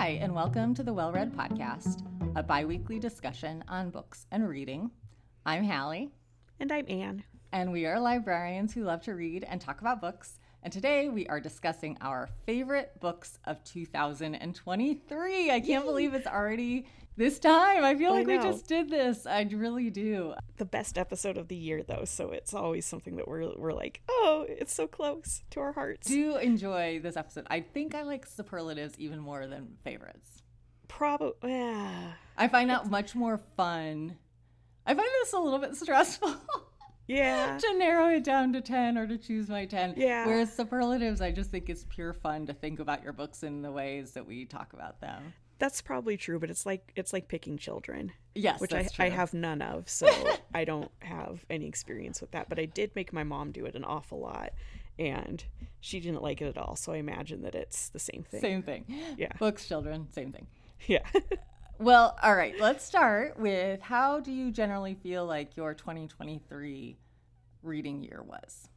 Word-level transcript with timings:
Hi, 0.00 0.18
and 0.22 0.34
welcome 0.34 0.72
to 0.76 0.82
the 0.82 0.94
Well 0.94 1.12
Read 1.12 1.36
Podcast, 1.36 2.06
a 2.34 2.42
bi 2.42 2.64
weekly 2.64 2.98
discussion 2.98 3.62
on 3.68 3.90
books 3.90 4.24
and 4.30 4.48
reading. 4.48 4.90
I'm 5.44 5.62
Halle, 5.62 6.08
And 6.58 6.72
I'm 6.72 6.86
Ann. 6.88 7.22
and 7.52 7.70
we 7.70 7.84
are 7.84 8.00
librarians 8.00 8.72
who 8.72 8.82
love 8.82 9.02
to 9.02 9.12
read 9.12 9.44
and 9.44 9.60
talk 9.60 9.82
about 9.82 10.00
books. 10.00 10.40
And 10.62 10.70
today 10.70 11.08
we 11.08 11.26
are 11.26 11.40
discussing 11.40 11.96
our 12.02 12.28
favorite 12.44 12.92
books 13.00 13.38
of 13.46 13.64
2023. 13.64 15.50
I 15.50 15.60
can't 15.60 15.86
believe 15.86 16.12
it's 16.12 16.26
already 16.26 16.86
this 17.16 17.38
time. 17.38 17.82
I 17.82 17.94
feel 17.94 18.12
I 18.12 18.18
like 18.18 18.26
we 18.26 18.36
just 18.36 18.68
did 18.68 18.90
this. 18.90 19.24
I 19.26 19.40
really 19.50 19.88
do. 19.88 20.34
The 20.58 20.66
best 20.66 20.98
episode 20.98 21.38
of 21.38 21.48
the 21.48 21.56
year, 21.56 21.82
though, 21.82 22.04
so 22.04 22.32
it's 22.32 22.52
always 22.52 22.84
something 22.84 23.16
that 23.16 23.26
we're 23.26 23.56
we're 23.56 23.72
like, 23.72 24.02
oh, 24.10 24.44
it's 24.48 24.74
so 24.74 24.86
close 24.86 25.42
to 25.50 25.60
our 25.60 25.72
hearts. 25.72 26.08
Do 26.08 26.36
enjoy 26.36 27.00
this 27.02 27.16
episode. 27.16 27.46
I 27.50 27.60
think 27.60 27.94
I 27.94 28.02
like 28.02 28.26
superlatives 28.26 28.94
even 28.98 29.18
more 29.18 29.46
than 29.46 29.76
favorites. 29.82 30.42
Probably, 30.88 31.50
yeah, 31.50 32.12
I 32.36 32.48
find 32.48 32.68
that 32.68 32.90
much 32.90 33.14
more 33.14 33.38
fun. 33.56 34.18
I 34.84 34.94
find 34.94 35.08
this 35.22 35.32
a 35.32 35.38
little 35.38 35.58
bit 35.58 35.74
stressful 35.76 36.34
yeah. 37.16 37.58
to 37.58 37.78
narrow 37.78 38.08
it 38.08 38.24
down 38.24 38.52
to 38.52 38.60
10 38.60 38.96
or 38.96 39.06
to 39.06 39.18
choose 39.18 39.48
my 39.48 39.66
10. 39.66 39.94
Yeah. 39.96 40.26
Whereas 40.26 40.54
superlatives, 40.54 41.20
I 41.20 41.30
just 41.30 41.50
think 41.50 41.68
it's 41.68 41.84
pure 41.88 42.12
fun 42.12 42.46
to 42.46 42.54
think 42.54 42.80
about 42.80 43.02
your 43.02 43.12
books 43.12 43.42
in 43.42 43.62
the 43.62 43.70
ways 43.70 44.12
that 44.12 44.26
we 44.26 44.44
talk 44.44 44.72
about 44.72 45.00
them. 45.00 45.32
That's 45.58 45.82
probably 45.82 46.16
true, 46.16 46.38
but 46.38 46.48
it's 46.48 46.64
like 46.64 46.90
it's 46.96 47.12
like 47.12 47.28
picking 47.28 47.58
children, 47.58 48.12
Yes, 48.34 48.62
which 48.62 48.72
I, 48.72 48.88
I 48.98 49.10
have 49.10 49.34
none 49.34 49.60
of, 49.60 49.90
so 49.90 50.08
I 50.54 50.64
don't 50.64 50.90
have 51.00 51.44
any 51.50 51.66
experience 51.66 52.22
with 52.22 52.30
that. 52.30 52.48
But 52.48 52.58
I 52.58 52.64
did 52.64 52.96
make 52.96 53.12
my 53.12 53.24
mom 53.24 53.52
do 53.52 53.66
it 53.66 53.74
an 53.74 53.84
awful 53.84 54.20
lot, 54.20 54.54
and 54.98 55.44
she 55.80 56.00
didn't 56.00 56.22
like 56.22 56.40
it 56.40 56.46
at 56.46 56.56
all. 56.56 56.76
So 56.76 56.92
I 56.92 56.96
imagine 56.96 57.42
that 57.42 57.54
it's 57.54 57.90
the 57.90 57.98
same 57.98 58.24
thing. 58.30 58.40
Same 58.40 58.62
thing. 58.62 58.86
Yeah. 59.18 59.32
Books, 59.38 59.68
children, 59.68 60.08
same 60.10 60.32
thing. 60.32 60.46
Yeah. 60.86 61.02
Well, 61.80 62.14
all 62.22 62.36
right, 62.36 62.60
let's 62.60 62.84
start 62.84 63.38
with 63.38 63.80
how 63.80 64.20
do 64.20 64.30
you 64.30 64.50
generally 64.50 64.94
feel 64.94 65.24
like 65.24 65.56
your 65.56 65.72
2023 65.72 66.98
reading 67.62 68.02
year 68.02 68.22
was? 68.22 68.68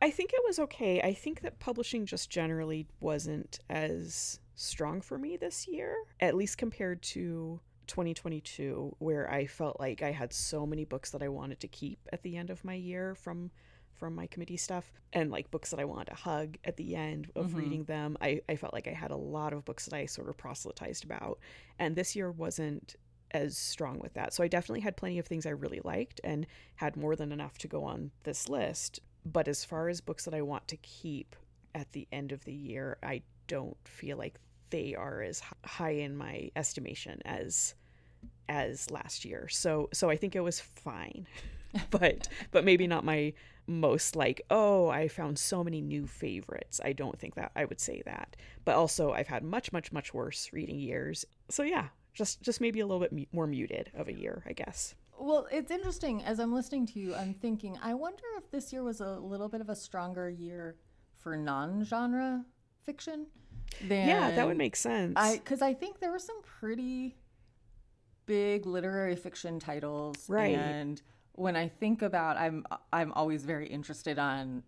I 0.00 0.10
think 0.10 0.32
it 0.32 0.40
was 0.44 0.58
okay. 0.58 1.00
I 1.00 1.14
think 1.14 1.42
that 1.42 1.60
publishing 1.60 2.04
just 2.04 2.30
generally 2.30 2.88
wasn't 2.98 3.60
as 3.70 4.40
strong 4.56 5.00
for 5.00 5.18
me 5.18 5.36
this 5.36 5.68
year, 5.68 5.94
at 6.18 6.34
least 6.34 6.58
compared 6.58 7.00
to 7.02 7.60
2022, 7.86 8.96
where 8.98 9.30
I 9.30 9.46
felt 9.46 9.78
like 9.78 10.02
I 10.02 10.10
had 10.10 10.32
so 10.32 10.66
many 10.66 10.84
books 10.84 11.10
that 11.10 11.22
I 11.22 11.28
wanted 11.28 11.60
to 11.60 11.68
keep 11.68 12.00
at 12.12 12.24
the 12.24 12.36
end 12.36 12.50
of 12.50 12.64
my 12.64 12.74
year 12.74 13.14
from 13.14 13.52
from 13.94 14.14
my 14.14 14.26
committee 14.26 14.56
stuff 14.56 14.92
and 15.12 15.30
like 15.30 15.50
books 15.50 15.70
that 15.70 15.80
I 15.80 15.84
wanted 15.84 16.08
to 16.08 16.14
hug 16.14 16.56
at 16.64 16.76
the 16.76 16.96
end 16.96 17.30
of 17.36 17.46
mm-hmm. 17.46 17.58
reading 17.58 17.84
them. 17.84 18.16
I, 18.20 18.40
I 18.48 18.56
felt 18.56 18.72
like 18.72 18.88
I 18.88 18.92
had 18.92 19.10
a 19.10 19.16
lot 19.16 19.52
of 19.52 19.64
books 19.64 19.86
that 19.86 19.94
I 19.94 20.06
sort 20.06 20.28
of 20.28 20.36
proselytized 20.36 21.04
about. 21.04 21.38
And 21.78 21.94
this 21.94 22.16
year 22.16 22.30
wasn't 22.30 22.96
as 23.32 23.56
strong 23.56 23.98
with 23.98 24.14
that. 24.14 24.32
So 24.32 24.42
I 24.42 24.48
definitely 24.48 24.80
had 24.80 24.96
plenty 24.96 25.18
of 25.18 25.26
things 25.26 25.46
I 25.46 25.50
really 25.50 25.80
liked 25.84 26.20
and 26.24 26.46
had 26.76 26.96
more 26.96 27.16
than 27.16 27.32
enough 27.32 27.58
to 27.58 27.68
go 27.68 27.84
on 27.84 28.10
this 28.24 28.48
list. 28.48 29.00
But 29.24 29.48
as 29.48 29.64
far 29.64 29.88
as 29.88 30.00
books 30.00 30.24
that 30.24 30.34
I 30.34 30.42
want 30.42 30.68
to 30.68 30.76
keep 30.78 31.36
at 31.74 31.92
the 31.92 32.06
end 32.12 32.32
of 32.32 32.44
the 32.44 32.52
year, 32.52 32.98
I 33.02 33.22
don't 33.46 33.76
feel 33.84 34.16
like 34.16 34.38
they 34.70 34.94
are 34.94 35.22
as 35.22 35.42
high 35.64 35.90
in 35.90 36.16
my 36.16 36.50
estimation 36.56 37.20
as 37.24 37.74
as 38.48 38.90
last 38.90 39.24
year. 39.24 39.48
So 39.48 39.88
so 39.92 40.10
I 40.10 40.16
think 40.16 40.34
it 40.34 40.40
was 40.40 40.60
fine. 40.60 41.26
but 41.90 42.28
but 42.50 42.64
maybe 42.64 42.86
not 42.86 43.04
my 43.04 43.32
most 43.66 44.16
like 44.16 44.42
oh 44.50 44.88
I 44.88 45.08
found 45.08 45.38
so 45.38 45.62
many 45.62 45.80
new 45.80 46.06
favorites. 46.06 46.80
I 46.84 46.92
don't 46.92 47.18
think 47.18 47.34
that 47.36 47.52
I 47.54 47.64
would 47.64 47.80
say 47.80 48.02
that. 48.04 48.36
But 48.64 48.76
also 48.76 49.12
I've 49.12 49.28
had 49.28 49.42
much 49.42 49.72
much 49.72 49.92
much 49.92 50.12
worse 50.12 50.50
reading 50.52 50.78
years. 50.78 51.24
So 51.48 51.62
yeah, 51.62 51.88
just 52.14 52.42
just 52.42 52.60
maybe 52.60 52.80
a 52.80 52.86
little 52.86 53.00
bit 53.00 53.12
mu- 53.12 53.24
more 53.32 53.46
muted 53.46 53.90
of 53.94 54.08
a 54.08 54.12
year, 54.12 54.42
I 54.46 54.52
guess. 54.52 54.94
Well, 55.18 55.46
it's 55.52 55.70
interesting. 55.70 56.22
As 56.24 56.40
I'm 56.40 56.52
listening 56.52 56.86
to 56.86 56.98
you, 56.98 57.14
I'm 57.14 57.34
thinking, 57.34 57.78
I 57.82 57.94
wonder 57.94 58.24
if 58.38 58.50
this 58.50 58.72
year 58.72 58.82
was 58.82 59.00
a 59.00 59.18
little 59.20 59.48
bit 59.48 59.60
of 59.60 59.68
a 59.68 59.76
stronger 59.76 60.28
year 60.28 60.76
for 61.18 61.36
non 61.36 61.84
genre 61.84 62.44
fiction. 62.84 63.26
Than 63.86 64.08
yeah, 64.08 64.32
that 64.32 64.46
would 64.46 64.58
make 64.58 64.76
sense. 64.76 65.14
I 65.16 65.36
because 65.36 65.62
I 65.62 65.72
think 65.74 66.00
there 66.00 66.10
were 66.10 66.18
some 66.18 66.42
pretty 66.42 67.16
big 68.26 68.66
literary 68.66 69.16
fiction 69.16 69.58
titles, 69.58 70.28
Right. 70.28 70.56
And 70.56 71.00
when 71.34 71.56
I 71.56 71.68
think 71.68 72.02
about, 72.02 72.36
I'm 72.36 72.64
I'm 72.92 73.12
always 73.12 73.44
very 73.44 73.66
interested 73.66 74.18
on 74.18 74.62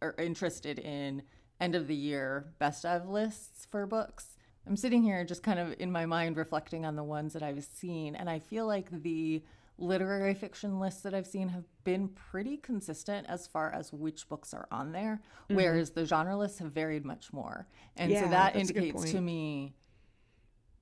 or 0.00 0.14
interested 0.18 0.78
in 0.78 1.22
end 1.60 1.74
of 1.74 1.86
the 1.86 1.94
year 1.94 2.52
best 2.58 2.84
of 2.84 3.08
lists 3.08 3.66
for 3.70 3.86
books. 3.86 4.36
I'm 4.66 4.76
sitting 4.76 5.02
here 5.02 5.24
just 5.24 5.42
kind 5.42 5.58
of 5.58 5.74
in 5.78 5.92
my 5.92 6.06
mind 6.06 6.36
reflecting 6.36 6.86
on 6.86 6.96
the 6.96 7.04
ones 7.04 7.32
that 7.34 7.42
I've 7.42 7.64
seen, 7.64 8.14
and 8.14 8.30
I 8.30 8.38
feel 8.38 8.66
like 8.66 8.90
the 8.90 9.42
literary 9.76 10.34
fiction 10.34 10.78
lists 10.78 11.02
that 11.02 11.14
I've 11.14 11.26
seen 11.26 11.48
have 11.48 11.64
been 11.82 12.08
pretty 12.08 12.56
consistent 12.58 13.26
as 13.28 13.46
far 13.46 13.72
as 13.72 13.92
which 13.92 14.28
books 14.28 14.54
are 14.54 14.68
on 14.70 14.92
there, 14.92 15.20
whereas 15.48 15.90
the 15.90 16.06
genre 16.06 16.36
lists 16.36 16.60
have 16.60 16.72
varied 16.72 17.04
much 17.04 17.32
more. 17.32 17.66
And 17.96 18.12
so 18.12 18.18
Mm-hmm. 18.18 18.30
That 18.30 18.54
that's 18.54 18.70
a 18.70 18.72
good 18.72 18.84
indicates 18.84 19.12
to 19.12 19.20
me 19.20 19.74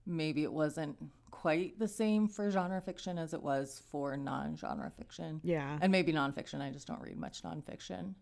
maybe 0.07 0.43
it 0.43 0.53
wasn't 0.53 0.97
quite 1.43 1.77
the 1.77 1.89
same 1.89 2.29
for 2.29 2.49
genre 2.53 2.81
fiction 2.81 3.19
as 3.19 3.35
it 3.35 3.43
was 3.43 3.83
for 3.91 4.17
non-genre 4.17 4.93
fiction. 4.97 5.41
yeah. 5.43 5.77
And 5.83 5.91
maybe 5.91 6.13
nonfiction. 6.13 6.61
I 6.61 6.71
just 6.71 6.87
don't 6.87 7.01
read 7.01 7.17
much 7.17 7.43
nonfiction. 7.43 8.15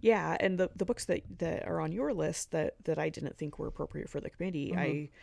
Yeah, 0.00 0.36
and 0.38 0.58
the 0.58 0.68
the 0.76 0.84
books 0.84 1.06
that 1.06 1.22
that 1.38 1.66
are 1.66 1.80
on 1.80 1.90
your 1.90 2.12
list 2.12 2.50
that 2.50 2.74
that 2.84 2.98
I 2.98 3.08
didn't 3.08 3.38
think 3.38 3.58
were 3.58 3.68
appropriate 3.68 4.10
for 4.10 4.20
the 4.20 4.28
committee, 4.28 4.74
I 4.76 4.86
mm-hmm. 4.88 5.14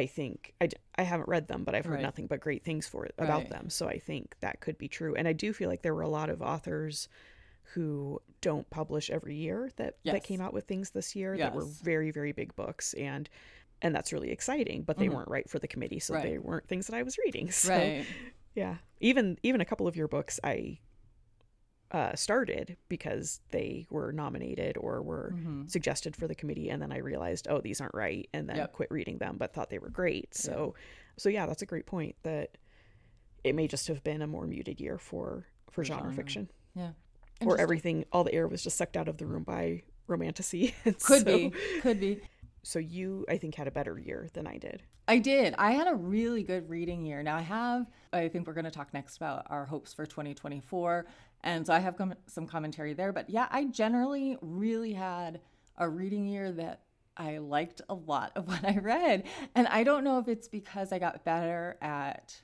I 0.00 0.06
think 0.06 0.54
I, 0.62 0.70
I 0.96 1.02
haven't 1.02 1.28
read 1.28 1.46
them, 1.48 1.64
but 1.64 1.74
I've 1.74 1.84
heard 1.84 1.96
Right. 1.96 2.02
nothing 2.10 2.26
but 2.26 2.40
great 2.40 2.64
things 2.64 2.86
for 2.86 3.04
it 3.04 3.14
about 3.18 3.42
Right. 3.42 3.50
them. 3.50 3.68
So 3.68 3.86
I 3.86 3.98
think 3.98 4.36
that 4.40 4.60
could 4.60 4.78
be 4.78 4.88
true. 4.88 5.14
And 5.14 5.28
I 5.28 5.34
do 5.34 5.52
feel 5.52 5.68
like 5.68 5.82
there 5.82 5.94
were 5.94 6.00
a 6.00 6.08
lot 6.08 6.30
of 6.30 6.40
authors 6.40 7.10
who 7.74 8.22
don't 8.40 8.68
publish 8.70 9.10
every 9.10 9.34
year 9.36 9.70
that 9.76 9.96
Yes. 10.02 10.14
that 10.14 10.24
came 10.24 10.40
out 10.40 10.54
with 10.54 10.64
things 10.64 10.90
this 10.90 11.14
year 11.14 11.36
that 11.36 11.54
were 11.54 11.66
very 11.66 12.10
very 12.10 12.32
big 12.32 12.56
books 12.56 12.94
and 12.94 13.28
and 13.82 13.94
that's 13.94 14.12
really 14.12 14.30
exciting, 14.30 14.82
but 14.82 14.96
they 14.98 15.08
weren't 15.10 15.28
right 15.28 15.48
for 15.50 15.58
the 15.58 15.68
committee, 15.68 15.98
so 15.98 16.14
Right. 16.14 16.22
they 16.22 16.38
weren't 16.38 16.66
things 16.68 16.86
that 16.86 16.96
I 16.96 17.02
was 17.02 17.18
reading. 17.18 17.50
So 17.50 17.68
Right. 17.74 18.06
yeah, 18.54 18.76
even 19.00 19.38
even 19.42 19.60
a 19.60 19.64
couple 19.66 19.86
of 19.86 19.96
your 19.96 20.08
books 20.08 20.40
I 20.42 20.78
uh, 21.90 22.14
started 22.14 22.76
because 22.88 23.40
they 23.50 23.86
were 23.90 24.12
nominated 24.12 24.78
or 24.78 25.02
were 25.02 25.34
Mm-hmm. 25.34 25.66
suggested 25.66 26.16
for 26.16 26.26
the 26.26 26.34
committee, 26.34 26.70
and 26.70 26.80
then 26.80 26.90
I 26.92 26.98
realized, 26.98 27.46
oh, 27.50 27.60
these 27.60 27.80
aren't 27.82 27.94
right, 27.94 28.28
and 28.32 28.48
then 28.48 28.56
Yep. 28.56 28.72
quit 28.72 28.90
reading 28.90 29.18
them, 29.18 29.36
but 29.36 29.52
thought 29.52 29.68
they 29.68 29.78
were 29.78 29.90
great. 29.90 30.34
So, 30.34 30.74
so 31.18 31.28
yeah, 31.28 31.44
that's 31.46 31.60
a 31.62 31.66
great 31.66 31.84
point. 31.86 32.16
That 32.22 32.56
it 33.44 33.54
may 33.54 33.66
just 33.68 33.88
have 33.88 34.02
been 34.04 34.22
a 34.22 34.26
more 34.26 34.46
muted 34.46 34.80
year 34.80 34.96
for 34.98 35.46
for 35.70 35.84
genre, 35.84 36.04
genre. 36.04 36.14
fiction, 36.14 36.50
Yeah. 36.74 36.92
or 37.44 37.58
everything, 37.58 38.04
all 38.12 38.24
the 38.24 38.32
air 38.34 38.46
was 38.48 38.62
just 38.62 38.76
sucked 38.76 38.96
out 38.96 39.08
of 39.08 39.18
the 39.18 39.26
room 39.26 39.42
by 39.42 39.82
romantasy. 40.06 40.74
And 40.84 40.98
Could 41.00 41.22
so, 41.22 41.38
be. 41.38 41.52
Could 41.82 42.00
be. 42.00 42.20
So 42.62 42.78
you, 42.78 43.24
I 43.28 43.38
think, 43.38 43.54
had 43.54 43.66
a 43.66 43.72
better 43.72 43.98
year 43.98 44.28
than 44.34 44.46
I 44.46 44.58
did. 44.58 44.82
I 45.08 45.18
did. 45.18 45.54
I 45.58 45.72
had 45.72 45.88
a 45.88 45.94
really 45.94 46.44
good 46.44 46.68
reading 46.70 47.04
year. 47.04 47.22
Now 47.22 47.36
I 47.36 47.42
have, 47.42 47.90
I 48.12 48.28
think 48.28 48.46
we're 48.46 48.52
going 48.52 48.66
to 48.66 48.70
talk 48.70 48.94
next 48.94 49.16
about 49.16 49.46
our 49.50 49.66
hopes 49.66 49.92
for 49.92 50.06
2024. 50.06 51.06
And 51.42 51.66
so 51.66 51.72
I 51.72 51.80
have 51.80 51.96
com- 51.96 52.14
some 52.26 52.46
commentary 52.46 52.94
there. 52.94 53.12
But 53.12 53.28
yeah, 53.28 53.48
I 53.50 53.64
generally 53.64 54.36
really 54.40 54.92
had 54.92 55.40
a 55.76 55.88
reading 55.88 56.26
year 56.26 56.52
that 56.52 56.82
I 57.16 57.38
liked 57.38 57.80
a 57.88 57.94
lot 57.94 58.32
of 58.36 58.46
what 58.48 58.64
I 58.64 58.78
read. 58.78 59.24
And 59.54 59.66
I 59.68 59.82
don't 59.82 60.04
know 60.04 60.18
if 60.18 60.28
it's 60.28 60.48
because 60.48 60.92
I 60.92 60.98
got 60.98 61.24
better 61.24 61.76
at 61.82 62.40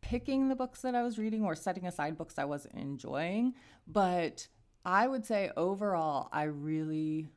picking 0.00 0.48
the 0.48 0.56
books 0.56 0.82
that 0.82 0.96
I 0.96 1.02
was 1.02 1.16
reading 1.16 1.44
or 1.44 1.54
setting 1.54 1.86
aside 1.86 2.18
books 2.18 2.38
I 2.38 2.44
wasn't 2.44 2.74
enjoying. 2.74 3.54
But 3.86 4.48
I 4.84 5.06
would 5.06 5.24
say 5.24 5.52
overall, 5.56 6.28
I 6.32 6.44
really 6.44 7.28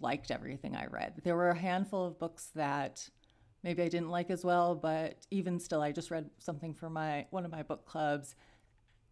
liked 0.00 0.30
everything 0.30 0.76
I 0.76 0.86
read. 0.86 1.20
There 1.24 1.36
were 1.36 1.50
a 1.50 1.58
handful 1.58 2.06
of 2.06 2.18
books 2.18 2.50
that 2.54 3.08
maybe 3.62 3.82
I 3.82 3.88
didn't 3.88 4.10
like 4.10 4.30
as 4.30 4.44
well, 4.44 4.74
but 4.74 5.26
even 5.30 5.58
still, 5.58 5.82
I 5.82 5.92
just 5.92 6.10
read 6.10 6.30
something 6.38 6.74
for 6.74 6.88
my 6.88 7.26
one 7.30 7.44
of 7.44 7.50
my 7.50 7.62
book 7.62 7.84
clubs, 7.84 8.36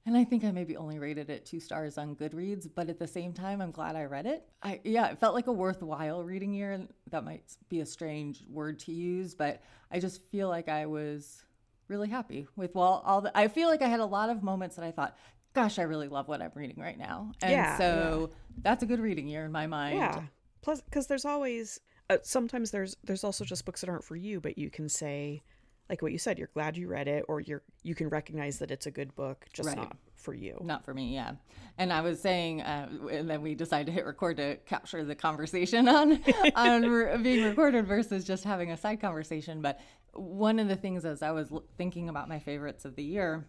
and 0.04 0.16
I 0.16 0.22
think 0.22 0.44
I 0.44 0.52
maybe 0.52 0.76
only 0.76 1.00
rated 1.00 1.30
it 1.30 1.44
two 1.44 1.58
stars 1.58 1.98
on 1.98 2.14
Goodreads. 2.14 2.68
But 2.72 2.88
at 2.88 2.98
the 3.00 3.08
same 3.08 3.32
time, 3.32 3.60
I'm 3.60 3.72
glad 3.72 3.96
I 3.96 4.04
read 4.04 4.26
it. 4.26 4.44
I 4.62 4.80
yeah, 4.84 5.08
it 5.08 5.18
felt 5.18 5.34
like 5.34 5.48
a 5.48 5.52
worthwhile 5.52 6.22
reading 6.22 6.52
year. 6.52 6.72
and 6.72 6.88
That 7.10 7.24
might 7.24 7.42
be 7.68 7.80
a 7.80 7.86
strange 7.86 8.44
word 8.48 8.78
to 8.80 8.92
use, 8.92 9.34
but 9.34 9.62
I 9.90 9.98
just 9.98 10.22
feel 10.30 10.48
like 10.48 10.68
I 10.68 10.86
was 10.86 11.42
really 11.88 12.08
happy 12.08 12.46
with 12.54 12.74
well 12.74 13.02
all 13.04 13.20
the. 13.20 13.36
I 13.36 13.48
feel 13.48 13.68
like 13.68 13.82
I 13.82 13.88
had 13.88 14.00
a 14.00 14.06
lot 14.06 14.30
of 14.30 14.42
moments 14.42 14.76
that 14.76 14.84
I 14.84 14.92
thought. 14.92 15.16
Gosh, 15.54 15.78
I 15.78 15.82
really 15.84 16.08
love 16.08 16.28
what 16.28 16.42
I'm 16.42 16.50
reading 16.54 16.78
right 16.78 16.98
now. 16.98 17.32
And 17.40 17.50
Yeah, 17.50 17.78
so 17.78 18.30
that's 18.62 18.82
a 18.82 18.86
good 18.86 19.00
reading 19.00 19.26
year 19.26 19.42
in 19.46 19.52
my 19.52 19.66
mind. 19.66 19.96
Yeah. 19.96 20.20
Plus, 20.66 20.80
because 20.80 21.06
there's 21.06 21.24
always 21.24 21.78
uh, 22.10 22.16
sometimes 22.24 22.72
there's 22.72 22.96
there's 23.04 23.22
also 23.22 23.44
just 23.44 23.64
books 23.64 23.82
that 23.82 23.88
aren't 23.88 24.02
for 24.02 24.16
you, 24.16 24.40
but 24.40 24.58
you 24.58 24.68
can 24.68 24.88
say, 24.88 25.44
like 25.88 26.02
what 26.02 26.10
you 26.10 26.18
said, 26.18 26.40
you're 26.40 26.50
glad 26.54 26.76
you 26.76 26.88
read 26.88 27.06
it, 27.06 27.24
or 27.28 27.38
you're 27.40 27.62
you 27.84 27.94
can 27.94 28.08
recognize 28.08 28.58
that 28.58 28.72
it's 28.72 28.86
a 28.86 28.90
good 28.90 29.14
book, 29.14 29.46
just 29.52 29.68
Right. 29.68 29.76
not 29.76 29.96
for 30.16 30.34
you. 30.34 30.58
Not 30.64 30.84
for 30.84 30.92
me, 30.92 31.14
yeah. 31.14 31.34
And 31.78 31.92
I 31.92 32.00
was 32.00 32.20
saying, 32.20 32.62
uh, 32.62 32.88
and 33.12 33.30
then 33.30 33.42
we 33.42 33.54
decided 33.54 33.86
to 33.86 33.92
hit 33.92 34.04
record 34.04 34.38
to 34.38 34.56
capture 34.66 35.04
the 35.04 35.14
conversation 35.14 35.86
on 35.98 36.20
on 36.56 36.82
re- 36.82 37.16
being 37.18 37.44
recorded 37.44 37.86
versus 37.86 38.24
just 38.24 38.42
having 38.42 38.72
a 38.72 38.76
side 38.76 39.00
conversation. 39.00 39.62
But 39.62 39.78
one 40.14 40.58
of 40.58 40.66
the 40.66 40.74
things 40.74 41.04
as 41.04 41.22
I 41.22 41.30
was 41.30 41.52
l- 41.52 41.62
thinking 41.78 42.08
about 42.08 42.28
my 42.28 42.40
favorites 42.40 42.84
of 42.84 42.96
the 42.96 43.04
year, 43.04 43.46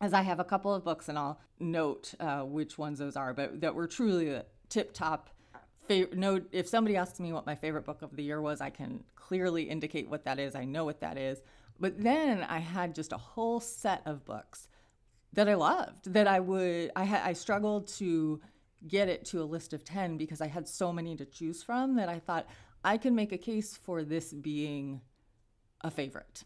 as 0.00 0.14
I 0.14 0.22
have 0.22 0.38
a 0.38 0.44
couple 0.44 0.72
of 0.72 0.84
books, 0.84 1.08
and 1.08 1.18
I'll 1.18 1.40
note 1.58 2.14
uh, 2.20 2.42
which 2.42 2.78
ones 2.78 3.00
those 3.00 3.16
are, 3.16 3.34
but 3.34 3.60
that 3.62 3.74
were 3.74 3.88
truly 3.88 4.40
tip 4.68 4.92
top. 4.92 5.30
Fav- 5.88 6.14
no, 6.14 6.40
if 6.52 6.68
somebody 6.68 6.96
asks 6.96 7.20
me 7.20 7.32
what 7.32 7.46
my 7.46 7.54
favorite 7.54 7.84
book 7.84 8.02
of 8.02 8.14
the 8.16 8.22
year 8.22 8.40
was, 8.40 8.60
I 8.60 8.70
can 8.70 9.04
clearly 9.14 9.64
indicate 9.64 10.08
what 10.08 10.24
that 10.24 10.38
is. 10.38 10.54
I 10.54 10.64
know 10.64 10.84
what 10.84 11.00
that 11.00 11.18
is. 11.18 11.40
But 11.78 12.02
then 12.02 12.42
I 12.42 12.58
had 12.58 12.94
just 12.94 13.12
a 13.12 13.18
whole 13.18 13.60
set 13.60 14.02
of 14.06 14.24
books 14.24 14.68
that 15.32 15.48
I 15.48 15.54
loved 15.54 16.12
that 16.12 16.26
I 16.26 16.40
would 16.40 16.90
I 16.96 17.04
had 17.04 17.22
I 17.22 17.34
struggled 17.34 17.88
to 17.98 18.40
get 18.88 19.08
it 19.08 19.24
to 19.26 19.42
a 19.42 19.44
list 19.44 19.72
of 19.72 19.84
10 19.84 20.16
because 20.16 20.40
I 20.40 20.46
had 20.46 20.68
so 20.68 20.92
many 20.92 21.16
to 21.16 21.24
choose 21.24 21.62
from 21.62 21.96
that 21.96 22.08
I 22.08 22.18
thought 22.18 22.46
I 22.84 22.96
can 22.98 23.14
make 23.14 23.32
a 23.32 23.38
case 23.38 23.76
for 23.76 24.02
this 24.02 24.32
being 24.32 25.00
a 25.82 25.90
favorite. 25.90 26.44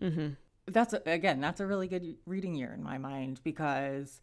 Mm-hmm. 0.00 0.28
That's 0.66 0.92
a, 0.92 1.02
again, 1.06 1.40
that's 1.40 1.60
a 1.60 1.66
really 1.66 1.88
good 1.88 2.16
reading 2.24 2.54
year 2.54 2.72
in 2.72 2.82
my 2.82 2.98
mind 2.98 3.40
because 3.44 4.20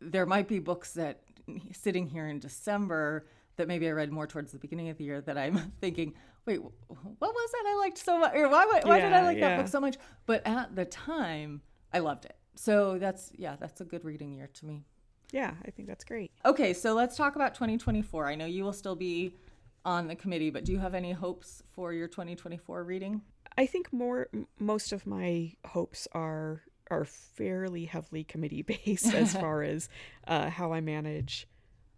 there 0.00 0.26
might 0.26 0.48
be 0.48 0.58
books 0.58 0.92
that 0.92 1.22
sitting 1.72 2.06
here 2.06 2.26
in 2.26 2.38
December 2.38 3.26
that 3.56 3.68
maybe 3.68 3.88
I 3.88 3.92
read 3.92 4.10
more 4.10 4.26
towards 4.26 4.52
the 4.52 4.58
beginning 4.58 4.88
of 4.88 4.96
the 4.96 5.04
year 5.04 5.20
that 5.22 5.36
I'm 5.36 5.72
thinking, 5.80 6.14
wait, 6.46 6.58
what 6.58 6.72
was 7.20 7.50
that 7.52 7.64
I 7.66 7.76
liked 7.78 7.98
so 7.98 8.18
much? 8.18 8.34
Or 8.34 8.48
why, 8.48 8.64
why, 8.66 8.80
why 8.84 9.00
did 9.00 9.12
I 9.12 9.20
Yeah, 9.20 9.26
like 9.26 9.40
that 9.40 9.56
book 9.58 9.68
so 9.68 9.80
much? 9.80 9.96
But 10.26 10.46
at 10.46 10.74
the 10.74 10.84
time, 10.84 11.62
I 11.92 11.98
loved 11.98 12.24
it. 12.24 12.36
So 12.54 12.98
that's, 12.98 13.32
yeah, 13.36 13.56
that's 13.58 13.80
a 13.80 13.84
good 13.84 14.04
reading 14.04 14.32
year 14.32 14.48
to 14.54 14.66
me. 14.66 14.84
Yeah, 15.32 15.52
I 15.64 15.70
think 15.70 15.88
that's 15.88 16.04
great. 16.04 16.32
Okay, 16.44 16.72
so 16.72 16.94
let's 16.94 17.16
talk 17.16 17.36
about 17.36 17.54
2024. 17.54 18.26
I 18.26 18.34
know 18.34 18.46
you 18.46 18.64
will 18.64 18.72
still 18.72 18.96
be 18.96 19.36
on 19.84 20.08
the 20.08 20.16
committee, 20.16 20.50
but 20.50 20.64
do 20.64 20.72
you 20.72 20.78
have 20.78 20.94
any 20.94 21.12
hopes 21.12 21.62
for 21.70 21.92
your 21.92 22.08
2024 22.08 22.84
reading? 22.84 23.22
I 23.56 23.66
think 23.66 23.92
more 23.92 24.28
most 24.58 24.92
of 24.92 25.06
my 25.06 25.52
hopes 25.66 26.08
are 26.12 26.62
are 26.90 27.04
fairly 27.04 27.84
heavily 27.86 28.24
committee 28.24 28.62
based 28.62 29.14
as 29.14 29.32
far 29.42 29.62
as 29.62 29.88
uh, 30.26 30.50
how 30.50 30.72
I 30.72 30.80
manage 30.80 31.46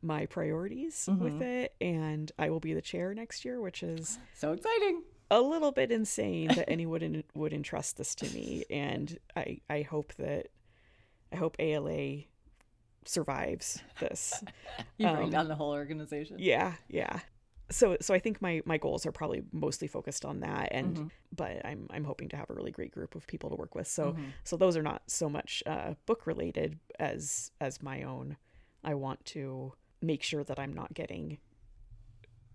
my 0.03 0.27
priorities 0.27 1.09
with 1.09 1.41
it, 1.43 1.75
and 1.81 2.31
I 2.39 2.51
will 2.51 2.61
be 2.61 2.75
the 2.75 2.83
chair 2.83 3.15
next 3.15 3.45
year, 3.45 3.61
which 3.61 3.83
is 3.83 4.19
So 4.35 4.53
exciting. 4.53 5.03
a 5.31 5.41
little 5.41 5.71
bit 5.73 5.93
insane 5.93 6.49
that 6.49 6.69
anyone 6.69 7.23
would 7.35 7.53
entrust 7.53 7.97
this 7.99 8.15
to 8.17 8.29
me, 8.35 8.65
and 8.69 9.17
I 9.37 9.61
I 9.71 9.83
hope 9.83 10.13
that 10.15 10.49
I 11.33 11.37
hope 11.37 11.57
ALA 11.59 12.25
survives 13.05 13.81
this. 14.01 14.43
You 14.99 15.07
bring 15.09 15.25
Um, 15.25 15.31
down 15.31 15.49
the 15.49 15.55
whole 15.55 15.71
organization. 15.73 16.37
Yeah, 16.39 16.75
yeah. 16.89 17.21
So 17.73 17.97
so 18.01 18.15
I 18.15 18.19
think 18.21 18.41
my 18.41 18.63
my 18.65 18.79
goals 18.79 19.05
are 19.07 19.13
probably 19.13 19.43
mostly 19.53 19.89
focused 19.89 20.25
on 20.25 20.41
that 20.41 20.69
and 20.71 20.97
Mm-hmm. 20.97 21.07
but 21.35 21.65
I'm 21.67 21.87
I'm 21.91 22.05
hoping 22.05 22.29
to 22.29 22.37
have 22.37 22.49
a 22.51 22.55
really 22.55 22.71
great 22.71 22.93
group 22.93 23.15
of 23.15 23.27
people 23.27 23.51
to 23.51 23.57
work 23.57 23.75
with. 23.75 23.89
So 23.89 24.15
so 24.45 24.57
those 24.57 24.77
are 24.77 24.83
not 24.83 25.03
so 25.09 25.29
much 25.29 25.63
uh 25.67 25.95
book 26.07 26.27
related 26.27 26.79
as 27.01 27.51
as 27.61 27.83
my 27.83 28.03
own. 28.05 28.37
I 28.85 28.95
want 28.95 29.25
to 29.27 29.73
make 30.01 30.23
sure 30.23 30.45
that 30.45 30.59
I'm 30.59 30.73
not 30.73 30.93
getting 30.95 31.39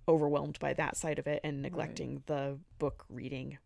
overwhelmed 0.08 0.58
by 0.60 0.74
that 0.74 0.96
side 0.96 1.19
of 1.19 1.28
it 1.28 1.42
and 1.44 1.62
neglecting 1.62 2.24
the 2.28 2.58
book 2.80 3.06
reading 3.10 3.58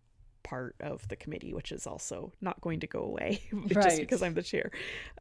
part 0.44 0.76
of 0.80 1.08
the 1.08 1.16
committee 1.16 1.54
which 1.54 1.72
is 1.72 1.86
also 1.86 2.34
not 2.42 2.60
going 2.62 2.80
to 2.80 2.88
go 2.88 3.02
away 3.04 3.40
just 3.68 3.76
Right. 3.76 4.00
because 4.00 4.24
I'm 4.24 4.34
the 4.34 4.42
chair. 4.42 4.72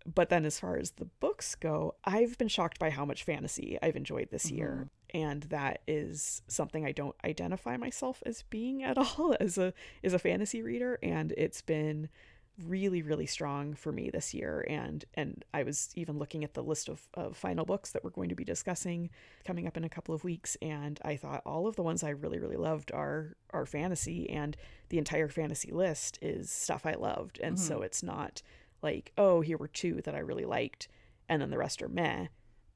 But 0.07 0.31
then 0.31 0.47
as 0.47 0.59
far 0.59 0.77
as 0.79 0.93
the 0.93 1.05
books 1.05 1.55
go, 1.55 1.95
I've 2.05 2.39
been 2.39 2.49
shocked 2.49 2.79
by 2.79 2.89
how 2.91 3.05
much 3.05 3.25
fantasy 3.25 3.79
I've 3.83 3.97
enjoyed 3.97 4.29
this 4.31 4.51
year. 4.51 4.89
And 5.15 5.43
that 5.45 5.83
is 5.87 6.43
something 6.49 6.85
I 6.85 6.93
don't 6.93 7.17
identify 7.25 7.77
myself 7.77 8.23
as 8.27 8.43
being 8.51 8.83
at 8.83 8.99
all 9.19 9.37
as 9.41 9.59
a 9.59 9.73
as 10.03 10.13
a 10.13 10.19
fantasy 10.19 10.63
reader 10.63 10.99
and 11.03 11.33
it's 11.37 11.63
been 11.63 12.09
really 12.67 13.03
really 13.03 13.27
strong 13.27 13.75
for 13.75 13.93
me 13.93 14.11
this 14.11 14.35
year 14.35 14.67
and 14.69 15.05
and 15.15 15.45
I 15.55 15.63
was 15.63 15.91
even 15.95 16.19
looking 16.19 16.45
at 16.45 16.55
the 16.55 16.63
list 16.63 16.89
of, 16.89 17.01
of 17.15 17.37
final 17.37 17.65
books 17.65 17.93
that 17.93 18.05
we're 18.05 18.11
going 18.11 18.29
to 18.29 18.35
be 18.35 18.45
discussing 18.45 19.11
coming 19.45 19.67
up 19.67 19.77
in 19.77 19.85
a 19.85 19.89
couple 19.89 20.15
of 20.15 20.25
weeks 20.25 20.57
and 20.61 21.01
I 21.05 21.17
thought 21.17 21.43
all 21.47 21.67
of 21.67 21.77
the 21.77 21.83
ones 21.83 22.03
I 22.03 22.11
really 22.11 22.39
really 22.39 22.57
loved 22.57 22.93
are 22.93 23.37
are 23.51 23.67
fantasy 23.67 24.29
and 24.29 24.57
the 24.89 24.99
entire 24.99 25.29
fantasy 25.29 25.71
list 25.71 26.19
is 26.21 26.51
stuff 26.51 26.85
I 26.85 26.95
loved. 26.95 27.39
And 27.43 27.59
so 27.59 27.77
mm-hmm. 27.77 27.85
it's 27.85 28.03
not 28.03 28.43
like 28.83 29.13
oh 29.17 29.41
here 29.41 29.57
were 29.57 29.69
two 29.69 30.03
that 30.03 30.15
I 30.15 30.19
really 30.19 30.45
liked 30.45 30.89
and 31.29 31.41
then 31.41 31.51
the 31.51 31.59
rest 31.59 31.83
are 31.83 31.89
meh. 31.89 32.27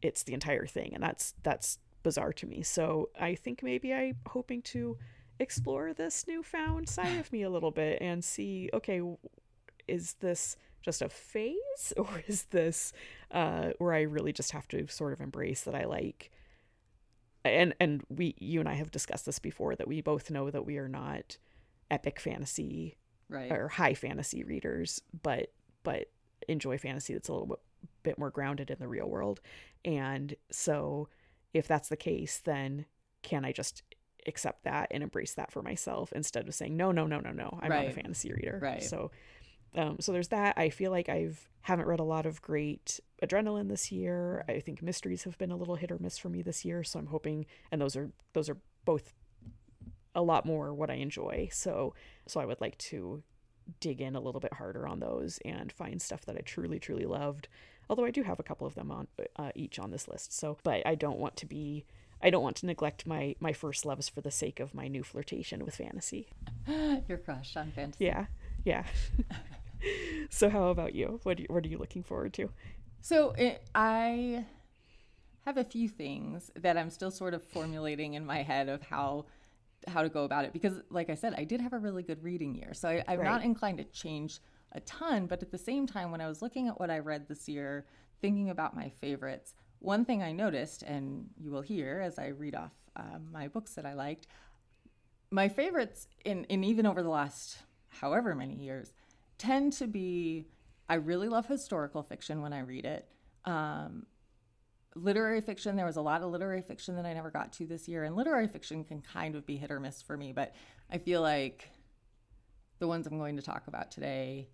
It's 0.01 0.23
the 0.23 0.35
entire 0.35 0.67
thing 0.67 0.95
and 0.95 1.03
that's 1.03 1.35
that's 1.43 1.79
bizarre 2.05 2.33
to 2.33 2.47
me 2.47 2.63
so 2.63 3.09
I 3.19 3.35
think 3.35 3.63
maybe 3.65 3.93
I'm 3.93 4.17
hoping 4.29 4.63
to 4.63 4.97
explore 5.41 5.93
this 5.93 6.27
newfound 6.29 6.89
side 6.89 7.19
of 7.19 7.33
me 7.33 7.43
a 7.43 7.51
little 7.51 7.73
bit 7.73 8.01
and 8.01 8.23
see 8.25 8.71
okay 8.73 9.01
is 9.89 10.15
this 10.21 10.57
just 10.83 11.03
a 11.03 11.09
phase 11.09 11.93
or 11.97 12.23
is 12.29 12.45
this 12.45 12.93
uh 13.33 13.71
where 13.79 13.95
I 13.95 14.03
really 14.03 14.33
just 14.33 14.53
have 14.53 14.69
to 14.69 14.87
sort 14.87 15.13
of 15.13 15.21
embrace 15.21 15.63
that 15.63 15.75
I 15.75 15.85
like 15.87 16.31
and 17.45 17.75
and 17.81 18.03
we 18.09 18.35
you 18.39 18.61
and 18.61 18.69
I 18.69 18.75
have 18.75 18.91
discussed 18.91 19.27
this 19.27 19.39
before 19.39 19.75
that 19.77 19.89
we 19.89 20.01
both 20.01 20.31
know 20.31 20.51
that 20.51 20.65
we 20.65 20.79
are 20.79 20.89
not 20.89 21.37
epic 21.91 22.21
fantasy 22.21 22.97
Right. 23.31 23.51
or 23.51 23.69
high 23.69 23.95
fantasy 23.95 24.45
readers 24.45 25.01
but 25.23 25.51
but 25.83 26.11
enjoy 26.47 26.77
fantasy 26.77 27.15
that's 27.15 27.29
a 27.29 27.33
little 27.33 27.47
bit, 27.49 27.59
bit 28.03 28.19
more 28.19 28.31
grounded 28.31 28.71
in 28.71 28.77
the 28.79 28.87
real 28.87 29.09
world 29.09 29.41
and 29.85 30.35
so 30.51 31.09
if 31.55 31.67
that's 31.67 31.89
the 31.89 31.97
case 31.97 32.41
then 32.45 32.85
can 33.23 33.45
I 33.45 33.53
just 33.53 33.83
accept 34.27 34.65
that 34.65 34.89
and 34.91 35.03
embrace 35.03 35.35
that 35.35 35.51
for 35.53 35.63
myself 35.63 36.13
instead 36.13 36.47
of 36.49 36.55
saying 36.55 36.77
no 36.77 36.93
no 36.93 37.07
no 37.07 37.21
no 37.21 37.31
no 37.33 37.59
I'm 37.63 37.71
not 37.71 37.87
a 37.87 37.93
fantasy 37.93 38.33
reader 38.33 38.59
Right. 38.61 38.83
so 38.83 39.11
um, 39.77 39.97
so 39.99 40.13
there's 40.13 40.29
that. 40.29 40.57
I 40.57 40.69
feel 40.71 40.93
like 40.93 41.09
I've 41.09 41.49
haven't 41.63 41.87
read 41.87 41.99
a 41.99 42.05
lot 42.05 42.27
of 42.27 42.41
great 42.41 43.01
adrenaline 43.23 43.69
this 43.69 43.91
year. 43.91 44.45
I 44.49 44.61
think 44.61 44.83
mysteries 44.83 45.25
have 45.25 45.37
been 45.37 45.51
a 45.51 45.57
little 45.57 45.75
hit 45.75 45.91
or 45.91 45.99
miss 45.99 46.17
for 46.17 46.29
me 46.29 46.43
this 46.43 46.65
year. 46.65 46.85
So 46.85 47.01
I'm 47.01 47.07
hoping, 47.07 47.47
and 47.73 47.81
those 47.81 47.97
are 47.97 48.13
those 48.35 48.49
are 48.49 48.59
both 48.85 49.13
a 50.15 50.23
lot 50.23 50.47
more 50.47 50.73
what 50.73 50.91
I 50.91 50.95
enjoy. 50.95 51.49
So 51.51 51.93
so 52.29 52.39
I 52.41 52.47
would 52.47 52.61
like 52.61 52.79
to 52.79 53.25
dig 53.81 54.01
in 54.01 54.15
a 54.15 54.21
little 54.21 54.41
bit 54.41 54.53
harder 54.53 54.87
on 54.87 55.01
those 55.01 55.41
and 55.45 55.73
find 55.73 56.01
stuff 56.01 56.25
that 56.27 56.37
I 56.37 56.41
truly 56.43 56.79
truly 56.79 57.07
loved. 57.07 57.49
Although 57.89 58.05
I 58.05 58.11
do 58.11 58.23
have 58.23 58.41
a 58.41 58.43
couple 58.43 58.67
of 58.67 58.75
them 58.75 58.91
on 58.91 59.09
uh, 59.37 59.51
each 59.55 59.79
on 59.79 59.91
this 59.91 60.09
list. 60.09 60.33
So 60.33 60.59
but 60.63 60.87
I 60.87 60.95
don't 60.95 61.19
want 61.19 61.37
to 61.37 61.47
be. 61.47 61.85
I 62.23 62.31
don't 62.31 62.43
want 62.43 62.57
to 62.57 62.67
neglect 62.67 63.07
my 63.07 63.37
my 63.41 63.53
first 63.53 63.85
loves 63.85 64.09
for 64.09 64.21
the 64.21 64.31
sake 64.31 64.61
of 64.61 64.75
my 64.75 64.89
new 64.89 65.03
flirtation 65.03 65.65
with 65.65 65.77
fantasy. 65.77 66.29
Your 67.09 67.19
crush 67.19 67.57
on 67.57 67.73
fantasy. 67.73 68.07
Yeah, 68.07 68.27
yeah. 68.65 68.85
so 70.31 70.49
how 70.49 70.69
about 70.69 70.95
you? 70.95 71.21
What 71.23 71.39
you, 71.39 71.47
what 71.49 71.65
are 71.65 71.69
you 71.69 71.79
looking 71.79 72.03
forward 72.03 72.33
to? 72.35 72.51
So 73.01 73.33
it, 73.33 73.63
I 73.75 74.47
have 75.45 75.59
a 75.59 75.65
few 75.65 75.89
things 75.89 76.51
that 76.57 76.79
I'm 76.79 76.89
still 76.91 77.11
sort 77.11 77.35
of 77.35 77.45
formulating 77.45 78.15
in 78.15 78.25
my 78.25 78.43
head 78.43 78.69
of 78.69 78.83
how 78.83 79.27
how 79.87 80.03
to 80.03 80.09
go 80.09 80.25
about 80.25 80.47
it 80.47 80.53
because, 80.53 80.81
like 80.91 81.11
I 81.11 81.15
said, 81.15 81.35
I 81.37 81.45
did 81.45 81.61
have 81.61 81.75
a 81.75 81.79
really 81.79 82.03
good 82.03 82.23
reading 82.23 82.55
year, 82.55 82.73
so 82.73 82.89
I, 82.89 83.05
I'm 83.07 83.23
not 83.23 83.43
inclined 83.43 83.79
to 83.79 83.85
change 83.85 84.41
a 84.75 84.81
ton. 84.81 85.27
But 85.27 85.43
at 85.43 85.51
the 85.51 85.59
same 85.59 85.87
time, 85.87 86.11
when 86.11 86.21
I 86.21 86.29
was 86.29 86.43
looking 86.43 86.69
at 86.69 86.79
what 86.79 86.91
I 86.91 86.99
read 86.99 87.29
this 87.29 87.49
year, 87.49 87.87
thinking 88.21 88.51
about 88.51 88.77
my 88.77 88.89
favorites, 88.89 89.55
one 89.79 90.05
thing 90.05 90.23
I 90.23 90.33
noticed, 90.33 90.83
and 90.83 91.29
you 91.37 91.51
will 91.51 91.63
hear 91.63 92.01
as 92.01 92.19
I 92.19 92.29
read 92.29 92.55
off 92.55 92.73
um, 92.97 93.29
my 93.33 93.49
books 93.49 93.75
that 93.75 93.85
I 93.85 93.95
liked, 93.95 94.27
my 95.31 95.49
favorites 95.49 96.07
in, 96.25 96.45
in 96.45 96.65
even 96.65 96.87
over 96.87 97.03
the 97.03 97.09
last 97.09 97.59
however 97.89 98.35
many 98.35 98.55
years 98.55 98.93
tend 99.39 99.73
to 99.75 99.87
be 99.87 100.47
I 100.89 100.95
really 100.95 101.29
love 101.29 101.47
historical 101.47 102.03
fiction 102.03 102.43
when 102.43 102.53
I 102.53 102.61
read 102.61 102.85
it. 102.85 103.09
Um, 103.45 104.07
literary 104.95 105.41
fiction, 105.41 105.77
there 105.77 105.87
was 105.87 105.97
a 105.97 106.03
lot 106.03 106.23
of 106.23 106.31
literary 106.31 106.63
fiction 106.63 106.97
that 106.97 107.07
I 107.07 107.15
never 107.15 107.31
got 107.31 107.53
to 107.55 107.67
this 107.67 107.89
year, 107.89 108.05
and 108.05 108.15
literary 108.15 108.49
fiction 108.49 108.85
can 108.85 109.01
kind 109.01 109.35
of 109.35 109.47
be 109.47 109.57
hit 109.57 109.71
or 109.71 109.81
miss 109.81 110.03
for 110.03 110.17
me, 110.17 110.33
but 110.33 110.55
I 110.91 110.99
feel 110.99 111.23
like 111.23 111.71
the 112.79 112.89
ones 112.89 113.07
I'm 113.07 113.19
going 113.19 113.37
to 113.37 113.43
talk 113.43 113.67
about 113.67 113.91
today, 113.91 114.49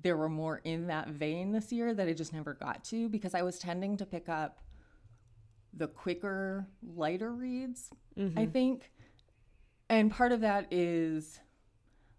there 0.00 0.16
were 0.16 0.28
more 0.28 0.60
in 0.64 0.88
that 0.88 1.08
vein 1.08 1.52
this 1.52 1.72
year 1.72 1.94
that 1.94 2.08
I 2.08 2.12
just 2.12 2.32
never 2.32 2.54
got 2.54 2.84
to 2.84 3.08
because 3.08 3.34
I 3.34 3.42
was 3.42 3.58
tending 3.58 3.96
to 3.98 4.06
pick 4.06 4.28
up 4.28 4.60
the 5.72 5.86
quicker, 5.86 6.66
lighter 6.82 7.32
reads, 7.32 7.90
I 8.16 8.20
mm-hmm. 8.20 8.50
think. 8.50 8.90
And 9.88 10.10
part 10.10 10.32
of 10.32 10.40
that 10.40 10.68
is 10.70 11.40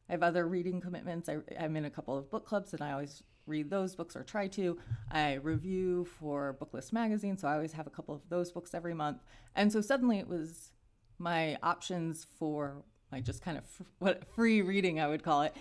I 0.09 0.13
have 0.13 0.23
other 0.23 0.47
reading 0.47 0.81
commitments. 0.81 1.29
I, 1.29 1.37
I'm 1.59 1.75
in 1.75 1.85
a 1.85 1.89
couple 1.89 2.17
of 2.17 2.29
book 2.29 2.45
clubs 2.45 2.73
and 2.73 2.81
I 2.81 2.91
always 2.91 3.23
read 3.47 3.69
those 3.69 3.95
books 3.95 4.15
or 4.15 4.23
try 4.23 4.47
to. 4.47 4.77
I 5.11 5.35
review 5.35 6.05
for 6.05 6.57
Booklist 6.59 6.93
magazine, 6.93 7.37
so 7.37 7.47
I 7.47 7.53
always 7.53 7.73
have 7.73 7.87
a 7.87 7.91
couple 7.91 8.15
of 8.15 8.21
those 8.29 8.51
books 8.51 8.73
every 8.73 8.93
month. 8.93 9.23
And 9.55 9.71
so 9.71 9.81
suddenly 9.81 10.19
it 10.19 10.27
was 10.27 10.71
my 11.17 11.57
options 11.63 12.25
for 12.37 12.83
my 13.11 13.21
just 13.21 13.41
kind 13.41 13.57
of 13.57 13.63
f- 13.63 13.85
what 13.99 14.25
free 14.33 14.61
reading 14.61 14.99
I 14.99 15.07
would 15.07 15.23
call 15.23 15.43
it. 15.43 15.55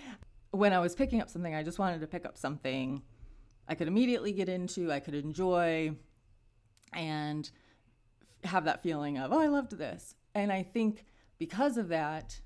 When 0.55 0.71
I 0.71 0.79
was 0.79 0.95
picking 0.95 1.21
up 1.21 1.29
something, 1.29 1.53
I 1.53 1.63
just 1.63 1.79
wanted 1.79 1.99
to 2.01 2.07
pick 2.07 2.25
up 2.25 2.37
something 2.37 3.01
I 3.67 3.75
could 3.75 3.87
immediately 3.87 4.31
get 4.31 4.47
into, 4.47 4.91
I 4.91 4.99
could 4.99 5.15
enjoy, 5.15 5.95
and 6.93 7.49
have 8.43 8.65
that 8.65 8.83
feeling 8.83 9.17
of, 9.17 9.33
oh, 9.33 9.39
I 9.39 9.47
loved 9.47 9.77
this. 9.77 10.15
And 10.33 10.51
I 10.51 10.63
think 10.63 11.05
because 11.39 11.77
of 11.77 11.89
that, 11.89 12.39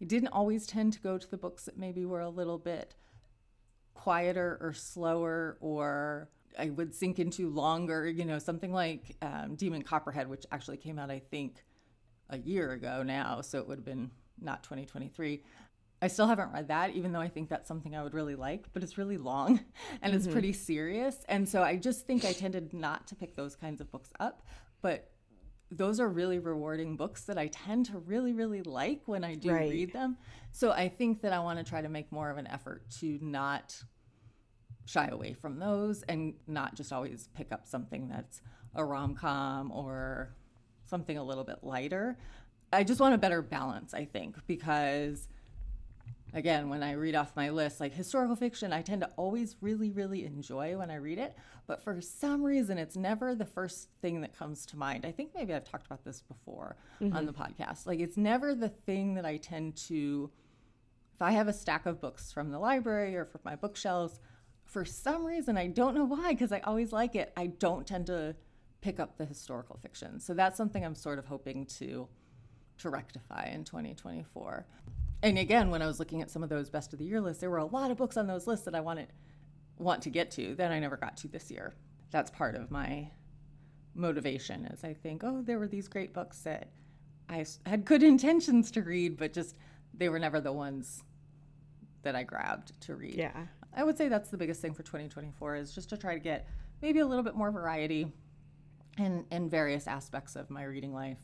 I 0.00 0.04
didn't 0.04 0.28
always 0.28 0.66
tend 0.66 0.92
to 0.94 1.00
go 1.00 1.18
to 1.18 1.30
the 1.30 1.36
books 1.36 1.64
that 1.64 1.78
maybe 1.78 2.04
were 2.04 2.20
a 2.20 2.28
little 2.28 2.58
bit 2.58 2.94
quieter 3.94 4.58
or 4.60 4.72
slower 4.72 5.56
or 5.60 6.28
I 6.58 6.70
would 6.70 6.94
sink 6.94 7.18
into 7.18 7.48
longer, 7.48 8.08
you 8.08 8.24
know, 8.24 8.38
something 8.38 8.72
like 8.72 9.16
um, 9.22 9.54
Demon 9.54 9.82
Copperhead, 9.82 10.28
which 10.28 10.44
actually 10.50 10.78
came 10.78 10.98
out, 10.98 11.10
I 11.10 11.20
think, 11.20 11.64
a 12.28 12.38
year 12.38 12.72
ago 12.72 13.02
now. 13.02 13.40
So 13.40 13.58
it 13.58 13.68
would 13.68 13.78
have 13.78 13.84
been 13.84 14.10
not 14.40 14.62
2023. 14.64 15.42
I 16.02 16.08
still 16.08 16.26
haven't 16.26 16.52
read 16.52 16.68
that, 16.68 16.90
even 16.94 17.12
though 17.12 17.20
I 17.20 17.28
think 17.28 17.48
that's 17.48 17.68
something 17.68 17.94
I 17.94 18.02
would 18.02 18.14
really 18.14 18.34
like, 18.34 18.66
but 18.72 18.82
it's 18.82 18.96
really 18.96 19.18
long 19.18 19.60
and 20.02 20.14
it's 20.14 20.24
mm-hmm. 20.24 20.32
pretty 20.32 20.52
serious. 20.52 21.16
And 21.28 21.48
so 21.48 21.62
I 21.62 21.76
just 21.76 22.06
think 22.06 22.24
I 22.24 22.32
tended 22.32 22.72
not 22.72 23.06
to 23.08 23.14
pick 23.14 23.36
those 23.36 23.54
kinds 23.54 23.80
of 23.80 23.90
books 23.90 24.10
up. 24.18 24.42
But 24.80 25.10
those 25.70 26.00
are 26.00 26.08
really 26.08 26.38
rewarding 26.38 26.96
books 26.96 27.24
that 27.24 27.38
I 27.38 27.46
tend 27.48 27.86
to 27.86 27.98
really, 27.98 28.32
really 28.32 28.62
like 28.62 29.02
when 29.06 29.22
I 29.22 29.34
do 29.34 29.52
right. 29.52 29.70
read 29.70 29.92
them. 29.92 30.16
So 30.50 30.72
I 30.72 30.88
think 30.88 31.20
that 31.20 31.32
I 31.32 31.38
want 31.38 31.58
to 31.58 31.64
try 31.64 31.80
to 31.80 31.88
make 31.88 32.10
more 32.10 32.30
of 32.30 32.38
an 32.38 32.46
effort 32.48 32.82
to 33.00 33.18
not 33.22 33.80
shy 34.86 35.06
away 35.06 35.34
from 35.34 35.60
those 35.60 36.02
and 36.02 36.34
not 36.48 36.74
just 36.74 36.92
always 36.92 37.28
pick 37.34 37.52
up 37.52 37.66
something 37.66 38.08
that's 38.08 38.40
a 38.74 38.84
rom 38.84 39.14
com 39.14 39.70
or 39.70 40.34
something 40.84 41.16
a 41.16 41.22
little 41.22 41.44
bit 41.44 41.58
lighter. 41.62 42.18
I 42.72 42.82
just 42.82 43.00
want 43.00 43.14
a 43.14 43.18
better 43.18 43.42
balance, 43.42 43.94
I 43.94 44.04
think, 44.04 44.36
because 44.48 45.28
again, 46.34 46.68
when 46.68 46.82
I 46.82 46.92
read 46.92 47.14
off 47.14 47.36
my 47.36 47.50
list, 47.50 47.80
like 47.80 47.92
historical 47.92 48.36
fiction, 48.36 48.72
I 48.72 48.82
tend 48.82 49.00
to 49.02 49.10
always 49.16 49.56
really, 49.60 49.90
really 49.90 50.24
enjoy 50.24 50.76
when 50.76 50.90
I 50.90 50.96
read 50.96 51.18
it. 51.18 51.36
But 51.66 51.82
for 51.82 52.00
some 52.00 52.42
reason, 52.42 52.78
it's 52.78 52.96
never 52.96 53.34
the 53.34 53.44
first 53.44 53.88
thing 54.00 54.20
that 54.22 54.36
comes 54.36 54.66
to 54.66 54.76
mind. 54.76 55.04
I 55.04 55.12
think 55.12 55.30
maybe 55.34 55.54
I've 55.54 55.64
talked 55.64 55.86
about 55.86 56.04
this 56.04 56.22
before 56.22 56.76
mm-hmm. 57.00 57.16
on 57.16 57.26
the 57.26 57.32
podcast. 57.32 57.86
Like, 57.86 58.00
it's 58.00 58.16
never 58.16 58.54
the 58.54 58.68
thing 58.68 59.14
that 59.14 59.24
I 59.24 59.36
tend 59.36 59.76
to, 59.88 60.30
if 61.14 61.22
I 61.22 61.32
have 61.32 61.48
a 61.48 61.52
stack 61.52 61.86
of 61.86 62.00
books 62.00 62.32
from 62.32 62.50
the 62.50 62.58
library 62.58 63.16
or 63.16 63.24
from 63.24 63.40
my 63.44 63.56
bookshelves, 63.56 64.20
for 64.64 64.84
some 64.84 65.24
reason, 65.24 65.56
I 65.56 65.66
don't 65.66 65.94
know 65.94 66.04
why, 66.04 66.30
because 66.30 66.52
I 66.52 66.60
always 66.60 66.92
like 66.92 67.14
it, 67.16 67.32
I 67.36 67.46
don't 67.46 67.86
tend 67.86 68.06
to 68.06 68.36
pick 68.80 69.00
up 69.00 69.18
the 69.18 69.24
historical 69.24 69.78
fiction. 69.82 70.20
So 70.20 70.32
that's 70.32 70.56
something 70.56 70.84
I'm 70.84 70.94
sort 70.94 71.18
of 71.18 71.26
hoping 71.26 71.66
to 71.66 72.08
to 72.78 72.88
rectify 72.88 73.50
in 73.52 73.62
2024 73.62 74.66
and 75.22 75.38
again, 75.38 75.70
when 75.70 75.82
I 75.82 75.86
was 75.86 75.98
looking 75.98 76.22
at 76.22 76.30
some 76.30 76.42
of 76.42 76.48
those 76.48 76.70
best 76.70 76.92
of 76.92 76.98
the 76.98 77.04
year 77.04 77.20
lists, 77.20 77.40
there 77.40 77.50
were 77.50 77.58
a 77.58 77.64
lot 77.64 77.90
of 77.90 77.96
books 77.96 78.16
on 78.16 78.26
those 78.26 78.46
lists 78.46 78.64
that 78.64 78.74
I 78.74 78.80
wanted 78.80 79.08
want 79.78 80.02
to 80.02 80.10
get 80.10 80.30
to 80.30 80.54
that 80.56 80.70
I 80.70 80.78
never 80.78 80.96
got 80.96 81.16
to 81.18 81.28
this 81.28 81.50
year. 81.50 81.74
That's 82.10 82.30
part 82.30 82.54
of 82.54 82.70
my 82.70 83.10
motivation 83.94 84.66
is 84.66 84.84
I 84.84 84.94
think, 84.94 85.22
oh, 85.24 85.42
there 85.42 85.58
were 85.58 85.68
these 85.68 85.88
great 85.88 86.12
books 86.12 86.40
that 86.40 86.70
I 87.28 87.44
had 87.64 87.84
good 87.84 88.02
intentions 88.02 88.70
to 88.72 88.82
read, 88.82 89.16
but 89.16 89.32
just 89.32 89.56
they 89.94 90.08
were 90.08 90.18
never 90.18 90.40
the 90.40 90.52
ones 90.52 91.02
that 92.02 92.14
I 92.14 92.22
grabbed 92.22 92.80
to 92.82 92.94
read. 92.94 93.14
Yeah. 93.14 93.46
I 93.74 93.84
would 93.84 93.96
say 93.96 94.08
that's 94.08 94.30
the 94.30 94.36
biggest 94.36 94.60
thing 94.60 94.74
for 94.74 94.82
2024 94.82 95.56
is 95.56 95.74
just 95.74 95.90
to 95.90 95.96
try 95.96 96.14
to 96.14 96.20
get 96.20 96.48
maybe 96.82 96.98
a 97.00 97.06
little 97.06 97.22
bit 97.22 97.34
more 97.34 97.50
variety 97.50 98.12
in 98.98 99.24
in 99.30 99.48
various 99.48 99.86
aspects 99.86 100.34
of 100.34 100.50
my 100.50 100.64
reading 100.64 100.92
life. 100.92 101.20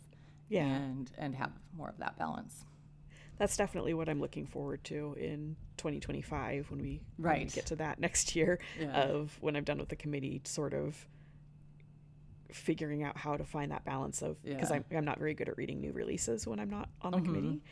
Yeah. 0.49 0.67
And 0.67 1.11
and 1.19 1.35
have 1.35 1.53
more 1.77 1.89
of 1.89 1.99
that 1.99 2.19
balance 2.19 2.65
that's 3.39 3.57
definitely 3.57 3.95
what 3.95 4.09
I'm 4.09 4.21
looking 4.21 4.47
forward 4.47 4.83
to 4.85 5.15
in 5.19 5.57
2025 5.77 6.71
when 6.71 6.81
we, 6.81 7.03
right. 7.19 7.39
when 7.39 7.47
we 7.47 7.51
get 7.51 7.67
to 7.67 7.77
that 7.77 8.01
next 8.01 8.35
year 8.35 8.59
yeah. 8.81 9.03
of 9.03 9.37
when 9.41 9.57
I'm 9.57 9.65
done 9.65 9.79
with 9.79 9.89
the 9.89 9.97
committee, 9.97 10.41
sort 10.45 10.75
of 10.75 11.07
figuring 12.53 13.03
out 13.03 13.17
how 13.17 13.37
to 13.37 13.45
find 13.45 13.71
that 13.73 13.85
balance 13.85 14.23
of 14.23 14.43
because 14.43 14.71
yeah. 14.71 14.77
I'm, 14.77 14.85
I'm 14.97 15.05
not 15.05 15.19
very 15.19 15.35
good 15.35 15.49
at 15.49 15.57
reading 15.57 15.81
new 15.81 15.93
releases 15.93 16.47
when 16.47 16.59
I'm 16.61 16.71
not 16.71 16.89
on 17.03 17.13
the 17.13 17.19
mm-hmm. 17.19 17.27
committee 17.27 17.63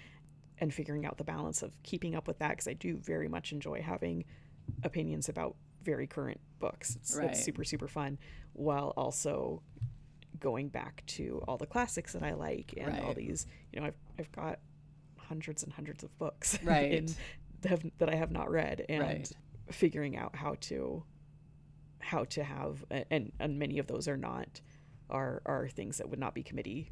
and 0.59 0.73
figuring 0.73 1.07
out 1.07 1.17
the 1.17 1.25
balance 1.25 1.63
of 1.63 1.81
keeping 1.83 2.15
up 2.15 2.27
with 2.27 2.39
that 2.39 2.51
because 2.51 2.69
I 2.69 2.75
do 2.75 2.97
very 2.97 3.29
much 3.29 3.53
enjoy 3.53 3.83
having 3.83 4.25
opinions 4.83 5.29
about 5.29 5.57
very 5.83 6.07
current 6.07 6.41
books. 6.59 6.97
It's, 6.97 7.17
right. 7.17 7.31
it's 7.31 7.45
super 7.45 7.65
super 7.65 7.89
fun 7.89 8.19
while 8.53 8.93
also 8.97 9.63
going 10.41 10.69
back 10.69 11.03
to 11.07 11.43
all 11.49 11.57
the 11.57 11.67
classics 11.67 12.13
that 12.13 12.23
I 12.23 12.35
like 12.35 12.75
and 12.77 12.89
right. 12.93 13.03
all 13.03 13.15
these 13.15 13.47
you 13.73 13.81
know 13.81 13.87
I've 13.87 13.97
I've 14.19 14.33
got 14.33 14.59
hundreds 15.25 15.63
and 15.63 15.73
hundreds 15.73 16.05
of 16.05 16.17
books 16.19 16.59
right. 16.65 16.93
in, 16.93 17.09
that 17.99 18.09
I 18.09 18.15
have 18.15 18.31
not 18.31 18.51
read 18.51 18.85
and 18.89 19.03
right. 19.03 19.33
figuring 19.71 20.17
out 20.17 20.37
how 20.37 20.57
to 20.63 21.03
how 21.99 22.25
to 22.25 22.45
have 22.45 22.85
and 23.11 23.33
and 23.41 23.59
many 23.59 23.79
of 23.79 23.87
those 23.87 24.07
are 24.09 24.17
not 24.19 24.61
are 25.09 25.41
are 25.47 25.69
things 25.69 25.97
that 25.99 26.11
would 26.11 26.19
not 26.19 26.35
be 26.35 26.43
committee 26.43 26.91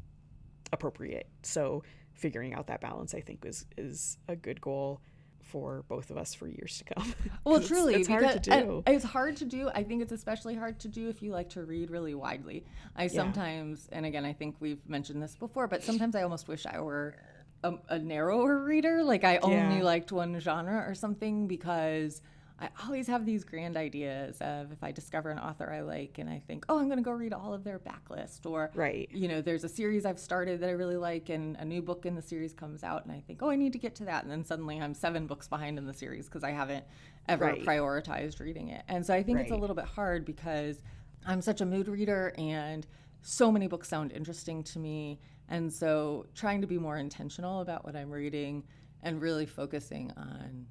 appropriate. 0.71 1.27
So 1.43 1.83
figuring 2.13 2.53
out 2.53 2.67
that 2.67 2.81
balance 2.81 3.13
I 3.13 3.21
think 3.21 3.45
is 3.45 3.65
is 3.77 4.17
a 4.27 4.35
good 4.35 4.59
goal 4.59 5.01
for 5.43 5.83
both 5.87 6.09
of 6.09 6.17
us 6.17 6.33
for 6.33 6.47
years 6.47 6.79
to 6.79 6.93
come. 6.95 7.13
Well, 7.43 7.61
truly, 7.61 7.95
it's, 7.95 8.07
hard 8.07 8.31
to 8.31 8.39
do. 8.39 8.83
It's 8.87 9.03
hard 9.03 9.35
to 9.37 9.45
do. 9.45 9.69
I 9.75 9.83
think 9.83 10.01
it's 10.01 10.13
especially 10.13 10.55
hard 10.55 10.79
to 10.79 10.87
do 10.87 11.09
if 11.09 11.21
you 11.21 11.31
like 11.31 11.49
to 11.49 11.63
read 11.63 11.91
really 11.91 12.15
widely. 12.15 12.65
I 12.95 13.03
yeah. 13.03 13.09
sometimes, 13.09 13.89
and 13.91 14.05
again, 14.05 14.23
I 14.23 14.31
think 14.31 14.55
we've 14.61 14.79
mentioned 14.87 15.21
this 15.21 15.35
before, 15.35 15.67
but 15.67 15.83
sometimes 15.83 16.15
I 16.15 16.23
almost 16.23 16.47
wish 16.47 16.65
I 16.65 16.79
were 16.79 17.15
a, 17.63 17.73
a 17.89 17.99
narrower 17.99 18.59
reader. 18.63 19.03
Like 19.03 19.23
I 19.23 19.37
only 19.37 19.77
yeah. 19.77 19.83
liked 19.83 20.11
one 20.11 20.39
genre 20.39 20.85
or 20.87 20.93
something 20.95 21.47
because 21.47 22.21
I 22.59 22.69
always 22.85 23.07
have 23.07 23.25
these 23.25 23.43
grand 23.43 23.75
ideas 23.75 24.39
of 24.39 24.71
if 24.71 24.83
I 24.83 24.91
discover 24.91 25.31
an 25.31 25.39
author 25.39 25.69
I 25.69 25.81
like 25.81 26.17
and 26.19 26.29
I 26.29 26.41
think, 26.47 26.65
oh, 26.69 26.79
I'm 26.79 26.85
going 26.85 26.97
to 26.97 27.03
go 27.03 27.11
read 27.11 27.33
all 27.33 27.53
of 27.53 27.63
their 27.63 27.79
backlist. 27.79 28.45
Or, 28.45 28.71
right. 28.75 29.09
you 29.11 29.27
know, 29.27 29.41
there's 29.41 29.63
a 29.63 29.69
series 29.69 30.05
I've 30.05 30.19
started 30.19 30.61
that 30.61 30.69
I 30.69 30.73
really 30.73 30.95
like 30.95 31.29
and 31.29 31.57
a 31.57 31.65
new 31.65 31.81
book 31.81 32.05
in 32.05 32.15
the 32.15 32.21
series 32.21 32.53
comes 32.53 32.83
out 32.83 33.03
and 33.03 33.11
I 33.11 33.21
think, 33.21 33.41
oh, 33.41 33.49
I 33.49 33.55
need 33.55 33.73
to 33.73 33.79
get 33.79 33.95
to 33.95 34.05
that. 34.05 34.23
And 34.23 34.31
then 34.31 34.45
suddenly 34.45 34.79
I'm 34.79 34.93
seven 34.93 35.27
books 35.27 35.47
behind 35.47 35.77
in 35.77 35.85
the 35.85 35.93
series 35.93 36.27
because 36.27 36.43
I 36.43 36.51
haven't 36.51 36.85
ever 37.27 37.45
right. 37.45 37.65
prioritized 37.65 38.39
reading 38.39 38.69
it. 38.69 38.83
And 38.87 39.05
so 39.05 39.13
I 39.13 39.23
think 39.23 39.37
right. 39.37 39.45
it's 39.45 39.53
a 39.53 39.57
little 39.57 39.75
bit 39.75 39.85
hard 39.85 40.23
because 40.23 40.83
I'm 41.25 41.41
such 41.41 41.59
a 41.59 41.65
mood 41.65 41.87
reader 41.87 42.33
and 42.37 42.85
so 43.23 43.51
many 43.51 43.67
books 43.67 43.87
sound 43.87 44.11
interesting 44.11 44.63
to 44.63 44.79
me 44.79 45.19
and 45.49 45.71
so 45.71 46.25
trying 46.35 46.61
to 46.61 46.67
be 46.67 46.77
more 46.77 46.97
intentional 46.97 47.61
about 47.61 47.85
what 47.85 47.95
I'm 47.95 48.11
reading 48.11 48.63
and 49.01 49.21
really 49.21 49.45
focusing 49.45 50.11
on 50.15 50.67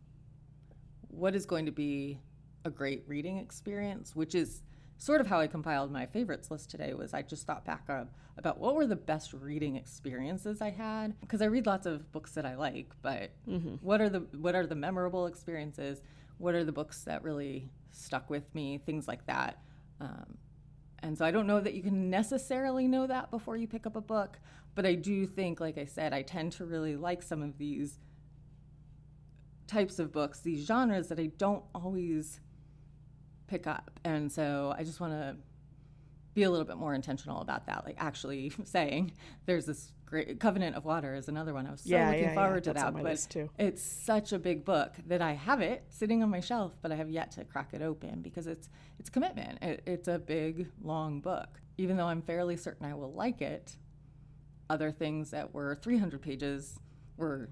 what 1.09 1.35
is 1.35 1.47
going 1.47 1.67
to 1.67 1.73
be 1.73 2.19
a 2.65 2.71
great 2.71 3.05
reading 3.07 3.39
experience, 3.39 4.15
which 4.15 4.35
is 4.35 4.63
sort 4.99 5.21
of 5.21 5.27
how 5.27 5.41
I 5.41 5.47
compiled 5.47 5.91
my 5.91 6.07
favorites 6.07 6.51
list 6.51 6.71
today 6.71 6.95
was 6.95 7.13
I 7.13 7.23
just 7.23 7.47
thought 7.47 7.65
back 7.65 7.85
up 7.89 8.09
about 8.39 8.59
what 8.59 8.77
were 8.77 8.87
the 8.87 8.97
best 8.97 9.33
reading 9.33 9.77
experiences 9.77 10.63
I 10.63 10.71
had 10.71 11.19
because 11.21 11.43
I 11.43 11.47
read 11.47 11.67
lots 11.67 11.87
of 11.87 12.11
books 12.13 12.33
that 12.33 12.47
I 12.47 12.55
like, 12.55 12.91
but 13.03 13.31
mm-hmm. 13.49 13.75
what 13.81 14.01
are 14.01 14.09
the 14.09 14.21
what 14.39 14.55
are 14.55 14.67
the 14.67 14.77
memorable 14.77 15.27
experiences? 15.27 16.03
What 16.39 16.55
are 16.55 16.65
the 16.65 16.73
books 16.73 17.03
that 17.03 17.23
really 17.23 17.69
stuck 17.91 18.31
with 18.31 18.55
me? 18.55 18.79
Things 18.79 19.09
like 19.09 19.27
that. 19.27 19.59
Um, 20.01 20.39
and 21.03 21.19
so 21.19 21.25
I 21.25 21.31
don't 21.31 21.47
know 21.47 21.61
that 21.61 21.75
you 21.75 21.83
can 21.83 22.11
necessarily 22.11 22.87
know 22.87 23.07
that 23.07 23.31
before 23.31 23.57
you 23.57 23.67
pick 23.67 23.87
up 23.87 23.97
a 23.97 24.01
book, 24.01 24.39
but 24.75 24.87
I 24.87 24.95
do 24.95 25.27
think, 25.27 25.61
like 25.61 25.77
I 25.77 25.85
said, 25.85 26.13
I 26.13 26.23
tend 26.23 26.53
to 26.53 26.65
really 26.65 26.97
like 26.97 27.23
some 27.23 27.43
of 27.43 27.59
these 27.59 27.99
types 29.67 29.99
of 29.99 30.13
books, 30.13 30.41
these 30.41 30.67
genres 30.67 31.09
that 31.09 31.19
I 31.19 31.27
don't 31.39 31.65
always 31.75 32.41
pick 33.47 33.67
up. 33.67 33.91
And 34.05 34.31
so 34.31 34.75
I 34.77 34.85
just 34.85 35.01
want 35.01 35.13
to 35.13 35.37
be 36.35 36.45
a 36.45 36.51
little 36.51 36.67
bit 36.67 36.77
more 36.77 36.95
intentional 36.95 37.41
about 37.41 37.67
that. 37.67 37.85
Like 37.85 37.97
actually 37.99 38.53
saying 38.65 39.13
there's 39.47 39.67
this 39.67 39.93
great 40.13 40.39
Covenant 40.39 40.77
of 40.77 40.85
Water 40.85 41.15
is 41.15 41.29
another 41.29 41.55
one. 41.55 41.67
I 41.67 41.71
was 41.71 41.81
so 41.81 41.89
yeah, 41.89 42.11
looking 42.11 42.25
yeah, 42.25 42.35
forward 42.35 42.67
yeah. 42.67 42.73
to 42.73 42.79
That's 42.79 42.95
that. 42.95 43.47
but 43.49 43.55
it's 43.59 43.83
such 43.83 44.33
a 44.33 44.39
big 44.39 44.63
book 44.63 44.93
that 45.07 45.23
I 45.23 45.33
have 45.33 45.63
it 45.63 45.85
sitting 45.89 46.23
on 46.23 46.29
my 46.29 46.41
shelf, 46.41 46.77
but 46.83 46.93
I 46.93 46.97
have 46.97 47.09
yet 47.09 47.31
to 47.33 47.45
crack 47.45 47.71
it 47.73 47.81
open 47.81 48.21
because 48.21 48.47
it's 48.47 48.69
it's 48.99 49.09
commitment. 49.09 49.63
It, 49.63 49.83
it's 49.87 50.09
a 50.09 50.19
big, 50.19 50.69
long 50.83 51.21
book. 51.21 51.61
Even 51.79 51.97
though 51.97 52.07
I'm 52.07 52.21
fairly 52.21 52.59
certain 52.59 52.87
I 52.87 52.93
will 52.95 53.13
like 53.15 53.41
it, 53.41 53.79
other 54.69 54.93
things 54.93 55.31
that 55.31 55.55
were 55.55 55.75
300 55.77 56.21
pages 56.21 56.79
were 57.17 57.49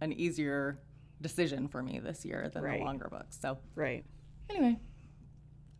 an 0.00 0.12
easier 0.12 0.80
decision 1.20 1.68
for 1.68 1.84
me 1.84 2.00
this 2.00 2.24
year 2.24 2.50
than 2.52 2.64
right. 2.64 2.80
the 2.80 2.84
longer 2.84 3.08
books. 3.08 3.38
So 3.40 3.58
right. 3.76 4.04
Anyway, 4.50 4.76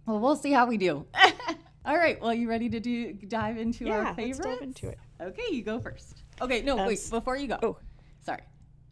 well, 0.07 0.21
we'll 0.21 0.37
see 0.37 0.53
how 0.53 0.67
we 0.67 0.77
do. 0.77 1.05
All 1.85 1.97
right. 1.97 2.21
Well, 2.21 2.33
you 2.33 2.49
ready 2.49 2.69
to 2.69 2.79
do 2.79 3.13
dive 3.13 3.57
into 3.59 3.87
yeah, 3.87 3.97
our 3.97 4.15
favorites? 4.15 4.39
let's 4.45 4.59
dive 4.61 4.63
into 4.63 4.89
it. 4.89 4.99
Okay, 5.21 5.43
you 5.55 5.63
go 5.63 5.79
first. 5.81 6.23
Okay, 6.41 6.63
no, 6.63 6.79
um, 6.79 6.87
wait. 6.87 7.01
Before 7.11 7.37
you 7.37 7.49
go. 7.49 7.59
Oh, 7.63 7.79
sorry. 8.21 8.43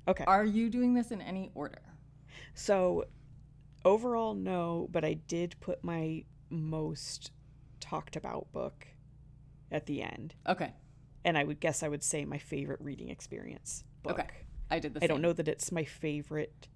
Okay. 0.07 0.25
Are 0.27 0.45
you 0.45 0.69
doing 0.71 0.95
this 0.95 1.11
in 1.11 1.21
any 1.21 1.51
order? 1.55 1.81
So, 2.55 3.05
overall, 3.85 4.35
no. 4.35 4.89
But 4.91 5.05
I 5.05 5.15
did 5.15 5.57
put 5.61 5.83
my 5.83 6.25
most 6.51 7.33
talked 7.81 8.17
about 8.17 8.53
book 8.53 8.87
at 9.71 9.87
the 9.87 10.03
end. 10.03 10.35
Okay. 10.47 10.73
And 11.25 11.37
I 11.37 11.45
would 11.45 11.61
guess 11.61 11.83
I 11.83 11.89
would 11.89 12.03
say 12.03 12.25
my 12.25 12.39
favorite 12.39 12.81
reading 12.81 13.09
experience 13.11 13.85
book. 14.03 14.19
Okay. 14.19 14.29
I 14.71 14.79
did 14.79 14.95
the 14.95 15.05
I 15.05 15.07
don't 15.07 15.23
know 15.23 15.33
that 15.33 15.49
it's 15.49 15.73
my 15.73 15.85
favorite. 15.85 16.69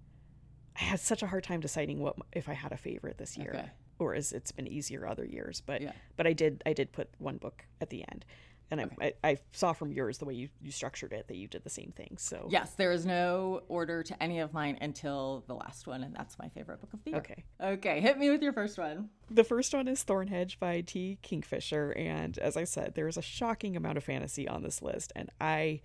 I 0.75 0.83
had 0.83 0.99
such 0.99 1.21
a 1.21 1.27
hard 1.27 1.43
time 1.43 1.59
deciding 1.59 1.99
what 1.99 2.15
if 2.31 2.49
I 2.49 2.53
had 2.53 2.71
a 2.71 2.77
favorite 2.77 3.17
this 3.19 3.37
year, 3.37 3.51
Okay. 3.53 3.69
or 3.99 4.15
as 4.15 4.31
it's 4.31 4.51
been 4.51 4.67
easier 4.67 5.07
other 5.07 5.25
years. 5.25 5.61
But 5.61 5.81
Yeah. 5.81 5.91
but 6.17 6.25
I 6.25 6.33
did 6.33 6.63
I 6.65 6.73
did 6.73 6.91
put 6.91 7.09
one 7.19 7.37
book 7.37 7.65
at 7.81 7.89
the 7.91 8.03
end, 8.11 8.25
and 8.71 8.81
I, 8.81 8.87
I 9.01 9.13
I 9.23 9.37
saw 9.51 9.73
from 9.73 9.91
yours 9.91 10.17
the 10.17 10.25
way 10.25 10.33
you, 10.33 10.49
you 10.61 10.71
structured 10.71 11.13
it 11.13 11.27
that 11.27 11.37
you 11.37 11.47
did 11.47 11.63
the 11.63 11.69
same 11.69 11.93
thing. 11.95 12.15
So 12.17 12.47
Yes, 12.49 12.73
there 12.73 12.91
is 12.91 13.05
no 13.05 13.61
order 13.67 14.03
to 14.03 14.23
any 14.23 14.39
of 14.39 14.53
mine 14.53 14.77
until 14.81 15.43
the 15.47 15.53
last 15.55 15.87
one, 15.87 16.03
and 16.03 16.15
that's 16.15 16.37
my 16.39 16.49
favorite 16.49 16.81
book 16.81 16.93
of 16.93 17.03
the 17.03 17.11
year. 17.11 17.19
okay. 17.19 17.43
Okay, 17.61 17.99
hit 18.01 18.17
me 18.17 18.29
with 18.29 18.41
your 18.41 18.53
first 18.53 18.77
one. 18.77 19.09
The 19.29 19.43
first 19.43 19.73
one 19.73 19.87
is 19.87 20.03
Thornhedge 20.03 20.59
by 20.59 20.81
T. 20.81 21.17
Kingfisher, 21.21 21.91
and 21.91 22.37
as 22.39 22.57
I 22.57 22.63
said, 22.63 22.93
there 22.95 23.07
is 23.07 23.17
a 23.17 23.21
shocking 23.21 23.75
amount 23.75 23.97
of 23.97 24.03
fantasy 24.03 24.47
on 24.47 24.63
this 24.63 24.81
list, 24.81 25.13
and 25.15 25.29
I 25.39 25.81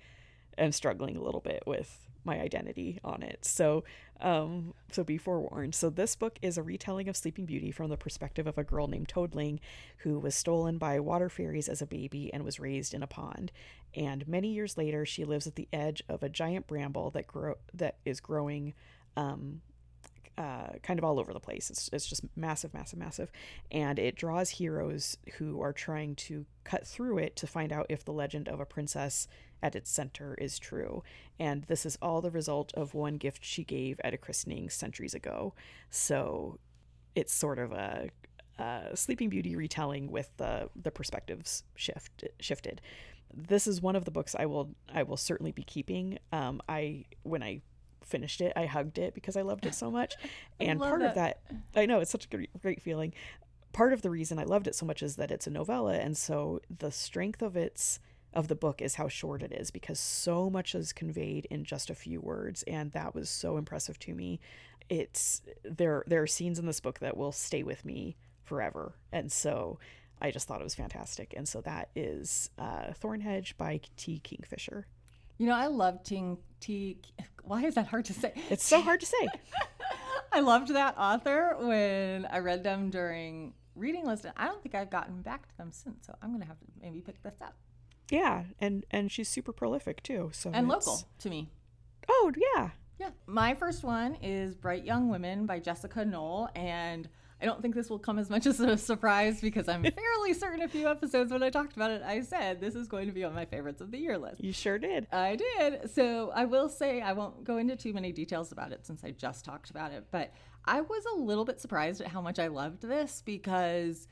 am 0.57 0.73
struggling 0.73 1.17
a 1.17 1.23
little 1.23 1.41
bit 1.41 1.63
with 1.67 2.08
my 2.29 2.39
identity 2.41 3.01
on 3.03 3.23
it. 3.23 3.45
So, 3.45 3.85
um, 4.21 4.75
so 4.93 5.03
be 5.03 5.19
forewarned. 5.19 5.75
So 5.75 5.91
this 5.91 6.15
book 6.15 6.39
is 6.43 6.59
a 6.59 6.63
retelling 6.63 7.09
of 7.09 7.17
Sleeping 7.17 7.47
Beauty 7.47 7.73
from 7.73 7.89
the 7.89 7.97
perspective 7.97 8.47
of 8.47 8.59
a 8.59 8.65
girl 8.65 8.87
named 8.87 9.09
Toadling, 9.09 9.59
who 9.99 10.19
was 10.19 10.35
stolen 10.35 10.79
by 10.79 11.01
water 11.01 11.29
fairies 11.29 11.69
as 11.69 11.83
a 11.83 11.87
baby 11.87 12.33
and 12.33 12.45
was 12.45 12.61
raised 12.61 12.95
in 12.95 13.03
a 13.03 13.07
pond. 13.07 13.51
And 13.95 14.29
many 14.29 14.49
years 14.49 14.77
later, 14.77 15.07
she 15.07 15.25
lives 15.25 15.47
at 15.47 15.57
the 15.57 15.69
edge 15.73 16.03
of 16.09 16.23
a 16.23 16.29
giant 16.29 16.67
bramble 16.67 17.11
that 17.13 17.27
grow 17.27 17.55
that 17.75 17.97
is 18.05 18.21
growing. 18.21 18.75
Um, 19.17 19.63
uh, 20.37 20.69
kind 20.85 21.01
of 21.01 21.05
all 21.05 21.19
over 21.19 21.33
the 21.33 21.41
place. 21.41 21.69
It's, 21.69 21.91
it's 21.93 22.07
just 22.07 22.23
massive, 22.37 22.73
massive, 22.73 22.97
massive. 22.97 23.33
And 23.73 23.99
it 23.99 24.15
draws 24.15 24.51
heroes 24.51 25.17
who 25.39 25.61
are 25.61 25.73
trying 25.73 26.15
to 26.15 26.47
cut 26.63 26.87
through 26.87 27.19
it 27.19 27.35
to 27.37 27.49
find 27.49 27.73
out 27.73 27.87
if 27.89 28.05
the 28.05 28.13
legend 28.13 28.49
of 28.49 28.61
a 28.61 28.65
princess 28.65 29.27
at 29.63 29.75
its 29.75 29.91
center 29.91 30.35
is 30.35 30.59
true. 30.59 31.03
And 31.39 31.65
this 31.65 31.85
is 31.87 31.99
all 32.01 32.21
the 32.21 32.31
result 32.31 32.73
of 32.75 32.95
one 32.95 33.17
gift 33.17 33.45
she 33.45 33.65
gave 33.65 34.01
at 34.05 34.15
a 34.15 34.19
christening 34.19 34.71
centuries 34.71 35.15
ago. 35.15 35.55
So 35.91 36.59
it's 37.15 37.33
sort 37.33 37.59
of 37.59 37.73
a, 37.73 38.11
a 38.59 38.97
Sleeping 38.97 39.29
Beauty 39.29 39.57
retelling 39.57 40.11
with 40.11 40.31
the, 40.37 40.69
the 40.81 40.91
perspectives 40.91 41.65
shift, 41.75 42.25
shifted. 42.41 42.81
This 43.35 43.67
is 43.67 43.83
one 43.83 43.97
of 43.97 44.05
the 44.05 44.11
books 44.11 44.35
I 44.39 44.47
will 44.47 44.71
I 44.93 45.03
will 45.03 45.19
certainly 45.19 45.53
be 45.53 45.63
keeping. 45.63 46.19
Um, 46.33 46.63
I 46.67 47.05
when 47.25 47.43
I 47.43 47.61
finished 48.03 48.41
it, 48.41 48.53
I 48.57 48.65
hugged 48.65 48.99
it 48.99 49.15
because 49.15 49.37
I 49.37 49.43
loved 49.43 49.67
it 49.67 49.75
so 49.75 49.91
much. 49.91 50.15
And 50.61 50.81
part 50.81 51.03
of 51.03 51.15
that. 51.15 51.43
that, 51.49 51.81
I 51.81 51.87
know 51.87 52.01
it's 52.01 52.11
such 52.11 52.25
a 52.25 52.29
great, 52.29 52.51
great 52.61 52.83
feeling. 52.83 53.13
Part 53.73 53.93
of 53.93 54.03
the 54.03 54.11
reason 54.11 54.39
I 54.39 54.45
loved 54.45 54.67
it 54.67 54.75
so 54.75 54.87
much 54.87 55.03
is 55.03 55.17
that 55.17 55.31
it's 55.31 55.47
a 55.47 55.51
novella, 55.51 55.95
and 55.95 56.17
so 56.17 56.61
the 56.79 56.91
strength 56.91 57.43
of 57.43 57.55
its 57.57 58.01
of 58.35 58.49
the 58.49 58.55
book 58.55 58.83
is 58.83 58.97
how 58.97 59.09
short 59.09 59.43
it 59.43 59.53
is 59.53 59.71
because 59.71 59.99
so 59.99 60.51
much 60.51 60.75
is 60.75 60.93
conveyed 60.93 61.47
in 61.51 61.65
just 61.65 61.91
a 61.91 61.95
few 61.95 62.21
words, 62.21 62.63
and 62.65 62.93
that 62.93 63.15
was 63.15 63.29
so 63.31 63.57
impressive 63.57 63.99
to 64.01 64.15
me. 64.15 64.41
It's 64.89 65.43
there 65.65 66.05
there 66.07 66.23
are 66.23 66.27
scenes 66.27 66.59
in 66.59 66.67
this 66.67 66.81
book 66.81 66.99
that 67.01 67.17
will 67.17 67.33
stay 67.33 67.63
with 67.63 67.85
me 67.85 68.17
forever, 68.45 68.95
and 69.13 69.31
so 69.31 69.79
I 70.21 70.31
just 70.31 70.49
thought 70.49 70.61
it 70.61 70.65
was 70.65 70.75
fantastic. 70.75 71.35
And 71.37 71.49
so 71.49 71.61
that 71.63 71.91
is 71.95 72.51
uh, 72.59 72.93
Thornhedge 73.01 73.57
by 73.57 73.81
T. 73.97 74.19
Kingfisher. 74.19 74.87
You 75.39 75.47
know, 75.47 75.55
I 75.55 75.67
love 75.67 76.03
Ting 76.03 76.39
T. 76.61 76.99
Why 77.45 77.65
is 77.65 77.77
that 77.77 77.87
hard 77.87 78.05
to 78.07 78.13
say? 78.13 78.33
It's 78.51 78.65
so 78.65 78.81
hard 78.81 79.01
to 79.01 79.07
say. 79.07 79.29
I 80.33 80.41
loved 80.41 80.69
that 80.75 80.97
author 80.99 81.57
when 81.59 82.27
I 82.27 82.39
read 82.39 82.65
them 82.65 82.91
during 82.91 83.55
reading 83.75 84.05
list. 84.05 84.25
and 84.25 84.35
I 84.37 84.47
don't 84.47 84.63
think 84.63 84.75
I've 84.75 84.91
gotten 84.91 85.23
back 85.23 85.49
to 85.49 85.57
them 85.57 85.71
since, 85.73 86.07
so 86.07 86.15
I'm 86.21 86.33
gonna 86.33 86.45
have 86.45 86.59
to 86.59 86.67
maybe 86.83 87.01
pick 87.01 87.23
this 87.23 87.41
up. 87.41 87.55
Yeah, 88.11 88.45
and 88.61 88.85
and 88.91 89.11
she's 89.13 89.29
super 89.29 89.53
prolific 89.53 90.03
too. 90.03 90.31
So 90.33 90.51
And 90.53 90.67
it's- 90.71 90.87
local 90.87 91.09
to 91.19 91.31
me. 91.31 91.51
Oh 92.09 92.33
yeah, 92.57 92.71
Yeah. 92.99 93.11
My 93.27 93.55
first 93.55 93.85
one 93.85 94.15
is 94.23 94.55
Bright 94.55 94.85
Young 94.85 95.09
Women 95.11 95.45
by 95.47 95.61
Jessica 95.61 96.05
Knoll. 96.05 96.49
And 96.55 97.07
I 97.41 97.45
don't 97.45 97.61
think 97.63 97.75
this 97.75 97.89
will 97.91 97.99
come 98.01 98.19
as 98.19 98.29
much 98.31 98.47
as 98.47 98.59
a 98.61 98.77
surprise 98.79 99.41
because 99.43 99.69
I'm 99.69 99.83
fairly 100.03 100.33
certain 100.35 100.63
a 100.63 100.69
few 100.69 100.89
episodes 100.89 101.31
when 101.31 101.43
I 101.43 101.51
talked 101.51 101.77
about 101.77 101.91
it, 101.93 102.03
I 102.03 102.23
said 102.23 102.61
this 102.61 102.75
is 102.75 102.89
going 102.89 103.07
to 103.07 103.13
be 103.13 103.23
on 103.25 103.35
my 103.35 103.45
favorites 103.45 103.81
of 103.83 103.91
the 103.93 103.99
year 103.99 104.17
list. 104.19 104.43
you 104.43 104.53
sure 104.53 104.79
did. 104.79 105.07
I 105.13 105.37
did. 105.37 105.91
So 105.91 106.33
I 106.35 106.47
will 106.47 106.69
say 106.69 107.01
I 107.03 107.13
won't 107.13 107.45
go 107.45 107.59
into 107.59 107.77
too 107.77 107.93
many 107.93 108.11
details 108.11 108.51
about 108.53 108.73
it 108.73 108.85
since 108.87 109.05
I 109.05 109.11
just 109.13 109.45
talked 109.45 109.69
about 109.71 109.93
it, 109.93 110.07
but 110.11 110.33
I 110.65 110.81
was 110.81 111.05
a 111.15 111.17
little 111.21 111.45
bit 111.45 111.61
surprised 111.61 112.01
at 112.01 112.09
how 112.09 112.21
much 112.23 112.39
I 112.39 112.49
loved 112.49 112.83
this 112.83 113.23
because 113.25 114.09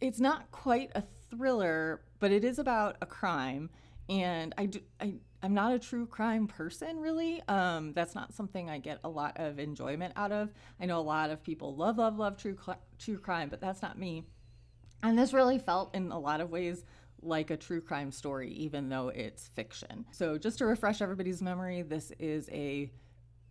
it's 0.00 0.20
not 0.20 0.50
quite 0.50 0.90
a 0.94 1.04
thriller, 1.36 2.02
but 2.18 2.32
it 2.32 2.44
is 2.44 2.58
about 2.58 2.96
a 3.00 3.06
crime. 3.06 3.70
And 4.08 4.54
I, 4.56 4.66
do, 4.66 4.80
I 5.00 5.14
I'm 5.42 5.54
not 5.54 5.72
a 5.72 5.78
true 5.78 6.06
crime 6.06 6.46
person 6.46 6.98
really. 6.98 7.42
Um, 7.48 7.92
that's 7.92 8.14
not 8.14 8.34
something 8.34 8.70
I 8.70 8.78
get 8.78 8.98
a 9.04 9.08
lot 9.08 9.34
of 9.36 9.58
enjoyment 9.58 10.12
out 10.16 10.32
of. 10.32 10.50
I 10.80 10.86
know 10.86 10.98
a 10.98 11.02
lot 11.02 11.30
of 11.30 11.42
people 11.42 11.76
love 11.76 11.98
love 11.98 12.18
love 12.18 12.36
true 12.36 12.56
true 12.98 13.18
crime, 13.18 13.48
but 13.48 13.60
that's 13.60 13.82
not 13.82 13.98
me. 13.98 14.24
And 15.02 15.18
this 15.18 15.32
really 15.32 15.58
felt 15.58 15.94
in 15.94 16.10
a 16.10 16.18
lot 16.18 16.40
of 16.40 16.50
ways 16.50 16.84
like 17.22 17.50
a 17.50 17.56
true 17.56 17.80
crime 17.80 18.10
story, 18.10 18.50
even 18.52 18.88
though 18.88 19.08
it's 19.08 19.48
fiction. 19.48 20.06
So, 20.10 20.38
just 20.38 20.58
to 20.58 20.66
refresh 20.66 21.00
everybody's 21.00 21.42
memory, 21.42 21.82
this 21.82 22.12
is 22.18 22.48
a 22.50 22.90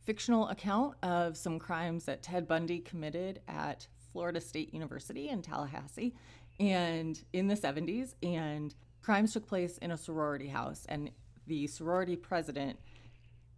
fictional 0.06 0.50
account 0.50 0.96
of 1.04 1.36
some 1.36 1.60
crimes 1.60 2.06
that 2.06 2.22
Ted 2.22 2.48
Bundy 2.48 2.80
committed 2.80 3.42
at 3.48 3.88
Florida 4.12 4.40
State 4.40 4.74
University 4.74 5.30
in 5.30 5.42
Tallahassee 5.42 6.14
and 6.60 7.22
in 7.34 7.48
the 7.48 7.56
70s. 7.56 8.16
And 8.24 8.74
crimes 9.02 9.34
took 9.34 9.48
place 9.48 9.78
in 9.78 9.92
a 9.92 9.98
sorority 9.98 10.48
house. 10.48 10.86
And 10.90 11.12
the 11.48 11.68
sorority 11.68 12.16
president 12.16 12.80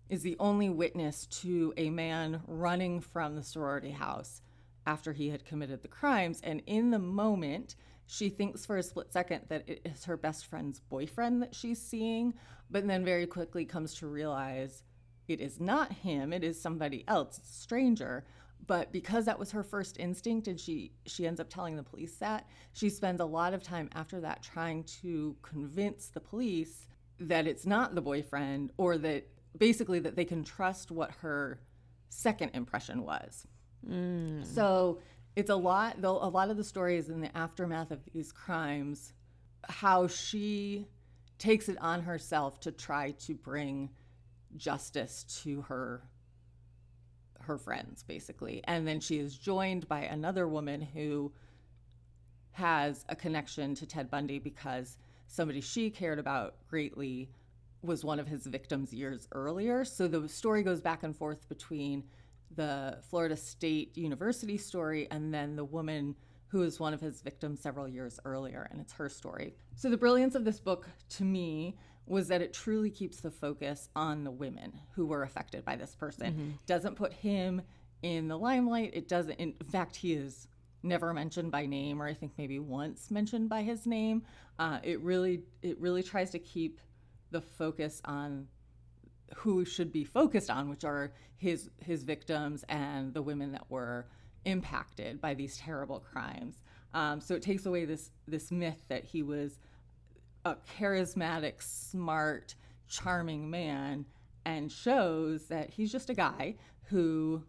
is 0.10 0.22
the 0.22 0.38
only 0.40 0.70
witness 0.70 1.26
to 1.26 1.74
a 1.78 1.90
man 1.90 2.42
running 2.48 3.02
from 3.02 3.36
the 3.36 3.44
sorority 3.44 3.92
house 3.92 4.42
after 4.86 5.14
he 5.14 5.30
had 5.30 5.46
committed 5.46 5.82
the 5.82 5.88
crimes. 5.88 6.40
And 6.44 6.62
in 6.66 6.92
the 6.92 7.00
moment, 7.00 7.76
she 8.06 8.30
thinks 8.30 8.66
for 8.66 8.78
a 8.78 8.84
split 8.84 9.12
second 9.12 9.42
that 9.50 9.68
it 9.68 9.82
is 9.84 10.06
her 10.06 10.16
best 10.16 10.46
friend's 10.46 10.80
boyfriend 10.80 11.42
that 11.42 11.54
she's 11.54 11.82
seeing, 11.82 12.34
but 12.72 12.88
then 12.88 13.04
very 13.04 13.28
quickly 13.28 13.66
comes 13.66 13.94
to 13.96 14.08
realize 14.08 14.84
it 15.28 15.42
is 15.42 15.60
not 15.60 15.92
him, 15.92 16.32
it 16.32 16.44
is 16.44 16.60
somebody 16.60 17.04
else, 17.08 17.38
it's 17.38 17.50
a 17.50 17.62
stranger. 17.62 18.26
But 18.66 18.92
because 18.92 19.26
that 19.26 19.40
was 19.40 19.52
her 19.52 19.64
first 19.64 19.98
instinct 20.00 20.48
and 20.48 20.60
she 20.60 20.92
she 21.06 21.26
ends 21.26 21.40
up 21.40 21.50
telling 21.50 21.76
the 21.76 21.84
police 21.84 22.16
that, 22.18 22.48
she 22.74 22.90
spends 22.90 23.22
a 23.22 23.26
lot 23.26 23.54
of 23.54 23.64
time 23.64 23.90
after 23.94 24.20
that 24.22 24.44
trying 24.44 24.84
to 25.02 25.36
convince 25.42 26.08
the 26.08 26.20
police 26.20 26.88
that 27.20 27.48
it's 27.48 27.66
not 27.66 27.96
the 27.96 28.02
boyfriend 28.02 28.72
or 28.78 28.98
that 28.98 29.28
basically 29.58 30.00
that 30.00 30.16
they 30.16 30.26
can 30.26 30.44
trust 30.44 30.92
what 30.92 31.12
her 31.22 31.60
second 32.10 32.52
impression 32.54 33.04
was. 33.04 33.48
Mm. 33.88 34.46
So 34.46 35.00
it's 35.36 35.50
a 35.50 35.56
lot, 35.56 36.02
though, 36.02 36.18
a 36.18 36.30
lot 36.30 36.50
of 36.50 36.58
the 36.58 36.64
story 36.64 36.98
is 36.98 37.10
in 37.10 37.22
the 37.22 37.36
aftermath 37.38 37.92
of 37.92 38.00
these 38.14 38.32
crimes, 38.32 39.14
how 39.70 40.08
she 40.08 40.88
takes 41.38 41.70
it 41.70 41.78
on 41.80 42.02
herself 42.02 42.60
to 42.62 42.72
try 42.72 43.12
to 43.12 43.36
bring 43.36 43.90
justice 44.56 45.26
to 45.44 45.62
her 45.62 46.02
her 47.48 47.58
friends 47.58 48.04
basically 48.04 48.62
and 48.66 48.88
then 48.88 49.00
she 49.00 49.18
is 49.18 49.36
joined 49.36 49.88
by 49.88 50.02
another 50.02 50.48
woman 50.48 50.82
who 50.82 51.32
has 52.52 53.06
a 53.10 53.16
connection 53.16 53.76
to 53.76 53.86
Ted 53.86 54.10
Bundy 54.10 54.40
because 54.40 54.98
somebody 55.28 55.62
she 55.62 55.90
cared 55.90 56.18
about 56.18 56.56
greatly 56.68 57.30
was 57.84 58.04
one 58.04 58.20
of 58.20 58.28
his 58.28 58.46
victims 58.48 58.92
years 58.92 59.28
earlier. 59.32 59.86
So 59.86 60.08
the 60.08 60.28
story 60.28 60.64
goes 60.64 60.82
back 60.82 61.04
and 61.04 61.16
forth 61.16 61.48
between 61.50 62.04
the 62.56 62.98
Florida 63.10 63.38
State 63.38 63.96
University 63.96 64.58
story 64.58 65.08
and 65.12 65.34
then 65.34 65.56
the 65.56 65.66
woman 65.66 66.16
who 66.48 66.64
is 66.64 66.80
one 66.80 66.94
of 66.94 67.02
his 67.02 67.22
victims 67.22 67.60
several 67.60 67.88
years 67.88 68.20
earlier, 68.24 68.68
and 68.72 68.80
it's 68.80 68.94
her 68.94 69.10
story. 69.10 69.54
So 69.76 69.90
the 69.90 69.98
brilliance 69.98 70.34
of 70.34 70.46
this 70.46 70.60
book 70.60 70.88
to 71.10 71.26
me 71.26 71.78
was 72.08 72.30
that 72.30 72.42
it 72.42 72.54
truly 72.54 72.90
keeps 72.90 73.20
the 73.20 73.32
focus 73.32 73.90
on 73.96 74.24
the 74.24 74.32
women 74.32 74.80
who 74.96 75.06
were 75.06 75.24
affected 75.24 75.66
by 75.66 75.76
this 75.76 75.94
person. 75.96 76.34
Doesn't 76.66 76.96
put 76.96 77.14
him 77.14 77.62
in 78.02 78.28
the 78.28 78.38
limelight. 78.38 78.92
It 78.94 79.08
doesn't 79.08 79.36
in 79.36 79.54
fact 79.72 79.96
he 79.96 80.14
is 80.14 80.48
never 80.84 81.14
mentioned 81.14 81.52
by 81.52 81.66
name 81.66 82.02
or 82.02 82.08
I 82.08 82.14
think 82.14 82.34
maybe 82.38 82.60
once 82.60 83.12
mentioned 83.12 83.50
by 83.50 83.64
his 83.64 83.86
name. 83.86 84.24
Uh, 84.58 84.80
it 84.84 85.02
really 85.02 85.44
it 85.62 85.80
really 85.80 86.04
tries 86.04 86.32
to 86.32 86.40
keep 86.40 86.80
the 87.32 87.42
focus 87.42 88.02
on 88.06 88.48
who 89.36 89.66
should 89.66 89.92
be 89.92 90.06
focused 90.06 90.50
on, 90.50 90.70
which 90.70 90.86
are 90.86 91.14
his 91.36 91.70
his 91.80 92.04
victims 92.04 92.64
and 92.70 93.14
the 93.14 93.22
women 93.22 93.52
that 93.52 93.70
were 93.70 94.08
impacted 94.46 95.20
by 95.20 95.34
these 95.34 95.58
terrible 95.58 96.00
crimes. 96.00 96.62
Um, 96.94 97.20
so 97.20 97.36
it 97.36 97.42
takes 97.42 97.66
away 97.66 97.86
this 97.86 98.12
this 98.28 98.52
myth 98.52 98.82
that 98.88 99.04
he 99.04 99.22
was 99.24 99.60
a 100.52 100.58
charismatic, 100.80 101.62
smart, 101.62 102.56
charming 102.88 103.50
man, 103.50 104.06
and 104.46 104.72
shows 104.72 105.48
that 105.48 105.70
he's 105.70 105.92
just 105.92 106.10
a 106.10 106.14
guy 106.14 106.56
who 106.84 107.44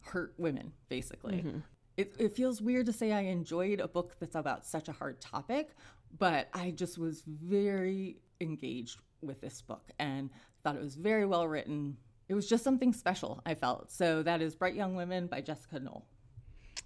hurt 0.00 0.34
women, 0.38 0.72
basically. 0.88 1.38
Mm-hmm. 1.38 1.58
It, 1.96 2.14
it 2.18 2.32
feels 2.32 2.60
weird 2.62 2.86
to 2.86 2.92
say 2.92 3.12
I 3.12 3.22
enjoyed 3.22 3.80
a 3.80 3.88
book 3.88 4.16
that's 4.20 4.36
about 4.36 4.66
such 4.66 4.88
a 4.88 4.92
hard 4.92 5.20
topic, 5.20 5.70
but 6.18 6.48
I 6.52 6.70
just 6.70 6.98
was 6.98 7.22
very 7.26 8.18
engaged 8.40 9.00
with 9.22 9.40
this 9.40 9.62
book 9.62 9.90
and 9.98 10.30
thought 10.62 10.76
it 10.76 10.82
was 10.82 10.94
very 10.94 11.26
well 11.26 11.48
written. 11.48 11.96
It 12.28 12.34
was 12.34 12.48
just 12.48 12.62
something 12.62 12.92
special, 12.92 13.40
I 13.46 13.54
felt. 13.54 13.90
So 13.90 14.22
that 14.22 14.42
is 14.42 14.54
Bright 14.54 14.74
Young 14.74 14.94
Women 14.94 15.26
by 15.26 15.40
Jessica 15.40 15.80
Knoll. 15.80 16.06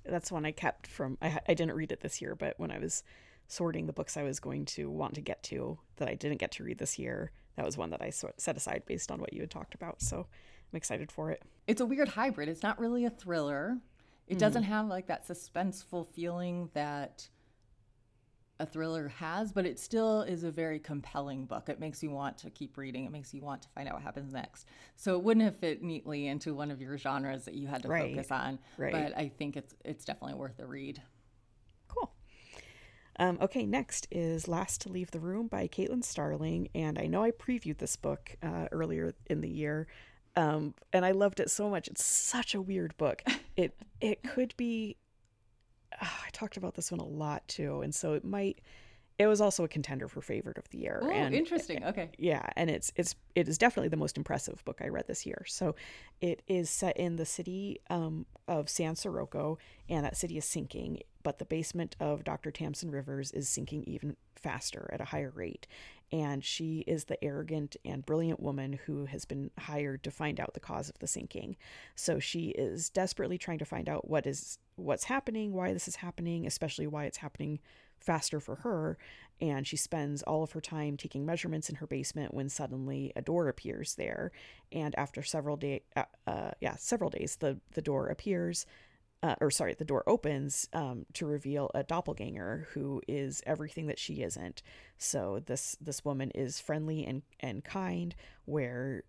That's 0.04 0.32
one 0.32 0.46
I 0.46 0.52
kept 0.52 0.86
from, 0.86 1.18
I, 1.20 1.40
I 1.48 1.54
didn't 1.54 1.74
read 1.74 1.92
it 1.92 2.00
this 2.00 2.22
year, 2.22 2.34
but 2.34 2.54
when 2.58 2.70
I 2.70 2.78
was 2.78 3.02
sorting 3.50 3.86
the 3.86 3.92
books 3.92 4.16
I 4.16 4.22
was 4.22 4.38
going 4.38 4.64
to 4.66 4.88
want 4.88 5.14
to 5.14 5.20
get 5.20 5.42
to 5.44 5.78
that 5.96 6.08
I 6.08 6.14
didn't 6.14 6.38
get 6.38 6.52
to 6.52 6.64
read 6.64 6.78
this 6.78 6.98
year, 6.98 7.32
that 7.56 7.66
was 7.66 7.76
one 7.76 7.90
that 7.90 8.00
I 8.00 8.10
set 8.10 8.56
aside 8.56 8.84
based 8.86 9.10
on 9.10 9.20
what 9.20 9.32
you 9.32 9.40
had 9.40 9.50
talked 9.50 9.74
about. 9.74 10.00
So 10.00 10.18
I'm 10.72 10.76
excited 10.76 11.10
for 11.10 11.30
it. 11.30 11.42
It's 11.66 11.80
a 11.80 11.86
weird 11.86 12.08
hybrid. 12.08 12.48
It's 12.48 12.62
not 12.62 12.78
really 12.78 13.04
a 13.04 13.10
thriller. 13.10 13.78
It 14.28 14.36
mm. 14.36 14.38
doesn't 14.38 14.62
have 14.62 14.86
like 14.86 15.08
that 15.08 15.26
suspenseful 15.26 16.06
feeling 16.14 16.70
that 16.74 17.28
a 18.60 18.66
thriller 18.66 19.08
has, 19.08 19.52
but 19.52 19.66
it 19.66 19.80
still 19.80 20.22
is 20.22 20.44
a 20.44 20.50
very 20.50 20.78
compelling 20.78 21.46
book. 21.46 21.68
It 21.68 21.80
makes 21.80 22.02
you 22.02 22.10
want 22.10 22.38
to 22.38 22.50
keep 22.50 22.76
reading. 22.76 23.04
It 23.04 23.10
makes 23.10 23.34
you 23.34 23.40
want 23.40 23.62
to 23.62 23.68
find 23.70 23.88
out 23.88 23.94
what 23.94 24.02
happens 24.02 24.32
next. 24.32 24.68
So 24.96 25.16
it 25.16 25.24
wouldn't 25.24 25.44
have 25.44 25.56
fit 25.56 25.82
neatly 25.82 26.28
into 26.28 26.54
one 26.54 26.70
of 26.70 26.80
your 26.80 26.96
genres 26.98 27.46
that 27.46 27.54
you 27.54 27.66
had 27.66 27.82
to 27.82 27.88
right. 27.88 28.14
focus 28.14 28.30
on. 28.30 28.58
Right. 28.76 28.92
But 28.92 29.16
I 29.16 29.28
think 29.28 29.56
it's 29.56 29.74
it's 29.84 30.04
definitely 30.04 30.34
worth 30.34 30.60
a 30.60 30.66
read. 30.66 31.02
Um, 33.20 33.36
okay, 33.42 33.66
next 33.66 34.08
is 34.10 34.48
Last 34.48 34.80
to 34.80 34.88
Leave 34.88 35.10
the 35.10 35.20
Room 35.20 35.46
by 35.46 35.68
Caitlin 35.68 36.02
Starling. 36.02 36.70
And 36.74 36.98
I 36.98 37.04
know 37.04 37.22
I 37.22 37.32
previewed 37.32 37.76
this 37.76 37.94
book 37.94 38.34
uh, 38.42 38.68
earlier 38.72 39.12
in 39.26 39.42
the 39.42 39.48
year. 39.48 39.86
Um, 40.36 40.72
and 40.90 41.04
I 41.04 41.10
loved 41.10 41.38
it 41.38 41.50
so 41.50 41.68
much. 41.68 41.86
It's 41.86 42.02
such 42.02 42.54
a 42.54 42.62
weird 42.62 42.96
book. 42.96 43.22
It 43.56 43.76
it 44.00 44.22
could 44.22 44.56
be 44.56 44.96
oh, 46.00 46.18
I 46.26 46.30
talked 46.32 46.56
about 46.56 46.76
this 46.76 46.90
one 46.90 47.00
a 47.00 47.04
lot 47.04 47.46
too, 47.46 47.82
and 47.82 47.94
so 47.94 48.14
it 48.14 48.24
might. 48.24 48.62
It 49.20 49.26
was 49.26 49.42
also 49.42 49.64
a 49.64 49.68
contender 49.68 50.08
for 50.08 50.22
favorite 50.22 50.56
of 50.56 50.66
the 50.70 50.78
year. 50.78 50.98
Oh, 51.02 51.10
and 51.10 51.34
interesting. 51.34 51.84
Okay. 51.84 52.08
Yeah, 52.16 52.48
and 52.56 52.70
it's 52.70 52.90
it's 52.96 53.14
it 53.34 53.48
is 53.48 53.58
definitely 53.58 53.90
the 53.90 53.98
most 53.98 54.16
impressive 54.16 54.64
book 54.64 54.80
I 54.82 54.88
read 54.88 55.08
this 55.08 55.26
year. 55.26 55.44
So, 55.46 55.74
it 56.22 56.40
is 56.48 56.70
set 56.70 56.96
in 56.96 57.16
the 57.16 57.26
city 57.26 57.82
um, 57.90 58.24
of 58.48 58.70
San 58.70 58.96
Sirocco, 58.96 59.58
and 59.90 60.06
that 60.06 60.16
city 60.16 60.38
is 60.38 60.46
sinking. 60.46 61.02
But 61.22 61.38
the 61.38 61.44
basement 61.44 61.96
of 62.00 62.24
Dr. 62.24 62.50
Tamsin 62.50 62.90
Rivers 62.90 63.30
is 63.32 63.46
sinking 63.46 63.84
even 63.86 64.16
faster 64.36 64.88
at 64.90 65.02
a 65.02 65.04
higher 65.04 65.32
rate, 65.34 65.66
and 66.10 66.42
she 66.42 66.78
is 66.86 67.04
the 67.04 67.22
arrogant 67.22 67.76
and 67.84 68.06
brilliant 68.06 68.40
woman 68.40 68.80
who 68.86 69.04
has 69.04 69.26
been 69.26 69.50
hired 69.58 70.02
to 70.04 70.10
find 70.10 70.40
out 70.40 70.54
the 70.54 70.60
cause 70.60 70.88
of 70.88 70.98
the 70.98 71.06
sinking. 71.06 71.58
So 71.94 72.20
she 72.20 72.52
is 72.52 72.88
desperately 72.88 73.36
trying 73.36 73.58
to 73.58 73.66
find 73.66 73.86
out 73.86 74.08
what 74.08 74.26
is 74.26 74.58
what's 74.76 75.04
happening, 75.04 75.52
why 75.52 75.74
this 75.74 75.88
is 75.88 75.96
happening, 75.96 76.46
especially 76.46 76.86
why 76.86 77.04
it's 77.04 77.18
happening 77.18 77.58
faster 78.00 78.40
for 78.40 78.56
her. 78.56 78.98
And 79.40 79.66
she 79.66 79.76
spends 79.76 80.22
all 80.22 80.42
of 80.42 80.52
her 80.52 80.60
time 80.60 80.96
taking 80.96 81.24
measurements 81.24 81.70
in 81.70 81.76
her 81.76 81.86
basement 81.86 82.34
when 82.34 82.48
suddenly 82.48 83.12
a 83.16 83.22
door 83.22 83.48
appears 83.48 83.94
there. 83.94 84.32
And 84.70 84.94
after 84.98 85.22
several 85.22 85.56
days, 85.56 85.80
uh, 85.96 86.04
uh, 86.26 86.50
yeah, 86.60 86.76
several 86.76 87.10
days, 87.10 87.36
the 87.36 87.58
the 87.72 87.82
door 87.82 88.08
appears 88.08 88.66
uh, 89.22 89.34
or 89.40 89.50
sorry, 89.50 89.74
the 89.74 89.84
door 89.84 90.02
opens 90.06 90.68
um, 90.72 91.04
to 91.12 91.26
reveal 91.26 91.70
a 91.74 91.82
doppelganger 91.82 92.68
who 92.72 93.02
is 93.06 93.42
everything 93.46 93.86
that 93.86 93.98
she 93.98 94.22
isn't. 94.22 94.62
So 94.96 95.42
this 95.44 95.76
this 95.80 96.04
woman 96.04 96.30
is 96.30 96.58
friendly 96.58 97.04
and 97.04 97.22
and 97.40 97.62
kind, 97.62 98.14
where 98.46 99.02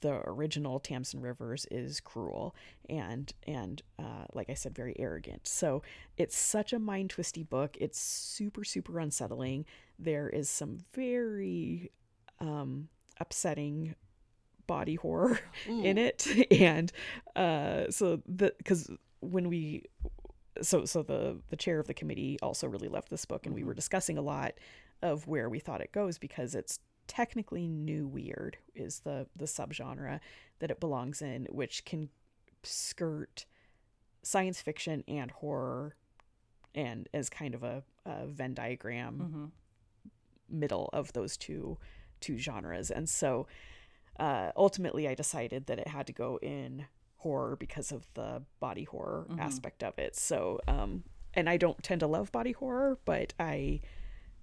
the 0.00 0.22
original 0.28 0.78
Tamsin 0.78 1.20
Rivers 1.20 1.66
is 1.70 2.00
cruel 2.00 2.54
and 2.88 3.32
and 3.46 3.82
uh, 3.98 4.24
like 4.32 4.50
I 4.50 4.54
said, 4.54 4.74
very 4.74 4.94
arrogant. 4.98 5.46
So 5.46 5.82
it's 6.16 6.36
such 6.36 6.72
a 6.72 6.78
mind 6.78 7.10
twisty 7.10 7.42
book. 7.42 7.76
It's 7.80 8.00
super 8.00 8.64
super 8.64 8.98
unsettling. 8.98 9.64
There 9.98 10.28
is 10.28 10.48
some 10.48 10.78
very 10.94 11.90
um, 12.40 12.88
upsetting 13.20 13.94
body 14.66 14.96
horror 14.96 15.40
in 15.66 15.96
it 15.96 16.28
and 16.52 16.92
uh 17.34 17.90
so 17.90 18.20
the 18.26 18.52
because 18.58 18.90
when 19.20 19.48
we 19.48 19.82
so 20.60 20.84
so 20.84 21.02
the 21.02 21.40
the 21.48 21.56
chair 21.56 21.78
of 21.78 21.86
the 21.86 21.94
committee 21.94 22.38
also 22.42 22.68
really 22.68 22.86
loved 22.86 23.10
this 23.10 23.24
book 23.24 23.46
and 23.46 23.54
mm-hmm. 23.54 23.62
we 23.62 23.66
were 23.66 23.74
discussing 23.74 24.18
a 24.18 24.22
lot 24.22 24.52
of 25.02 25.26
where 25.26 25.48
we 25.48 25.58
thought 25.58 25.80
it 25.80 25.90
goes 25.90 26.18
because 26.18 26.54
it's 26.54 26.80
technically 27.08 27.66
new 27.66 28.06
weird 28.06 28.58
is 28.74 29.00
the 29.00 29.26
the 29.34 29.46
subgenre 29.46 30.20
that 30.60 30.70
it 30.70 30.78
belongs 30.78 31.20
in 31.20 31.46
which 31.50 31.84
can 31.84 32.08
skirt 32.62 33.46
science 34.22 34.60
fiction 34.60 35.02
and 35.08 35.30
horror 35.30 35.96
and 36.74 37.08
as 37.14 37.28
kind 37.28 37.54
of 37.54 37.62
a, 37.62 37.82
a 38.04 38.26
venn 38.26 38.54
diagram 38.54 39.18
mm-hmm. 39.18 40.58
middle 40.58 40.90
of 40.92 41.12
those 41.14 41.36
two 41.36 41.78
two 42.20 42.36
genres 42.36 42.90
and 42.90 43.08
so 43.08 43.46
uh, 44.20 44.50
ultimately 44.56 45.08
i 45.08 45.14
decided 45.14 45.66
that 45.66 45.78
it 45.78 45.88
had 45.88 46.06
to 46.06 46.12
go 46.12 46.38
in 46.42 46.86
horror 47.18 47.56
because 47.56 47.92
of 47.92 48.06
the 48.14 48.42
body 48.60 48.84
horror 48.84 49.26
mm-hmm. 49.28 49.40
aspect 49.40 49.82
of 49.82 49.98
it. 49.98 50.16
So, 50.16 50.60
um, 50.66 51.04
and 51.34 51.48
I 51.48 51.56
don't 51.56 51.80
tend 51.82 52.00
to 52.00 52.06
love 52.06 52.32
body 52.32 52.52
horror, 52.52 52.98
but 53.04 53.34
I 53.38 53.80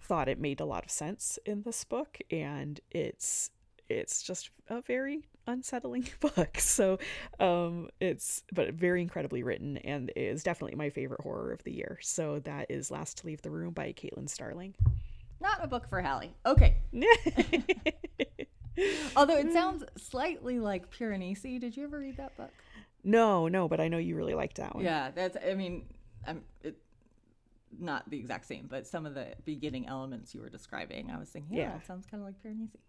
thought 0.02 0.30
it 0.30 0.40
made 0.40 0.60
a 0.60 0.66
lot 0.66 0.86
of 0.86 0.92
sense 0.92 1.40
in 1.46 1.64
this 1.64 1.84
book, 1.84 2.20
and 2.32 2.80
it's 2.92 3.52
it's 3.90 4.24
just 4.24 4.50
a 4.68 4.82
very 4.82 5.28
unsettling 5.48 6.08
book. 6.20 6.60
So, 6.60 7.00
um, 7.40 7.90
it's 8.00 8.44
but 8.52 8.74
very 8.74 9.02
incredibly 9.02 9.44
written, 9.44 9.78
and 9.78 10.12
is 10.16 10.44
definitely 10.44 10.76
my 10.78 10.90
favorite 10.90 11.22
horror 11.22 11.52
of 11.52 11.64
the 11.64 11.74
year. 11.74 11.98
So 12.02 12.40
that 12.40 12.68
is 12.70 12.92
Last 12.92 13.20
to 13.20 13.28
Leave 13.28 13.42
the 13.42 13.52
Room 13.52 13.74
by 13.74 13.94
Caitlin 13.94 14.30
Starling. 14.30 14.76
Not 15.42 15.60
a 15.62 15.68
book 15.68 15.88
for 15.90 16.02
Halle. 16.02 16.32
Okay. 16.46 16.78
Although 19.16 19.38
it 19.38 19.54
sounds 19.54 19.84
slightly 19.98 20.60
like 20.60 20.92
Piranesi. 20.92 21.60
Did 21.60 21.78
you 21.78 21.84
ever 21.84 22.00
read 22.00 22.18
that 22.18 22.36
book? 22.36 22.52
No, 23.04 23.48
no, 23.48 23.68
but 23.68 23.80
I 23.80 23.88
know 23.88 23.98
you 23.98 24.16
really 24.16 24.34
liked 24.34 24.58
that 24.58 24.76
one. 24.76 24.84
Yeah, 24.84 25.12
that's. 25.12 25.38
I 25.46 25.54
mean, 25.54 25.86
I'm 26.26 26.42
it, 26.64 26.76
not 27.80 28.10
the 28.10 28.18
exact 28.18 28.46
same, 28.46 28.68
but 28.70 28.88
some 28.88 29.06
of 29.06 29.14
the 29.14 29.34
beginning 29.46 29.88
elements 29.88 30.34
you 30.34 30.42
were 30.42 30.50
describing, 30.50 31.12
I 31.12 31.18
was 31.18 31.30
thinking, 31.30 31.56
yeah, 31.58 31.64
yeah. 31.64 31.72
that 31.74 31.86
sounds 31.86 32.06
kind 32.06 32.22
of 32.22 32.28
like 32.28 32.36
Piranesi. 32.44 32.80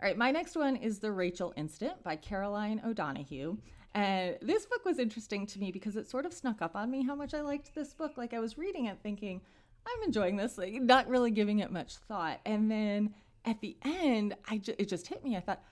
All 0.00 0.08
right, 0.08 0.16
my 0.16 0.30
next 0.30 0.56
one 0.56 0.76
is 0.76 0.98
The 0.98 1.12
Rachel 1.12 1.52
Incident 1.56 2.02
by 2.02 2.16
Caroline 2.16 2.82
O'Donoghue. 2.84 3.56
And 3.94 4.36
this 4.40 4.66
book 4.66 4.84
was 4.84 4.98
interesting 4.98 5.46
to 5.46 5.58
me 5.58 5.70
because 5.70 5.96
it 5.96 6.08
sort 6.08 6.26
of 6.26 6.32
snuck 6.32 6.62
up 6.62 6.74
on 6.74 6.90
me 6.90 7.04
how 7.04 7.14
much 7.14 7.34
I 7.34 7.42
liked 7.42 7.74
this 7.74 7.92
book. 7.92 8.16
Like 8.16 8.32
I 8.32 8.40
was 8.40 8.56
reading 8.56 8.86
it 8.86 8.98
thinking, 9.02 9.40
I'm 9.86 10.02
enjoying 10.04 10.36
this, 10.36 10.56
like 10.58 10.74
not 10.74 11.08
really 11.08 11.30
giving 11.30 11.58
it 11.58 11.70
much 11.70 11.96
thought. 11.96 12.40
And 12.46 12.70
then 12.70 13.14
at 13.44 13.60
the 13.60 13.76
end, 13.82 14.34
I 14.48 14.58
ju- 14.58 14.74
it 14.78 14.88
just 14.88 15.06
hit 15.06 15.22
me. 15.22 15.36
I 15.36 15.40
thought, 15.40 15.62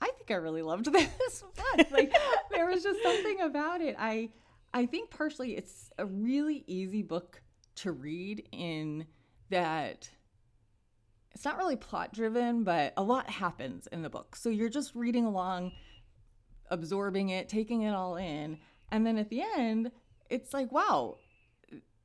I 0.00 0.06
think 0.16 0.30
I 0.30 0.34
really 0.34 0.62
loved 0.62 0.86
this 0.92 1.42
book. 1.42 1.90
Like 1.90 2.14
there 2.50 2.66
was 2.66 2.82
just 2.82 3.02
something 3.02 3.40
about 3.42 3.80
it. 3.80 3.96
I 3.98 4.30
I 4.72 4.86
think 4.86 5.10
partially 5.10 5.56
it's 5.56 5.90
a 5.98 6.04
really 6.04 6.64
easy 6.66 7.02
book 7.02 7.40
to 7.76 7.92
read 7.92 8.48
in 8.52 9.06
that 9.50 10.10
it's 11.32 11.44
not 11.44 11.58
really 11.58 11.76
plot 11.76 12.12
driven, 12.12 12.64
but 12.64 12.94
a 12.96 13.02
lot 13.02 13.28
happens 13.28 13.86
in 13.92 14.02
the 14.02 14.08
book. 14.08 14.36
So 14.36 14.48
you're 14.48 14.70
just 14.70 14.94
reading 14.94 15.26
along, 15.26 15.72
absorbing 16.70 17.28
it, 17.28 17.48
taking 17.48 17.82
it 17.82 17.92
all 17.92 18.16
in, 18.16 18.58
and 18.90 19.06
then 19.06 19.18
at 19.18 19.28
the 19.28 19.42
end, 19.56 19.90
it's 20.30 20.54
like, 20.54 20.72
wow, 20.72 21.18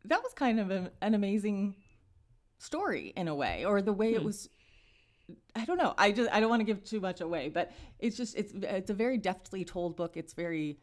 that 0.06 0.22
was 0.22 0.34
kind 0.34 0.60
of 0.60 0.70
a, 0.70 0.92
an 1.02 1.14
amazing 1.14 1.76
story 2.58 3.14
in 3.16 3.28
a 3.28 3.36
way, 3.36 3.66
or 3.66 3.82
the 3.82 3.94
way 3.94 4.12
hmm. 4.12 4.18
it 4.18 4.24
was 4.24 4.50
I 5.56 5.66
don't 5.66 5.78
know. 5.78 5.94
I 5.98 6.12
just 6.12 6.32
I 6.32 6.40
don't 6.40 6.50
want 6.50 6.62
to 6.62 6.66
give 6.66 6.84
too 6.84 7.00
much 7.00 7.22
away, 7.22 7.50
but 7.50 7.72
it's 8.00 8.18
just 8.18 8.36
it's 8.36 8.54
it's 8.54 8.90
a 8.90 8.94
very 8.94 9.18
deftly 9.18 9.64
told 9.64 9.96
book. 9.96 10.18
It's 10.18 10.34
very 10.34 10.80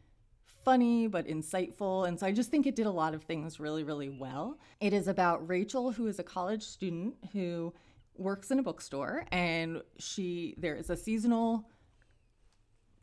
funny 0.64 1.07
but 1.07 1.27
insightful, 1.27 2.07
and 2.07 2.18
so 2.18 2.27
I 2.27 2.33
just 2.33 2.51
think 2.51 2.66
it 2.66 2.77
did 2.77 2.87
a 2.87 2.90
lot 2.90 3.14
of 3.14 3.23
things 3.23 3.61
really 3.61 3.85
really 3.85 4.09
well. 4.09 4.59
It 4.81 4.92
is 4.92 5.09
about 5.09 5.47
Rachel, 5.49 5.92
who 5.92 6.07
is 6.07 6.18
a 6.18 6.23
college 6.23 6.62
student 6.62 7.14
who 7.33 7.73
works 8.16 8.51
in 8.51 8.59
a 8.59 8.62
bookstore, 8.62 9.25
and 9.31 9.83
she 9.99 10.55
there 10.59 10.75
is 10.75 10.90
a 10.90 10.97
seasonal 10.97 11.68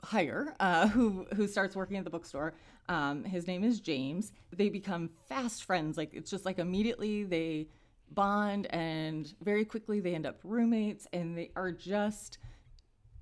hire 0.04 0.56
uh, 0.60 0.88
who 0.90 1.26
who 1.36 1.48
starts 1.48 1.76
working 1.76 1.98
at 1.98 2.04
the 2.04 2.10
bookstore. 2.10 2.54
Um, 2.88 3.24
his 3.24 3.48
name 3.48 3.64
is 3.64 3.80
James. 3.80 4.32
They 4.56 4.70
become 4.70 5.10
fast 5.28 5.64
friends. 5.64 5.98
Like 5.98 6.14
it's 6.14 6.30
just 6.30 6.46
like 6.46 6.60
immediately 6.60 7.24
they 7.24 7.68
bond 8.12 8.68
and 8.68 9.34
very 9.42 9.66
quickly 9.66 10.00
they 10.00 10.14
end 10.14 10.28
up 10.28 10.40
roommates 10.44 11.08
and 11.12 11.36
they 11.36 11.52
are 11.56 11.72
just 11.72 12.38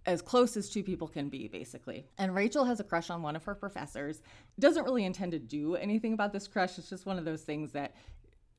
as 0.05 0.21
close 0.21 0.57
as 0.57 0.69
two 0.69 0.83
people 0.83 1.07
can 1.07 1.29
be 1.29 1.47
basically. 1.47 2.05
And 2.17 2.35
rachel 2.35 2.65
has 2.65 2.79
a 2.79 2.83
crush 2.83 3.09
on 3.09 3.21
one 3.21 3.35
of 3.35 3.43
her 3.45 3.55
professors. 3.55 4.21
Doesn't 4.59 4.83
really 4.83 5.05
intend 5.05 5.31
to 5.31 5.39
do 5.39 5.75
anything 5.75 6.13
about 6.13 6.33
this 6.33 6.47
crush. 6.47 6.77
It's 6.77 6.89
just 6.89 7.05
one 7.05 7.17
of 7.17 7.25
those 7.25 7.41
things 7.41 7.71
that 7.71 7.95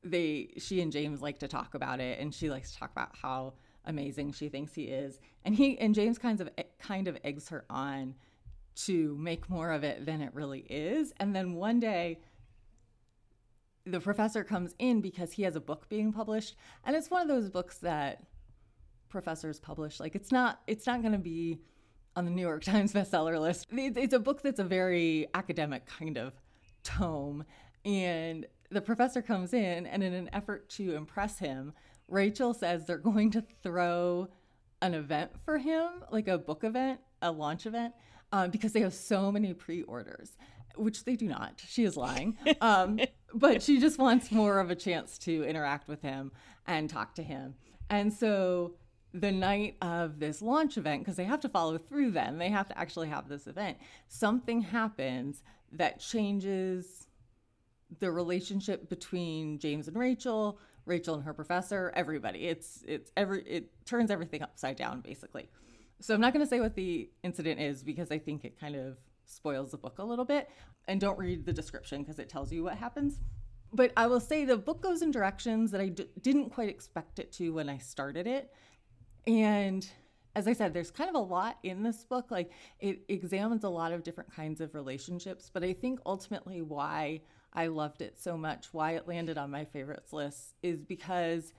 they 0.03 0.49
she 0.57 0.81
and 0.81 0.91
james 0.91 1.19
like 1.21 1.39
to 1.39 1.47
talk 1.47 1.73
about 1.73 1.99
it 1.99 2.19
and 2.19 2.31
she 2.31 2.51
likes 2.51 2.71
to 2.71 2.77
talk 2.77 2.91
about 2.91 3.15
how 3.19 3.53
amazing 3.85 4.31
she 4.31 4.49
thinks 4.49 4.73
he 4.73 4.83
is. 4.83 5.19
And 5.43 5.55
he 5.55 5.77
and 5.77 5.93
james 5.93 6.17
kinds 6.17 6.41
of 6.41 6.49
kind 6.79 7.07
of 7.07 7.17
eggs 7.23 7.49
her 7.49 7.65
on 7.69 8.15
to 8.75 9.15
make 9.17 9.49
more 9.49 9.71
of 9.71 9.83
it 9.83 10.05
than 10.05 10.21
it 10.21 10.33
really 10.33 10.65
is. 10.69 11.13
And 11.17 11.35
then 11.35 11.53
one 11.53 11.79
day 11.79 12.19
the 13.85 13.99
professor 13.99 14.43
comes 14.43 14.73
in 14.79 15.01
because 15.01 15.33
he 15.33 15.43
has 15.43 15.55
a 15.55 15.61
book 15.61 15.87
being 15.89 16.11
published. 16.11 16.55
And 16.83 16.95
it's 16.95 17.09
one 17.09 17.21
of 17.21 17.27
those 17.27 17.49
books 17.49 17.77
that 17.79 18.23
professors 19.15 19.61
publish 19.61 20.01
like 20.01 20.13
it's 20.13 20.29
not 20.29 20.59
it's 20.67 20.85
not 20.85 21.01
going 21.01 21.13
to 21.13 21.17
be 21.17 21.57
on 22.17 22.25
the 22.25 22.31
New 22.31 22.41
York 22.41 22.63
Times 22.73 22.91
bestseller 22.91 23.39
list. 23.39 23.67
It's 23.71 24.13
a 24.13 24.19
book 24.19 24.41
that's 24.41 24.59
a 24.59 24.65
very 24.65 25.27
academic 25.33 25.85
kind 25.85 26.17
of 26.17 26.33
tome. 26.83 27.45
And 27.85 28.45
the 28.71 28.81
professor 28.81 29.21
comes 29.21 29.53
in, 29.53 29.85
and 29.85 30.03
in 30.03 30.13
an 30.13 30.29
effort 30.33 30.67
to 30.71 30.95
impress 30.95 31.39
him, 31.39 31.71
Rachel 32.09 32.53
says 32.53 32.85
they're 32.85 32.97
going 32.97 33.31
to 33.31 33.43
throw 33.63 34.27
an 34.81 34.93
event 34.93 35.31
for 35.45 35.59
him, 35.59 36.03
like 36.11 36.27
a 36.27 36.37
book 36.37 36.65
event, 36.65 36.99
a 37.21 37.31
launch 37.31 37.65
event, 37.65 37.93
um, 38.33 38.49
because 38.49 38.73
they 38.73 38.81
have 38.81 38.93
so 38.93 39.31
many 39.31 39.53
pre 39.53 39.83
orders, 39.83 40.35
which 40.75 41.05
they 41.05 41.15
do 41.15 41.27
not. 41.29 41.61
She 41.65 41.85
is 41.85 41.95
lying. 41.95 42.37
Um, 42.59 42.99
but 43.33 43.61
she 43.61 43.79
just 43.79 43.97
wants 43.97 44.29
more 44.29 44.59
of 44.59 44.71
a 44.71 44.75
chance 44.75 45.17
to 45.19 45.43
interact 45.43 45.87
with 45.87 46.01
him 46.01 46.33
and 46.67 46.89
talk 46.89 47.15
to 47.15 47.23
him. 47.23 47.55
And 47.89 48.11
so 48.13 48.75
the 49.19 49.31
night 49.31 49.77
of 49.81 50.19
this 50.19 50.41
launch 50.41 50.77
event, 50.77 51.01
because 51.01 51.15
they 51.15 51.23
have 51.23 51.39
to 51.39 51.49
follow 51.49 51.77
through 51.77 52.11
then, 52.11 52.37
they 52.37 52.49
have 52.49 52.67
to 52.67 52.77
actually 52.77 53.07
have 53.07 53.29
this 53.29 53.47
event, 53.47 53.77
something 54.07 54.61
happens 54.61 55.41
that 55.71 55.99
changes 55.99 57.07
the 57.99 58.11
relationship 58.11 58.89
between 58.89 59.57
James 59.57 59.87
and 59.87 59.97
Rachel, 59.97 60.59
Rachel 60.85 61.15
and 61.15 61.23
her 61.23 61.33
professor, 61.33 61.93
everybody. 61.95 62.47
It's 62.47 62.83
it's 62.87 63.11
every 63.15 63.41
it 63.43 63.71
turns 63.85 64.11
everything 64.11 64.41
upside 64.41 64.75
down 64.75 65.01
basically. 65.01 65.49
So 66.01 66.13
I'm 66.13 66.21
not 66.21 66.33
going 66.33 66.45
to 66.45 66.49
say 66.49 66.59
what 66.59 66.75
the 66.75 67.09
incident 67.23 67.61
is 67.61 67.83
because 67.83 68.11
I 68.11 68.19
think 68.19 68.43
it 68.43 68.59
kind 68.59 68.75
of 68.75 68.97
spoils 69.25 69.71
the 69.71 69.77
book 69.77 69.99
a 69.99 70.03
little 70.03 70.25
bit. 70.25 70.49
And 70.87 70.99
don't 70.99 71.17
read 71.17 71.45
the 71.45 71.53
description 71.53 72.03
because 72.03 72.19
it 72.19 72.29
tells 72.29 72.51
you 72.51 72.63
what 72.63 72.75
happens. 72.75 73.21
But 73.73 73.91
I 73.97 74.07
will 74.07 74.19
say 74.19 74.45
the 74.45 74.57
book 74.57 74.81
goes 74.81 75.01
in 75.01 75.09
directions 75.09 75.71
that 75.71 75.81
I 75.81 75.87
d- 75.89 76.09
didn't 76.21 76.51
quite 76.51 76.69
expect 76.69 77.17
it 77.19 77.31
to 77.33 77.53
when 77.53 77.69
I 77.69 77.77
started 77.77 78.27
it. 78.27 78.53
And 79.27 79.87
as 80.35 80.47
I 80.47 80.53
said, 80.53 80.73
there's 80.73 80.91
kind 80.91 81.09
of 81.09 81.15
a 81.15 81.19
lot 81.19 81.57
in 81.63 81.83
this 81.83 82.03
book. 82.03 82.29
Like 82.29 82.51
it 82.79 83.03
examines 83.07 83.63
a 83.63 83.69
lot 83.69 83.91
of 83.91 84.03
different 84.03 84.33
kinds 84.33 84.61
of 84.61 84.75
relationships. 84.75 85.49
But 85.53 85.63
I 85.63 85.73
think 85.73 85.99
ultimately 86.05 86.61
why 86.61 87.21
I 87.53 87.67
loved 87.67 88.01
it 88.01 88.19
so 88.19 88.37
much, 88.37 88.67
why 88.73 88.91
it 88.91 89.07
landed 89.07 89.37
on 89.37 89.49
my 89.49 89.65
favorites 89.65 90.11
list, 90.11 90.55
is 90.61 90.83
because 90.83 91.53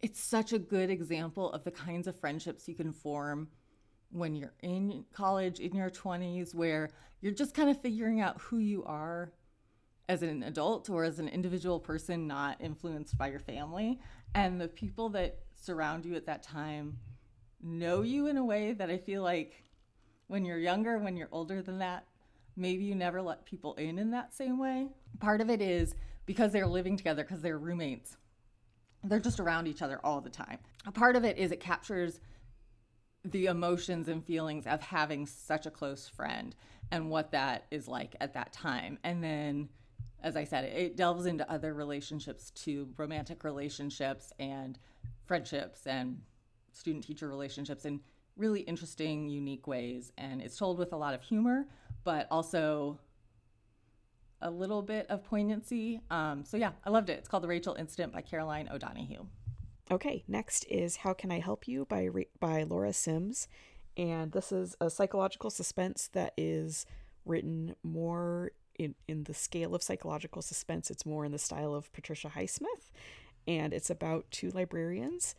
it's 0.00 0.20
such 0.20 0.52
a 0.52 0.58
good 0.58 0.88
example 0.88 1.52
of 1.52 1.64
the 1.64 1.70
kinds 1.70 2.06
of 2.06 2.18
friendships 2.18 2.68
you 2.68 2.74
can 2.74 2.92
form 2.92 3.48
when 4.12 4.34
you're 4.34 4.54
in 4.62 5.04
college 5.12 5.60
in 5.60 5.74
your 5.74 5.90
20s 5.90 6.54
where 6.54 6.90
you're 7.20 7.32
just 7.32 7.54
kind 7.54 7.70
of 7.70 7.80
figuring 7.80 8.20
out 8.20 8.40
who 8.40 8.58
you 8.58 8.82
are 8.84 9.32
as 10.08 10.22
an 10.22 10.42
adult 10.42 10.90
or 10.90 11.04
as 11.04 11.18
an 11.18 11.28
individual 11.28 11.78
person 11.78 12.26
not 12.26 12.56
influenced 12.60 13.16
by 13.16 13.28
your 13.28 13.38
family 13.38 14.00
and 14.34 14.60
the 14.60 14.66
people 14.66 15.08
that 15.08 15.38
surround 15.60 16.04
you 16.04 16.14
at 16.14 16.26
that 16.26 16.42
time 16.42 16.98
know 17.62 18.02
you 18.02 18.26
in 18.26 18.36
a 18.36 18.44
way 18.44 18.72
that 18.72 18.90
I 18.90 18.96
feel 18.96 19.22
like 19.22 19.64
when 20.26 20.44
you're 20.44 20.58
younger 20.58 20.98
when 20.98 21.16
you're 21.16 21.28
older 21.30 21.62
than 21.62 21.78
that 21.78 22.06
maybe 22.56 22.84
you 22.84 22.94
never 22.94 23.22
let 23.22 23.44
people 23.44 23.74
in 23.74 23.98
in 23.98 24.10
that 24.10 24.34
same 24.34 24.58
way. 24.58 24.88
Part 25.18 25.40
of 25.40 25.50
it 25.50 25.60
is 25.60 25.94
because 26.26 26.52
they're 26.52 26.66
living 26.66 26.96
together 26.96 27.24
because 27.24 27.42
they're 27.42 27.58
roommates. 27.58 28.16
They're 29.02 29.18
just 29.18 29.40
around 29.40 29.66
each 29.66 29.82
other 29.82 29.98
all 30.04 30.20
the 30.20 30.30
time. 30.30 30.58
A 30.86 30.92
part 30.92 31.16
of 31.16 31.24
it 31.24 31.38
is 31.38 31.50
it 31.50 31.60
captures 31.60 32.20
the 33.24 33.46
emotions 33.46 34.08
and 34.08 34.24
feelings 34.24 34.66
of 34.66 34.80
having 34.80 35.26
such 35.26 35.66
a 35.66 35.70
close 35.70 36.08
friend 36.08 36.54
and 36.90 37.10
what 37.10 37.32
that 37.32 37.66
is 37.70 37.88
like 37.88 38.14
at 38.20 38.34
that 38.34 38.52
time. 38.52 38.98
And 39.04 39.22
then, 39.22 39.68
as 40.22 40.36
I 40.36 40.44
said, 40.44 40.64
it 40.64 40.96
delves 40.96 41.26
into 41.26 41.50
other 41.50 41.72
relationships 41.72 42.50
too 42.50 42.90
romantic 42.96 43.42
relationships 43.44 44.32
and 44.38 44.78
friendships 45.30 45.86
and 45.86 46.18
student 46.72 47.04
teacher 47.04 47.28
relationships 47.28 47.84
in 47.84 48.00
really 48.36 48.62
interesting, 48.62 49.28
unique 49.28 49.68
ways. 49.68 50.12
And 50.18 50.42
it's 50.42 50.56
told 50.58 50.76
with 50.76 50.92
a 50.92 50.96
lot 50.96 51.14
of 51.14 51.22
humor, 51.22 51.68
but 52.02 52.26
also 52.32 52.98
a 54.42 54.50
little 54.50 54.82
bit 54.82 55.06
of 55.08 55.22
poignancy. 55.22 56.00
Um, 56.10 56.44
so, 56.44 56.56
yeah, 56.56 56.72
I 56.84 56.90
loved 56.90 57.10
it. 57.10 57.18
It's 57.18 57.28
called 57.28 57.44
The 57.44 57.48
Rachel 57.48 57.76
Incident 57.76 58.12
by 58.12 58.22
Caroline 58.22 58.68
O'Donoghue. 58.72 59.24
Okay, 59.88 60.24
next 60.26 60.64
is 60.68 60.96
How 60.96 61.12
Can 61.12 61.30
I 61.30 61.38
Help 61.38 61.68
You 61.68 61.84
by 61.84 62.08
by 62.40 62.64
Laura 62.64 62.92
Sims, 62.92 63.46
and 63.96 64.32
this 64.32 64.50
is 64.50 64.74
a 64.80 64.90
psychological 64.90 65.50
suspense 65.50 66.08
that 66.12 66.32
is 66.36 66.86
written 67.24 67.76
more 67.84 68.52
in 68.78 68.94
in 69.08 69.24
the 69.24 69.34
scale 69.34 69.74
of 69.74 69.82
psychological 69.82 70.42
suspense. 70.42 70.90
It's 70.90 71.06
more 71.06 71.24
in 71.24 71.32
the 71.32 71.38
style 71.38 71.74
of 71.74 71.92
Patricia 71.92 72.28
Highsmith, 72.28 72.90
and 73.46 73.72
it's 73.72 73.90
about 73.90 74.26
two 74.30 74.50
librarians. 74.50 75.34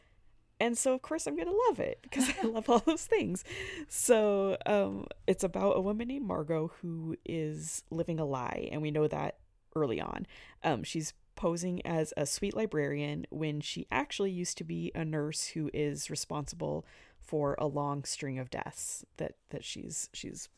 And 0.60 0.78
so, 0.78 0.94
of 0.94 1.02
course, 1.02 1.26
I'm 1.26 1.36
going 1.36 1.48
to 1.48 1.62
love 1.70 1.80
it 1.80 2.00
because 2.04 2.30
I 2.44 2.46
love 2.46 2.70
all 2.70 2.80
those 2.80 3.06
things. 3.06 3.44
So, 3.88 4.58
um, 4.66 5.08
it's 5.26 5.44
about 5.44 5.78
a 5.78 5.82
woman 5.82 6.08
named 6.08 6.28
Margot 6.28 6.72
who 6.82 7.16
is 7.26 7.84
living 7.90 8.20
a 8.20 8.26
lie, 8.26 8.70
and 8.72 8.82
we 8.82 8.92
know 8.92 9.08
that 9.08 9.38
early 9.76 10.00
on. 10.00 10.28
Um, 10.64 10.84
she's 10.84 11.14
posing 11.36 11.84
as 11.86 12.14
a 12.18 12.26
sweet 12.26 12.56
librarian 12.56 13.26
when 13.32 13.62
she 13.62 13.88
actually 13.92 14.32
used 14.32 14.58
to 14.60 14.64
be 14.64 14.92
a 14.94 15.04
nurse 15.04 15.48
who 15.48 15.72
is 15.74 16.10
responsible 16.10 16.86
for 17.20 17.56
a 17.58 17.66
long 17.66 18.04
string 18.04 18.38
of 18.38 18.50
deaths 18.50 19.06
that 19.18 19.36
that 19.50 19.64
she's 19.64 20.10
she's 20.14 20.50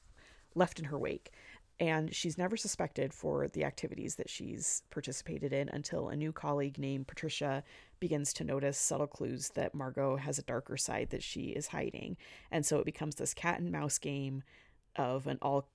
left 0.56 0.80
in 0.80 0.86
her 0.86 1.00
wake 1.00 1.32
and 1.84 2.16
she's 2.16 2.38
never 2.38 2.56
suspected 2.56 3.14
for 3.14 3.50
the 3.50 3.66
activities 3.66 4.16
that 4.16 4.30
she's 4.30 4.84
participated 4.90 5.52
in 5.52 5.68
until 5.68 6.08
a 6.08 6.16
new 6.16 6.32
colleague 6.32 6.78
named 6.78 7.08
Patricia 7.08 7.62
begins 8.00 8.32
to 8.32 8.46
notice 8.46 8.78
subtle 8.78 9.06
clues 9.06 9.50
that 9.56 9.76
Margot 9.76 10.16
has 10.16 10.40
a 10.40 10.44
darker 10.44 10.78
side 10.78 11.10
that 11.10 11.22
she 11.22 11.48
is 11.48 11.68
hiding. 11.68 12.16
And 12.52 12.66
so 12.66 12.80
it 12.80 12.86
becomes 12.86 13.16
this 13.16 13.34
cat 13.34 13.60
and 13.60 13.70
mouse 13.70 13.98
game 13.98 14.44
of 14.96 15.28
an 15.28 15.40
all 15.42 15.68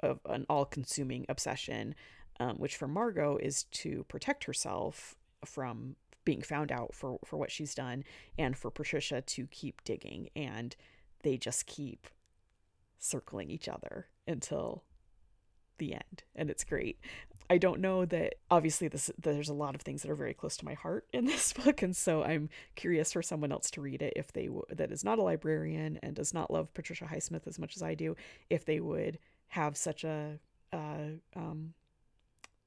of 0.00 0.20
an 0.26 0.44
all-consuming 0.50 1.24
obsession 1.30 1.94
um, 2.40 2.56
which 2.58 2.76
for 2.76 2.86
Margot 2.86 3.38
is 3.38 3.64
to 3.64 4.04
protect 4.04 4.44
herself 4.44 5.16
from 5.46 5.96
being 6.26 6.42
found 6.42 6.70
out 6.70 6.94
for, 6.94 7.18
for 7.24 7.38
what 7.38 7.50
she's 7.50 7.74
done, 7.74 8.04
and 8.38 8.54
for 8.54 8.70
Patricia 8.70 9.22
to 9.22 9.46
keep 9.46 9.82
digging. 9.82 10.28
And 10.36 10.76
they 11.22 11.38
just 11.38 11.66
keep 11.66 12.06
circling 12.98 13.50
each 13.50 13.66
other 13.66 14.08
until 14.26 14.84
the 15.78 15.94
end. 15.94 16.22
And 16.34 16.50
it's 16.50 16.64
great. 16.64 16.98
I 17.50 17.56
don't 17.56 17.80
know 17.80 18.04
that 18.04 18.34
obviously 18.50 18.88
this 18.88 19.10
there's 19.18 19.48
a 19.48 19.54
lot 19.54 19.74
of 19.74 19.80
things 19.80 20.02
that 20.02 20.10
are 20.10 20.16
very 20.16 20.34
close 20.34 20.56
to 20.58 20.66
my 20.66 20.74
heart 20.74 21.06
in 21.14 21.24
this 21.26 21.54
book 21.54 21.80
and 21.80 21.96
so 21.96 22.22
I'm 22.22 22.50
curious 22.74 23.14
for 23.14 23.22
someone 23.22 23.52
else 23.52 23.70
to 23.70 23.80
read 23.80 24.02
it 24.02 24.12
if 24.16 24.32
they 24.34 24.46
w- 24.46 24.66
that 24.68 24.92
is 24.92 25.02
not 25.02 25.18
a 25.18 25.22
librarian 25.22 25.98
and 26.02 26.14
does 26.14 26.34
not 26.34 26.50
love 26.50 26.74
Patricia 26.74 27.06
Highsmith 27.06 27.46
as 27.46 27.58
much 27.58 27.74
as 27.74 27.82
I 27.82 27.94
do 27.94 28.16
if 28.50 28.66
they 28.66 28.80
would 28.80 29.18
have 29.48 29.78
such 29.78 30.04
a 30.04 30.38
uh, 30.72 31.16
um, 31.34 31.72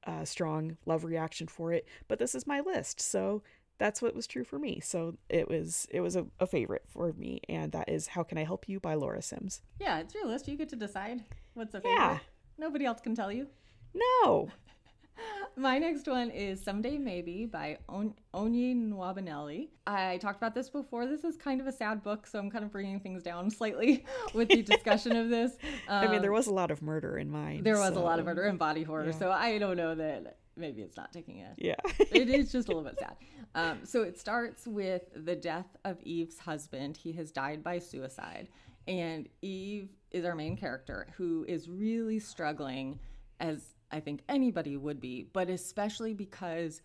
uh, 0.04 0.24
strong 0.24 0.76
love 0.86 1.04
reaction 1.04 1.46
for 1.46 1.72
it, 1.72 1.86
but 2.08 2.18
this 2.18 2.34
is 2.34 2.46
my 2.46 2.60
list, 2.60 3.00
so 3.00 3.42
that's 3.78 4.02
what 4.02 4.14
was 4.14 4.26
true 4.26 4.44
for 4.44 4.58
me. 4.58 4.80
So 4.80 5.16
it 5.28 5.48
was 5.48 5.86
it 5.90 6.00
was 6.00 6.16
a, 6.16 6.26
a 6.40 6.46
favorite 6.46 6.82
for 6.88 7.12
me, 7.12 7.40
and 7.48 7.72
that 7.72 7.88
is 7.88 8.08
"How 8.08 8.22
Can 8.22 8.38
I 8.38 8.44
Help 8.44 8.68
You" 8.68 8.80
by 8.80 8.94
Laura 8.94 9.22
Sims. 9.22 9.62
Yeah, 9.80 9.98
it's 9.98 10.14
your 10.14 10.26
list. 10.26 10.48
You 10.48 10.56
get 10.56 10.68
to 10.70 10.76
decide 10.76 11.24
what's 11.54 11.74
a 11.74 11.80
favorite. 11.80 11.98
Yeah. 11.98 12.18
Nobody 12.58 12.84
else 12.84 13.00
can 13.00 13.14
tell 13.14 13.32
you. 13.32 13.46
No. 13.94 14.48
My 15.56 15.78
next 15.78 16.06
one 16.06 16.30
is 16.30 16.62
Someday 16.62 16.98
Maybe 16.98 17.46
by 17.46 17.78
On- 17.88 18.14
Nwabineli. 18.34 19.68
I 19.86 20.18
talked 20.18 20.38
about 20.38 20.54
this 20.54 20.70
before. 20.70 21.06
This 21.06 21.24
is 21.24 21.36
kind 21.36 21.60
of 21.60 21.66
a 21.66 21.72
sad 21.72 22.02
book, 22.02 22.26
so 22.26 22.38
I'm 22.38 22.50
kind 22.50 22.64
of 22.64 22.72
bringing 22.72 23.00
things 23.00 23.22
down 23.22 23.50
slightly 23.50 24.04
with 24.34 24.48
the 24.48 24.62
discussion 24.62 25.16
of 25.16 25.28
this. 25.28 25.52
Um, 25.88 26.04
I 26.08 26.08
mean, 26.08 26.22
there 26.22 26.30
um, 26.32 26.36
was 26.36 26.46
a 26.46 26.54
lot 26.54 26.70
of 26.70 26.82
murder 26.82 27.18
in 27.18 27.30
mine. 27.30 27.62
There 27.62 27.78
was 27.78 27.94
so, 27.94 28.00
a 28.00 28.04
lot 28.04 28.18
of 28.18 28.24
murder 28.24 28.44
and 28.44 28.58
body 28.58 28.82
horror, 28.82 29.06
yeah. 29.06 29.18
so 29.18 29.30
I 29.30 29.58
don't 29.58 29.76
know 29.76 29.94
that 29.94 30.38
maybe 30.56 30.82
it's 30.82 30.96
not 30.96 31.12
taking 31.12 31.38
it. 31.38 31.54
Yeah. 31.58 31.76
it 31.98 32.28
is 32.28 32.52
just 32.52 32.68
a 32.68 32.70
little 32.70 32.84
bit 32.84 32.98
sad. 32.98 33.16
Um, 33.54 33.80
so 33.84 34.02
it 34.02 34.18
starts 34.18 34.66
with 34.66 35.02
the 35.14 35.36
death 35.36 35.76
of 35.84 36.00
Eve's 36.02 36.38
husband. 36.38 36.96
He 36.96 37.12
has 37.12 37.30
died 37.30 37.62
by 37.62 37.78
suicide. 37.78 38.48
And 38.88 39.28
Eve 39.42 39.90
is 40.12 40.24
our 40.24 40.34
main 40.34 40.56
character 40.56 41.08
who 41.16 41.44
is 41.48 41.68
really 41.68 42.18
struggling 42.18 42.98
as 43.40 43.74
I 43.90 44.00
think 44.00 44.22
anybody 44.28 44.76
would 44.76 45.00
be, 45.00 45.28
but 45.32 45.50
especially 45.50 46.14
because 46.14 46.80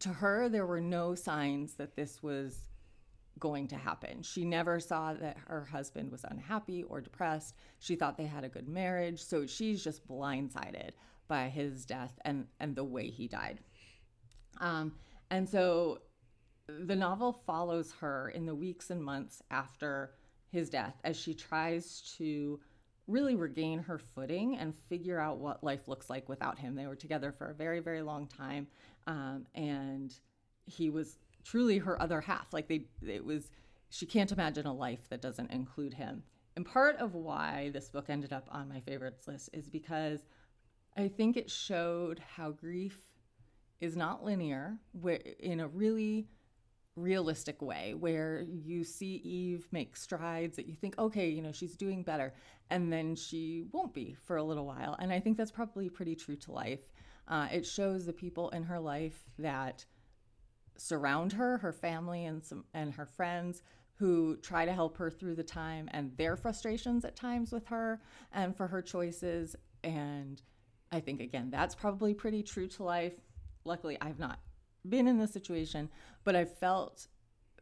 to 0.00 0.10
her, 0.10 0.48
there 0.48 0.66
were 0.66 0.80
no 0.80 1.14
signs 1.14 1.74
that 1.74 1.96
this 1.96 2.22
was 2.22 2.68
going 3.38 3.68
to 3.68 3.76
happen. 3.76 4.22
She 4.22 4.44
never 4.44 4.80
saw 4.80 5.14
that 5.14 5.36
her 5.46 5.64
husband 5.64 6.10
was 6.10 6.24
unhappy 6.24 6.82
or 6.82 7.00
depressed. 7.00 7.54
She 7.78 7.96
thought 7.96 8.16
they 8.16 8.26
had 8.26 8.44
a 8.44 8.48
good 8.48 8.68
marriage. 8.68 9.22
So 9.22 9.46
she's 9.46 9.82
just 9.82 10.06
blindsided 10.06 10.90
by 11.28 11.48
his 11.48 11.84
death 11.84 12.18
and, 12.24 12.46
and 12.60 12.74
the 12.74 12.84
way 12.84 13.08
he 13.08 13.28
died. 13.28 13.60
Um, 14.60 14.94
and 15.30 15.48
so 15.48 16.00
the 16.68 16.96
novel 16.96 17.32
follows 17.46 17.92
her 18.00 18.30
in 18.30 18.46
the 18.46 18.54
weeks 18.54 18.90
and 18.90 19.02
months 19.02 19.42
after 19.50 20.12
his 20.50 20.70
death 20.70 20.94
as 21.04 21.16
she 21.16 21.34
tries 21.34 22.14
to 22.18 22.60
really 23.06 23.36
regain 23.36 23.78
her 23.78 23.98
footing 23.98 24.56
and 24.56 24.74
figure 24.88 25.18
out 25.18 25.38
what 25.38 25.62
life 25.62 25.86
looks 25.86 26.10
like 26.10 26.28
without 26.28 26.58
him. 26.58 26.74
They 26.74 26.86
were 26.86 26.96
together 26.96 27.30
for 27.30 27.46
a 27.50 27.54
very, 27.54 27.80
very 27.80 28.02
long 28.02 28.26
time. 28.26 28.66
Um, 29.06 29.46
and 29.54 30.12
he 30.64 30.90
was 30.90 31.18
truly 31.44 31.78
her 31.78 32.00
other 32.02 32.20
half. 32.20 32.52
Like 32.52 32.68
they, 32.68 32.86
it 33.06 33.24
was, 33.24 33.50
she 33.90 34.06
can't 34.06 34.32
imagine 34.32 34.66
a 34.66 34.74
life 34.74 35.08
that 35.10 35.22
doesn't 35.22 35.52
include 35.52 35.94
him. 35.94 36.24
And 36.56 36.66
part 36.66 36.96
of 36.96 37.14
why 37.14 37.70
this 37.72 37.88
book 37.88 38.06
ended 38.08 38.32
up 38.32 38.48
on 38.50 38.68
my 38.68 38.80
favorites 38.80 39.28
list 39.28 39.50
is 39.52 39.68
because 39.68 40.20
I 40.96 41.08
think 41.08 41.36
it 41.36 41.50
showed 41.50 42.18
how 42.18 42.50
grief 42.50 42.98
is 43.80 43.96
not 43.96 44.24
linear 44.24 44.78
in 45.38 45.60
a 45.60 45.68
really 45.68 46.28
realistic 46.96 47.60
way 47.60 47.94
where 47.94 48.42
you 48.48 48.82
see 48.82 49.16
Eve 49.16 49.68
make 49.70 49.96
strides 49.96 50.56
that 50.56 50.66
you 50.66 50.74
think, 50.74 50.98
okay, 50.98 51.28
you 51.28 51.42
know, 51.42 51.52
she's 51.52 51.76
doing 51.76 52.02
better, 52.02 52.34
and 52.70 52.92
then 52.92 53.14
she 53.14 53.66
won't 53.72 53.94
be 53.94 54.16
for 54.24 54.36
a 54.36 54.42
little 54.42 54.66
while. 54.66 54.96
And 54.98 55.12
I 55.12 55.20
think 55.20 55.36
that's 55.36 55.50
probably 55.50 55.88
pretty 55.88 56.16
true 56.16 56.36
to 56.36 56.52
life. 56.52 56.90
Uh, 57.28 57.48
it 57.52 57.66
shows 57.66 58.06
the 58.06 58.12
people 58.12 58.50
in 58.50 58.62
her 58.64 58.80
life 58.80 59.24
that 59.38 59.84
surround 60.76 61.32
her, 61.32 61.58
her 61.58 61.72
family 61.72 62.24
and 62.24 62.42
some 62.42 62.64
and 62.74 62.92
her 62.94 63.06
friends 63.06 63.62
who 63.94 64.36
try 64.36 64.64
to 64.64 64.72
help 64.72 64.98
her 64.98 65.10
through 65.10 65.34
the 65.34 65.42
time 65.42 65.88
and 65.92 66.14
their 66.16 66.36
frustrations 66.36 67.04
at 67.04 67.16
times 67.16 67.50
with 67.50 67.66
her 67.66 68.00
and 68.32 68.54
for 68.54 68.66
her 68.66 68.82
choices. 68.82 69.56
And 69.82 70.40
I 70.92 71.00
think 71.00 71.20
again, 71.20 71.50
that's 71.50 71.74
probably 71.74 72.14
pretty 72.14 72.42
true 72.42 72.68
to 72.68 72.82
life. 72.82 73.14
Luckily, 73.64 73.96
I've 74.00 74.18
not 74.18 74.38
been 74.88 75.08
in 75.08 75.18
this 75.18 75.32
situation, 75.32 75.88
but 76.24 76.36
I 76.36 76.44
felt 76.44 77.06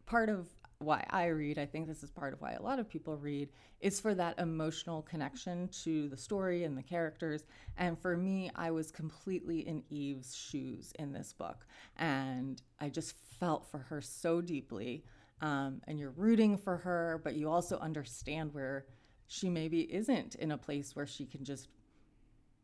part 0.07 0.29
of 0.29 0.49
why 0.79 1.05
I 1.11 1.27
read, 1.27 1.59
I 1.59 1.67
think 1.67 1.87
this 1.87 2.03
is 2.03 2.11
part 2.11 2.33
of 2.33 2.41
why 2.41 2.53
a 2.53 2.63
lot 2.63 2.79
of 2.79 2.89
people 2.89 3.17
read, 3.17 3.51
is 3.81 4.01
for 4.01 4.15
that 4.15 4.39
emotional 4.39 5.03
connection 5.03 5.69
to 5.85 6.09
the 6.09 6.17
story 6.17 6.65
and 6.65 6.77
the 6.77 6.83
characters. 6.83 7.45
And 7.77 7.99
for 7.99 8.17
me, 8.17 8.51
I 8.55 8.71
was 8.71 8.91
completely 8.91 9.67
in 9.67 9.83
Eve's 9.91 10.35
shoes 10.35 10.93
in 10.99 11.13
this 11.13 11.33
book. 11.33 11.67
And 11.97 12.61
I 12.81 12.89
just 12.89 13.15
felt 13.41 13.71
for 13.71 13.79
her 13.79 14.01
so 14.01 14.41
deeply. 14.41 15.05
Um, 15.41 15.81
and 15.87 15.99
you're 15.99 16.11
rooting 16.11 16.57
for 16.57 16.77
her, 16.79 17.21
but 17.25 17.35
you 17.35 17.51
also 17.51 17.79
understand 17.79 18.55
where 18.55 18.87
she 19.27 19.49
maybe 19.49 19.81
isn't 19.93 20.35
in 20.37 20.53
a 20.53 20.59
place 20.59 20.95
where 20.95 21.07
she 21.07 21.27
can 21.27 21.45
just 21.45 21.69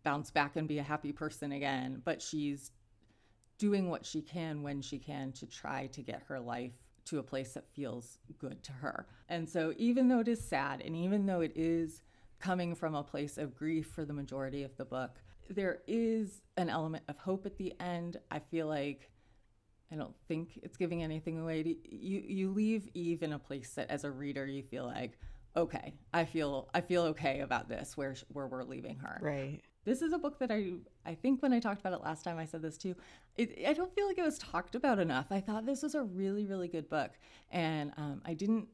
bounce 0.03 0.31
back 0.31 0.57
and 0.57 0.68
be 0.68 0.79
a 0.79 0.83
happy 0.83 1.12
person 1.12 1.53
again, 1.53 2.01
but 2.05 2.23
she's 2.23 2.70
doing 3.61 3.90
what 3.90 4.05
she 4.05 4.23
can 4.23 4.62
when 4.62 4.81
she 4.81 4.99
can 4.99 5.31
to 5.33 5.46
try 5.46 5.87
to 5.88 6.03
get 6.03 6.23
her 6.27 6.40
life 6.40 6.73
to 7.05 7.18
a 7.18 7.23
place 7.23 7.53
that 7.53 7.68
feels 7.68 8.18
good 8.38 8.62
to 8.64 8.73
her. 8.73 9.07
And 9.29 9.49
so, 9.49 9.75
even 9.77 10.09
though 10.09 10.20
it 10.20 10.29
is 10.29 10.42
sad, 10.42 10.83
and 10.85 10.96
even 10.96 11.27
though 11.27 11.42
it 11.42 11.53
is 11.55 12.03
coming 12.40 12.75
from 12.75 12.94
a 12.94 13.03
place 13.05 13.37
of 13.37 13.55
grief 13.55 13.87
for 13.87 14.05
the 14.05 14.14
majority 14.14 14.62
of 14.62 14.75
the 14.77 14.85
book, 14.85 15.18
there 15.51 15.81
is 15.87 16.40
an 16.57 16.70
element 16.70 17.05
of 17.09 17.18
hope 17.18 17.44
at 17.44 17.59
the 17.59 17.75
end. 17.79 18.16
I 18.31 18.38
feel 18.38 18.66
like 18.66 19.11
I 19.92 19.96
don't 19.96 20.14
think 20.27 20.59
it's 20.62 20.77
giving 20.77 21.03
anything 21.03 21.38
away. 21.38 21.77
You 21.85 22.23
you 22.27 22.51
leave 22.51 22.88
Eve 22.94 23.23
in 23.23 23.35
a 23.35 23.38
place 23.38 23.75
that, 23.75 23.90
as 23.90 24.05
a 24.05 24.11
reader, 24.11 24.46
you 24.46 24.62
feel 24.62 24.87
like, 24.87 25.18
okay, 25.55 25.94
I 26.14 26.25
feel 26.25 26.70
I 26.73 26.81
feel 26.81 27.03
okay 27.07 27.40
about 27.40 27.68
this. 27.68 27.96
Where 27.96 28.14
where 28.29 28.46
we're 28.46 28.64
leaving 28.64 28.96
her, 28.99 29.18
right? 29.20 29.61
This 29.85 30.03
is 30.03 30.12
a 30.12 30.19
book 30.19 30.38
that 30.40 30.51
I 30.51 30.73
I 31.07 31.14
think 31.14 31.43
when 31.43 31.53
I 31.53 31.61
talked 31.61 31.81
about 31.81 31.93
it 31.93 32.03
last 32.03 32.23
time 32.23 32.38
I 32.38 32.45
said 32.45 32.62
this 32.62 32.77
too. 32.77 32.95
It, 33.37 33.59
I 33.66 33.73
don't 33.73 33.95
feel 33.95 34.07
like 34.07 34.19
it 34.19 34.25
was 34.25 34.38
talked 34.38 34.75
about 34.75 34.99
enough. 34.99 35.27
I 35.31 35.40
thought 35.40 35.66
this 35.66 35.83
was 35.83 35.95
a 35.95 36.03
really 36.03 36.47
really 36.47 36.69
good 36.69 36.88
book, 36.88 37.12
and 37.51 37.93
um, 37.97 38.23
I 38.25 38.35
didn't 38.35 38.69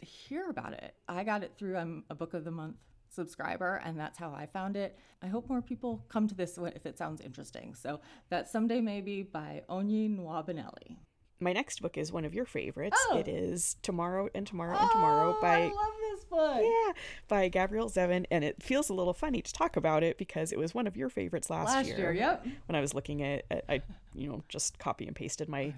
hear 0.00 0.48
about 0.48 0.72
it. 0.72 0.94
I 1.08 1.24
got 1.24 1.42
it 1.42 1.54
through 1.58 1.76
I'm 1.76 2.04
a 2.08 2.14
book 2.14 2.34
of 2.34 2.44
the 2.44 2.50
month 2.50 2.76
subscriber, 3.10 3.80
and 3.84 3.98
that's 3.98 4.18
how 4.18 4.32
I 4.32 4.46
found 4.46 4.76
it. 4.76 4.98
I 5.22 5.26
hope 5.26 5.48
more 5.48 5.62
people 5.62 6.04
come 6.08 6.28
to 6.28 6.34
this 6.34 6.58
if 6.58 6.86
it 6.86 6.98
sounds 6.98 7.20
interesting. 7.20 7.74
So 7.74 8.00
that 8.30 8.48
someday 8.48 8.80
maybe 8.80 9.22
by 9.22 9.62
Onyi 9.68 10.16
Nwabineli 10.16 10.96
my 11.40 11.52
next 11.52 11.80
book 11.82 11.96
is 11.96 12.12
one 12.12 12.24
of 12.24 12.34
your 12.34 12.44
favorites. 12.44 12.96
Oh. 13.10 13.18
It 13.18 13.28
is 13.28 13.76
Tomorrow 13.82 14.28
and 14.34 14.46
Tomorrow 14.46 14.76
oh, 14.78 14.82
and 14.82 14.90
Tomorrow 14.90 15.36
oh, 15.36 15.40
by 15.40 15.58
I 15.58 15.64
love 15.64 15.94
this 16.10 16.24
book. 16.24 16.60
Yeah, 16.60 16.92
by 17.28 17.48
Gabrielle 17.48 17.88
Zevin, 17.88 18.26
and 18.30 18.44
it 18.44 18.62
feels 18.62 18.88
a 18.88 18.94
little 18.94 19.14
funny 19.14 19.42
to 19.42 19.52
talk 19.52 19.76
about 19.76 20.02
it 20.02 20.18
because 20.18 20.52
it 20.52 20.58
was 20.58 20.74
one 20.74 20.86
of 20.86 20.96
your 20.96 21.08
favorites 21.08 21.50
last, 21.50 21.68
year. 21.68 21.76
last 21.76 21.88
year. 21.88 21.98
year. 21.98 22.12
Yep. 22.12 22.46
When 22.66 22.76
I 22.76 22.80
was 22.80 22.94
looking 22.94 23.22
at, 23.22 23.44
at, 23.50 23.64
I 23.68 23.82
you 24.14 24.28
know 24.28 24.42
just 24.48 24.78
copy 24.78 25.06
and 25.06 25.14
pasted 25.14 25.48
my 25.48 25.74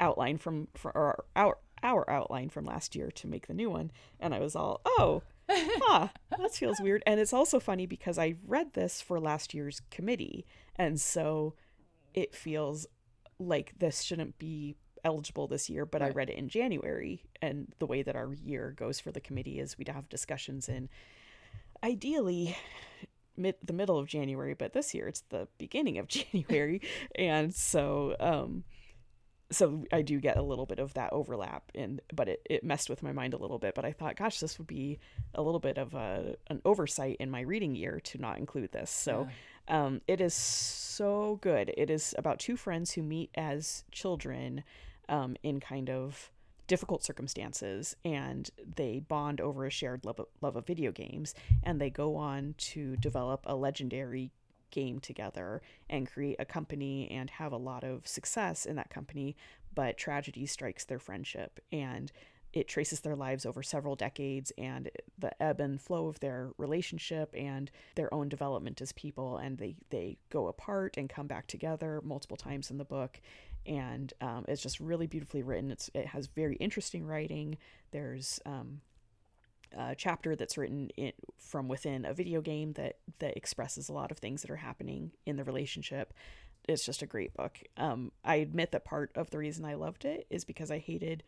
outline 0.00 0.38
from 0.38 0.68
our, 0.84 1.24
our 1.36 1.58
our 1.82 2.08
outline 2.08 2.48
from 2.48 2.64
last 2.64 2.94
year 2.94 3.10
to 3.10 3.26
make 3.26 3.46
the 3.46 3.54
new 3.54 3.70
one, 3.70 3.90
and 4.20 4.34
I 4.34 4.38
was 4.38 4.56
all 4.56 4.80
oh. 4.86 5.22
huh, 5.50 6.08
that 6.30 6.54
feels 6.54 6.80
weird. 6.80 7.02
And 7.04 7.20
it's 7.20 7.32
also 7.32 7.58
funny 7.58 7.84
because 7.84 8.16
I 8.16 8.36
read 8.46 8.72
this 8.72 9.02
for 9.02 9.20
last 9.20 9.52
year's 9.52 9.82
committee, 9.90 10.46
and 10.76 10.98
so 10.98 11.54
it 12.14 12.34
feels 12.34 12.86
like 13.38 13.72
this 13.78 14.02
shouldn't 14.02 14.38
be 14.38 14.76
eligible 15.04 15.46
this 15.46 15.68
year, 15.68 15.84
but 15.84 16.00
right. 16.00 16.10
I 16.10 16.14
read 16.14 16.30
it 16.30 16.36
in 16.36 16.48
January. 16.48 17.24
And 17.40 17.72
the 17.78 17.86
way 17.86 18.02
that 18.02 18.16
our 18.16 18.32
year 18.34 18.74
goes 18.76 19.00
for 19.00 19.10
the 19.10 19.20
committee 19.20 19.58
is 19.58 19.78
we'd 19.78 19.88
have 19.88 20.08
discussions 20.08 20.68
in 20.68 20.88
ideally 21.82 22.56
mid 23.36 23.56
the 23.62 23.72
middle 23.72 23.98
of 23.98 24.06
January, 24.06 24.54
but 24.54 24.72
this 24.72 24.94
year 24.94 25.08
it's 25.08 25.22
the 25.30 25.48
beginning 25.58 25.98
of 25.98 26.08
January. 26.08 26.80
and 27.14 27.54
so 27.54 28.16
um 28.20 28.64
so 29.50 29.84
I 29.92 30.00
do 30.00 30.18
get 30.18 30.38
a 30.38 30.42
little 30.42 30.64
bit 30.64 30.78
of 30.78 30.94
that 30.94 31.12
overlap 31.12 31.70
and 31.74 32.00
but 32.14 32.28
it, 32.28 32.46
it 32.48 32.64
messed 32.64 32.88
with 32.88 33.02
my 33.02 33.12
mind 33.12 33.34
a 33.34 33.38
little 33.38 33.58
bit. 33.58 33.74
But 33.74 33.84
I 33.84 33.92
thought, 33.92 34.16
gosh, 34.16 34.40
this 34.40 34.58
would 34.58 34.66
be 34.66 34.98
a 35.34 35.42
little 35.42 35.60
bit 35.60 35.78
of 35.78 35.94
a 35.94 36.36
an 36.48 36.62
oversight 36.64 37.16
in 37.20 37.30
my 37.30 37.40
reading 37.40 37.74
year 37.74 38.00
to 38.04 38.18
not 38.18 38.38
include 38.38 38.72
this. 38.72 38.90
So 38.90 39.28
yeah. 39.68 39.84
um, 39.84 40.00
it 40.08 40.20
is 40.20 40.34
so 40.34 41.38
good. 41.42 41.72
It 41.76 41.90
is 41.90 42.14
about 42.16 42.38
two 42.38 42.56
friends 42.56 42.92
who 42.92 43.02
meet 43.02 43.30
as 43.34 43.84
children 43.90 44.64
um, 45.08 45.36
in 45.42 45.60
kind 45.60 45.90
of 45.90 46.30
difficult 46.66 47.04
circumstances 47.04 47.96
and 48.04 48.50
they 48.76 49.00
bond 49.00 49.40
over 49.40 49.66
a 49.66 49.70
shared 49.70 50.04
love 50.04 50.20
of, 50.20 50.26
love 50.40 50.56
of 50.56 50.66
video 50.66 50.90
games 50.92 51.34
and 51.62 51.80
they 51.80 51.90
go 51.90 52.16
on 52.16 52.54
to 52.56 52.96
develop 52.96 53.42
a 53.44 53.54
legendary 53.54 54.30
game 54.70 54.98
together 54.98 55.60
and 55.90 56.10
create 56.10 56.36
a 56.38 56.44
company 56.44 57.10
and 57.10 57.28
have 57.30 57.52
a 57.52 57.56
lot 57.56 57.84
of 57.84 58.06
success 58.06 58.64
in 58.64 58.76
that 58.76 58.88
company 58.90 59.36
but 59.74 59.98
tragedy 59.98 60.46
strikes 60.46 60.84
their 60.84 60.98
friendship 60.98 61.60
and 61.72 62.10
it 62.52 62.68
traces 62.68 63.00
their 63.00 63.16
lives 63.16 63.46
over 63.46 63.62
several 63.62 63.96
decades 63.96 64.52
and 64.58 64.90
the 65.18 65.42
ebb 65.42 65.60
and 65.60 65.80
flow 65.80 66.08
of 66.08 66.20
their 66.20 66.50
relationship 66.58 67.34
and 67.36 67.70
their 67.94 68.12
own 68.12 68.28
development 68.28 68.80
as 68.80 68.92
people 68.92 69.36
and 69.38 69.58
they 69.58 69.74
they 69.90 70.16
go 70.30 70.48
apart 70.48 70.96
and 70.96 71.08
come 71.08 71.26
back 71.26 71.46
together 71.46 72.00
multiple 72.04 72.36
times 72.36 72.70
in 72.70 72.78
the 72.78 72.84
book 72.84 73.20
and 73.66 74.12
um, 74.20 74.44
it's 74.48 74.62
just 74.62 74.80
really 74.80 75.06
beautifully 75.06 75.42
written. 75.42 75.70
It's 75.70 75.90
it 75.94 76.06
has 76.06 76.26
very 76.26 76.56
interesting 76.56 77.06
writing. 77.06 77.58
There's 77.90 78.40
um, 78.44 78.80
a 79.76 79.94
chapter 79.94 80.36
that's 80.36 80.58
written 80.58 80.90
in, 80.96 81.12
from 81.38 81.68
within 81.68 82.04
a 82.04 82.14
video 82.14 82.40
game 82.40 82.72
that 82.74 82.96
that 83.18 83.36
expresses 83.36 83.88
a 83.88 83.92
lot 83.92 84.10
of 84.10 84.18
things 84.18 84.42
that 84.42 84.50
are 84.50 84.56
happening 84.56 85.12
in 85.26 85.36
the 85.36 85.44
relationship. 85.44 86.12
It's 86.68 86.84
just 86.84 87.02
a 87.02 87.06
great 87.06 87.34
book. 87.34 87.58
Um, 87.76 88.12
I 88.24 88.36
admit 88.36 88.72
that 88.72 88.84
part 88.84 89.10
of 89.14 89.30
the 89.30 89.38
reason 89.38 89.64
I 89.64 89.74
loved 89.74 90.04
it 90.04 90.26
is 90.30 90.44
because 90.44 90.70
I 90.70 90.78
hated 90.78 91.24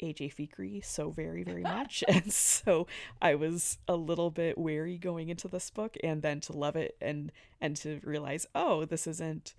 AJ 0.00 0.34
Fikry 0.34 0.84
so 0.84 1.10
very 1.10 1.42
very 1.44 1.62
much, 1.62 2.02
and 2.08 2.32
so 2.32 2.86
I 3.20 3.34
was 3.34 3.78
a 3.86 3.96
little 3.96 4.30
bit 4.30 4.58
wary 4.58 4.98
going 4.98 5.28
into 5.28 5.48
this 5.48 5.70
book, 5.70 5.96
and 6.02 6.22
then 6.22 6.40
to 6.40 6.52
love 6.52 6.76
it 6.76 6.96
and 7.00 7.32
and 7.60 7.76
to 7.76 8.00
realize, 8.02 8.46
oh, 8.54 8.84
this 8.84 9.06
isn't 9.06 9.54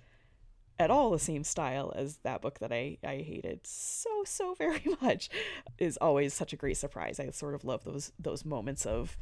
at 0.81 0.89
all 0.89 1.11
the 1.11 1.19
same 1.19 1.43
style 1.43 1.93
as 1.95 2.17
that 2.23 2.41
book 2.41 2.57
that 2.57 2.71
I, 2.73 2.97
I 3.03 3.17
hated 3.17 3.61
so 3.67 4.09
so 4.25 4.53
very 4.57 4.83
much 5.01 5.29
is 5.77 5.97
always 5.97 6.33
such 6.33 6.53
a 6.53 6.57
great 6.57 6.77
surprise. 6.77 7.19
I 7.19 7.29
sort 7.29 7.53
of 7.53 7.63
love 7.63 7.83
those 7.83 8.11
those 8.19 8.43
moments 8.43 8.85
of 8.85 9.15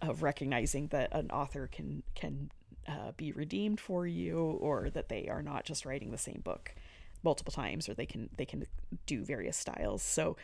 of 0.00 0.22
recognizing 0.22 0.86
that 0.88 1.12
an 1.12 1.30
author 1.30 1.66
can 1.66 2.04
can 2.14 2.50
uh, 2.88 3.12
be 3.16 3.32
redeemed 3.32 3.80
for 3.80 4.06
you 4.06 4.38
or 4.38 4.88
that 4.90 5.08
they 5.08 5.28
are 5.28 5.42
not 5.42 5.64
just 5.64 5.84
writing 5.84 6.12
the 6.12 6.18
same 6.18 6.40
book 6.44 6.74
multiple 7.22 7.52
times 7.52 7.88
or 7.88 7.94
they 7.94 8.06
can 8.06 8.30
they 8.36 8.46
can 8.46 8.64
do 9.04 9.22
various 9.22 9.56
styles 9.56 10.02
so 10.02 10.36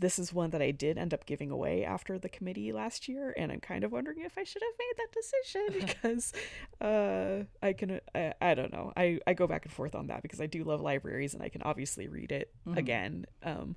this 0.00 0.18
is 0.18 0.32
one 0.32 0.50
that 0.50 0.62
i 0.62 0.70
did 0.70 0.98
end 0.98 1.14
up 1.14 1.26
giving 1.26 1.50
away 1.50 1.84
after 1.84 2.18
the 2.18 2.28
committee 2.28 2.72
last 2.72 3.08
year 3.08 3.34
and 3.36 3.52
i'm 3.52 3.60
kind 3.60 3.84
of 3.84 3.92
wondering 3.92 4.20
if 4.20 4.36
i 4.38 4.44
should 4.44 4.62
have 4.62 4.72
made 4.78 4.94
that 4.98 5.12
decision 5.12 5.86
because 6.02 6.32
uh 6.80 7.44
i 7.62 7.72
can 7.72 8.00
I, 8.14 8.34
I 8.40 8.54
don't 8.54 8.72
know 8.72 8.92
i 8.96 9.18
i 9.26 9.34
go 9.34 9.46
back 9.46 9.64
and 9.64 9.72
forth 9.72 9.94
on 9.94 10.08
that 10.08 10.22
because 10.22 10.40
i 10.40 10.46
do 10.46 10.64
love 10.64 10.80
libraries 10.80 11.34
and 11.34 11.42
i 11.42 11.48
can 11.48 11.62
obviously 11.62 12.08
read 12.08 12.32
it 12.32 12.52
mm-hmm. 12.66 12.78
again 12.78 13.26
um 13.42 13.76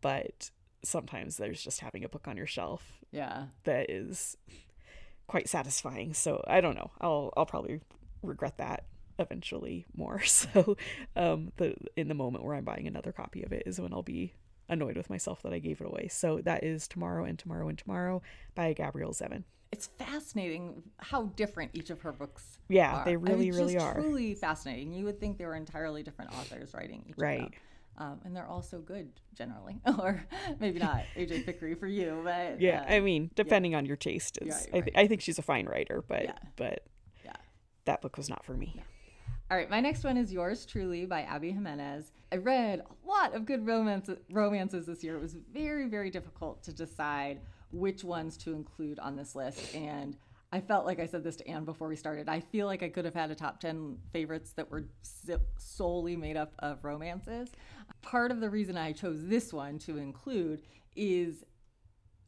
but 0.00 0.50
sometimes 0.82 1.36
there's 1.36 1.62
just 1.62 1.80
having 1.80 2.04
a 2.04 2.08
book 2.08 2.28
on 2.28 2.36
your 2.36 2.46
shelf 2.46 3.00
yeah 3.10 3.46
that 3.64 3.90
is 3.90 4.36
quite 5.26 5.48
satisfying 5.48 6.14
so 6.14 6.42
i 6.46 6.60
don't 6.60 6.76
know 6.76 6.90
i'll 7.00 7.32
i'll 7.36 7.46
probably 7.46 7.80
regret 8.22 8.58
that 8.58 8.84
eventually 9.18 9.86
more. 9.94 10.22
So 10.26 10.76
um, 11.16 11.52
the 11.56 11.74
in 11.96 12.08
the 12.08 12.14
moment 12.14 12.44
where 12.44 12.54
I'm 12.54 12.64
buying 12.64 12.86
another 12.86 13.12
copy 13.12 13.42
of 13.42 13.52
it 13.52 13.62
is 13.66 13.80
when 13.80 13.92
I'll 13.92 14.02
be 14.02 14.34
annoyed 14.68 14.96
with 14.96 15.10
myself 15.10 15.42
that 15.42 15.52
I 15.52 15.58
gave 15.58 15.80
it 15.80 15.86
away. 15.86 16.08
So 16.08 16.40
that 16.44 16.64
is 16.64 16.88
Tomorrow 16.88 17.24
and 17.24 17.38
Tomorrow 17.38 17.68
and 17.68 17.78
Tomorrow 17.78 18.22
by 18.54 18.72
Gabrielle 18.72 19.12
Zevin. 19.12 19.44
It's 19.72 19.86
fascinating 19.86 20.82
how 20.98 21.24
different 21.36 21.72
each 21.74 21.90
of 21.90 22.00
her 22.02 22.12
books 22.12 22.58
yeah, 22.68 22.98
are. 22.98 23.04
they 23.04 23.16
really, 23.16 23.48
I 23.48 23.50
mean, 23.50 23.54
really 23.54 23.78
are. 23.78 23.94
Truly 23.94 24.34
fascinating. 24.34 24.92
You 24.92 25.04
would 25.04 25.20
think 25.20 25.38
they 25.38 25.44
were 25.44 25.56
entirely 25.56 26.02
different 26.02 26.32
authors 26.32 26.72
writing 26.72 27.04
each 27.08 27.16
right. 27.18 27.52
Um, 27.98 28.20
and 28.24 28.36
they're 28.36 28.46
all 28.46 28.62
so 28.62 28.78
good 28.78 29.10
generally, 29.34 29.80
or 29.98 30.22
maybe 30.60 30.78
not 30.78 31.02
AJ 31.16 31.44
Fikry 31.44 31.78
for 31.78 31.86
you, 31.86 32.20
but 32.24 32.60
yeah, 32.60 32.82
uh, 32.82 32.94
I 32.94 33.00
mean, 33.00 33.30
depending 33.34 33.72
yeah. 33.72 33.78
on 33.78 33.86
your 33.86 33.96
taste, 33.96 34.38
is 34.42 34.54
right, 34.54 34.68
right. 34.72 34.74
I, 34.74 34.80
th- 34.84 34.96
I 34.96 35.06
think 35.06 35.22
she's 35.22 35.38
a 35.38 35.42
fine 35.42 35.64
writer, 35.64 36.04
but 36.06 36.24
yeah. 36.24 36.32
but 36.56 36.84
yeah, 37.24 37.32
that 37.86 38.02
book 38.02 38.18
was 38.18 38.28
not 38.28 38.44
for 38.44 38.52
me. 38.52 38.82
All 39.48 39.56
right, 39.56 39.70
my 39.70 39.78
next 39.78 40.02
one 40.02 40.16
is 40.16 40.32
Yours 40.32 40.66
Truly 40.66 41.06
by 41.06 41.22
Abby 41.22 41.52
Jimenez. 41.52 42.10
I 42.32 42.36
read 42.36 42.80
a 42.80 43.08
lot 43.08 43.32
of 43.32 43.46
good 43.46 43.64
romance, 43.64 44.10
romances 44.28 44.86
this 44.86 45.04
year. 45.04 45.16
It 45.16 45.22
was 45.22 45.36
very, 45.52 45.86
very 45.88 46.10
difficult 46.10 46.64
to 46.64 46.72
decide 46.72 47.38
which 47.70 48.02
ones 48.02 48.36
to 48.38 48.54
include 48.54 48.98
on 48.98 49.14
this 49.14 49.36
list. 49.36 49.72
And 49.72 50.16
I 50.50 50.60
felt 50.60 50.84
like 50.84 50.98
I 50.98 51.06
said 51.06 51.22
this 51.22 51.36
to 51.36 51.48
Ann 51.48 51.64
before 51.64 51.86
we 51.86 51.94
started. 51.94 52.28
I 52.28 52.40
feel 52.40 52.66
like 52.66 52.82
I 52.82 52.88
could 52.88 53.04
have 53.04 53.14
had 53.14 53.30
a 53.30 53.36
top 53.36 53.60
10 53.60 53.98
favorites 54.12 54.50
that 54.56 54.68
were 54.68 54.88
solely 55.58 56.16
made 56.16 56.36
up 56.36 56.52
of 56.58 56.84
romances. 56.84 57.48
Part 58.02 58.32
of 58.32 58.40
the 58.40 58.50
reason 58.50 58.76
I 58.76 58.90
chose 58.90 59.28
this 59.28 59.52
one 59.52 59.78
to 59.80 59.98
include 59.98 60.62
is 60.96 61.44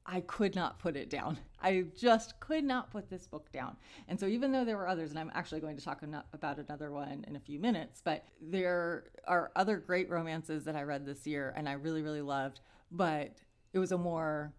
I 0.07 0.21
could 0.21 0.55
not 0.55 0.79
put 0.79 0.95
it 0.95 1.11
down. 1.11 1.39
I 1.61 1.85
just 1.97 2.39
could 2.41 2.65
not 2.65 2.91
put 2.91 3.11
this 3.11 3.27
book 3.27 3.51
down. 3.53 3.77
And 4.07 4.19
so, 4.19 4.27
even 4.27 4.53
though 4.53 4.65
there 4.65 4.77
were 4.77 4.89
others, 4.89 5.11
and 5.11 5.19
I'm 5.19 5.31
actually 5.35 5.61
going 5.61 5.77
to 5.77 5.85
talk 5.85 6.03
about 6.33 6.59
another 6.59 6.91
one 6.91 7.25
in 7.27 7.37
a 7.37 7.41
few 7.41 7.59
minutes, 7.59 8.01
but 8.05 8.25
there 8.41 9.05
are 9.27 9.51
other 9.57 9.79
great 9.79 10.09
romances 10.09 10.65
that 10.65 10.77
I 10.77 10.83
read 10.83 11.05
this 11.05 11.27
year 11.27 11.53
and 11.57 11.69
I 11.69 11.73
really, 11.73 12.03
really 12.03 12.23
loved, 12.23 12.61
but 12.91 13.39
it 13.73 13.79
was 13.79 13.93
a 13.93 13.99
more 13.99 14.53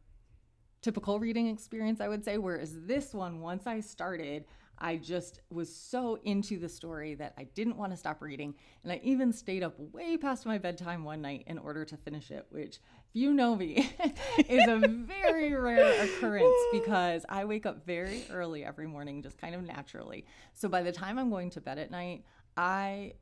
typical 0.81 1.19
reading 1.19 1.47
experience, 1.47 2.01
I 2.01 2.07
would 2.07 2.23
say. 2.23 2.37
Whereas 2.37 2.75
this 2.85 3.13
one, 3.13 3.41
once 3.41 3.67
I 3.67 3.79
started, 3.79 4.45
I 4.77 4.95
just 4.95 5.41
was 5.49 5.73
so 5.73 6.19
into 6.23 6.57
the 6.57 6.69
story 6.69 7.15
that 7.15 7.33
I 7.37 7.43
didn't 7.43 7.77
want 7.77 7.91
to 7.91 7.97
stop 7.97 8.21
reading. 8.21 8.55
And 8.83 8.91
I 8.93 9.01
even 9.03 9.33
stayed 9.33 9.63
up 9.63 9.77
way 9.77 10.17
past 10.17 10.45
my 10.45 10.57
bedtime 10.57 11.03
one 11.03 11.21
night 11.21 11.43
in 11.47 11.57
order 11.57 11.83
to 11.85 11.97
finish 11.97 12.31
it, 12.31 12.45
which, 12.49 12.79
you 13.13 13.33
know 13.33 13.55
me, 13.55 13.91
is 14.49 14.67
a 14.67 14.87
very 14.87 15.53
rare 15.53 16.03
occurrence 16.03 16.55
because 16.71 17.25
I 17.27 17.45
wake 17.45 17.65
up 17.65 17.85
very 17.85 18.23
early 18.29 18.63
every 18.63 18.87
morning, 18.87 19.23
just 19.23 19.37
kind 19.37 19.55
of 19.55 19.63
naturally. 19.63 20.25
So 20.53 20.69
by 20.69 20.83
the 20.83 20.91
time 20.91 21.17
I'm 21.17 21.29
going 21.29 21.49
to 21.51 21.61
bed 21.61 21.79
at 21.79 21.89
night, 21.89 22.23
I 22.55 23.13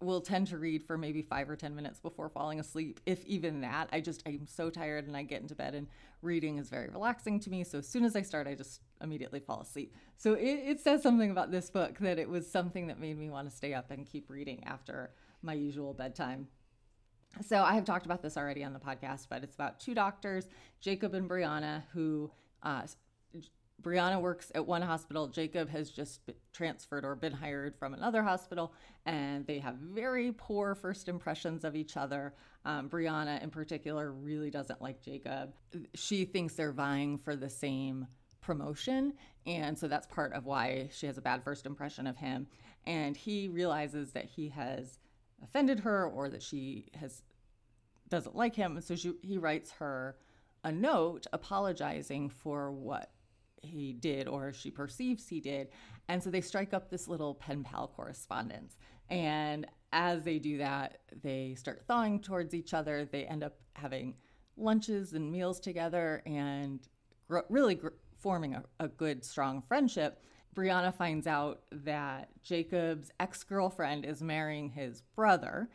will 0.00 0.20
tend 0.20 0.46
to 0.46 0.58
read 0.58 0.82
for 0.82 0.96
maybe 0.96 1.20
five 1.20 1.50
or 1.50 1.56
10 1.56 1.74
minutes 1.74 2.00
before 2.00 2.28
falling 2.28 2.58
asleep, 2.58 3.00
if 3.04 3.24
even 3.26 3.60
that. 3.60 3.88
I 3.92 4.00
just, 4.00 4.22
I'm 4.26 4.46
so 4.46 4.70
tired 4.70 5.06
and 5.06 5.16
I 5.16 5.22
get 5.24 5.42
into 5.42 5.54
bed, 5.54 5.74
and 5.74 5.88
reading 6.22 6.58
is 6.58 6.70
very 6.70 6.88
relaxing 6.88 7.38
to 7.40 7.50
me. 7.50 7.64
So 7.64 7.78
as 7.78 7.88
soon 7.88 8.04
as 8.04 8.16
I 8.16 8.22
start, 8.22 8.46
I 8.46 8.54
just 8.54 8.80
immediately 9.02 9.40
fall 9.40 9.60
asleep. 9.60 9.94
So 10.16 10.34
it, 10.34 10.44
it 10.44 10.80
says 10.80 11.02
something 11.02 11.30
about 11.30 11.50
this 11.50 11.68
book 11.70 11.98
that 11.98 12.18
it 12.18 12.28
was 12.28 12.50
something 12.50 12.86
that 12.86 12.98
made 12.98 13.18
me 13.18 13.28
want 13.28 13.50
to 13.50 13.54
stay 13.54 13.74
up 13.74 13.90
and 13.90 14.06
keep 14.06 14.30
reading 14.30 14.64
after 14.64 15.10
my 15.42 15.52
usual 15.52 15.92
bedtime. 15.92 16.48
So 17.46 17.62
I 17.62 17.74
have 17.74 17.84
talked 17.84 18.06
about 18.06 18.22
this 18.22 18.36
already 18.36 18.64
on 18.64 18.72
the 18.72 18.78
podcast, 18.78 19.26
but 19.30 19.42
it's 19.42 19.54
about 19.54 19.80
two 19.80 19.94
doctors, 19.94 20.48
Jacob 20.80 21.14
and 21.14 21.28
Brianna, 21.28 21.84
who 21.92 22.30
uh, 22.62 22.82
Brianna 23.82 24.20
works 24.20 24.52
at 24.54 24.66
one 24.66 24.82
hospital. 24.82 25.28
Jacob 25.28 25.68
has 25.70 25.90
just 25.90 26.20
transferred 26.52 27.04
or 27.04 27.14
been 27.14 27.32
hired 27.32 27.76
from 27.76 27.94
another 27.94 28.22
hospital, 28.22 28.74
and 29.06 29.46
they 29.46 29.58
have 29.58 29.76
very 29.76 30.32
poor 30.32 30.74
first 30.74 31.08
impressions 31.08 31.64
of 31.64 31.74
each 31.74 31.96
other. 31.96 32.34
Um, 32.64 32.88
Brianna, 32.88 33.42
in 33.42 33.50
particular, 33.50 34.12
really 34.12 34.50
doesn't 34.50 34.82
like 34.82 35.02
Jacob. 35.02 35.54
She 35.94 36.24
thinks 36.24 36.54
they're 36.54 36.72
vying 36.72 37.16
for 37.16 37.36
the 37.36 37.48
same 37.48 38.06
promotion, 38.42 39.14
and 39.46 39.78
so 39.78 39.88
that's 39.88 40.06
part 40.06 40.32
of 40.34 40.44
why 40.44 40.90
she 40.92 41.06
has 41.06 41.16
a 41.16 41.22
bad 41.22 41.42
first 41.42 41.64
impression 41.64 42.06
of 42.06 42.16
him. 42.16 42.48
And 42.86 43.16
he 43.16 43.48
realizes 43.48 44.12
that 44.12 44.26
he 44.26 44.48
has 44.50 44.98
offended 45.42 45.80
her 45.80 46.06
or 46.06 46.28
that 46.28 46.42
she 46.42 46.86
has 46.94 47.22
doesn't 48.08 48.34
like 48.34 48.56
him, 48.56 48.76
and 48.76 48.84
so 48.84 48.96
she, 48.96 49.12
he 49.22 49.38
writes 49.38 49.70
her 49.72 50.16
a 50.64 50.72
note 50.72 51.26
apologizing 51.32 52.28
for 52.28 52.72
what 52.72 53.12
he 53.62 53.92
did 53.92 54.26
or 54.26 54.52
she 54.52 54.70
perceives 54.70 55.28
he 55.28 55.40
did. 55.40 55.68
And 56.08 56.22
so 56.22 56.30
they 56.30 56.40
strike 56.40 56.74
up 56.74 56.90
this 56.90 57.08
little 57.08 57.34
pen 57.34 57.62
pal 57.62 57.88
correspondence. 57.88 58.76
And 59.08 59.66
as 59.92 60.22
they 60.22 60.38
do 60.38 60.58
that, 60.58 60.98
they 61.22 61.54
start 61.56 61.84
thawing 61.86 62.20
towards 62.20 62.54
each 62.54 62.74
other. 62.74 63.04
They 63.04 63.24
end 63.24 63.42
up 63.42 63.58
having 63.74 64.14
lunches 64.56 65.12
and 65.12 65.30
meals 65.30 65.60
together 65.60 66.22
and 66.26 66.80
gr- 67.28 67.40
really 67.48 67.74
gr- 67.74 67.88
forming 68.18 68.54
a, 68.54 68.64
a 68.78 68.88
good, 68.88 69.24
strong 69.24 69.62
friendship. 69.62 70.22
Brianna 70.54 70.94
finds 70.94 71.26
out 71.26 71.62
that 71.70 72.28
Jacob's 72.42 73.10
ex 73.20 73.42
girlfriend 73.44 74.04
is 74.04 74.22
marrying 74.22 74.70
his 74.70 75.02
brother, 75.14 75.68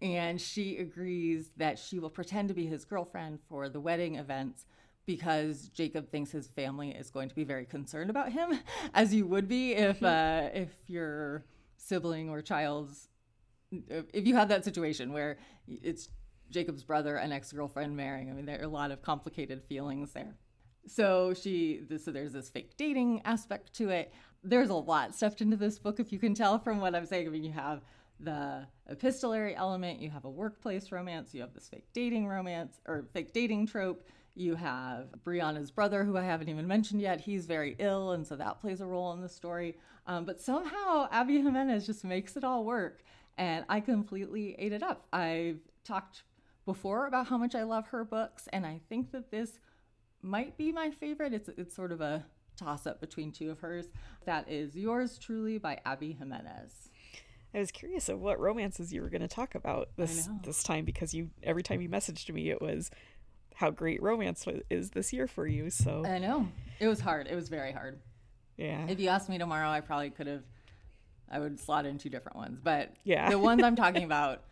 and 0.00 0.40
she 0.40 0.78
agrees 0.78 1.50
that 1.56 1.78
she 1.78 1.98
will 1.98 2.10
pretend 2.10 2.48
to 2.48 2.54
be 2.54 2.66
his 2.66 2.84
girlfriend 2.84 3.38
for 3.48 3.68
the 3.68 3.80
wedding 3.80 4.16
events 4.16 4.66
because 5.04 5.68
Jacob 5.68 6.10
thinks 6.10 6.30
his 6.30 6.46
family 6.48 6.90
is 6.90 7.10
going 7.10 7.28
to 7.28 7.34
be 7.34 7.44
very 7.44 7.66
concerned 7.66 8.10
about 8.10 8.32
him, 8.32 8.58
as 8.94 9.14
you 9.14 9.26
would 9.26 9.48
be 9.48 9.72
if 9.72 9.98
hmm. 9.98 10.06
uh, 10.06 10.42
if 10.54 10.70
your 10.86 11.44
sibling 11.76 12.30
or 12.30 12.40
child's 12.40 13.08
if 13.70 14.26
you 14.26 14.34
have 14.34 14.48
that 14.48 14.64
situation 14.64 15.12
where 15.12 15.38
it's 15.66 16.08
Jacob's 16.50 16.84
brother 16.84 17.16
and 17.16 17.32
ex 17.32 17.52
girlfriend 17.52 17.96
marrying. 17.96 18.30
I 18.30 18.34
mean, 18.34 18.46
there 18.46 18.60
are 18.60 18.64
a 18.64 18.68
lot 18.68 18.90
of 18.90 19.02
complicated 19.02 19.62
feelings 19.64 20.12
there. 20.12 20.36
So 20.86 21.34
she, 21.34 21.82
so 22.02 22.10
there's 22.10 22.32
this 22.32 22.50
fake 22.50 22.76
dating 22.76 23.22
aspect 23.24 23.72
to 23.74 23.90
it. 23.90 24.12
There's 24.42 24.70
a 24.70 24.74
lot 24.74 25.14
stuffed 25.14 25.40
into 25.40 25.56
this 25.56 25.78
book, 25.78 26.00
if 26.00 26.12
you 26.12 26.18
can 26.18 26.34
tell 26.34 26.58
from 26.58 26.80
what 26.80 26.94
I'm 26.94 27.06
saying. 27.06 27.26
I 27.26 27.30
mean, 27.30 27.44
you 27.44 27.52
have 27.52 27.82
the 28.18 28.66
epistolary 28.88 29.54
element, 29.54 30.00
you 30.00 30.10
have 30.10 30.24
a 30.24 30.30
workplace 30.30 30.90
romance, 30.90 31.34
you 31.34 31.40
have 31.40 31.54
this 31.54 31.68
fake 31.68 31.86
dating 31.92 32.26
romance 32.26 32.80
or 32.86 33.06
fake 33.12 33.32
dating 33.32 33.66
trope 33.66 34.04
you 34.34 34.54
have 34.54 35.08
Brianna's 35.24 35.70
brother, 35.70 36.04
who 36.04 36.16
I 36.16 36.22
haven't 36.22 36.48
even 36.48 36.66
mentioned 36.66 37.00
yet. 37.00 37.20
He's 37.20 37.46
very 37.46 37.76
ill, 37.78 38.12
and 38.12 38.26
so 38.26 38.36
that 38.36 38.60
plays 38.60 38.80
a 38.80 38.86
role 38.86 39.12
in 39.12 39.20
the 39.20 39.28
story. 39.28 39.76
Um, 40.06 40.24
but 40.24 40.40
somehow 40.40 41.08
Abby 41.10 41.40
Jimenez 41.42 41.86
just 41.86 42.04
makes 42.04 42.36
it 42.36 42.44
all 42.44 42.64
work, 42.64 43.02
and 43.36 43.64
I 43.68 43.80
completely 43.80 44.54
ate 44.58 44.72
it 44.72 44.82
up. 44.82 45.06
I've 45.12 45.60
talked 45.84 46.22
before 46.64 47.06
about 47.06 47.26
how 47.26 47.36
much 47.36 47.54
I 47.54 47.64
love 47.64 47.88
her 47.88 48.04
books, 48.04 48.48
and 48.52 48.64
I 48.64 48.80
think 48.88 49.12
that 49.12 49.30
this 49.30 49.58
might 50.22 50.56
be 50.56 50.72
my 50.72 50.90
favorite. 50.90 51.32
It's 51.32 51.48
it's 51.56 51.74
sort 51.74 51.92
of 51.92 52.00
a 52.00 52.24
toss 52.56 52.86
up 52.86 53.00
between 53.00 53.32
two 53.32 53.50
of 53.50 53.60
hers. 53.60 53.86
That 54.24 54.48
is 54.48 54.76
Yours 54.76 55.18
Truly 55.18 55.58
by 55.58 55.80
Abby 55.84 56.12
Jimenez. 56.12 56.90
I 57.54 57.58
was 57.58 57.70
curious 57.70 58.08
of 58.08 58.20
what 58.20 58.40
romances 58.40 58.92
you 58.92 59.02
were 59.02 59.10
going 59.10 59.22
to 59.22 59.28
talk 59.28 59.54
about 59.54 59.90
this 59.96 60.28
this 60.44 60.62
time 60.62 60.84
because 60.84 61.12
you 61.12 61.30
every 61.42 61.62
time 61.62 61.80
you 61.80 61.88
messaged 61.88 62.32
me 62.32 62.50
it 62.50 62.62
was 62.62 62.90
how 63.54 63.70
great 63.70 64.02
romance 64.02 64.46
is 64.70 64.90
this 64.90 65.12
year 65.12 65.26
for 65.26 65.46
you. 65.46 65.70
So 65.70 66.04
I 66.06 66.18
know 66.18 66.48
it 66.80 66.88
was 66.88 67.00
hard. 67.00 67.26
It 67.26 67.34
was 67.34 67.48
very 67.48 67.72
hard. 67.72 68.00
Yeah. 68.56 68.86
If 68.88 69.00
you 69.00 69.08
asked 69.08 69.28
me 69.28 69.38
tomorrow, 69.38 69.68
I 69.68 69.80
probably 69.80 70.10
could 70.10 70.26
have. 70.26 70.42
I 71.30 71.38
would 71.38 71.58
slot 71.58 71.86
in 71.86 71.96
two 71.96 72.10
different 72.10 72.36
ones, 72.36 72.58
but 72.62 72.92
yeah, 73.04 73.30
the 73.30 73.38
ones 73.38 73.62
I'm 73.62 73.76
talking 73.76 74.04
about 74.04 74.42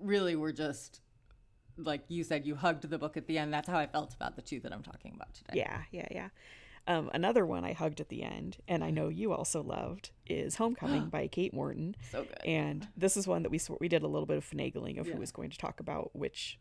really 0.00 0.34
were 0.34 0.52
just 0.52 1.00
like 1.78 2.02
you 2.08 2.24
said. 2.24 2.46
You 2.46 2.54
hugged 2.54 2.88
the 2.88 2.98
book 2.98 3.16
at 3.16 3.26
the 3.26 3.38
end. 3.38 3.52
That's 3.52 3.68
how 3.68 3.78
I 3.78 3.86
felt 3.86 4.14
about 4.14 4.36
the 4.36 4.42
two 4.42 4.60
that 4.60 4.72
I'm 4.72 4.82
talking 4.82 5.12
about 5.14 5.34
today. 5.34 5.58
Yeah, 5.58 5.82
yeah, 5.90 6.08
yeah. 6.10 6.28
Um, 6.86 7.10
another 7.12 7.44
one 7.44 7.64
I 7.64 7.74
hugged 7.74 8.00
at 8.00 8.08
the 8.08 8.22
end, 8.22 8.56
and 8.66 8.82
I 8.82 8.90
know 8.90 9.08
you 9.08 9.32
also 9.32 9.62
loved, 9.62 10.10
is 10.26 10.56
Homecoming 10.56 11.08
by 11.10 11.26
Kate 11.28 11.52
Morton. 11.52 11.94
So 12.10 12.24
good. 12.24 12.38
And 12.46 12.88
this 12.96 13.16
is 13.16 13.26
one 13.26 13.42
that 13.42 13.50
we 13.50 13.60
we 13.78 13.88
did 13.88 14.02
a 14.02 14.08
little 14.08 14.26
bit 14.26 14.38
of 14.38 14.48
finagling 14.48 14.98
of 14.98 15.06
yeah. 15.06 15.14
who 15.14 15.20
was 15.20 15.30
going 15.30 15.50
to 15.50 15.58
talk 15.58 15.80
about 15.80 16.10
which 16.14 16.58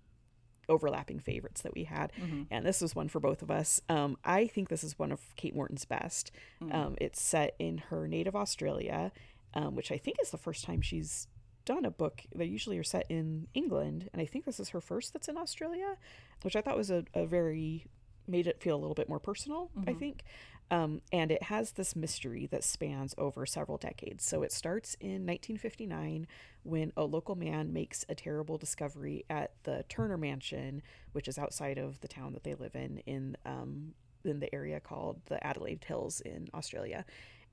overlapping 0.70 1.20
favorites 1.20 1.61
that 1.61 1.74
we 1.74 1.86
had. 1.86 2.11
Mm-hmm. 2.20 2.43
And 2.51 2.65
this 2.65 2.82
was 2.82 2.95
one 2.95 3.07
for 3.07 3.20
both 3.20 3.41
of 3.41 3.49
us. 3.49 3.82
Um, 3.88 4.18
I 4.24 4.47
think 4.47 4.70
this 4.70 4.84
is 4.84 4.99
one 4.99 5.11
of 5.11 5.36
Kate 5.36 5.55
Morton's 5.55 5.86
best. 5.86 6.32
Mm-hmm. 6.61 6.76
Um, 6.76 6.95
it's 6.99 7.22
set 7.22 7.55
in 7.57 7.78
her 7.89 8.05
native 8.07 8.36
Australia, 8.36 9.13
um, 9.53 9.76
which 9.76 9.91
I 9.91 9.97
think 9.97 10.18
is 10.22 10.32
the 10.32 10.38
first 10.38 10.65
time 10.65 10.82
she's 10.82 11.28
done 11.68 11.86
a 11.86 11.91
book. 11.91 12.24
They 12.34 12.45
usually 12.45 12.78
are 12.78 12.84
set 12.84 13.05
in 13.09 13.47
England. 13.53 14.09
And 14.13 14.22
I 14.22 14.26
think 14.26 14.45
this 14.45 14.59
is 14.59 14.70
her 14.70 14.82
first 14.82 15.13
that's 15.13 15.28
in 15.28 15.38
Australia, 15.38 15.97
which 16.41 16.55
I 16.55 16.61
thought 16.61 16.78
was 16.78 16.89
a, 16.89 17.03
a 17.13 17.26
very 17.26 17.86
made 18.26 18.47
it 18.47 18.61
feel 18.61 18.76
a 18.76 18.82
little 18.82 18.95
bit 18.95 19.07
more 19.07 19.20
personal, 19.20 19.70
mm-hmm. 19.78 19.89
I 19.89 19.93
think. 19.93 20.24
Um, 20.70 21.01
and 21.13 21.32
it 21.32 21.43
has 21.43 21.74
this 21.74 21.95
mystery 21.95 22.45
that 22.51 22.63
spans 22.63 23.13
over 23.18 23.45
several 23.45 23.78
decades. 23.78 24.26
So 24.26 24.43
it 24.43 24.51
starts 24.51 24.95
in 24.95 25.26
1959 25.26 26.28
when 26.63 26.91
a 26.97 27.03
local 27.03 27.36
man 27.36 27.72
makes 27.72 28.05
a 28.09 28.15
terrible 28.15 28.57
discovery 28.57 29.26
at 29.30 29.51
the 29.63 29.86
Turner 29.88 30.18
Mansion, 30.18 30.82
which 31.11 31.28
is 31.28 31.38
outside 31.38 31.78
of 31.78 32.01
the 32.01 32.07
town 32.07 32.34
that 32.34 32.43
they 32.43 32.55
live 32.55 32.76
in, 32.76 32.97
in 33.05 33.38
um, 33.45 33.93
in 34.26 34.39
the 34.39 34.53
area 34.53 34.82
called 34.82 35.22
the 35.28 35.41
Adelaide 35.45 35.86
Hills 35.86 36.20
in 36.22 36.49
Australia, 36.53 37.05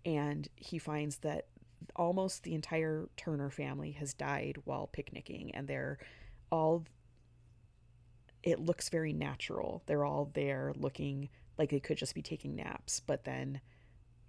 and 0.04 0.48
he 0.56 0.78
finds 0.78 1.18
that 1.18 1.46
almost 1.96 2.42
the 2.42 2.54
entire 2.54 3.08
Turner 3.16 3.50
family 3.50 3.92
has 3.92 4.14
died 4.14 4.58
while 4.64 4.86
picnicking, 4.86 5.54
and 5.54 5.68
they're 5.68 5.98
all. 6.50 6.84
It 8.42 8.60
looks 8.60 8.90
very 8.90 9.12
natural. 9.12 9.82
They're 9.86 10.04
all 10.04 10.30
there 10.34 10.72
looking 10.76 11.30
like 11.56 11.70
they 11.70 11.80
could 11.80 11.96
just 11.96 12.14
be 12.14 12.22
taking 12.22 12.54
naps, 12.56 13.00
but 13.00 13.24
then 13.24 13.60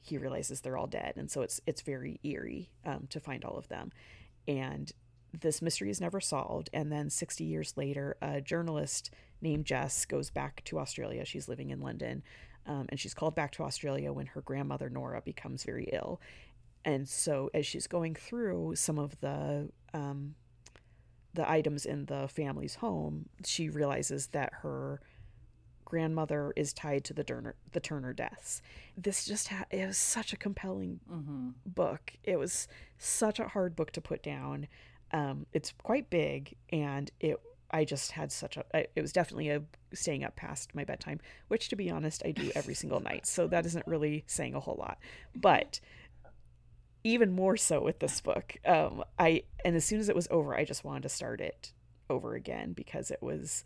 he 0.01 0.17
realizes 0.17 0.61
they're 0.61 0.77
all 0.77 0.87
dead, 0.87 1.13
and 1.17 1.29
so 1.29 1.41
it's 1.41 1.59
it's 1.65 1.81
very 1.81 2.19
eerie 2.23 2.71
um, 2.85 3.07
to 3.09 3.19
find 3.19 3.43
all 3.43 3.57
of 3.57 3.67
them, 3.67 3.91
and 4.47 4.91
this 5.41 5.61
mystery 5.61 5.89
is 5.89 6.01
never 6.01 6.21
solved. 6.21 6.69
And 6.73 6.91
then 6.91 7.09
60 7.09 7.43
years 7.43 7.73
later, 7.75 8.15
a 8.21 8.41
journalist 8.41 9.11
named 9.41 9.65
Jess 9.65 10.05
goes 10.05 10.29
back 10.29 10.63
to 10.65 10.79
Australia. 10.79 11.25
She's 11.25 11.49
living 11.49 11.71
in 11.71 11.81
London. 11.81 12.23
Um, 12.67 12.87
and 12.89 12.99
she's 12.99 13.13
called 13.13 13.35
back 13.35 13.51
to 13.53 13.63
Australia 13.63 14.11
when 14.11 14.25
her 14.27 14.41
grandmother 14.41 14.89
Nora 14.89 15.21
becomes 15.21 15.63
very 15.63 15.89
ill. 15.91 16.19
And 16.85 17.09
so, 17.09 17.49
as 17.53 17.65
she's 17.65 17.87
going 17.87 18.13
through 18.15 18.75
some 18.75 18.99
of 18.99 19.19
the 19.19 19.69
um, 19.93 20.35
the 21.33 21.49
items 21.49 21.85
in 21.85 22.05
the 22.05 22.27
family's 22.27 22.75
home, 22.75 23.27
she 23.43 23.69
realizes 23.69 24.27
that 24.27 24.53
her 24.61 25.01
grandmother 25.83 26.51
is 26.55 26.73
tied 26.73 27.03
to 27.05 27.13
the 27.13 27.23
Turner 27.23 27.55
the 27.71 27.79
Turner 27.79 28.13
deaths. 28.13 28.61
This 28.95 29.25
just 29.25 29.47
ha- 29.47 29.65
it 29.71 29.87
was 29.87 29.97
such 29.97 30.31
a 30.31 30.37
compelling 30.37 30.99
mm-hmm. 31.11 31.49
book. 31.65 32.13
It 32.23 32.37
was 32.37 32.67
such 32.99 33.39
a 33.39 33.47
hard 33.47 33.75
book 33.75 33.91
to 33.91 34.01
put 34.01 34.21
down. 34.21 34.67
Um, 35.11 35.45
it's 35.53 35.73
quite 35.83 36.09
big, 36.09 36.55
and 36.71 37.09
it 37.19 37.39
I 37.71 37.83
just 37.83 38.11
had 38.11 38.31
such 38.31 38.57
a 38.57 38.63
it 38.73 39.01
was 39.01 39.11
definitely 39.11 39.49
a 39.49 39.63
staying 39.93 40.23
up 40.23 40.35
past 40.35 40.75
my 40.75 40.83
bedtime, 40.83 41.19
which 41.47 41.69
to 41.69 41.75
be 41.75 41.89
honest 41.89 42.23
I 42.25 42.31
do 42.31 42.51
every 42.55 42.73
single 42.73 42.99
night. 42.99 43.25
So 43.25 43.47
that 43.47 43.65
isn't 43.65 43.87
really 43.87 44.23
saying 44.27 44.55
a 44.55 44.59
whole 44.59 44.77
lot, 44.77 44.99
but 45.35 45.79
even 47.05 47.31
more 47.31 47.55
so 47.55 47.79
with 47.79 47.99
this 47.99 48.19
book. 48.19 48.57
Um, 48.65 49.03
I 49.17 49.43
and 49.63 49.75
as 49.75 49.85
soon 49.85 49.99
as 49.99 50.09
it 50.09 50.15
was 50.15 50.27
over, 50.31 50.55
I 50.55 50.65
just 50.65 50.83
wanted 50.83 51.03
to 51.03 51.09
start 51.09 51.39
it 51.39 51.71
over 52.09 52.33
again 52.33 52.73
because 52.73 53.11
it 53.11 53.21
was 53.21 53.63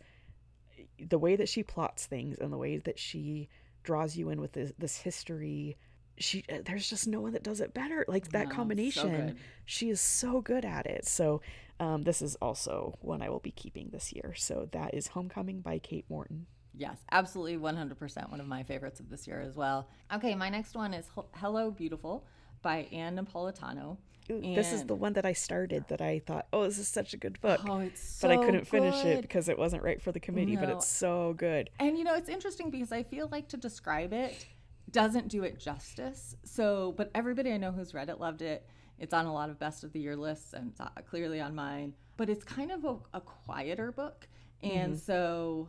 the 1.00 1.18
way 1.18 1.36
that 1.36 1.48
she 1.48 1.62
plots 1.62 2.06
things 2.06 2.38
and 2.38 2.52
the 2.52 2.58
way 2.58 2.76
that 2.76 2.98
she 2.98 3.48
draws 3.82 4.14
you 4.14 4.28
in 4.28 4.40
with 4.40 4.52
this, 4.52 4.72
this 4.78 4.98
history. 4.98 5.78
She 6.18 6.44
uh, 6.52 6.58
there's 6.66 6.88
just 6.88 7.08
no 7.08 7.22
one 7.22 7.32
that 7.32 7.42
does 7.42 7.62
it 7.62 7.72
better. 7.72 8.04
Like 8.06 8.30
that 8.32 8.48
no, 8.48 8.54
combination, 8.54 9.30
so 9.30 9.42
she 9.64 9.88
is 9.88 10.02
so 10.02 10.42
good 10.42 10.66
at 10.66 10.84
it. 10.84 11.06
So 11.06 11.40
um, 11.80 12.02
this 12.02 12.20
is 12.20 12.36
also 12.42 12.98
one 13.00 13.22
I 13.22 13.30
will 13.30 13.40
be 13.40 13.52
keeping 13.52 13.88
this 13.90 14.12
year. 14.12 14.34
So 14.36 14.68
that 14.72 14.92
is 14.92 15.08
Homecoming 15.08 15.62
by 15.62 15.78
Kate 15.78 16.04
Morton. 16.10 16.46
Yes, 16.76 16.98
absolutely 17.10 17.56
100% 17.56 18.30
one 18.30 18.38
of 18.38 18.46
my 18.46 18.62
favorites 18.62 19.00
of 19.00 19.10
this 19.10 19.26
year 19.26 19.40
as 19.40 19.56
well. 19.56 19.88
Okay, 20.14 20.34
my 20.34 20.50
next 20.50 20.74
one 20.74 20.94
is 20.94 21.06
Hello 21.34 21.70
Beautiful 21.70 22.24
by 22.62 22.88
Ann 22.92 23.16
Napolitano. 23.16 23.96
And 24.28 24.56
this 24.56 24.72
is 24.72 24.84
the 24.84 24.94
one 24.94 25.14
that 25.14 25.26
I 25.26 25.32
started 25.32 25.86
that 25.88 26.00
I 26.00 26.20
thought, 26.24 26.46
oh, 26.52 26.64
this 26.64 26.78
is 26.78 26.86
such 26.86 27.14
a 27.14 27.16
good 27.16 27.40
book. 27.40 27.60
Oh, 27.66 27.80
it's 27.80 28.00
so 28.00 28.28
But 28.28 28.38
I 28.38 28.44
couldn't 28.44 28.66
finish 28.66 29.04
it 29.04 29.22
because 29.22 29.48
it 29.48 29.58
wasn't 29.58 29.82
right 29.82 30.00
for 30.00 30.12
the 30.12 30.20
committee, 30.20 30.54
no. 30.54 30.60
but 30.60 30.70
it's 30.70 30.86
so 30.86 31.34
good. 31.36 31.70
And 31.80 31.98
you 31.98 32.04
know, 32.04 32.14
it's 32.14 32.28
interesting 32.28 32.70
because 32.70 32.92
I 32.92 33.02
feel 33.02 33.28
like 33.32 33.48
to 33.48 33.56
describe 33.56 34.12
it 34.12 34.46
doesn't 34.90 35.28
do 35.28 35.42
it 35.42 35.58
justice. 35.58 36.36
So, 36.44 36.94
but 36.96 37.10
everybody 37.14 37.52
I 37.52 37.56
know 37.56 37.72
who's 37.72 37.94
read 37.94 38.08
it 38.08 38.20
loved 38.20 38.42
it. 38.42 38.66
It's 38.98 39.14
on 39.14 39.26
a 39.26 39.32
lot 39.32 39.50
of 39.50 39.58
best 39.58 39.82
of 39.82 39.92
the 39.92 40.00
year 40.00 40.16
lists 40.16 40.52
and 40.52 40.72
uh, 40.78 40.88
clearly 41.08 41.40
on 41.40 41.54
mine. 41.54 41.94
But 42.16 42.28
it's 42.28 42.44
kind 42.44 42.70
of 42.70 42.84
a, 42.84 42.96
a 43.14 43.20
quieter 43.20 43.92
book. 43.92 44.28
And 44.62 44.92
mm-hmm. 44.92 45.00
so 45.00 45.68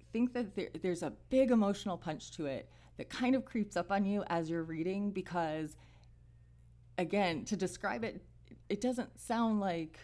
I 0.00 0.04
think 0.12 0.34
that 0.34 0.54
there, 0.54 0.68
there's 0.82 1.02
a 1.02 1.12
big 1.30 1.50
emotional 1.50 1.96
punch 1.96 2.32
to 2.32 2.46
it 2.46 2.68
that 3.02 3.10
kind 3.10 3.34
of 3.34 3.44
creeps 3.44 3.76
up 3.76 3.90
on 3.90 4.04
you 4.04 4.22
as 4.28 4.48
you're 4.48 4.62
reading 4.62 5.10
because 5.10 5.76
again 6.98 7.44
to 7.44 7.56
describe 7.56 8.04
it 8.04 8.22
it 8.68 8.80
doesn't 8.80 9.18
sound 9.18 9.58
like 9.58 9.98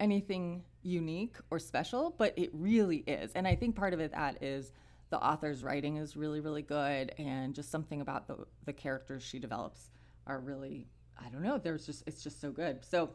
anything 0.00 0.64
unique 0.82 1.36
or 1.52 1.60
special 1.60 2.12
but 2.18 2.36
it 2.36 2.50
really 2.52 3.04
is. 3.06 3.30
And 3.34 3.46
i 3.46 3.54
think 3.54 3.76
part 3.76 3.94
of 3.94 4.00
it 4.00 4.10
that 4.10 4.42
is 4.42 4.72
the 5.10 5.24
author's 5.24 5.62
writing 5.62 5.98
is 5.98 6.16
really 6.16 6.40
really 6.40 6.62
good 6.62 7.14
and 7.16 7.54
just 7.54 7.70
something 7.70 8.00
about 8.00 8.26
the 8.26 8.44
the 8.64 8.72
characters 8.72 9.22
she 9.22 9.38
develops 9.38 9.92
are 10.26 10.40
really 10.40 10.88
i 11.24 11.28
don't 11.28 11.42
know 11.42 11.58
there's 11.58 11.86
just 11.86 12.02
it's 12.08 12.24
just 12.24 12.40
so 12.40 12.50
good. 12.50 12.84
So 12.84 13.10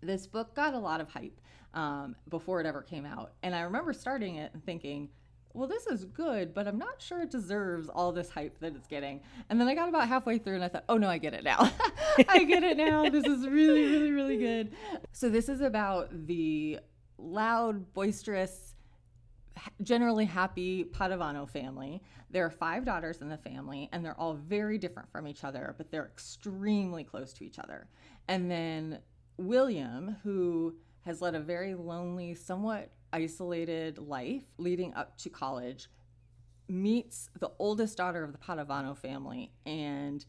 this 0.00 0.28
book 0.28 0.54
got 0.54 0.74
a 0.74 0.78
lot 0.78 1.00
of 1.00 1.08
hype 1.08 1.40
um, 1.74 2.14
before 2.28 2.60
it 2.60 2.66
ever 2.66 2.82
came 2.82 3.04
out. 3.04 3.32
And 3.42 3.56
i 3.56 3.62
remember 3.62 3.92
starting 3.92 4.36
it 4.36 4.52
and 4.54 4.64
thinking 4.64 5.08
well, 5.54 5.68
this 5.68 5.86
is 5.86 6.04
good, 6.04 6.54
but 6.54 6.66
I'm 6.66 6.78
not 6.78 7.00
sure 7.00 7.20
it 7.22 7.30
deserves 7.30 7.88
all 7.88 8.12
this 8.12 8.30
hype 8.30 8.58
that 8.60 8.74
it's 8.74 8.86
getting. 8.86 9.20
And 9.50 9.60
then 9.60 9.68
I 9.68 9.74
got 9.74 9.88
about 9.88 10.08
halfway 10.08 10.38
through 10.38 10.54
and 10.54 10.64
I 10.64 10.68
thought, 10.68 10.84
oh 10.88 10.96
no, 10.96 11.08
I 11.08 11.18
get 11.18 11.34
it 11.34 11.44
now. 11.44 11.70
I 12.28 12.44
get 12.44 12.62
it 12.62 12.76
now. 12.76 13.08
This 13.08 13.24
is 13.26 13.46
really, 13.46 13.84
really, 13.86 14.10
really 14.10 14.36
good. 14.38 14.72
So, 15.12 15.28
this 15.28 15.48
is 15.48 15.60
about 15.60 16.26
the 16.26 16.78
loud, 17.18 17.92
boisterous, 17.92 18.74
generally 19.82 20.24
happy 20.24 20.84
Padavano 20.84 21.48
family. 21.48 22.02
There 22.30 22.44
are 22.46 22.50
five 22.50 22.84
daughters 22.84 23.20
in 23.20 23.28
the 23.28 23.36
family, 23.36 23.90
and 23.92 24.04
they're 24.04 24.18
all 24.18 24.34
very 24.34 24.78
different 24.78 25.10
from 25.12 25.28
each 25.28 25.44
other, 25.44 25.74
but 25.76 25.90
they're 25.90 26.06
extremely 26.06 27.04
close 27.04 27.32
to 27.34 27.44
each 27.44 27.58
other. 27.58 27.88
And 28.28 28.50
then 28.50 29.00
William, 29.36 30.16
who 30.22 30.76
has 31.04 31.20
led 31.20 31.34
a 31.34 31.40
very 31.40 31.74
lonely, 31.74 32.34
somewhat 32.34 32.90
isolated 33.12 33.98
life 33.98 34.44
leading 34.58 34.94
up 34.94 35.16
to 35.18 35.30
college, 35.30 35.88
meets 36.68 37.28
the 37.38 37.50
oldest 37.58 37.96
daughter 37.96 38.24
of 38.24 38.32
the 38.32 38.38
Padavano 38.38 38.96
family, 38.96 39.52
and 39.66 40.24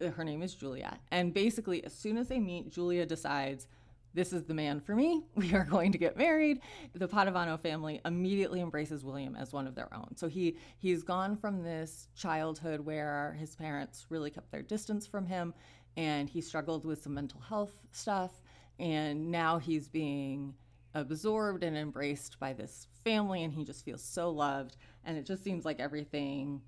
her 0.00 0.24
name 0.24 0.42
is 0.42 0.54
Julia. 0.54 0.98
And 1.10 1.32
basically, 1.32 1.84
as 1.84 1.94
soon 1.94 2.16
as 2.16 2.28
they 2.28 2.40
meet, 2.40 2.70
Julia 2.70 3.06
decides, 3.06 3.66
this 4.14 4.32
is 4.32 4.44
the 4.44 4.54
man 4.54 4.80
for 4.80 4.94
me. 4.94 5.24
We 5.34 5.54
are 5.54 5.64
going 5.64 5.92
to 5.92 5.98
get 5.98 6.16
married. 6.16 6.60
The 6.94 7.08
Padavano 7.08 7.58
family 7.58 8.00
immediately 8.04 8.60
embraces 8.60 9.04
William 9.04 9.36
as 9.36 9.52
one 9.52 9.66
of 9.66 9.74
their 9.74 9.92
own. 9.94 10.16
So 10.16 10.28
he 10.28 10.56
he's 10.78 11.02
gone 11.02 11.36
from 11.36 11.62
this 11.62 12.08
childhood 12.14 12.80
where 12.80 13.36
his 13.38 13.56
parents 13.56 14.06
really 14.08 14.30
kept 14.30 14.50
their 14.50 14.62
distance 14.62 15.06
from 15.06 15.26
him 15.26 15.54
and 15.96 16.28
he 16.28 16.40
struggled 16.40 16.84
with 16.84 17.02
some 17.02 17.14
mental 17.14 17.40
health 17.40 17.72
stuff 17.90 18.42
and 18.78 19.30
now 19.30 19.58
he's 19.58 19.88
being 19.88 20.54
absorbed 20.94 21.62
and 21.62 21.76
embraced 21.76 22.38
by 22.38 22.52
this 22.52 22.86
family 23.04 23.42
and 23.42 23.52
he 23.52 23.64
just 23.64 23.84
feels 23.84 24.02
so 24.02 24.30
loved 24.30 24.76
and 25.04 25.16
it 25.16 25.26
just 25.26 25.42
seems 25.42 25.64
like 25.64 25.80
everything 25.80 26.60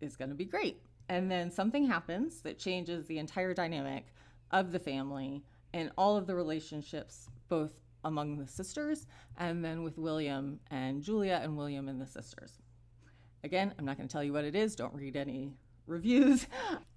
is 0.00 0.16
going 0.16 0.28
to 0.28 0.34
be 0.34 0.44
great. 0.44 0.82
And 1.08 1.30
then 1.30 1.50
something 1.50 1.86
happens 1.86 2.42
that 2.42 2.58
changes 2.58 3.06
the 3.06 3.18
entire 3.18 3.54
dynamic 3.54 4.12
of 4.50 4.72
the 4.72 4.78
family 4.78 5.42
and 5.72 5.90
all 5.96 6.16
of 6.16 6.26
the 6.26 6.34
relationships 6.34 7.28
both 7.48 7.80
among 8.04 8.38
the 8.38 8.46
sisters 8.46 9.06
and 9.36 9.64
then 9.64 9.82
with 9.82 9.98
William 9.98 10.60
and 10.70 11.02
Julia 11.02 11.40
and 11.42 11.56
William 11.56 11.88
and 11.88 12.00
the 12.00 12.06
sisters. 12.06 12.58
Again 13.44 13.74
I'm 13.78 13.84
not 13.84 13.96
going 13.96 14.08
to 14.08 14.12
tell 14.12 14.24
you 14.24 14.32
what 14.32 14.44
it 14.44 14.54
is 14.54 14.76
don't 14.76 14.94
read 14.94 15.16
any 15.16 15.54
reviews. 15.86 16.46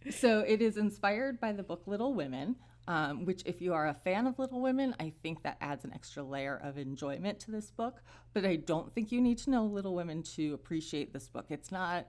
So 0.10 0.40
it 0.40 0.64
is 0.64 0.78
inspired 0.78 1.40
by 1.40 1.52
the 1.52 1.62
book 1.62 1.84
Little 1.86 2.16
Women 2.16 2.56
um, 2.92 3.24
which, 3.24 3.42
if 3.46 3.62
you 3.62 3.74
are 3.74 3.88
a 3.88 3.94
fan 3.94 4.28
of 4.28 4.38
Little 4.38 4.60
Women, 4.60 4.94
I 5.00 5.14
think 5.24 5.44
that 5.44 5.56
adds 5.62 5.86
an 5.86 5.94
extra 5.94 6.24
layer 6.24 6.60
of 6.62 6.78
enjoyment 6.78 7.40
to 7.42 7.52
this 7.52 7.72
book. 7.72 8.02
But 8.34 8.44
I 8.44 8.58
don't 8.58 8.94
think 8.94 9.14
you 9.14 9.22
need 9.22 9.38
to 9.40 9.50
know 9.50 9.64
Little 9.64 9.96
Women 9.96 10.24
to 10.36 10.54
appreciate 10.54 11.14
this 11.14 11.30
book. 11.30 11.46
It's 11.48 11.72
not 11.72 12.06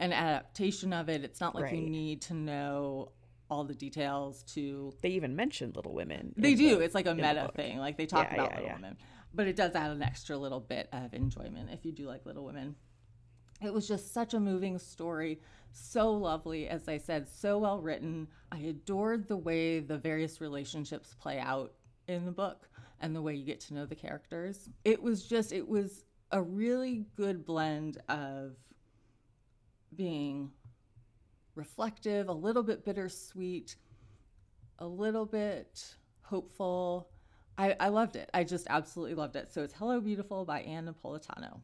an 0.00 0.14
adaptation 0.14 0.94
of 0.94 1.10
it, 1.10 1.24
it's 1.24 1.42
not 1.42 1.54
like 1.54 1.64
right. 1.64 1.74
you 1.74 1.90
need 1.90 2.22
to 2.22 2.34
know 2.34 3.12
all 3.50 3.64
the 3.64 3.74
details 3.74 4.44
to. 4.54 4.94
They 5.02 5.10
even 5.10 5.36
mention 5.36 5.72
Little 5.76 5.92
Women. 5.92 6.32
They 6.38 6.54
do. 6.54 6.78
The, 6.78 6.84
it's 6.84 6.94
like 6.94 7.06
a 7.06 7.14
meta 7.14 7.50
thing. 7.54 7.76
Like 7.76 7.98
they 7.98 8.06
talk 8.06 8.28
yeah, 8.30 8.34
about 8.34 8.50
yeah, 8.50 8.56
Little 8.56 8.68
yeah. 8.68 8.74
Women. 8.76 8.96
But 9.34 9.46
it 9.46 9.56
does 9.56 9.74
add 9.74 9.90
an 9.90 10.02
extra 10.02 10.38
little 10.38 10.60
bit 10.60 10.88
of 10.90 11.12
enjoyment 11.12 11.68
if 11.70 11.84
you 11.84 11.92
do 11.92 12.06
like 12.06 12.24
Little 12.24 12.46
Women. 12.46 12.76
It 13.62 13.72
was 13.72 13.88
just 13.88 14.12
such 14.12 14.34
a 14.34 14.40
moving 14.40 14.78
story 14.78 15.40
so 15.72 16.12
lovely, 16.12 16.68
as 16.68 16.88
I 16.88 16.98
said, 16.98 17.28
so 17.28 17.58
well 17.58 17.80
written. 17.80 18.28
I 18.50 18.58
adored 18.58 19.28
the 19.28 19.36
way 19.36 19.80
the 19.80 19.98
various 19.98 20.40
relationships 20.40 21.14
play 21.20 21.38
out 21.38 21.72
in 22.06 22.24
the 22.24 22.32
book 22.32 22.68
and 23.00 23.14
the 23.14 23.22
way 23.22 23.34
you 23.34 23.44
get 23.44 23.60
to 23.60 23.74
know 23.74 23.86
the 23.86 23.94
characters. 23.94 24.68
It 24.84 25.02
was 25.02 25.24
just, 25.24 25.52
it 25.52 25.66
was 25.66 26.04
a 26.32 26.42
really 26.42 27.04
good 27.16 27.44
blend 27.44 27.98
of 28.08 28.56
being 29.94 30.50
reflective, 31.54 32.28
a 32.28 32.32
little 32.32 32.62
bit 32.62 32.84
bittersweet, 32.84 33.76
a 34.78 34.86
little 34.86 35.26
bit 35.26 35.96
hopeful. 36.22 37.08
I, 37.56 37.74
I 37.80 37.88
loved 37.88 38.16
it. 38.16 38.30
I 38.32 38.44
just 38.44 38.66
absolutely 38.70 39.14
loved 39.14 39.36
it. 39.36 39.52
So 39.52 39.62
it's 39.62 39.74
Hello 39.74 40.00
Beautiful 40.00 40.44
by 40.44 40.60
Ann 40.60 40.86
Napolitano. 40.86 41.60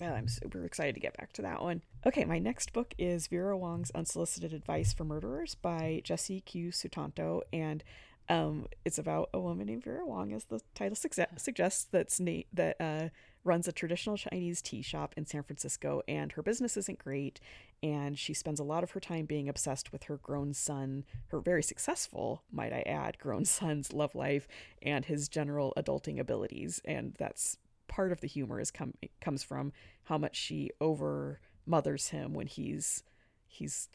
Well, 0.00 0.14
I'm 0.14 0.28
super 0.28 0.64
excited 0.64 0.94
to 0.94 1.00
get 1.00 1.16
back 1.18 1.32
to 1.34 1.42
that 1.42 1.60
one. 1.60 1.82
Okay, 2.06 2.24
my 2.24 2.38
next 2.38 2.72
book 2.72 2.94
is 2.98 3.26
Vera 3.26 3.56
Wong's 3.56 3.90
Unsolicited 3.90 4.54
Advice 4.54 4.94
for 4.94 5.04
Murderers 5.04 5.54
by 5.54 6.00
Jesse 6.04 6.40
Q. 6.40 6.70
Sutanto. 6.70 7.42
And 7.52 7.84
um, 8.30 8.66
it's 8.86 8.98
about 8.98 9.28
a 9.34 9.40
woman 9.40 9.66
named 9.66 9.84
Vera 9.84 10.06
Wong, 10.06 10.32
as 10.32 10.44
the 10.44 10.60
title 10.74 10.96
suggests, 10.96 11.84
that's 11.84 12.18
na- 12.18 12.42
that 12.54 12.76
uh, 12.80 13.08
runs 13.44 13.68
a 13.68 13.72
traditional 13.72 14.16
Chinese 14.16 14.62
tea 14.62 14.80
shop 14.80 15.12
in 15.18 15.26
San 15.26 15.42
Francisco. 15.42 16.00
And 16.08 16.32
her 16.32 16.42
business 16.42 16.78
isn't 16.78 17.04
great. 17.04 17.38
And 17.82 18.18
she 18.18 18.32
spends 18.32 18.58
a 18.58 18.64
lot 18.64 18.82
of 18.82 18.92
her 18.92 19.00
time 19.00 19.26
being 19.26 19.50
obsessed 19.50 19.92
with 19.92 20.04
her 20.04 20.16
grown 20.16 20.54
son, 20.54 21.04
her 21.28 21.40
very 21.40 21.62
successful, 21.62 22.42
might 22.50 22.72
I 22.72 22.84
add, 22.86 23.18
grown 23.18 23.44
son's 23.44 23.92
love 23.92 24.14
life 24.14 24.48
and 24.80 25.04
his 25.04 25.28
general 25.28 25.74
adulting 25.76 26.18
abilities. 26.18 26.80
And 26.86 27.14
that's 27.18 27.58
part 27.90 28.12
of 28.12 28.20
the 28.20 28.26
humor 28.26 28.60
is 28.60 28.70
come 28.70 28.94
comes 29.20 29.42
from 29.42 29.72
how 30.04 30.16
much 30.16 30.36
she 30.36 30.70
over 30.80 31.40
mothers 31.66 32.08
him 32.08 32.32
when 32.32 32.46
he's 32.46 33.02
he's 33.46 33.88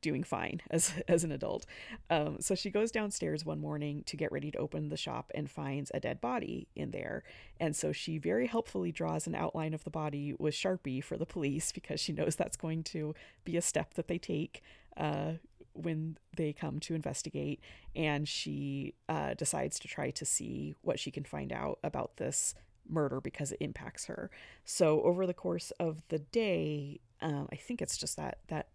doing 0.00 0.24
fine 0.24 0.60
as 0.70 0.92
as 1.06 1.22
an 1.22 1.30
adult. 1.30 1.64
Um, 2.10 2.38
so 2.40 2.54
she 2.54 2.70
goes 2.70 2.90
downstairs 2.90 3.44
one 3.44 3.60
morning 3.60 4.02
to 4.06 4.16
get 4.16 4.32
ready 4.32 4.50
to 4.50 4.58
open 4.58 4.88
the 4.88 4.96
shop 4.96 5.30
and 5.34 5.48
finds 5.48 5.92
a 5.94 6.00
dead 6.00 6.20
body 6.20 6.66
in 6.74 6.90
there. 6.90 7.22
And 7.60 7.76
so 7.76 7.92
she 7.92 8.18
very 8.18 8.46
helpfully 8.46 8.90
draws 8.90 9.26
an 9.26 9.34
outline 9.34 9.74
of 9.74 9.84
the 9.84 9.90
body 9.90 10.34
with 10.38 10.54
Sharpie 10.54 11.04
for 11.04 11.16
the 11.16 11.26
police 11.26 11.70
because 11.74 12.00
she 12.00 12.12
knows 12.12 12.34
that's 12.34 12.56
going 12.56 12.82
to 12.84 13.14
be 13.44 13.56
a 13.56 13.62
step 13.62 13.94
that 13.94 14.08
they 14.08 14.18
take 14.18 14.62
uh, 14.96 15.32
when 15.74 16.18
they 16.36 16.52
come 16.52 16.80
to 16.80 16.94
investigate. 16.94 17.60
And 17.94 18.26
she 18.26 18.94
uh, 19.08 19.34
decides 19.34 19.78
to 19.80 19.88
try 19.88 20.10
to 20.10 20.24
see 20.24 20.74
what 20.82 20.98
she 20.98 21.10
can 21.10 21.24
find 21.24 21.52
out 21.52 21.78
about 21.84 22.16
this 22.16 22.54
murder 22.88 23.20
because 23.20 23.52
it 23.52 23.58
impacts 23.60 24.06
her. 24.06 24.30
So 24.64 25.02
over 25.02 25.26
the 25.26 25.34
course 25.34 25.70
of 25.78 26.02
the 26.08 26.18
day, 26.18 27.00
um, 27.20 27.48
I 27.52 27.56
think 27.56 27.80
it's 27.80 27.96
just 27.96 28.16
that 28.16 28.38
that 28.48 28.68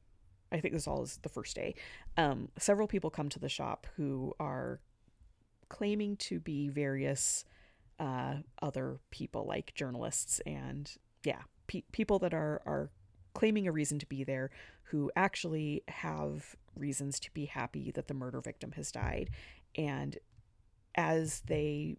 I 0.51 0.59
think 0.59 0.73
this 0.73 0.87
all 0.87 1.03
is 1.03 1.19
the 1.21 1.29
first 1.29 1.55
day. 1.55 1.75
Um, 2.15 2.49
several 2.57 2.87
people 2.87 3.09
come 3.09 3.29
to 3.29 3.39
the 3.39 3.49
shop 3.49 3.87
who 3.97 4.33
are 4.39 4.79
claiming 5.69 6.15
to 6.15 6.39
be 6.39 6.69
various 6.69 7.43
uh, 7.99 8.35
other 8.61 8.99
people, 9.11 9.45
like 9.45 9.73
journalists 9.75 10.39
and 10.45 10.91
yeah, 11.23 11.41
pe- 11.67 11.83
people 11.91 12.19
that 12.19 12.33
are 12.33 12.61
are 12.65 12.89
claiming 13.33 13.67
a 13.67 13.71
reason 13.71 13.99
to 13.99 14.05
be 14.05 14.23
there, 14.23 14.49
who 14.83 15.11
actually 15.15 15.83
have 15.89 16.55
reasons 16.75 17.19
to 17.19 17.31
be 17.33 17.45
happy 17.45 17.91
that 17.91 18.07
the 18.07 18.13
murder 18.13 18.39
victim 18.39 18.71
has 18.71 18.91
died, 18.91 19.29
and 19.75 20.17
as 20.95 21.41
they 21.47 21.97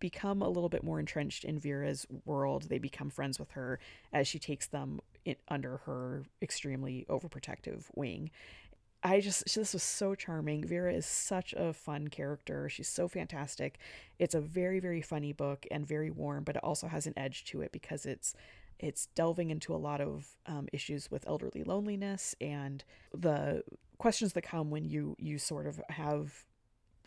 become 0.00 0.42
a 0.42 0.48
little 0.48 0.68
bit 0.68 0.84
more 0.84 1.00
entrenched 1.00 1.44
in 1.44 1.58
Vera's 1.58 2.06
world. 2.24 2.64
They 2.64 2.78
become 2.78 3.10
friends 3.10 3.38
with 3.38 3.52
her 3.52 3.78
as 4.12 4.28
she 4.28 4.38
takes 4.38 4.66
them 4.66 5.00
in, 5.24 5.36
under 5.48 5.78
her 5.78 6.24
extremely 6.42 7.06
overprotective 7.08 7.84
wing. 7.94 8.30
I 9.02 9.20
just 9.20 9.44
this 9.54 9.72
was 9.72 9.82
so 9.82 10.14
charming. 10.14 10.66
Vera 10.66 10.92
is 10.92 11.06
such 11.06 11.52
a 11.52 11.72
fun 11.72 12.08
character. 12.08 12.68
She's 12.68 12.88
so 12.88 13.08
fantastic. 13.08 13.78
It's 14.18 14.34
a 14.34 14.40
very 14.40 14.80
very 14.80 15.02
funny 15.02 15.32
book 15.32 15.66
and 15.70 15.86
very 15.86 16.10
warm, 16.10 16.44
but 16.44 16.56
it 16.56 16.64
also 16.64 16.88
has 16.88 17.06
an 17.06 17.14
edge 17.16 17.44
to 17.46 17.60
it 17.60 17.72
because 17.72 18.04
it's 18.06 18.34
it's 18.78 19.06
delving 19.14 19.50
into 19.50 19.74
a 19.74 19.78
lot 19.78 20.00
of 20.00 20.26
um, 20.46 20.68
issues 20.72 21.10
with 21.10 21.26
elderly 21.26 21.62
loneliness 21.64 22.34
and 22.40 22.84
the 23.14 23.62
questions 23.98 24.34
that 24.34 24.42
come 24.42 24.70
when 24.70 24.84
you 24.84 25.16
you 25.18 25.38
sort 25.38 25.66
of 25.66 25.80
have 25.88 26.44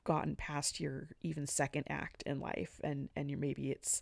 gotten 0.03 0.35
past 0.35 0.79
your 0.79 1.09
even 1.21 1.47
second 1.47 1.85
act 1.89 2.23
in 2.23 2.39
life 2.39 2.79
and 2.83 3.09
and 3.15 3.29
you 3.29 3.37
maybe 3.37 3.71
it's 3.71 4.01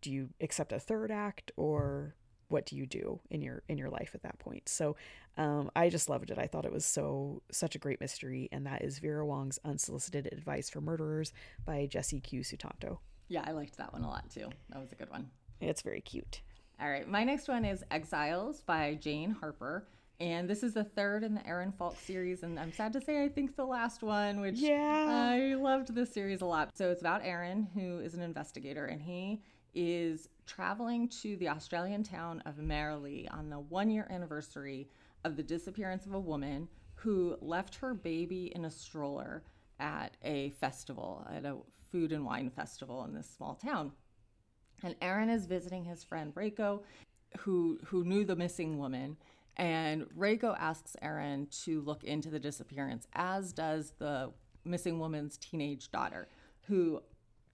do 0.00 0.10
you 0.12 0.28
accept 0.40 0.72
a 0.72 0.78
third 0.78 1.10
act 1.10 1.50
or 1.56 2.14
what 2.48 2.64
do 2.64 2.76
you 2.76 2.86
do 2.86 3.20
in 3.30 3.42
your 3.42 3.62
in 3.68 3.78
your 3.78 3.90
life 3.90 4.12
at 4.14 4.22
that 4.22 4.38
point? 4.38 4.68
So 4.68 4.96
um, 5.36 5.70
i 5.76 5.88
just 5.88 6.08
loved 6.08 6.30
it. 6.30 6.38
I 6.38 6.46
thought 6.46 6.64
it 6.64 6.72
was 6.72 6.84
so 6.84 7.42
such 7.50 7.74
a 7.74 7.78
great 7.78 8.00
mystery 8.00 8.48
and 8.52 8.66
that 8.66 8.82
is 8.82 8.98
vera 8.98 9.24
wong's 9.26 9.58
unsolicited 9.64 10.28
advice 10.32 10.70
for 10.70 10.80
murderers 10.80 11.32
by 11.64 11.86
jesse 11.86 12.20
q 12.20 12.40
sutanto. 12.40 12.98
Yeah 13.28 13.44
i 13.46 13.52
liked 13.52 13.76
that 13.76 13.92
one 13.92 14.02
a 14.02 14.08
lot 14.08 14.30
too. 14.30 14.48
That 14.70 14.80
was 14.80 14.92
a 14.92 14.96
good 14.96 15.10
one. 15.10 15.30
It's 15.60 15.82
very 15.82 16.00
cute. 16.00 16.40
All 16.80 16.90
right 16.90 17.08
my 17.08 17.24
next 17.24 17.48
one 17.48 17.64
is 17.64 17.84
exiles 17.90 18.62
by 18.62 18.94
jane 19.00 19.30
harper 19.30 19.86
and 20.20 20.50
this 20.50 20.62
is 20.62 20.74
the 20.74 20.84
third 20.84 21.22
in 21.22 21.34
the 21.34 21.46
Aaron 21.46 21.72
Falk 21.72 21.96
series, 22.00 22.42
and 22.42 22.58
I'm 22.58 22.72
sad 22.72 22.92
to 22.94 23.00
say 23.00 23.22
I 23.22 23.28
think 23.28 23.54
the 23.54 23.64
last 23.64 24.02
one, 24.02 24.40
which 24.40 24.56
yeah. 24.56 25.06
I 25.08 25.54
loved 25.54 25.94
this 25.94 26.12
series 26.12 26.40
a 26.40 26.46
lot. 26.46 26.76
So 26.76 26.90
it's 26.90 27.00
about 27.00 27.24
Aaron, 27.24 27.68
who 27.74 28.00
is 28.00 28.14
an 28.14 28.22
investigator, 28.22 28.86
and 28.86 29.00
he 29.00 29.42
is 29.74 30.28
traveling 30.46 31.08
to 31.08 31.36
the 31.36 31.48
Australian 31.48 32.02
town 32.02 32.42
of 32.46 32.56
Marralee 32.56 33.32
on 33.32 33.48
the 33.48 33.60
one 33.60 33.90
year 33.90 34.08
anniversary 34.10 34.88
of 35.24 35.36
the 35.36 35.42
disappearance 35.42 36.06
of 36.06 36.14
a 36.14 36.20
woman 36.20 36.68
who 36.94 37.36
left 37.40 37.76
her 37.76 37.94
baby 37.94 38.50
in 38.56 38.64
a 38.64 38.70
stroller 38.70 39.44
at 39.78 40.16
a 40.24 40.50
festival, 40.50 41.24
at 41.32 41.44
a 41.44 41.56
food 41.92 42.10
and 42.12 42.24
wine 42.24 42.50
festival 42.50 43.04
in 43.04 43.14
this 43.14 43.30
small 43.30 43.54
town. 43.54 43.92
And 44.82 44.96
Aaron 45.00 45.30
is 45.30 45.46
visiting 45.46 45.84
his 45.84 46.02
friend 46.02 46.34
Raco, 46.34 46.82
who 47.38 47.78
who 47.84 48.04
knew 48.04 48.24
the 48.24 48.36
missing 48.36 48.78
woman 48.78 49.16
and 49.58 50.06
Raco 50.16 50.56
asks 50.58 50.96
Aaron 51.02 51.48
to 51.64 51.80
look 51.82 52.04
into 52.04 52.30
the 52.30 52.38
disappearance, 52.38 53.06
as 53.14 53.52
does 53.52 53.92
the 53.98 54.30
missing 54.64 54.98
woman's 54.98 55.36
teenage 55.36 55.90
daughter, 55.90 56.28
who 56.62 57.02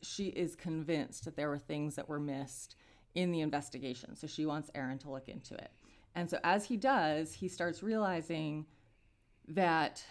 she 0.02 0.26
is 0.26 0.54
convinced 0.54 1.24
that 1.24 1.36
there 1.36 1.48
were 1.48 1.58
things 1.58 1.96
that 1.96 2.08
were 2.08 2.20
missed 2.20 2.76
in 3.14 3.30
the 3.30 3.40
investigation. 3.40 4.16
So 4.16 4.26
she 4.26 4.44
wants 4.44 4.70
Aaron 4.74 4.98
to 4.98 5.10
look 5.10 5.28
into 5.28 5.54
it. 5.54 5.70
And 6.14 6.28
so 6.28 6.38
as 6.44 6.66
he 6.66 6.76
does, 6.76 7.32
he 7.32 7.48
starts 7.48 7.82
realizing 7.82 8.66
that 9.48 10.02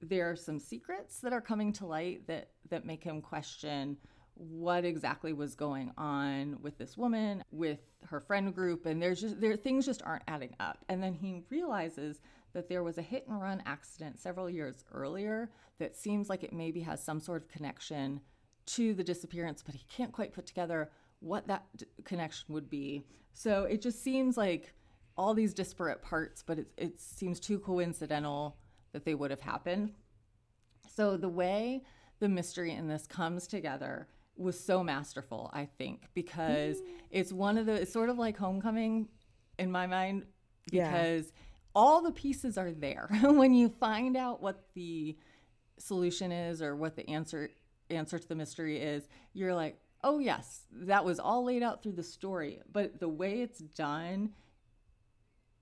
there 0.00 0.30
are 0.30 0.36
some 0.36 0.58
secrets 0.58 1.20
that 1.20 1.32
are 1.32 1.40
coming 1.40 1.72
to 1.74 1.86
light 1.86 2.26
that 2.26 2.50
that 2.70 2.86
make 2.86 3.04
him 3.04 3.20
question 3.20 3.96
what 4.40 4.86
exactly 4.86 5.34
was 5.34 5.54
going 5.54 5.92
on 5.98 6.56
with 6.62 6.78
this 6.78 6.96
woman, 6.96 7.44
with 7.52 7.80
her 8.06 8.20
friend 8.20 8.54
group, 8.54 8.86
and 8.86 9.02
there's 9.02 9.20
just 9.20 9.38
there 9.38 9.54
things 9.54 9.84
just 9.84 10.02
aren't 10.02 10.22
adding 10.26 10.56
up. 10.58 10.78
And 10.88 11.02
then 11.02 11.12
he 11.12 11.42
realizes 11.50 12.22
that 12.54 12.68
there 12.68 12.82
was 12.82 12.96
a 12.96 13.02
hit 13.02 13.26
and 13.28 13.40
run 13.40 13.62
accident 13.66 14.18
several 14.18 14.48
years 14.48 14.84
earlier 14.92 15.50
that 15.78 15.94
seems 15.94 16.30
like 16.30 16.42
it 16.42 16.54
maybe 16.54 16.80
has 16.80 17.02
some 17.02 17.20
sort 17.20 17.42
of 17.42 17.48
connection 17.48 18.20
to 18.66 18.94
the 18.94 19.04
disappearance, 19.04 19.62
but 19.62 19.74
he 19.74 19.84
can't 19.90 20.12
quite 20.12 20.32
put 20.32 20.46
together 20.46 20.90
what 21.20 21.46
that 21.46 21.64
d- 21.76 21.86
connection 22.04 22.46
would 22.54 22.70
be. 22.70 23.04
So 23.34 23.64
it 23.64 23.82
just 23.82 24.02
seems 24.02 24.36
like 24.38 24.72
all 25.16 25.34
these 25.34 25.52
disparate 25.52 26.02
parts, 26.02 26.42
but 26.42 26.58
it, 26.58 26.68
it 26.78 27.00
seems 27.00 27.40
too 27.40 27.58
coincidental 27.58 28.56
that 28.92 29.04
they 29.04 29.14
would 29.14 29.30
have 29.30 29.40
happened. 29.40 29.92
So 30.88 31.16
the 31.16 31.28
way 31.28 31.82
the 32.20 32.28
mystery 32.28 32.72
in 32.72 32.88
this 32.88 33.06
comes 33.06 33.46
together 33.46 34.08
was 34.36 34.58
so 34.58 34.82
masterful, 34.82 35.50
I 35.52 35.66
think, 35.66 36.04
because 36.14 36.76
mm. 36.78 36.86
it's 37.10 37.32
one 37.32 37.58
of 37.58 37.66
the 37.66 37.74
it's 37.74 37.92
sort 37.92 38.10
of 38.10 38.18
like 38.18 38.36
homecoming 38.36 39.08
in 39.58 39.70
my 39.70 39.86
mind 39.86 40.24
because 40.64 41.26
yeah. 41.26 41.42
all 41.74 42.02
the 42.02 42.12
pieces 42.12 42.56
are 42.56 42.72
there. 42.72 43.08
when 43.22 43.54
you 43.54 43.68
find 43.68 44.16
out 44.16 44.42
what 44.42 44.64
the 44.74 45.16
solution 45.78 46.32
is 46.32 46.62
or 46.62 46.76
what 46.76 46.96
the 46.96 47.08
answer 47.08 47.50
answer 47.90 48.18
to 48.18 48.28
the 48.28 48.34
mystery 48.34 48.78
is, 48.78 49.08
you're 49.32 49.54
like, 49.54 49.78
"Oh 50.02 50.18
yes, 50.18 50.62
that 50.72 51.04
was 51.04 51.20
all 51.20 51.44
laid 51.44 51.62
out 51.62 51.82
through 51.82 51.92
the 51.92 52.02
story." 52.02 52.60
But 52.72 52.98
the 52.98 53.08
way 53.08 53.42
it's 53.42 53.58
done, 53.58 54.30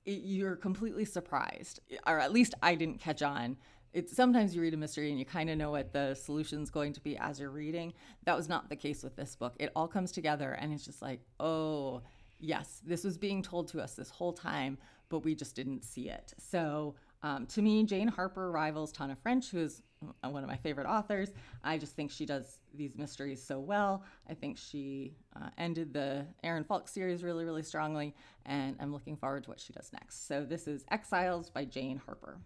it, 0.05 0.23
you're 0.23 0.57
completely 0.57 1.05
surprised. 1.05 1.81
Or 2.07 2.19
at 2.19 2.33
least 2.33 2.55
I 2.63 2.75
didn't 2.75 3.01
catch 3.01 3.23
on 3.23 3.57
it's 3.93 4.15
sometimes 4.15 4.55
you 4.55 4.63
read 4.63 4.75
a 4.75 4.77
mystery 4.77 5.11
and 5.11 5.19
you 5.19 5.25
kind 5.25 5.51
of 5.51 5.57
know 5.57 5.71
what 5.71 5.93
the 5.93 6.15
solution's 6.15 6.71
going 6.71 6.93
to 6.93 7.01
be 7.01 7.17
as 7.19 7.41
you're 7.41 7.51
reading. 7.51 7.93
That 8.25 8.37
was 8.37 8.49
not 8.49 8.69
the 8.69 8.77
case 8.77 9.03
with 9.03 9.17
this 9.17 9.35
book. 9.35 9.55
It 9.59 9.73
all 9.75 9.89
comes 9.89 10.13
together 10.13 10.53
and 10.53 10.73
it's 10.73 10.85
just 10.85 11.03
like, 11.03 11.21
oh, 11.41 12.03
yes, 12.39 12.81
this 12.87 13.05
was 13.05 13.19
being 13.19 13.43
told 13.43 13.69
to 13.69 13.81
us 13.81 13.95
this 13.95 14.11
whole 14.11 14.33
time, 14.33 14.79
but 15.09 15.21
we 15.21 15.35
just 15.35 15.55
didn't 15.57 15.85
see 15.85 16.09
it. 16.09 16.35
So 16.39 16.95
um, 17.23 17.47
to 17.47 17.63
me, 17.63 17.83
Jane 17.85 18.09
Harper 18.09 18.51
rivals 18.51 18.93
Tana 18.93 19.17
French, 19.17 19.51
who 19.51 19.59
is 19.59 19.83
one 20.23 20.45
of 20.45 20.49
my 20.49 20.57
favorite 20.57 20.87
authors. 20.87 21.33
I 21.65 21.79
just 21.79 21.97
think 21.97 22.11
she 22.11 22.25
does 22.25 22.61
these 22.75 22.97
mysteries 22.97 23.43
so 23.43 23.59
well. 23.59 24.05
I 24.29 24.35
think 24.35 24.57
she 24.57 25.15
uh, 25.35 25.49
ended 25.59 25.93
the 25.93 26.27
Aaron 26.45 26.63
Falk 26.63 26.89
series 26.89 27.25
really, 27.25 27.45
really 27.45 27.65
strongly, 27.65 28.15
and 28.47 28.77
I'm 28.79 28.93
looking 28.93 29.17
forward 29.17 29.45
to 29.45 29.51
what 29.51 29.59
she 29.59 29.73
does 29.73 29.91
next. 29.93 30.29
So 30.29 30.45
this 30.45 30.69
is 30.69 30.85
Exiles 30.91 31.51
by 31.51 31.65
Jane 31.65 32.01
Harper 32.05 32.39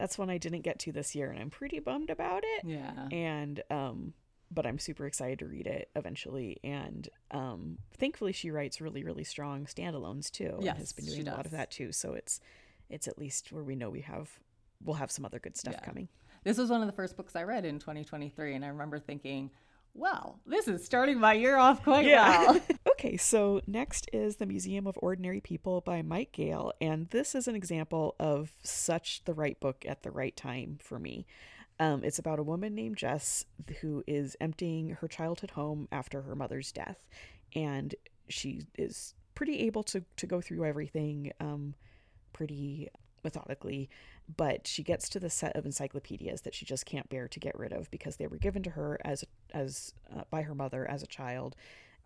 that's 0.00 0.16
one 0.16 0.30
I 0.30 0.38
didn't 0.38 0.62
get 0.62 0.78
to 0.80 0.92
this 0.92 1.14
year, 1.14 1.30
and 1.30 1.38
I'm 1.38 1.50
pretty 1.50 1.78
bummed 1.78 2.08
about 2.08 2.42
it. 2.42 2.64
Yeah. 2.64 3.08
And 3.12 3.62
um, 3.70 4.14
but 4.50 4.66
I'm 4.66 4.78
super 4.78 5.06
excited 5.06 5.38
to 5.40 5.46
read 5.46 5.66
it 5.66 5.90
eventually. 5.94 6.58
And 6.64 7.06
um, 7.30 7.78
thankfully, 7.98 8.32
she 8.32 8.50
writes 8.50 8.80
really, 8.80 9.04
really 9.04 9.24
strong 9.24 9.66
standalones 9.66 10.30
too. 10.30 10.56
Yes, 10.60 10.70
and 10.70 10.78
has 10.78 10.92
been 10.92 11.04
doing 11.04 11.28
a 11.28 11.36
lot 11.36 11.44
of 11.44 11.52
that 11.52 11.70
too. 11.70 11.92
So 11.92 12.14
it's 12.14 12.40
it's 12.88 13.06
at 13.08 13.18
least 13.18 13.52
where 13.52 13.62
we 13.62 13.76
know 13.76 13.90
we 13.90 14.00
have 14.00 14.30
we'll 14.82 14.96
have 14.96 15.10
some 15.10 15.26
other 15.26 15.38
good 15.38 15.56
stuff 15.56 15.74
yeah. 15.78 15.84
coming. 15.84 16.08
This 16.44 16.56
was 16.56 16.70
one 16.70 16.80
of 16.80 16.86
the 16.86 16.94
first 16.94 17.18
books 17.18 17.36
I 17.36 17.42
read 17.42 17.66
in 17.66 17.78
2023, 17.78 18.54
and 18.54 18.64
I 18.64 18.68
remember 18.68 18.98
thinking, 18.98 19.50
well, 19.94 20.40
this 20.46 20.68
is 20.68 20.84
starting 20.84 21.18
my 21.18 21.34
year 21.34 21.56
off 21.56 21.82
quite 21.82 22.06
yeah. 22.06 22.52
well. 22.52 22.60
okay, 22.90 23.16
so 23.16 23.60
next 23.66 24.08
is 24.12 24.36
The 24.36 24.46
Museum 24.46 24.86
of 24.86 24.98
Ordinary 25.02 25.40
People 25.40 25.80
by 25.80 26.02
Mike 26.02 26.32
Gayle, 26.32 26.72
and 26.80 27.08
this 27.10 27.34
is 27.34 27.48
an 27.48 27.54
example 27.54 28.14
of 28.18 28.52
such 28.62 29.24
the 29.24 29.34
right 29.34 29.58
book 29.60 29.84
at 29.86 30.02
the 30.02 30.10
right 30.10 30.36
time 30.36 30.78
for 30.80 30.98
me. 30.98 31.26
Um, 31.78 32.04
it's 32.04 32.18
about 32.18 32.38
a 32.38 32.42
woman 32.42 32.74
named 32.74 32.98
Jess 32.98 33.44
who 33.80 34.04
is 34.06 34.36
emptying 34.40 34.90
her 35.00 35.08
childhood 35.08 35.52
home 35.52 35.88
after 35.90 36.22
her 36.22 36.36
mother's 36.36 36.72
death, 36.72 36.98
and 37.54 37.94
she 38.28 38.62
is 38.76 39.14
pretty 39.34 39.60
able 39.60 39.82
to 39.84 40.04
to 40.16 40.26
go 40.26 40.40
through 40.40 40.66
everything 40.66 41.32
um, 41.40 41.74
pretty 42.32 42.88
methodically 43.24 43.88
but 44.36 44.66
she 44.66 44.82
gets 44.82 45.08
to 45.08 45.20
the 45.20 45.30
set 45.30 45.56
of 45.56 45.64
encyclopedias 45.64 46.42
that 46.42 46.54
she 46.54 46.64
just 46.64 46.86
can't 46.86 47.08
bear 47.08 47.26
to 47.28 47.40
get 47.40 47.58
rid 47.58 47.72
of 47.72 47.90
because 47.90 48.16
they 48.16 48.26
were 48.26 48.36
given 48.36 48.62
to 48.62 48.70
her 48.70 48.98
as 49.04 49.24
as 49.52 49.94
uh, 50.14 50.22
by 50.30 50.42
her 50.42 50.54
mother 50.54 50.88
as 50.88 51.02
a 51.02 51.06
child 51.06 51.56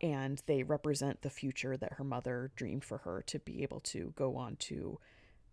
and 0.01 0.43
they 0.47 0.63
represent 0.63 1.23
the 1.23 1.31
future 1.31 1.77
that 1.77 1.95
her 1.95 2.05
mother 2.05 2.51
dreamed 2.57 2.85
for 2.85 2.99
her 2.99 3.23
to 3.27 3.39
be 3.39 3.63
able 3.63 3.81
to 3.81 4.13
go 4.17 4.37
on 4.37 4.57
to 4.57 4.99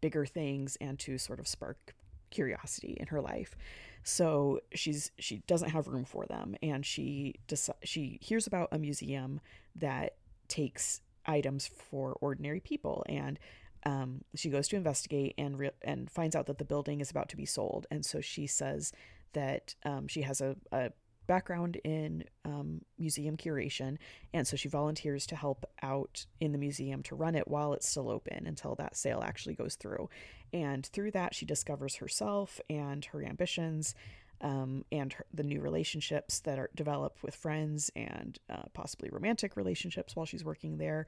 bigger 0.01 0.25
things 0.25 0.77
and 0.81 0.99
to 0.99 1.17
sort 1.17 1.39
of 1.39 1.47
spark 1.47 1.93
curiosity 2.31 2.97
in 2.99 3.07
her 3.07 3.21
life. 3.21 3.55
So 4.03 4.61
she's 4.73 5.11
she 5.19 5.43
doesn't 5.45 5.69
have 5.69 5.87
room 5.87 6.05
for 6.05 6.25
them, 6.25 6.55
and 6.63 6.83
she 6.85 7.35
deci- 7.47 7.69
she 7.83 8.17
hears 8.21 8.47
about 8.47 8.69
a 8.71 8.79
museum 8.79 9.39
that 9.75 10.15
takes 10.47 11.01
items 11.25 11.67
for 11.67 12.17
ordinary 12.19 12.59
people, 12.59 13.05
and 13.07 13.37
um, 13.85 14.23
she 14.35 14.49
goes 14.49 14.67
to 14.69 14.75
investigate 14.75 15.33
and 15.37 15.57
re- 15.57 15.71
and 15.81 16.09
finds 16.09 16.35
out 16.35 16.45
that 16.47 16.57
the 16.57 16.65
building 16.65 17.01
is 17.01 17.11
about 17.11 17.29
to 17.29 17.37
be 17.37 17.45
sold, 17.45 17.87
and 17.91 18.05
so 18.05 18.21
she 18.21 18.47
says 18.47 18.91
that 19.33 19.75
um, 19.85 20.07
she 20.07 20.21
has 20.21 20.41
a, 20.41 20.55
a 20.71 20.91
background 21.27 21.77
in 21.83 22.23
um, 22.43 22.81
museum 22.99 23.37
curation, 23.37 23.97
and 24.33 24.45
so 24.47 24.57
she 24.57 24.67
volunteers 24.67 25.25
to 25.27 25.35
help 25.35 25.65
out 25.81 26.25
in 26.39 26.51
the 26.51 26.57
museum 26.57 27.01
to 27.03 27.15
run 27.15 27.35
it 27.35 27.47
while 27.47 27.73
it's 27.73 27.87
still 27.87 28.09
open 28.09 28.45
until 28.45 28.75
that 28.75 28.97
sale 28.97 29.21
actually 29.23 29.55
goes 29.55 29.75
through. 29.75 30.09
And 30.51 30.85
through 30.85 31.11
that, 31.11 31.33
she 31.33 31.45
discovers 31.45 31.95
herself 31.95 32.59
and 32.69 33.05
her 33.05 33.23
ambitions. 33.23 33.95
Um, 34.43 34.85
and 34.91 35.13
her, 35.13 35.25
the 35.31 35.43
new 35.43 35.61
relationships 35.61 36.39
that 36.39 36.57
are 36.57 36.71
developed 36.73 37.21
with 37.21 37.35
friends 37.35 37.91
and 37.95 38.39
uh, 38.49 38.63
possibly 38.73 39.07
romantic 39.11 39.55
relationships 39.55 40.15
while 40.15 40.25
she's 40.25 40.43
working 40.43 40.79
there. 40.79 41.05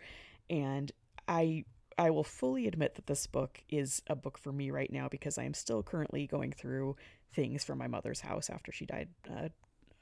And 0.52 0.92
I 1.28 1.66
I 1.98 2.10
will 2.10 2.24
fully 2.24 2.68
admit 2.68 2.96
that 2.96 3.08
this 3.08 3.28
book 3.28 3.62
is 3.70 4.02
a 4.08 4.16
book 4.16 4.38
for 4.38 4.52
me 4.52 4.72
right 4.72 4.92
now 4.92 5.08
because 5.10 5.38
I 5.38 5.44
am 5.44 5.54
still 5.54 5.84
currently 5.84 6.28
going 6.28 6.52
through 6.52 6.96
things 7.34 7.64
from 7.64 7.78
my 7.78 7.88
mother's 7.88 8.22
house 8.22 8.50
after 8.50 8.72
she 8.72 8.86
died 8.86 9.10
uh, 9.30 9.50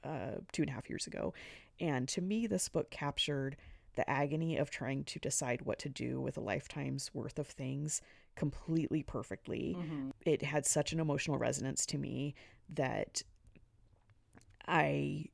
uh, 0.06 0.36
two 0.52 0.62
and 0.62 0.70
a 0.70 0.74
half 0.74 0.88
years 0.88 1.06
ago. 1.06 1.34
And 1.80 2.08
to 2.08 2.20
me, 2.20 2.46
this 2.46 2.68
book 2.68 2.90
captured 2.90 3.56
the 3.94 4.08
agony 4.08 4.56
of 4.56 4.70
trying 4.70 5.04
to 5.04 5.18
decide 5.18 5.62
what 5.62 5.78
to 5.80 5.88
do 5.88 6.20
with 6.20 6.36
a 6.36 6.40
lifetime's 6.40 7.10
worth 7.12 7.38
of 7.38 7.46
things 7.46 8.00
completely 8.36 9.02
perfectly. 9.02 9.76
Mm-hmm. 9.78 10.10
It 10.24 10.42
had 10.42 10.64
such 10.64 10.92
an 10.92 11.00
emotional 11.00 11.38
resonance 11.38 11.84
to 11.86 11.98
me 11.98 12.34
that 12.70 13.22
I 14.66 15.26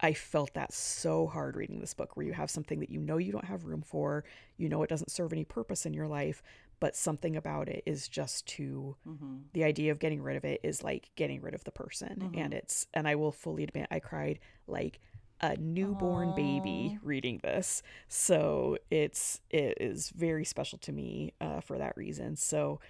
I 0.00 0.12
felt 0.12 0.54
that 0.54 0.72
so 0.72 1.26
hard 1.26 1.56
reading 1.56 1.80
this 1.80 1.94
book 1.94 2.16
where 2.16 2.26
you 2.26 2.34
have 2.34 2.50
something 2.50 2.80
that 2.80 2.90
you 2.90 3.00
know 3.00 3.16
you 3.16 3.32
don't 3.32 3.46
have 3.46 3.64
room 3.64 3.82
for, 3.82 4.24
you 4.56 4.68
know 4.68 4.82
it 4.82 4.90
doesn't 4.90 5.10
serve 5.10 5.32
any 5.32 5.44
purpose 5.44 5.86
in 5.86 5.94
your 5.94 6.06
life, 6.06 6.42
but 6.80 6.96
something 6.96 7.36
about 7.36 7.68
it 7.68 7.82
is 7.86 8.08
just 8.08 8.46
too 8.46 8.96
mm-hmm. 9.06 9.36
the 9.52 9.64
idea 9.64 9.92
of 9.92 9.98
getting 9.98 10.22
rid 10.22 10.36
of 10.36 10.44
it 10.44 10.60
is 10.62 10.82
like 10.82 11.10
getting 11.16 11.40
rid 11.40 11.54
of 11.54 11.64
the 11.64 11.70
person 11.70 12.16
mm-hmm. 12.20 12.38
and 12.38 12.54
it's 12.54 12.86
and 12.94 13.08
i 13.08 13.14
will 13.14 13.32
fully 13.32 13.64
admit 13.64 13.86
i 13.90 13.98
cried 13.98 14.38
like 14.66 15.00
a 15.40 15.56
newborn 15.56 16.28
Aww. 16.28 16.36
baby 16.36 16.98
reading 17.02 17.40
this 17.42 17.82
so 18.08 18.78
it's 18.90 19.40
it 19.50 19.78
is 19.80 20.10
very 20.10 20.44
special 20.44 20.78
to 20.78 20.92
me 20.92 21.34
uh, 21.40 21.60
for 21.60 21.78
that 21.78 21.96
reason 21.96 22.36
so 22.36 22.80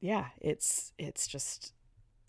yeah 0.00 0.26
it's 0.40 0.92
it's 0.98 1.26
just 1.26 1.72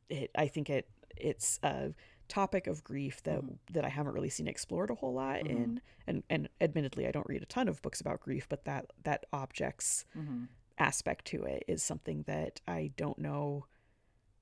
it 0.09 0.31
i 0.36 0.47
think 0.47 0.69
it 0.69 0.88
it's 1.17 1.59
a 1.63 1.93
topic 2.28 2.67
of 2.67 2.84
grief 2.84 3.21
that 3.23 3.39
mm-hmm. 3.39 3.53
that 3.71 3.86
i 3.86 3.89
haven't 3.89 4.13
really 4.13 4.30
seen 4.30 4.47
explored 4.47 4.89
a 4.89 4.95
whole 4.95 5.13
lot 5.13 5.38
mm-hmm. 5.38 5.57
in 5.57 5.82
and 6.07 6.23
and 6.30 6.49
admittedly 6.59 7.07
i 7.07 7.11
don't 7.11 7.28
read 7.28 7.41
a 7.41 7.45
ton 7.45 7.67
of 7.67 7.82
books 7.82 8.01
about 8.01 8.19
grief 8.19 8.47
but 8.49 8.65
that 8.65 8.88
that 9.03 9.26
objects 9.32 10.05
mm-hmm 10.17 10.45
aspect 10.78 11.26
to 11.26 11.43
it 11.43 11.63
is 11.67 11.84
something 11.84 12.23
that 12.28 12.61
I 12.67 12.91
don't 12.97 13.19
know 13.19 13.65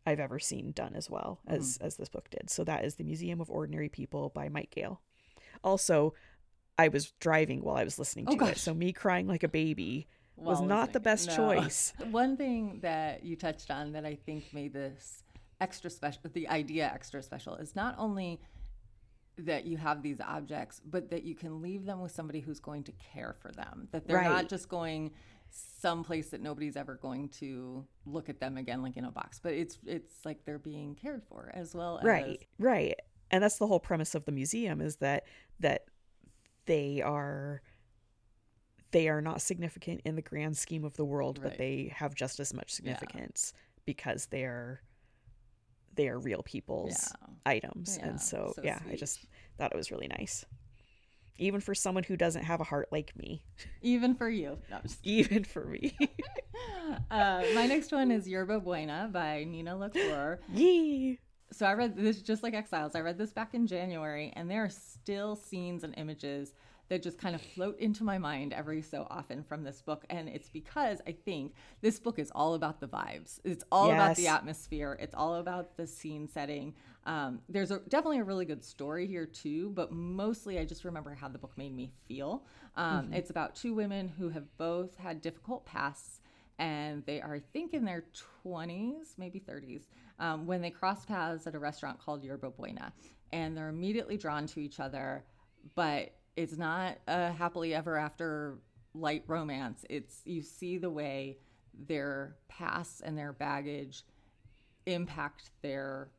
I've 0.06 0.20
ever 0.20 0.40
seen 0.40 0.72
done 0.72 0.96
as 0.96 1.10
well 1.10 1.40
as 1.48 1.78
mm. 1.78 1.86
as 1.86 1.96
this 1.98 2.10
book 2.10 2.30
did. 2.30 2.50
So 2.50 2.64
that 2.66 2.84
is 2.84 2.96
The 2.96 3.04
Museum 3.04 3.40
of 3.40 3.50
Ordinary 3.50 3.90
People 3.90 4.30
by 4.30 4.50
Mike 4.50 4.72
Gayle. 4.72 5.02
Also, 5.64 6.14
I 6.78 6.88
was 6.88 7.12
driving 7.20 7.62
while 7.62 7.78
I 7.78 7.84
was 7.84 8.00
listening 8.00 8.26
oh, 8.28 8.36
to 8.36 8.44
oh, 8.44 8.48
it, 8.48 8.58
so 8.58 8.74
me 8.74 8.92
crying 8.92 9.28
like 9.28 9.44
a 9.44 9.48
baby 9.48 10.08
was 10.36 10.62
not 10.62 10.92
the 10.92 11.00
best 11.00 11.30
no. 11.30 11.36
choice. 11.36 11.94
One 12.12 12.36
thing 12.36 12.80
that 12.82 13.24
you 13.24 13.36
touched 13.36 13.70
on 13.70 13.94
that 13.94 14.04
I 14.04 14.16
think 14.16 14.52
made 14.52 14.74
this 14.74 15.23
extra 15.64 15.90
special, 15.90 16.22
the 16.34 16.48
idea 16.50 16.92
extra 16.94 17.24
special, 17.24 17.56
is 17.56 17.76
not 17.76 17.96
only 17.98 18.42
that 19.38 19.66
you 19.66 19.78
have 19.78 20.04
these 20.04 20.20
objects, 20.22 20.82
but 20.86 21.10
that 21.10 21.24
you 21.24 21.36
can 21.36 21.62
leave 21.62 21.86
them 21.86 22.02
with 22.02 22.12
somebody 22.12 22.40
who's 22.40 22.60
going 22.60 22.84
to 22.84 22.92
care 23.14 23.36
for 23.42 23.52
them. 23.52 23.88
That 23.92 24.08
they're 24.08 24.18
right. 24.18 24.30
not 24.30 24.50
just 24.50 24.70
going 24.70 25.12
someplace 25.50 26.30
that 26.30 26.42
nobody's 26.42 26.76
ever 26.76 26.96
going 26.96 27.30
to 27.30 27.86
look 28.06 28.28
at 28.28 28.40
them 28.40 28.58
again 28.58 28.82
like 28.82 28.98
in 28.98 29.06
a 29.06 29.12
box 29.12 29.40
but 29.40 29.54
it's 29.54 29.78
it's 29.86 30.26
like 30.26 30.44
they're 30.46 30.58
being 30.58 30.96
cared 30.96 31.22
for 31.30 31.52
as 31.54 31.76
well 31.76 32.00
as 32.00 32.04
right 32.04 32.48
right 32.58 32.96
and 33.30 33.44
that's 33.44 33.58
the 33.58 33.68
whole 33.68 33.80
premise 33.80 34.16
of 34.16 34.26
the 34.26 34.32
museum 34.32 34.82
is 34.82 34.96
that 34.96 35.26
that 35.60 35.86
they 36.66 37.04
are 37.04 37.62
they 38.90 39.08
are 39.10 39.22
not 39.22 39.42
significant 39.42 40.02
in 40.06 40.16
the 40.16 40.24
grand 40.24 40.58
scheme 40.58 40.84
of 40.84 40.96
the 40.96 41.06
world 41.06 41.38
right. 41.38 41.52
but 41.52 41.58
they 41.60 41.94
have 41.96 42.16
just 42.16 42.40
as 42.40 42.52
much 42.52 42.72
significance 42.72 43.54
yeah. 43.54 43.62
because 43.86 44.26
they're 44.28 44.82
they 45.96 46.08
are 46.08 46.20
real 46.20 46.44
people's 46.44 47.12
yeah. 47.12 47.28
items 47.46 47.98
yeah. 48.00 48.08
and 48.08 48.22
so, 48.22 48.54
so 48.56 48.62
yeah 48.64 48.80
sweet. 48.82 48.94
i 48.94 48.96
just 48.96 49.26
thought 49.58 49.72
it 49.72 49.78
was 49.78 49.92
really 49.92 50.08
nice 50.08 50.46
even 51.38 51.60
for 51.60 51.74
someone 51.74 52.04
who 52.04 52.16
doesn't 52.16 52.44
have 52.44 52.62
a 52.62 52.64
heart 52.64 52.90
like 52.92 53.16
me. 53.18 53.44
Even 53.82 54.16
for 54.16 54.30
you. 54.30 54.58
No, 54.70 54.80
even 55.04 55.44
for 55.44 55.66
me. 55.66 55.96
uh, 57.12 57.44
my 57.54 57.66
next 57.66 57.92
one 57.92 58.12
is 58.12 58.28
Yerba 58.28 58.60
Buena 58.60 59.10
by 59.12 59.44
Nina 59.44 59.76
LaCour. 59.76 60.40
Yee. 60.54 61.20
So 61.52 61.66
I 61.66 61.74
read 61.74 61.96
this 61.96 62.22
just 62.22 62.44
like 62.44 62.54
Exiles. 62.54 62.96
I 62.96 63.02
read 63.02 63.18
this 63.18 63.32
back 63.32 63.54
in 63.54 63.68
January, 63.68 64.34
and 64.36 64.50
there 64.50 64.64
are 64.64 64.70
still 64.70 65.36
scenes 65.36 65.84
and 65.84 65.94
images 65.98 66.54
that 66.94 67.02
just 67.02 67.18
kind 67.18 67.34
of 67.34 67.42
float 67.42 67.80
into 67.80 68.04
my 68.04 68.20
mind 68.20 68.54
every 68.54 68.84
so 68.84 69.08
often 69.10 69.42
from 69.44 69.64
this 69.64 69.82
book. 69.82 70.06
And 70.12 70.30
it's 70.30 70.50
because 70.50 71.02
I 71.08 71.12
think 71.12 71.54
this 71.82 72.00
book 72.00 72.20
is 72.20 72.32
all 72.36 72.54
about 72.54 72.80
the 72.80 72.88
vibes. 72.88 73.40
It's 73.44 73.64
all 73.72 73.88
yes. 73.88 73.96
about 73.96 74.16
the 74.16 74.28
atmosphere. 74.28 74.96
It's 75.02 75.16
all 75.16 75.36
about 75.36 75.76
the 75.76 75.88
scene 75.88 76.28
setting. 76.28 76.76
Um, 77.06 77.40
there's 77.50 77.72
a, 77.72 77.80
definitely 77.90 78.20
a 78.20 78.24
really 78.24 78.46
good 78.46 78.64
story 78.64 79.08
here 79.08 79.26
too, 79.26 79.72
but 79.72 79.92
mostly 79.92 80.60
I 80.60 80.66
just 80.66 80.86
remember 80.86 81.16
how 81.16 81.30
the 81.30 81.40
book 81.40 81.58
made 81.58 81.76
me 81.76 81.92
feel. 82.08 82.46
Um, 82.76 83.06
mm-hmm. 83.06 83.14
It's 83.16 83.32
about 83.32 83.56
two 83.56 83.74
women 83.74 84.08
who 84.08 84.30
have 84.30 84.46
both 84.58 84.96
had 84.96 85.20
difficult 85.20 85.66
pasts 85.66 86.22
and 86.60 87.04
they 87.08 87.20
are, 87.22 87.34
I 87.34 87.42
think, 87.54 87.74
in 87.74 87.86
their 87.86 88.04
20s, 88.46 89.18
maybe 89.18 89.40
30s, 89.40 89.88
um, 90.20 90.46
when 90.46 90.62
they 90.62 90.70
cross 90.70 91.06
paths 91.06 91.48
at 91.48 91.56
a 91.56 91.60
restaurant 91.60 92.00
called 92.00 92.24
Yerba 92.24 92.52
Buena. 92.52 92.94
And 93.32 93.58
they're 93.58 93.70
immediately 93.70 94.16
drawn 94.16 94.46
to 94.46 94.60
each 94.60 94.80
other, 94.80 95.24
but 95.74 96.14
it's 96.36 96.58
not 96.58 96.98
a 97.08 97.32
happily 97.32 97.74
ever 97.74 97.98
after 97.98 98.58
light 98.94 99.24
romance. 99.28 99.86
It's 99.90 100.22
you 100.26 100.42
see 100.42 100.78
the 100.78 100.90
way 100.90 101.38
their 101.88 102.36
past 102.48 103.02
and 103.02 103.18
their 103.18 103.34
baggage 103.34 104.04
impact 104.86 105.52
their 105.62 106.10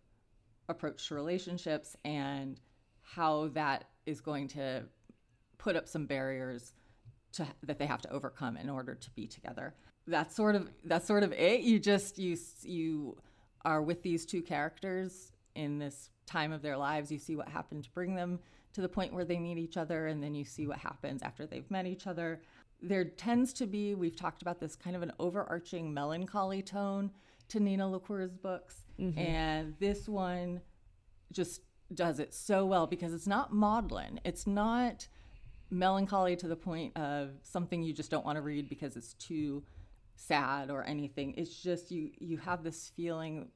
approach 0.69 1.09
to 1.09 1.15
relationships 1.15 1.97
and 2.05 2.61
how 3.03 3.49
that 3.49 3.85
is 4.07 4.21
going 4.21 4.49
to 4.49 4.83
put 5.59 5.77
up 5.77 5.87
some 5.87 6.07
barriers 6.07 6.73
to, 7.33 7.47
that 7.63 7.79
they 7.79 7.87
have 7.87 8.01
to 8.03 8.11
overcome 8.11 8.57
in 8.57 8.69
order 8.71 8.95
to 8.95 9.11
be 9.11 9.27
together. 9.27 9.75
That's 10.07 10.35
sort 10.35 10.55
of 10.55 10.69
that's 10.85 11.07
sort 11.07 11.23
of 11.23 11.33
it. 11.33 11.61
You 11.61 11.79
just 11.79 12.19
you 12.19 12.37
you 12.63 13.17
are 13.65 13.83
with 13.83 14.03
these 14.03 14.27
two 14.27 14.43
characters 14.43 15.33
in 15.55 15.79
this 15.79 16.11
time 16.27 16.53
of 16.53 16.63
their 16.63 16.77
lives. 16.77 17.11
You 17.11 17.19
see 17.19 17.37
what 17.37 17.49
happened 17.49 17.85
to 17.85 17.91
bring 17.91 18.15
them 18.15 18.39
to 18.75 18.81
the 18.81 18.89
point 18.89 19.13
where 19.13 19.25
they 19.25 19.39
meet 19.39 19.59
each 19.59 19.77
other, 19.77 20.09
and 20.09 20.23
then 20.23 20.35
you 20.35 20.45
see 20.45 20.67
what 20.67 20.79
happens 20.79 21.23
after 21.23 21.47
they've 21.47 21.71
met 21.71 21.87
each 21.87 22.07
other. 22.07 22.43
There 22.83 23.05
tends 23.05 23.53
to 23.55 23.67
be, 23.67 23.95
we've 23.95 24.17
talked 24.17 24.43
about 24.43 24.61
this 24.61 24.77
kind 24.77 24.95
of 24.95 25.03
an 25.03 25.13
overarching 25.19 25.95
melancholy 25.95 26.61
tone 26.61 27.11
to 27.49 27.61
Nina 27.61 27.89
LaCour's 27.89 28.35
books. 28.35 28.83
Mm-hmm. 28.99 29.19
And 29.19 29.75
this 29.79 30.09
one 30.09 30.61
just 31.33 31.63
does 31.95 32.19
it 32.19 32.35
so 32.35 32.67
well 32.67 32.87
because 32.87 33.15
it's 33.15 33.27
not 33.27 33.53
maudlin. 33.53 34.21
It's 34.25 34.47
not 34.47 35.07
melancholy 35.71 36.37
to 36.37 36.49
the 36.49 36.57
point 36.57 36.97
of 36.97 37.31
something 37.43 37.83
you 37.83 37.93
just 37.93 38.11
don't 38.11 38.25
want 38.25 38.37
to 38.37 38.43
read 38.43 38.69
because 38.69 38.97
it's 38.97 39.15
too 39.15 39.63
sad 40.17 40.71
or 40.71 40.85
anything. 40.85 41.35
It's 41.37 41.63
just 41.63 41.91
you 41.91 42.11
you 42.19 42.39
have 42.39 42.63
this 42.63 42.93
feeling 42.97 43.49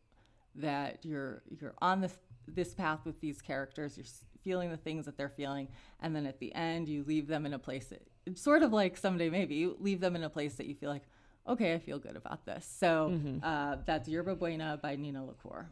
that 0.56 1.04
you're 1.04 1.42
you're 1.48 1.74
on 1.80 2.00
this 2.00 2.18
this 2.46 2.74
path 2.74 3.00
with 3.04 3.20
these 3.20 3.40
characters. 3.40 3.96
You're 3.96 4.06
feeling 4.48 4.70
the 4.70 4.78
things 4.78 5.04
that 5.04 5.18
they're 5.18 5.28
feeling, 5.28 5.68
and 6.00 6.16
then 6.16 6.24
at 6.24 6.40
the 6.40 6.54
end 6.54 6.88
you 6.88 7.04
leave 7.06 7.26
them 7.26 7.44
in 7.44 7.52
a 7.52 7.58
place 7.58 7.84
that 7.86 8.00
it's 8.24 8.40
sort 8.40 8.62
of 8.62 8.72
like 8.72 8.96
someday 8.96 9.28
maybe 9.28 9.56
you 9.56 9.76
leave 9.78 10.00
them 10.00 10.16
in 10.16 10.24
a 10.24 10.30
place 10.30 10.54
that 10.54 10.64
you 10.64 10.74
feel 10.74 10.88
like, 10.88 11.02
okay, 11.46 11.74
I 11.74 11.78
feel 11.78 11.98
good 11.98 12.16
about 12.16 12.46
this. 12.46 12.66
So 12.80 13.10
mm-hmm. 13.12 13.44
uh, 13.44 13.76
that's 13.84 14.08
Yerba 14.08 14.36
Buena 14.36 14.78
by 14.82 14.96
Nina 14.96 15.22
LaCour. 15.22 15.70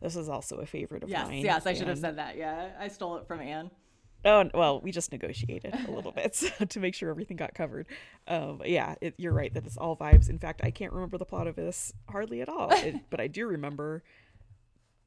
This 0.00 0.16
is 0.16 0.30
also 0.30 0.56
a 0.56 0.66
favorite 0.66 1.02
of 1.02 1.10
mine. 1.10 1.18
yes, 1.18 1.28
mine. 1.28 1.44
Yes, 1.44 1.66
I 1.66 1.74
should 1.74 1.88
have 1.88 1.98
said 1.98 2.16
that. 2.16 2.38
Yeah, 2.38 2.70
I 2.80 2.88
stole 2.88 3.16
it 3.16 3.26
from 3.26 3.40
Ann. 3.40 3.70
Oh 4.26 4.48
well, 4.54 4.80
we 4.80 4.90
just 4.90 5.12
negotiated 5.12 5.74
a 5.86 5.90
little 5.90 6.12
bit 6.12 6.42
to 6.70 6.80
make 6.80 6.94
sure 6.94 7.10
everything 7.10 7.36
got 7.36 7.54
covered. 7.54 7.86
Um, 8.26 8.62
yeah, 8.64 8.94
it, 9.02 9.14
you're 9.18 9.34
right 9.34 9.52
that 9.52 9.66
it's 9.66 9.76
all 9.76 9.94
vibes. 9.94 10.30
In 10.30 10.38
fact, 10.38 10.62
I 10.64 10.70
can't 10.70 10.94
remember 10.94 11.18
the 11.18 11.26
plot 11.26 11.46
of 11.46 11.56
this 11.56 11.92
hardly 12.08 12.40
at 12.40 12.48
all, 12.48 12.70
it, 12.72 12.96
but 13.10 13.20
I 13.20 13.26
do 13.26 13.46
remember 13.46 14.02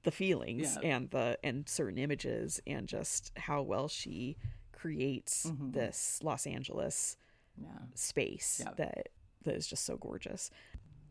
the 0.07 0.11
feelings 0.11 0.77
yeah. 0.81 0.95
and 0.95 1.09
the 1.09 1.37
and 1.43 1.67
certain 1.67 1.97
images 1.97 2.61
and 2.65 2.87
just 2.87 3.33
how 3.35 3.61
well 3.61 3.89
she 3.89 4.37
creates 4.71 5.47
mm-hmm. 5.47 5.71
this 5.71 6.21
Los 6.23 6.47
Angeles 6.47 7.17
yeah. 7.61 7.67
space 7.93 8.61
that 8.77 9.09
that 9.43 9.53
is 9.53 9.67
just 9.67 9.83
so 9.83 9.97
gorgeous. 9.97 10.49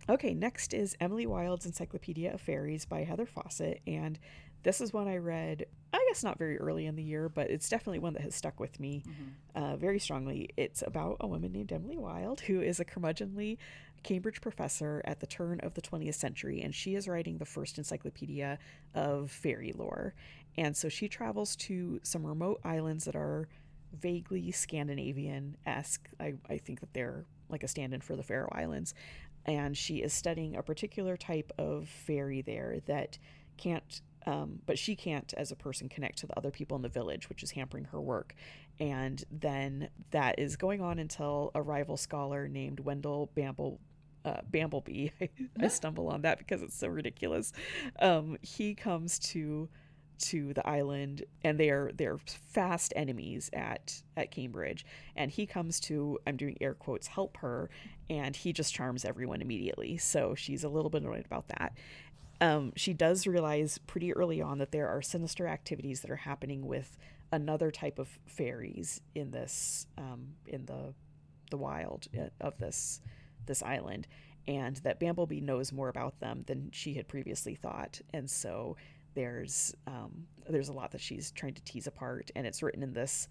Okay, 0.09 0.33
next 0.33 0.73
is 0.73 0.97
Emily 0.99 1.27
Wilde's 1.27 1.67
Encyclopedia 1.67 2.33
of 2.33 2.41
Fairies 2.41 2.87
by 2.87 3.05
Heather 3.05 3.27
Fawcett. 3.27 3.83
And 3.87 4.19
this 4.67 4.81
is 4.81 4.93
one 4.93 5.07
I 5.07 5.19
read, 5.19 5.65
I 5.93 6.05
guess 6.09 6.25
not 6.25 6.39
very 6.39 6.59
early 6.59 6.87
in 6.87 6.97
the 6.97 7.03
year, 7.03 7.29
but 7.29 7.51
it's 7.51 7.69
definitely 7.69 8.01
one 8.01 8.15
that 8.15 8.23
has 8.23 8.35
stuck 8.35 8.59
with 8.59 8.81
me 8.81 9.05
mm-hmm. 9.07 9.65
uh, 9.65 9.77
very 9.77 10.01
strongly. 10.01 10.51
It's 10.57 10.83
about 10.85 11.19
a 11.21 11.29
woman 11.29 11.53
named 11.53 11.71
Emily 11.71 11.97
Wilde, 11.97 12.41
who 12.41 12.61
is 12.61 12.81
a 12.81 12.85
curmudgeonly 12.85 13.59
Cambridge 14.03 14.41
professor 14.41 15.03
at 15.05 15.21
the 15.21 15.27
turn 15.29 15.61
of 15.61 15.75
the 15.75 15.83
20th 15.83 16.17
century, 16.17 16.63
and 16.63 16.75
she 16.75 16.97
is 16.97 17.07
writing 17.07 17.39
the 17.39 17.45
first 17.45 17.79
encyclopedia 17.79 18.59
of 18.93 19.31
fairy 19.31 19.73
lore. 19.73 20.15
And 20.59 20.77
so 20.77 20.89
she 20.89 21.07
travels 21.07 21.55
to 21.57 22.01
some 22.03 22.27
remote 22.27 22.61
islands 22.65 23.05
that 23.05 23.15
are 23.15 23.49
vaguely 23.97 24.51
Scandinavian 24.51 25.57
esque. 25.65 26.09
I, 26.19 26.35
I 26.51 26.59
think 26.59 26.81
that 26.81 26.93
they're 26.93 27.25
like 27.49 27.63
a 27.63 27.69
stand 27.69 27.95
in 27.95 28.01
for 28.01 28.17
the 28.17 28.25
Faroe 28.25 28.49
Islands 28.51 28.95
and 29.47 29.77
she 29.77 29.99
is 29.99 30.13
studying 30.13 30.57
a 30.57 30.63
particular 30.63 31.17
type 31.17 31.53
of 31.57 31.89
fairy 31.89 32.43
there 32.43 32.81
that 32.87 33.17
can't 33.57 34.03
um, 34.27 34.61
but 34.67 34.79
she 34.79 34.97
can't 34.97 35.33
as 35.37 35.53
a 35.53 35.57
person 35.57 35.89
connect 35.89 36.19
to 36.19 36.27
the 36.27 36.37
other 36.37 36.51
people 36.51 36.77
in 36.77 36.83
the 36.83 36.89
village 36.89 37.29
which 37.29 37.43
is 37.43 37.53
hampering 37.53 37.85
her 37.85 38.01
work 38.01 38.35
and 38.81 39.25
then 39.31 39.89
that 40.11 40.39
is 40.39 40.57
going 40.57 40.81
on 40.81 40.99
until 40.99 41.51
a 41.55 41.63
rival 41.63 41.97
scholar 41.97 42.49
named 42.49 42.81
wendell 42.81 43.31
bamble 43.35 43.81
uh, 44.27 44.41
Bambleby. 44.51 45.13
I, 45.61 45.69
stumble 45.69 46.09
on 46.09 46.23
that 46.23 46.39
because 46.39 46.61
it's 46.61 46.77
so 46.77 46.89
ridiculous. 46.89 47.53
Um, 48.01 48.37
he 48.43 48.75
comes 48.75 49.19
to 49.21 49.69
to 50.19 50.55
the 50.55 50.67
island 50.67 51.25
and 51.45 51.61
they're 51.61 51.91
they're 51.95 52.17
fast 52.19 52.93
enemies 52.97 53.51
at 53.53 54.03
at 54.17 54.31
Cambridge 54.31 54.87
and 55.15 55.31
he 55.31 55.47
comes 55.47 55.79
to 55.81 56.19
I'm 56.27 56.37
doing 56.37 56.57
air 56.61 56.73
quotes 56.73 57.07
help 57.07 57.37
her 57.39 57.69
and 58.09 58.35
he 58.35 58.55
just 58.55 58.73
charms 58.73 59.05
everyone 59.05 59.43
immediately 59.43 59.99
so 59.99 60.35
she's 60.35 60.65
a 60.65 60.71
little 60.71 60.89
bit 60.89 61.03
annoyed 61.03 61.27
about 61.27 61.49
that 61.49 61.75
um, 62.41 62.73
she 62.77 62.93
does 62.93 63.27
realize 63.27 63.79
pretty 63.79 64.13
early 64.13 64.43
on 64.43 64.59
that 64.59 64.73
there 64.73 64.89
are 64.89 65.03
sinister 65.03 65.47
activities 65.47 66.01
that 66.01 66.11
are 66.11 66.17
happening 66.17 66.67
with 66.67 66.97
another 67.33 67.71
type 67.71 67.99
of 67.99 68.09
fairies 68.27 69.01
in 69.15 69.31
this 69.31 69.87
um, 69.99 70.29
in 70.47 70.67
the 70.67 70.95
the 71.51 71.57
wild 71.57 72.07
uh, 72.19 72.29
of 72.41 72.59
this 72.59 73.01
this 73.47 73.63
island 73.63 74.07
and 74.49 74.77
that 74.77 75.01
Bambleby 75.01 75.43
knows 75.43 75.73
more 75.73 75.89
about 75.89 76.21
them 76.21 76.45
than 76.47 76.71
she 76.73 76.95
had 76.95 77.09
previously 77.09 77.55
thought. 77.55 78.01
And 78.13 78.31
so 78.31 78.77
there's 79.15 79.75
um, 79.87 80.27
there's 80.49 80.69
a 80.69 80.73
lot 80.73 80.93
that 80.93 81.01
she's 81.01 81.31
trying 81.33 81.55
to 81.55 81.65
tease 81.65 81.87
apart, 81.87 82.31
and 82.37 82.47
it's 82.47 82.63
written 82.63 82.83
in 82.83 82.93
this 82.93 83.29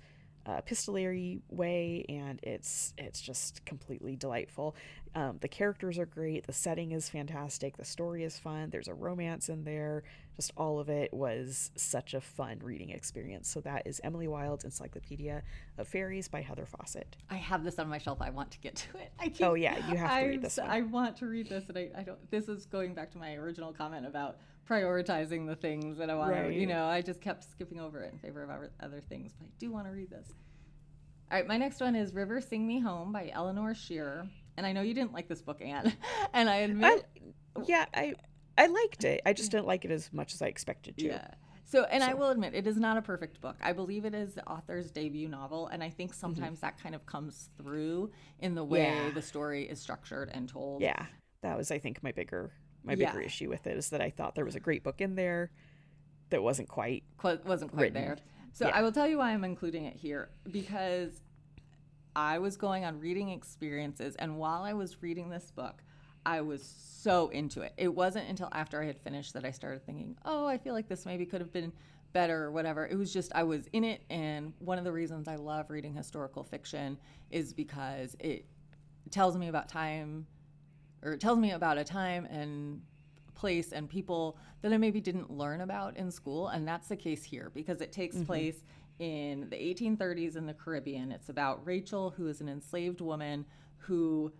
uh, 0.48 0.54
epistolary 0.54 1.42
way, 1.50 2.06
and 2.10 2.40
it's 2.44 2.94
it's 2.98 3.22
just 3.22 3.66
completely 3.66 4.16
delightful. 4.16 4.76
Um, 5.16 5.38
the 5.40 5.48
characters 5.48 5.98
are 5.98 6.06
great, 6.06 6.46
the 6.46 6.54
setting 6.54 6.92
is 6.92 7.08
fantastic, 7.08 7.78
the 7.78 7.86
story 7.86 8.24
is 8.24 8.38
fun. 8.38 8.70
There's 8.70 8.90
a 8.90 8.94
romance 8.94 9.48
in 9.48 9.64
there. 9.64 10.04
Just 10.36 10.52
all 10.58 10.80
of 10.80 10.90
it 10.90 11.14
was 11.14 11.72
such 11.78 12.14
a 12.14 12.20
fun 12.20 12.60
reading 12.62 12.90
experience. 12.90 13.48
So 13.48 13.62
that 13.62 13.84
is 13.88 14.02
Emily 14.04 14.28
Wilde's 14.28 14.66
Encyclopedia 14.66 15.42
of 15.78 15.88
Fairies 15.88 16.28
by 16.28 16.42
Heather 16.42 16.66
Fawcett. 16.66 17.16
I 17.30 17.36
have 17.36 17.64
this 17.64 17.80
on 17.80 17.88
my 17.88 17.98
shelf. 17.98 18.18
I 18.22 18.30
want 18.30 18.52
to 18.52 18.60
get 18.60 18.76
to 18.76 18.98
it. 18.98 19.14
I 19.18 19.30
keep, 19.30 19.48
oh 19.48 19.54
yeah, 19.54 19.78
you 19.90 19.98
have 19.98 20.10
to 20.10 20.16
I, 20.16 20.26
read 20.26 20.42
this. 20.42 20.58
One. 20.58 20.70
I 20.70 20.82
want 20.82 21.16
to 21.18 21.28
read 21.28 21.48
this, 21.48 21.64
and 21.70 21.78
I, 21.78 21.90
I 21.98 22.04
don't. 22.04 22.30
This 22.30 22.50
is 22.50 22.66
going 22.66 22.94
back 22.94 23.12
to 23.12 23.18
my 23.18 23.36
original 23.36 23.72
comment 23.72 24.06
about 24.06 24.36
prioritizing 24.70 25.48
the 25.48 25.56
things 25.56 25.98
that 25.98 26.10
I 26.10 26.16
want 26.16 26.32
right. 26.32 26.48
to, 26.48 26.54
you 26.54 26.66
know, 26.68 26.86
I 26.86 27.02
just 27.02 27.22
kept 27.22 27.50
skipping 27.50 27.80
over 27.80 28.02
it 28.02 28.12
in 28.12 28.20
favor 28.20 28.44
of 28.44 28.50
other 28.82 29.02
things, 29.10 29.34
but 29.38 29.46
I 29.46 29.52
do 29.60 29.72
want 29.72 29.88
to 29.88 29.92
read 29.92 30.10
this. 30.10 30.28
All 31.32 31.38
right, 31.38 31.48
my 31.48 31.58
next 31.58 31.82
one 31.82 31.96
is 31.96 32.14
River 32.14 32.40
Sing 32.40 32.68
Me 32.68 32.80
Home 32.80 33.12
by 33.12 33.30
Eleanor 33.34 33.74
Shearer. 33.74 34.28
And 34.58 34.66
I 34.66 34.72
know 34.72 34.82
you 34.82 34.94
didn't 34.94 35.14
like 35.14 35.28
this 35.28 35.42
book, 35.42 35.62
Ann. 35.62 35.94
and 36.34 36.50
I 36.50 36.58
admit. 36.58 37.06
I, 37.56 37.62
yeah, 37.66 37.86
I 37.94 38.14
I 38.58 38.68
liked 38.68 39.04
it. 39.04 39.22
I 39.26 39.34
just 39.34 39.52
didn't 39.52 39.68
like 39.68 39.86
it 39.86 39.92
as 39.92 40.12
much 40.14 40.34
as 40.34 40.42
I 40.42 40.48
expected 40.48 40.98
to. 41.00 41.06
Yeah. 41.06 41.28
So, 41.66 41.84
and 41.86 42.04
so. 42.04 42.10
I 42.10 42.14
will 42.14 42.30
admit, 42.30 42.54
it 42.54 42.68
is 42.68 42.78
not 42.78 42.96
a 42.96 43.02
perfect 43.02 43.42
book. 43.42 43.56
I 43.62 43.74
believe 43.74 44.06
it 44.06 44.14
is 44.14 44.36
the 44.36 44.48
author's 44.48 44.92
debut 44.92 45.28
novel, 45.28 45.68
and 45.68 45.84
I 45.84 45.90
think 45.90 46.12
mm-hmm. 46.12 46.20
sometimes 46.20 46.60
mm-hmm. 46.60 46.68
that 46.68 46.82
kind 46.82 46.96
of 46.96 47.06
comes 47.06 47.50
through 47.58 48.12
in 48.40 48.56
the 48.56 48.64
way 48.64 48.84
yeah. 48.84 49.10
the 49.14 49.22
story 49.22 49.64
is 49.68 49.82
structured 49.82 50.30
and 50.34 50.48
told. 50.48 50.82
Yeah, 50.82 51.06
that 51.42 51.58
was, 51.58 51.72
I 51.72 51.80
think, 51.80 52.04
my 52.04 52.12
bigger 52.12 52.52
my 52.86 52.96
bigger 52.96 53.20
yeah. 53.20 53.26
issue 53.26 53.50
with 53.50 53.68
it 53.68 53.78
is 53.78 53.90
that 53.90 54.02
I 54.02 54.10
thought 54.10 54.36
there 54.36 54.46
was 54.46 54.56
a 54.56 54.60
great 54.60 54.84
book 54.84 55.02
in 55.02 55.16
there 55.16 55.52
that 56.30 56.42
wasn't 56.42 56.68
quite 56.68 57.04
Qu- 57.18 57.40
wasn't 57.46 57.72
quite 57.72 57.94
written. 57.94 58.02
there. 58.02 58.18
So 58.54 58.68
yeah. 58.68 58.76
I 58.76 58.82
will 58.82 58.92
tell 58.92 59.08
you 59.08 59.18
why 59.18 59.32
I'm 59.32 59.44
including 59.44 59.86
it 59.86 59.96
here 59.96 60.30
because 60.50 61.22
I 62.16 62.40
was 62.40 62.56
going 62.56 62.86
on 62.86 63.00
reading 63.00 63.30
experiences, 63.30 64.16
and 64.16 64.38
while 64.38 64.64
I 64.64 64.74
was 64.74 65.02
reading 65.02 65.30
this 65.30 65.52
book, 65.52 65.84
I 66.26 66.42
was 66.42 66.64
so 66.64 67.30
into 67.30 67.62
it. 67.62 67.74
It 67.78 67.94
wasn't 67.94 68.30
until 68.30 68.50
after 68.52 68.82
I 68.82 68.86
had 68.86 69.00
finished 69.00 69.34
that 69.34 69.46
I 69.46 69.52
started 69.52 69.86
thinking, 69.86 70.18
oh, 70.26 70.46
I 70.46 70.58
feel 70.58 70.74
like 70.74 70.88
this 70.88 71.06
maybe 71.06 71.26
could 71.26 71.42
have 71.42 71.52
been 71.52 71.72
better 72.14 72.46
or 72.46 72.52
whatever. 72.52 72.88
It 72.88 72.98
was 72.98 73.14
just, 73.14 73.32
I 73.36 73.44
was 73.44 73.68
in 73.74 73.84
it. 73.84 74.02
And 74.10 74.54
one 74.60 74.78
of 74.78 74.86
the 74.86 74.92
reasons 74.92 75.28
I 75.28 75.36
love 75.36 75.70
reading 75.70 75.94
historical 75.94 76.44
fiction 76.44 76.98
is 77.30 77.54
because 77.54 78.16
it 78.20 78.46
tells 79.12 79.38
me 79.38 79.50
about 79.50 79.68
time 79.70 80.26
or 81.06 81.14
it 81.14 81.22
tells 81.22 81.38
me 81.38 81.52
about 81.52 81.78
a 81.78 81.84
time 81.84 82.26
and 82.26 82.82
place 83.36 83.72
and 83.72 83.88
people 83.88 84.38
that 84.62 84.74
I 84.74 84.78
maybe 84.78 85.00
didn't 85.00 85.30
learn 85.30 85.62
about 85.62 85.96
in 85.98 86.10
school. 86.10 86.48
And 86.48 86.68
that's 86.68 86.88
the 86.88 86.96
case 86.96 87.24
here 87.24 87.52
because 87.54 87.80
it 87.80 87.92
takes 87.92 88.16
mm-hmm. 88.16 88.26
place 88.26 88.64
in 88.98 89.48
the 89.50 89.56
1830s 89.56 90.36
in 90.36 90.48
the 90.48 90.54
Caribbean. 90.54 91.12
It's 91.12 91.30
about 91.30 91.66
Rachel, 91.66 92.10
who 92.10 92.28
is 92.28 92.42
an 92.42 92.50
enslaved 92.50 93.02
woman 93.02 93.46
who 93.78 94.34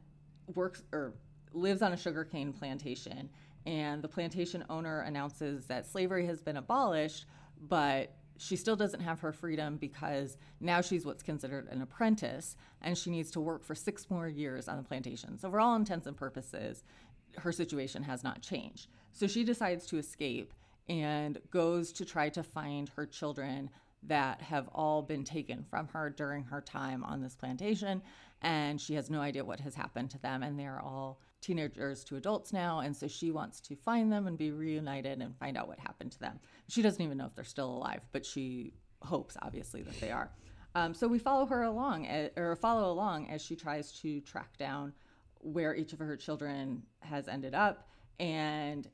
works 0.56 0.82
or 0.92 1.14
lives 1.54 1.82
on 1.82 1.94
a 1.94 1.98
sugarcane 1.98 2.52
plantation. 2.52 3.30
And 3.68 4.02
the 4.02 4.08
plantation 4.08 4.66
owner 4.70 5.02
announces 5.02 5.66
that 5.68 5.86
slavery 5.86 6.26
has 6.26 6.42
been 6.42 6.58
abolished, 6.58 7.26
but 7.68 8.16
she 8.38 8.56
still 8.56 8.76
doesn't 8.76 9.00
have 9.00 9.20
her 9.22 9.32
freedom 9.32 9.78
because 9.78 10.38
now 10.60 10.82
she's 10.82 11.06
what's 11.06 11.24
considered 11.24 11.68
an 11.70 11.82
apprentice 11.82 12.56
and 12.82 12.98
she 12.98 13.10
needs 13.10 13.32
to 13.32 13.40
work 13.40 13.64
for 13.64 13.76
six 13.76 14.10
more 14.10 14.28
years 14.28 14.68
on 14.68 14.78
the 14.78 14.84
plantation. 14.84 15.38
So, 15.38 15.50
for 15.50 15.60
all 15.60 15.76
intents 15.76 16.08
and 16.08 16.18
purposes, 16.18 16.84
her 17.38 17.52
situation 17.52 18.04
has 18.04 18.24
not 18.24 18.42
changed. 18.42 18.88
So, 19.14 19.28
she 19.28 19.44
decides 19.44 19.86
to 19.88 19.98
escape 19.98 20.54
and 20.90 21.40
goes 21.50 21.92
to 21.94 22.06
try 22.06 22.30
to 22.30 22.44
find 22.44 22.90
her 22.90 23.06
children 23.06 23.70
that 24.04 24.42
have 24.42 24.70
all 24.74 25.02
been 25.02 25.24
taken 25.24 25.64
from 25.64 25.88
her 25.88 26.10
during 26.10 26.44
her 26.44 26.62
time 26.62 27.04
on 27.04 27.22
this 27.22 27.36
plantation. 27.36 28.02
And 28.42 28.80
she 28.80 28.94
has 28.96 29.10
no 29.10 29.22
idea 29.22 29.44
what 29.44 29.62
has 29.62 29.74
happened 29.74 30.12
to 30.12 30.20
them. 30.20 30.44
And 30.44 30.60
they're 30.60 30.80
all 30.80 31.20
teenagers 31.46 32.04
to 32.06 32.16
adults 32.16 32.52
now. 32.52 32.80
And 32.80 32.96
so 32.96 33.08
she 33.08 33.32
wants 33.32 33.60
to 33.62 33.76
find 33.76 34.12
them 34.12 34.28
and 34.28 34.38
be 34.38 34.52
reunited 34.52 35.22
and 35.22 35.38
find 35.38 35.58
out 35.58 35.68
what 35.68 35.80
happened 35.80 36.12
to 36.14 36.20
them. 36.20 36.40
She 36.68 36.82
doesn't 36.82 37.02
even 37.02 37.18
know 37.18 37.26
if 37.26 37.36
they're 37.36 37.44
still 37.44 37.70
alive, 37.70 38.02
but 38.12 38.26
she 38.26 38.74
hopes, 39.02 39.38
obviously, 39.42 39.84
that 39.84 40.00
they 40.00 40.12
are. 40.12 40.32
Um, 40.74 40.94
so 40.94 41.08
we 41.08 41.20
follow 41.20 41.46
her 41.46 41.64
along, 41.64 42.08
eh, 42.08 42.30
or 42.36 42.56
follow 42.56 42.92
along 42.92 43.30
as 43.30 43.42
she 43.42 43.56
tries 43.56 43.92
to 44.02 44.20
track 44.22 44.58
down 44.58 44.94
where 45.40 45.76
each 45.76 45.94
of 45.94 46.00
her 46.00 46.18
children 46.18 46.82
has 47.02 47.28
ended 47.28 47.54
up. 47.54 47.88
And 48.20 48.88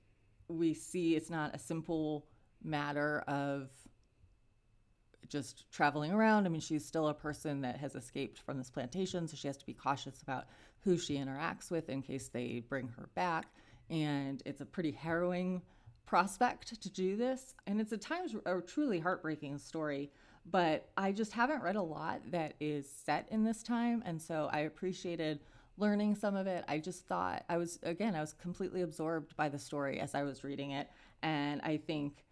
we 0.47 0.74
see 0.74 1.16
it's 1.16 1.30
not 1.30 1.56
a 1.56 1.60
simple 1.60 2.28
matter 2.64 3.24
of 3.28 3.70
just 5.32 5.71
traveling 5.71 6.11
around. 6.11 6.45
I 6.45 6.49
mean, 6.49 6.61
she's 6.61 6.86
still 6.86 7.07
a 7.07 7.13
person 7.13 7.61
that 7.61 7.77
has 7.77 7.95
escaped 7.95 8.39
from 8.39 8.57
this 8.57 8.69
plantation, 8.69 9.27
so 9.27 9.36
she 9.36 9.47
has 9.47 9.57
to 9.57 9.65
be 9.65 9.73
cautious 9.73 10.21
about 10.21 10.45
who 10.82 10.97
she 10.97 11.15
interacts 11.15 11.71
with 11.71 11.89
in 11.89 12.01
case 12.01 12.27
they 12.27 12.63
bring 12.67 12.89
her 12.89 13.09
back. 13.15 13.47
And 13.89 14.43
it's 14.45 14.61
a 14.61 14.65
pretty 14.65 14.91
harrowing 14.91 15.61
prospect 16.05 16.82
to 16.82 16.89
do 16.89 17.15
this. 17.15 17.55
And 17.65 17.79
it's 17.79 17.93
at 17.93 18.01
times 18.01 18.36
a 18.45 18.59
truly 18.61 18.99
heartbreaking 18.99 19.57
story. 19.57 20.11
But 20.49 20.89
I 20.97 21.11
just 21.11 21.34
haven't 21.34 21.61
read 21.61 21.75
a 21.75 21.82
lot 21.82 22.21
that 22.32 22.55
is 22.59 22.89
set 22.89 23.27
in 23.29 23.43
this 23.43 23.63
time. 23.63 24.01
And 24.05 24.21
so 24.21 24.49
I 24.51 24.61
appreciated 24.61 25.39
learning 25.77 26.15
some 26.15 26.36
of 26.36 26.47
it. 26.47 26.65
I 26.67 26.79
just 26.79 27.05
thought 27.05 27.45
I 27.47 27.57
was, 27.57 27.79
again, 27.84 28.15
I 28.15 28.21
was 28.21 28.34
completely 28.34 28.82
absorbed 28.82 29.36
by 29.38 29.49
the 29.49 29.59
story 29.59 29.99
as 29.99 30.15
I 30.15 30.23
was 30.23 30.43
reading 30.43 30.71
it. 30.71 30.89
And 31.21 31.61
I 31.61 31.77
think 31.77 32.25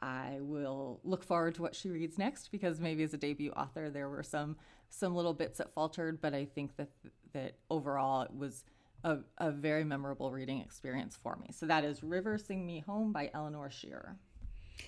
I 0.00 0.38
will 0.40 1.00
look 1.04 1.24
forward 1.24 1.54
to 1.56 1.62
what 1.62 1.74
she 1.74 1.90
reads 1.90 2.18
next 2.18 2.50
because 2.52 2.80
maybe 2.80 3.02
as 3.02 3.14
a 3.14 3.18
debut 3.18 3.50
author 3.52 3.90
there 3.90 4.08
were 4.08 4.22
some 4.22 4.56
some 4.90 5.14
little 5.14 5.34
bits 5.34 5.58
that 5.58 5.74
faltered, 5.74 6.20
but 6.20 6.34
I 6.34 6.44
think 6.46 6.76
that 6.76 6.88
that 7.32 7.56
overall 7.70 8.22
it 8.22 8.34
was 8.34 8.64
a, 9.04 9.18
a 9.38 9.50
very 9.50 9.84
memorable 9.84 10.30
reading 10.30 10.60
experience 10.60 11.18
for 11.20 11.36
me. 11.36 11.50
So 11.52 11.66
that 11.66 11.84
is 11.84 12.02
River 12.02 12.38
Sing 12.38 12.66
Me 12.66 12.80
Home 12.86 13.12
by 13.12 13.30
Eleanor 13.34 13.70
Shearer. 13.70 14.16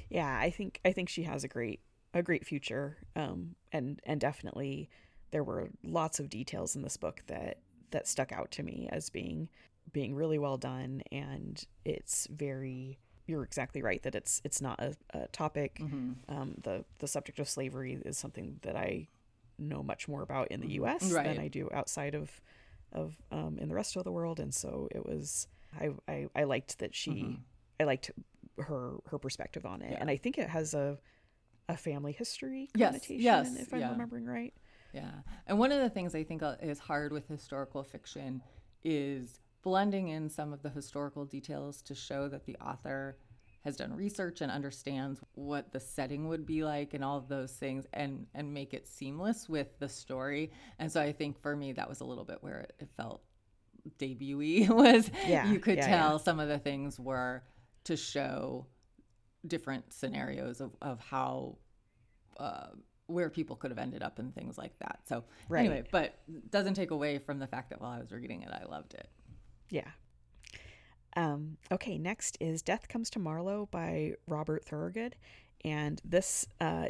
Yeah, 0.08 0.38
I 0.40 0.50
think 0.50 0.80
I 0.84 0.92
think 0.92 1.08
she 1.08 1.24
has 1.24 1.44
a 1.44 1.48
great 1.48 1.80
a 2.14 2.22
great 2.22 2.46
future. 2.46 2.98
Um, 3.16 3.54
and 3.72 4.00
and 4.04 4.20
definitely 4.20 4.88
there 5.30 5.44
were 5.44 5.70
lots 5.82 6.20
of 6.20 6.30
details 6.30 6.76
in 6.76 6.82
this 6.82 6.96
book 6.96 7.22
that 7.26 7.58
that 7.90 8.08
stuck 8.08 8.32
out 8.32 8.50
to 8.52 8.62
me 8.62 8.88
as 8.90 9.10
being 9.10 9.48
being 9.92 10.14
really 10.14 10.38
well 10.38 10.56
done 10.56 11.02
and 11.10 11.66
it's 11.84 12.28
very 12.30 12.98
you're 13.30 13.44
exactly 13.44 13.80
right 13.80 14.02
that 14.02 14.14
it's 14.14 14.42
it's 14.44 14.60
not 14.60 14.78
a, 14.80 14.94
a 15.14 15.28
topic 15.28 15.78
mm-hmm. 15.80 16.12
um, 16.28 16.54
the 16.62 16.84
the 16.98 17.06
subject 17.06 17.38
of 17.38 17.48
slavery 17.48 18.00
is 18.04 18.18
something 18.18 18.58
that 18.62 18.76
I 18.76 19.06
know 19.60 19.82
much 19.82 20.08
more 20.08 20.22
about 20.22 20.48
in 20.48 20.60
the 20.60 20.66
mm-hmm. 20.66 20.84
U.S. 20.84 21.12
Right. 21.12 21.24
than 21.24 21.38
I 21.38 21.48
do 21.48 21.68
outside 21.72 22.14
of 22.14 22.30
of 22.92 23.14
um, 23.30 23.58
in 23.60 23.68
the 23.68 23.74
rest 23.74 23.96
of 23.96 24.04
the 24.04 24.10
world, 24.10 24.40
and 24.40 24.52
so 24.52 24.88
it 24.90 25.06
was 25.06 25.46
I 25.78 25.90
I, 26.08 26.26
I 26.34 26.44
liked 26.44 26.78
that 26.80 26.94
she 26.94 27.10
mm-hmm. 27.10 27.34
I 27.78 27.84
liked 27.84 28.10
her 28.58 28.94
her 29.06 29.18
perspective 29.18 29.64
on 29.64 29.82
it, 29.82 29.92
yeah. 29.92 29.98
and 30.00 30.10
I 30.10 30.16
think 30.16 30.38
it 30.38 30.48
has 30.48 30.74
a 30.74 30.98
a 31.68 31.76
family 31.76 32.12
history 32.12 32.68
connotation, 32.76 33.20
yes, 33.20 33.48
yes, 33.52 33.62
if 33.62 33.72
I'm 33.72 33.80
yeah. 33.80 33.90
remembering 33.92 34.26
right. 34.26 34.52
Yeah, 34.92 35.10
and 35.46 35.56
one 35.56 35.70
of 35.70 35.80
the 35.80 35.90
things 35.90 36.16
I 36.16 36.24
think 36.24 36.42
uh, 36.42 36.56
is 36.60 36.80
hard 36.80 37.12
with 37.12 37.28
historical 37.28 37.84
fiction 37.84 38.42
is 38.82 39.38
blending 39.62 40.08
in 40.08 40.28
some 40.28 40.52
of 40.52 40.62
the 40.62 40.70
historical 40.70 41.24
details 41.24 41.82
to 41.82 41.94
show 41.94 42.28
that 42.28 42.46
the 42.46 42.56
author 42.56 43.16
has 43.62 43.76
done 43.76 43.94
research 43.94 44.40
and 44.40 44.50
understands 44.50 45.20
what 45.34 45.70
the 45.72 45.80
setting 45.80 46.28
would 46.28 46.46
be 46.46 46.64
like 46.64 46.94
and 46.94 47.04
all 47.04 47.18
of 47.18 47.28
those 47.28 47.52
things 47.52 47.86
and 47.92 48.26
and 48.34 48.52
make 48.52 48.72
it 48.72 48.86
seamless 48.86 49.48
with 49.48 49.78
the 49.78 49.88
story 49.88 50.50
and 50.78 50.90
so 50.90 51.00
i 51.00 51.12
think 51.12 51.38
for 51.40 51.54
me 51.54 51.72
that 51.72 51.88
was 51.88 52.00
a 52.00 52.04
little 52.04 52.24
bit 52.24 52.38
where 52.40 52.66
it, 52.78 52.88
felt 52.96 53.22
debuty 53.98 54.68
was 54.74 55.10
yeah, 55.26 55.50
you 55.50 55.58
could 55.58 55.76
yeah, 55.76 55.86
tell 55.86 56.12
yeah. 56.12 56.18
some 56.18 56.40
of 56.40 56.48
the 56.48 56.58
things 56.58 56.98
were 56.98 57.42
to 57.84 57.96
show 57.96 58.66
different 59.46 59.92
scenarios 59.92 60.60
of, 60.60 60.74
of 60.82 61.00
how 61.00 61.56
uh, 62.38 62.68
where 63.06 63.30
people 63.30 63.56
could 63.56 63.70
have 63.70 63.78
ended 63.78 64.02
up 64.02 64.18
and 64.18 64.34
things 64.34 64.56
like 64.56 64.78
that 64.78 65.00
so 65.06 65.24
right. 65.48 65.60
anyway 65.60 65.82
but 65.90 66.18
doesn't 66.50 66.74
take 66.74 66.90
away 66.90 67.18
from 67.18 67.38
the 67.38 67.46
fact 67.46 67.70
that 67.70 67.80
while 67.80 67.90
i 67.90 67.98
was 67.98 68.12
reading 68.12 68.42
it 68.42 68.50
i 68.52 68.64
loved 68.64 68.94
it 68.94 69.08
yeah 69.70 69.90
um, 71.16 71.56
okay, 71.72 71.98
next 71.98 72.36
is 72.40 72.62
Death 72.62 72.88
Comes 72.88 73.10
to 73.10 73.18
Marlow 73.18 73.68
by 73.70 74.14
Robert 74.26 74.64
Thorogood. 74.64 75.16
And 75.64 76.00
this, 76.04 76.46
uh, 76.60 76.86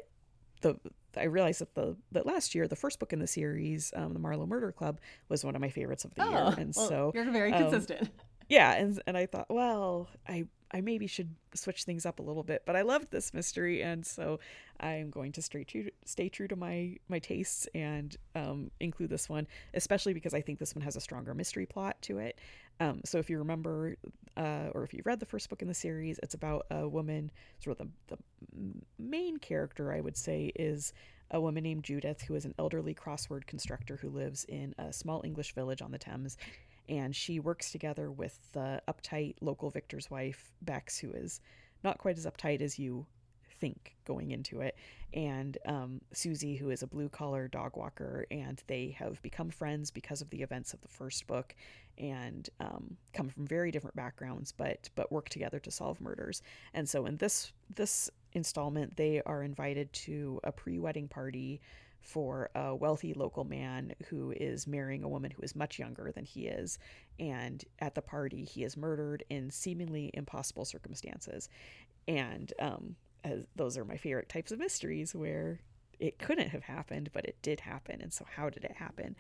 the 0.61 0.79
I 1.17 1.25
realized 1.25 1.61
that 1.61 1.75
the 1.75 1.97
that 2.13 2.27
last 2.27 2.55
year 2.55 2.69
the 2.69 2.77
first 2.77 3.01
book 3.01 3.13
in 3.13 3.19
the 3.19 3.27
series, 3.27 3.93
um, 3.97 4.13
the 4.13 4.19
Marlow 4.19 4.47
Murder 4.47 4.73
Club, 4.73 5.01
was 5.29 5.45
one 5.45 5.57
of 5.57 5.61
my 5.61 5.71
favorites 5.71 6.05
of 6.05 6.15
the 6.15 6.25
oh, 6.25 6.31
year, 6.31 6.55
and 6.59 6.75
well, 6.77 6.89
so 6.89 7.13
you're 7.15 7.31
very 7.31 7.53
um, 7.53 7.71
consistent. 7.71 8.11
Yeah, 8.51 8.73
and 8.73 9.01
and 9.07 9.17
I 9.17 9.27
thought, 9.27 9.47
well, 9.49 10.09
I 10.29 10.45
I 10.73 10.81
maybe 10.81 11.07
should 11.07 11.37
switch 11.55 11.85
things 11.85 12.05
up 12.05 12.19
a 12.19 12.23
little 12.23 12.43
bit, 12.43 12.65
but 12.67 12.75
I 12.75 12.83
loved 12.83 13.13
this 13.13 13.33
mystery, 13.33 13.81
and 13.81 14.05
so 14.05 14.41
I'm 14.81 15.09
going 15.09 15.31
to 15.33 15.43
stay 15.43 15.63
true 15.63 15.89
stay 16.05 16.29
true 16.29 16.49
to 16.49 16.57
my 16.57 16.97
my 17.09 17.21
tastes 17.21 17.69
and 17.77 18.17
um, 18.35 18.73
include 18.81 19.11
this 19.11 19.29
one, 19.29 19.47
especially 19.73 20.15
because 20.15 20.35
I 20.35 20.41
think 20.41 20.59
this 20.59 20.75
one 20.75 20.83
has 20.83 20.97
a 20.97 21.01
stronger 21.01 21.33
mystery 21.33 21.65
plot 21.65 22.03
to 22.03 22.19
it. 22.19 22.41
Um, 22.81 23.03
so 23.05 23.19
if 23.19 23.29
you 23.29 23.39
remember, 23.39 23.97
uh, 24.37 24.69
or 24.75 24.85
if 24.85 24.95
you've 24.95 25.07
read 25.07 25.21
the 25.21 25.27
first 25.27 25.51
book 25.51 25.61
in 25.61 25.69
the 25.69 25.75
series, 25.75 26.19
it's 26.23 26.35
about 26.35 26.67
a 26.71 26.89
woman. 26.89 27.31
Sort 27.63 27.79
of 27.79 27.89
the, 28.09 28.17
the 28.17 28.23
main 28.99 29.37
character, 29.37 29.93
I 29.93 30.01
would 30.01 30.17
say, 30.17 30.51
is 30.57 30.95
a 31.31 31.41
woman 31.41 31.63
named 31.63 31.85
Judith, 31.85 32.23
who 32.23 32.35
is 32.35 32.47
an 32.47 32.55
elderly 32.59 32.95
crossword 32.95 33.47
constructor 33.47 33.97
who 33.97 34.09
lives 34.09 34.45
in 34.45 34.75
a 34.79 34.93
small 34.93 35.21
English 35.25 35.55
village 35.55 35.83
on 35.83 35.93
the 35.93 35.99
Thames, 35.99 36.39
and 36.89 37.15
she 37.15 37.39
works 37.39 37.71
together 37.71 38.11
with 38.11 38.39
the 38.53 38.83
uptight 38.89 39.37
local 39.41 39.71
victor's 39.71 40.11
wife, 40.11 40.51
Bex, 40.63 40.99
who 40.99 41.13
is 41.13 41.41
not 41.85 41.99
quite 41.99 42.19
as 42.19 42.27
uptight 42.27 42.63
as 42.63 42.79
you 42.79 43.07
think 43.61 43.97
going 44.05 44.31
into 44.31 44.61
it, 44.61 44.77
and 45.13 45.59
um, 45.67 46.01
Susie, 46.13 46.57
who 46.57 46.71
is 46.71 46.83
a 46.83 46.87
blue 46.87 47.09
collar 47.09 47.49
dog 47.49 47.77
walker, 47.77 48.27
and 48.31 48.63
they 48.67 48.95
have 48.99 49.21
become 49.23 49.51
friends 49.51 49.91
because 49.91 50.21
of 50.21 50.31
the 50.31 50.43
events 50.43 50.73
of 50.73 50.81
the 50.81 50.89
first 50.89 51.27
book, 51.27 51.55
and 51.99 52.49
um, 52.61 52.97
come 53.13 53.29
from 53.29 53.47
very 53.47 53.71
different 53.71 53.97
backgrounds, 53.97 54.53
but 54.53 54.89
but 54.95 55.13
work 55.13 55.29
together 55.29 55.59
to 55.61 55.71
solve 55.71 56.01
murders. 56.01 56.43
And 56.75 56.89
so 56.89 57.07
in 57.07 57.17
this 57.17 57.53
this 57.75 58.11
installment, 58.33 58.97
they 58.97 59.23
are 59.27 59.43
invited 59.43 59.93
to 59.93 60.41
a 60.45 60.53
pre 60.53 60.79
wedding 60.79 61.09
party 61.09 61.61
for 62.01 62.51
a 62.55 62.75
wealthy 62.75 63.13
local 63.15 63.45
man 63.45 63.93
who 64.09 64.33
is 64.33 64.67
marrying 64.67 65.03
a 65.03 65.09
woman 65.09 65.31
who 65.31 65.43
is 65.43 65.55
much 65.55 65.79
younger 65.79 66.11
than 66.15 66.25
he 66.25 66.47
is. 66.47 66.79
And 67.19 67.63
at 67.81 67.95
the 67.95 68.03
party, 68.03 68.45
he 68.45 68.65
is 68.65 68.77
murdered 68.77 69.23
in 69.29 69.51
seemingly 69.51 70.11
impossible 70.15 70.65
circumstances. 70.65 71.49
And 72.09 72.53
um, 72.59 72.97
as 73.25 73.45
those 73.57 73.77
are 73.77 73.85
my 73.85 73.97
favorite 73.97 74.29
types 74.29 74.53
of 74.53 74.59
mysteries 74.59 75.15
where 75.15 75.61
it 75.99 76.19
couldn't 76.19 76.49
have 76.49 76.65
happened, 76.65 77.11
but 77.13 77.27
it 77.27 77.37
did 77.43 77.61
happen. 77.61 78.01
And 78.01 78.13
so, 78.13 78.25
how 78.37 78.51
did 78.51 78.65
it 78.65 78.73
happen? 78.73 79.17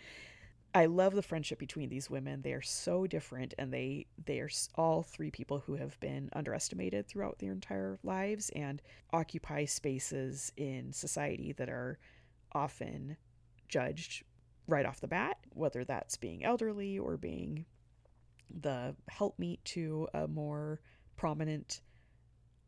I 0.72 0.86
love 0.86 1.14
the 1.14 1.22
friendship 1.22 1.59
between 1.59 1.88
these 1.88 2.09
women. 2.09 2.42
They 2.42 2.53
are 2.53 2.62
so 2.62 3.07
different, 3.07 3.55
and 3.59 3.72
they 3.72 4.07
they 4.24 4.38
are 4.38 4.51
all 4.76 5.03
three 5.03 5.30
people 5.30 5.59
who 5.59 5.74
have 5.74 5.98
been 6.01 6.30
underestimated 6.32 7.09
throughout 7.09 7.38
their 7.38 7.53
entire 7.53 7.98
lives 8.05 8.51
and 8.51 8.80
occupy 9.12 9.64
spaces 9.64 10.53
in 10.57 10.92
society 10.92 11.53
that 11.53 11.68
are 11.68 11.98
often 12.53 13.16
judged 13.68 14.24
right 14.68 14.86
off 14.86 15.01
the 15.01 15.09
bat, 15.09 15.38
whether 15.55 15.84
that's 15.84 16.16
being 16.16 16.44
elderly 16.44 16.98
or 16.98 17.16
being 17.16 17.66
the 18.48 18.94
helpmeet 19.09 19.64
to 19.64 20.09
a 20.14 20.28
more 20.28 20.80
prominent 21.16 21.82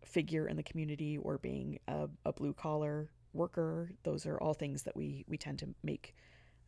figure 0.04 0.46
in 0.48 0.56
the 0.56 0.62
community 0.62 1.18
or 1.18 1.38
being 1.38 1.78
a, 1.88 2.08
a 2.24 2.32
blue 2.32 2.52
collar 2.52 3.08
worker. 3.32 3.92
Those 4.02 4.26
are 4.26 4.38
all 4.38 4.54
things 4.54 4.82
that 4.82 4.96
we 4.96 5.24
we 5.28 5.36
tend 5.36 5.58
to 5.60 5.68
make 5.82 6.14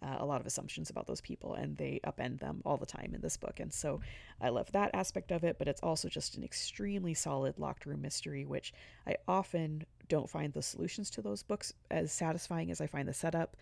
uh, 0.02 0.16
a 0.18 0.26
lot 0.26 0.40
of 0.40 0.46
assumptions 0.46 0.90
about 0.90 1.06
those 1.06 1.20
people, 1.20 1.54
and 1.54 1.76
they 1.76 2.00
upend 2.06 2.38
them 2.40 2.60
all 2.64 2.76
the 2.76 2.86
time 2.86 3.12
in 3.14 3.20
this 3.20 3.36
book. 3.36 3.60
And 3.60 3.72
so 3.72 4.00
I 4.40 4.50
love 4.50 4.70
that 4.72 4.90
aspect 4.94 5.32
of 5.32 5.44
it, 5.44 5.58
but 5.58 5.68
it's 5.68 5.80
also 5.82 6.08
just 6.08 6.36
an 6.36 6.44
extremely 6.44 7.14
solid 7.14 7.58
locked 7.58 7.86
room 7.86 8.02
mystery, 8.02 8.44
which 8.44 8.74
I 9.06 9.16
often 9.26 9.84
don't 10.08 10.28
find 10.28 10.52
the 10.52 10.62
solutions 10.62 11.10
to 11.10 11.22
those 11.22 11.42
books 11.42 11.72
as 11.90 12.12
satisfying 12.12 12.70
as 12.70 12.80
I 12.80 12.86
find 12.86 13.08
the 13.08 13.14
setup. 13.14 13.56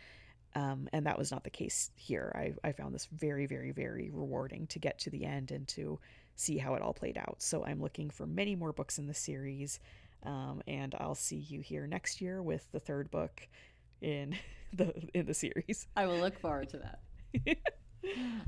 Um, 0.55 0.89
and 0.93 1.07
that 1.07 1.16
was 1.16 1.31
not 1.31 1.45
the 1.45 1.51
case 1.51 1.91
here. 1.95 2.33
I, 2.35 2.68
I 2.68 2.73
found 2.73 2.95
this 2.95 3.07
very, 3.07 3.47
very, 3.47 3.70
very 3.70 4.11
rewarding 4.11 4.66
to 4.68 4.79
get 4.79 4.99
to 5.01 5.11
the 5.11 5.25
end 5.25 5.51
and 5.51 5.66
to 5.68 5.99
see 6.37 6.59
how 6.59 6.74
it 6.74 6.83
all 6.83 6.95
played 6.95 7.18
out. 7.18 7.37
So 7.39 7.64
I'm 7.64 7.80
looking 7.80 8.11
for 8.11 8.26
many 8.26 8.55
more 8.57 8.72
books 8.72 8.99
in 8.99 9.07
the 9.07 9.14
series. 9.14 9.80
Um, 10.24 10.62
and 10.66 10.95
I'll 10.99 11.14
see 11.14 11.37
you 11.37 11.61
here 11.61 11.87
next 11.87 12.20
year 12.20 12.43
with 12.43 12.70
the 12.72 12.80
third 12.80 13.11
book 13.11 13.47
in 14.01 14.37
the 14.72 14.95
in 15.14 15.26
the 15.26 15.35
series. 15.35 15.87
I 15.97 16.07
will 16.07 16.18
look 16.18 16.39
forward 16.39 16.68
to 16.70 16.78
that. 16.78 17.01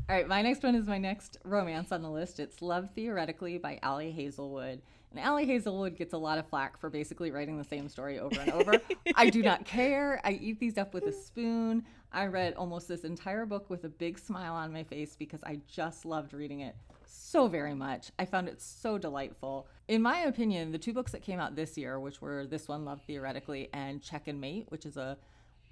All 0.09 0.17
right, 0.17 0.27
my 0.27 0.43
next 0.43 0.63
one 0.63 0.75
is 0.75 0.87
my 0.87 0.99
next 0.99 1.39
romance 1.45 1.93
on 1.93 2.03
the 2.03 2.11
list. 2.11 2.41
It's 2.41 2.61
Love 2.61 2.91
Theoretically 2.95 3.59
by 3.59 3.79
Ali 3.83 4.11
Hazelwood. 4.11 4.83
And 5.13 5.25
Ali 5.25 5.47
Hazelwood 5.47 5.97
gets 5.97 6.13
a 6.13 6.19
lot 6.19 6.39
of 6.39 6.49
flack 6.49 6.77
for 6.81 6.91
basically 6.91 7.31
writing 7.31 7.57
the 7.57 7.65
same 7.65 7.89
story 7.89 8.19
over 8.19 8.41
and 8.41 8.51
over. 8.51 8.81
I 9.15 9.31
do 9.31 9.43
not 9.43 9.65
care. 9.65 10.21
I 10.25 10.33
eat 10.33 10.59
these 10.59 10.77
up 10.77 10.93
with 10.93 11.05
a 11.05 11.13
spoon. 11.13 11.85
I 12.13 12.27
read 12.27 12.55
almost 12.55 12.89
this 12.89 13.05
entire 13.05 13.47
book 13.47 13.71
with 13.71 13.85
a 13.85 13.89
big 13.89 14.19
smile 14.19 14.55
on 14.55 14.73
my 14.73 14.83
face 14.83 15.15
because 15.15 15.43
I 15.45 15.61
just 15.69 16.05
loved 16.05 16.35
reading 16.35 16.61
it 16.61 16.75
so 17.07 17.49
very 17.49 17.75
much. 17.75 18.11
I 18.19 18.25
found 18.25 18.49
it 18.49 18.61
so 18.61 18.99
delightful. 18.99 19.67
In 19.89 20.03
my 20.03 20.19
opinion, 20.21 20.73
the 20.73 20.79
two 20.79 20.93
books 20.93 21.13
that 21.13 21.23
came 21.23 21.41
out 21.41 21.57
this 21.57 21.77
year, 21.77 21.99
which 22.01 22.21
were 22.21 22.47
this 22.47 22.69
one, 22.69 22.85
Love 22.85 23.03
Theoretically, 23.07 23.69
and 23.73 24.03
Check 24.03 24.29
and 24.29 24.41
Mate, 24.41 24.67
which 24.69 24.87
is 24.87 24.97
a 24.97 25.17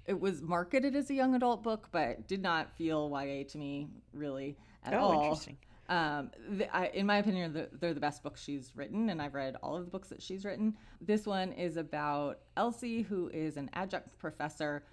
it 0.05 0.19
was 0.19 0.41
marketed 0.41 0.95
as 0.95 1.09
a 1.09 1.13
young 1.13 1.33
adult 1.35 1.63
book, 1.63 1.87
but 1.91 2.27
did 2.27 2.41
not 2.41 2.69
feel 2.75 3.09
YA 3.09 3.43
to 3.49 3.57
me 3.57 3.87
really 4.13 4.57
at 4.83 4.93
oh, 4.93 4.99
all. 4.99 5.23
Interesting. 5.23 5.57
Um, 5.89 6.31
the, 6.49 6.75
I, 6.75 6.87
in 6.87 7.05
my 7.05 7.17
opinion, 7.17 7.53
the, 7.53 7.69
they're 7.79 7.93
the 7.93 7.99
best 7.99 8.23
books 8.23 8.41
she's 8.41 8.71
written, 8.75 9.09
and 9.09 9.21
I've 9.21 9.33
read 9.33 9.55
all 9.61 9.77
of 9.77 9.85
the 9.85 9.91
books 9.91 10.09
that 10.09 10.21
she's 10.21 10.45
written. 10.45 10.75
This 11.01 11.25
one 11.25 11.51
is 11.53 11.77
about 11.77 12.39
Elsie, 12.57 13.01
who 13.01 13.29
is 13.29 13.57
an 13.57 13.69
adjunct 13.73 14.17
professor 14.17 14.83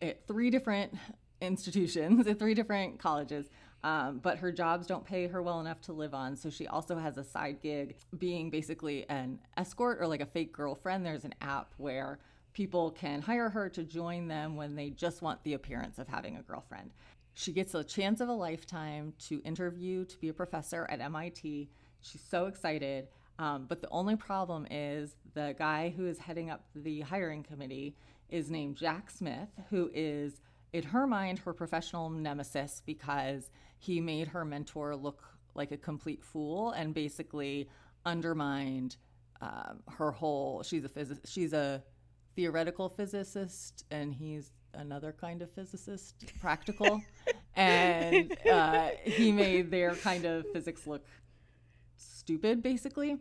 at 0.00 0.26
three 0.26 0.50
different 0.50 0.94
institutions, 1.40 2.26
at 2.26 2.38
three 2.38 2.54
different 2.54 2.98
colleges. 2.98 3.50
Um, 3.84 4.18
but 4.18 4.38
her 4.38 4.50
jobs 4.50 4.86
don't 4.86 5.04
pay 5.04 5.26
her 5.26 5.42
well 5.42 5.60
enough 5.60 5.82
to 5.82 5.92
live 5.92 6.14
on. 6.14 6.36
So 6.36 6.48
she 6.48 6.66
also 6.66 6.96
has 6.96 7.18
a 7.18 7.22
side 7.22 7.60
gig 7.60 7.96
being 8.16 8.48
basically 8.48 9.06
an 9.10 9.38
escort 9.58 9.98
or 10.00 10.06
like 10.06 10.22
a 10.22 10.26
fake 10.26 10.54
girlfriend. 10.54 11.04
There's 11.04 11.26
an 11.26 11.34
app 11.42 11.74
where 11.76 12.18
people 12.54 12.92
can 12.92 13.20
hire 13.20 13.50
her 13.50 13.68
to 13.68 13.84
join 13.84 14.26
them 14.26 14.56
when 14.56 14.74
they 14.74 14.88
just 14.88 15.20
want 15.20 15.44
the 15.44 15.52
appearance 15.52 15.98
of 15.98 16.08
having 16.08 16.38
a 16.38 16.42
girlfriend. 16.42 16.92
She 17.34 17.52
gets 17.52 17.74
a 17.74 17.84
chance 17.84 18.22
of 18.22 18.30
a 18.30 18.32
lifetime 18.32 19.12
to 19.28 19.42
interview 19.44 20.06
to 20.06 20.16
be 20.18 20.30
a 20.30 20.32
professor 20.32 20.86
at 20.88 21.00
MIT. 21.02 21.68
She's 22.00 22.22
so 22.22 22.46
excited. 22.46 23.08
Um, 23.38 23.66
but 23.68 23.82
the 23.82 23.90
only 23.90 24.16
problem 24.16 24.66
is 24.70 25.16
the 25.34 25.54
guy 25.58 25.92
who 25.94 26.06
is 26.06 26.18
heading 26.18 26.48
up 26.48 26.64
the 26.74 27.02
hiring 27.02 27.42
committee 27.42 27.96
is 28.30 28.50
named 28.50 28.76
Jack 28.76 29.10
Smith, 29.10 29.48
who 29.68 29.90
is, 29.92 30.40
in 30.74 30.82
her 30.82 31.06
mind, 31.06 31.38
her 31.38 31.52
professional 31.54 32.10
nemesis 32.10 32.82
because 32.84 33.48
he 33.78 34.00
made 34.00 34.26
her 34.26 34.44
mentor 34.44 34.96
look 34.96 35.22
like 35.54 35.70
a 35.70 35.76
complete 35.76 36.20
fool 36.20 36.72
and 36.72 36.92
basically 36.92 37.68
undermined 38.04 38.96
um, 39.40 39.84
her 39.88 40.10
whole. 40.10 40.64
She's 40.64 40.84
a 40.84 40.88
phys- 40.88 41.20
She's 41.24 41.52
a 41.52 41.80
theoretical 42.34 42.88
physicist, 42.88 43.84
and 43.92 44.12
he's 44.12 44.50
another 44.74 45.14
kind 45.18 45.42
of 45.42 45.50
physicist, 45.52 46.16
practical, 46.40 47.00
and 47.54 48.36
uh, 48.50 48.88
he 49.04 49.30
made 49.30 49.70
their 49.70 49.94
kind 49.94 50.24
of 50.24 50.44
physics 50.52 50.88
look 50.88 51.06
stupid, 51.96 52.64
basically. 52.64 53.18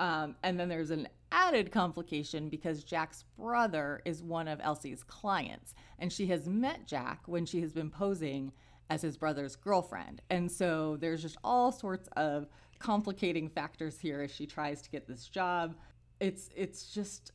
Um, 0.00 0.34
and 0.42 0.58
then 0.58 0.68
there's 0.68 0.90
an 0.90 1.06
added 1.32 1.70
complication 1.70 2.48
because 2.48 2.84
Jack's 2.84 3.24
brother 3.38 4.00
is 4.04 4.22
one 4.22 4.48
of 4.48 4.60
Elsie's 4.62 5.02
clients, 5.04 5.74
and 5.98 6.12
she 6.12 6.26
has 6.28 6.48
met 6.48 6.86
Jack 6.86 7.22
when 7.26 7.46
she 7.46 7.60
has 7.60 7.72
been 7.72 7.90
posing 7.90 8.52
as 8.88 9.02
his 9.02 9.16
brother's 9.16 9.56
girlfriend. 9.56 10.22
And 10.30 10.50
so 10.50 10.96
there's 10.96 11.22
just 11.22 11.36
all 11.42 11.72
sorts 11.72 12.08
of 12.16 12.46
complicating 12.78 13.48
factors 13.48 13.98
here 13.98 14.22
as 14.22 14.30
she 14.30 14.46
tries 14.46 14.82
to 14.82 14.90
get 14.90 15.06
this 15.06 15.28
job. 15.28 15.74
It's 16.20 16.50
it's 16.54 16.92
just 16.92 17.32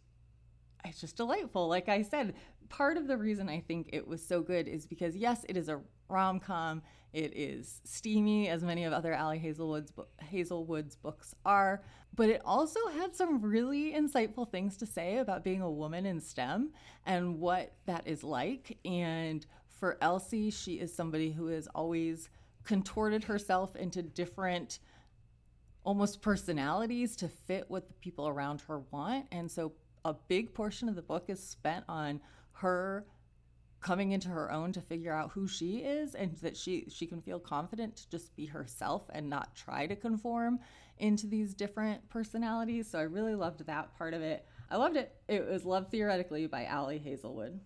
it's 0.86 1.02
just 1.02 1.18
delightful. 1.18 1.68
Like 1.68 1.90
I 1.90 2.02
said, 2.02 2.36
part 2.70 2.98
of 2.98 3.08
the 3.08 3.18
reason 3.18 3.50
I 3.50 3.60
think 3.60 3.90
it 3.94 4.08
was 4.08 4.26
so 4.26 4.42
good 4.42 4.68
is 4.68 4.88
because 4.88 5.16
yes, 5.16 5.46
it 5.50 5.58
is 5.58 5.70
a 5.70 5.82
rom 6.10 6.40
com. 6.40 6.82
It 7.14 7.34
is 7.36 7.82
steamy, 7.84 8.48
as 8.48 8.64
many 8.64 8.86
of 8.86 8.94
other 8.94 9.14
Ali 9.14 9.38
Hazelwood's 9.38 9.92
Hazelwood's 10.20 10.96
books 10.96 11.36
are, 11.46 11.84
but 12.16 12.30
it 12.30 12.42
also 12.44 12.80
had 12.88 13.16
some 13.16 13.42
really 13.42 13.94
insightful 13.94 14.50
things 14.50 14.78
to 14.78 14.86
say 14.86 15.18
about 15.18 15.44
being 15.44 15.62
a 15.62 15.72
woman 15.72 16.06
in 16.06 16.20
STEM 16.20 16.72
and 17.06 17.40
what 17.40 17.74
that 17.86 18.06
is 18.06 18.24
like. 18.24 18.78
And 18.84 19.46
for 19.80 19.98
Elsie, 20.02 20.52
she 20.52 20.74
is 20.74 20.94
somebody 20.94 21.32
who 21.32 21.48
has 21.48 21.68
always 21.68 22.30
contorted 22.64 23.24
herself 23.24 23.76
into 23.76 24.02
different 24.02 24.80
almost 25.84 26.22
personalities 26.22 27.16
to 27.16 27.28
fit 27.28 27.66
what 27.70 27.88
the 27.88 27.94
people 27.96 28.28
around 28.28 28.62
her 28.62 28.80
want. 28.92 29.26
And 29.32 29.50
so 29.50 29.74
a 30.06 30.14
big 30.14 30.54
portion 30.54 30.90
of 30.90 30.96
the 30.96 31.02
book 31.02 31.26
is 31.30 31.42
spent 31.42 31.86
on 31.88 32.20
her 32.54 33.06
coming 33.82 34.12
into 34.12 34.30
her 34.30 34.52
own 34.52 34.72
to 34.72 34.82
figure 34.82 35.14
out 35.14 35.32
who 35.32 35.48
she 35.48 35.78
is 35.78 36.14
and 36.16 36.36
that 36.38 36.56
she 36.56 36.86
she 36.90 37.08
can 37.08 37.22
feel 37.22 37.40
confident 37.40 37.96
to 37.96 38.10
just 38.10 38.36
be 38.36 38.46
herself 38.46 39.10
and 39.14 39.30
not 39.30 39.56
try 39.56 39.88
to 39.88 39.96
conform 39.96 40.60
into 41.00 41.28
these 41.28 41.54
different 41.54 42.08
personalities. 42.10 42.90
So 42.90 43.00
I 43.00 43.04
really 43.04 43.36
loved 43.36 43.66
that 43.66 43.98
part 43.98 44.14
of 44.14 44.22
it. 44.22 44.46
I 44.70 44.78
loved 44.78 44.96
it. 44.96 45.14
It 45.28 45.46
was 45.48 45.66
Love 45.66 45.90
Theoretically 45.90 46.48
by 46.48 46.68
Ali 46.68 47.00
Hazelwood. 47.00 47.60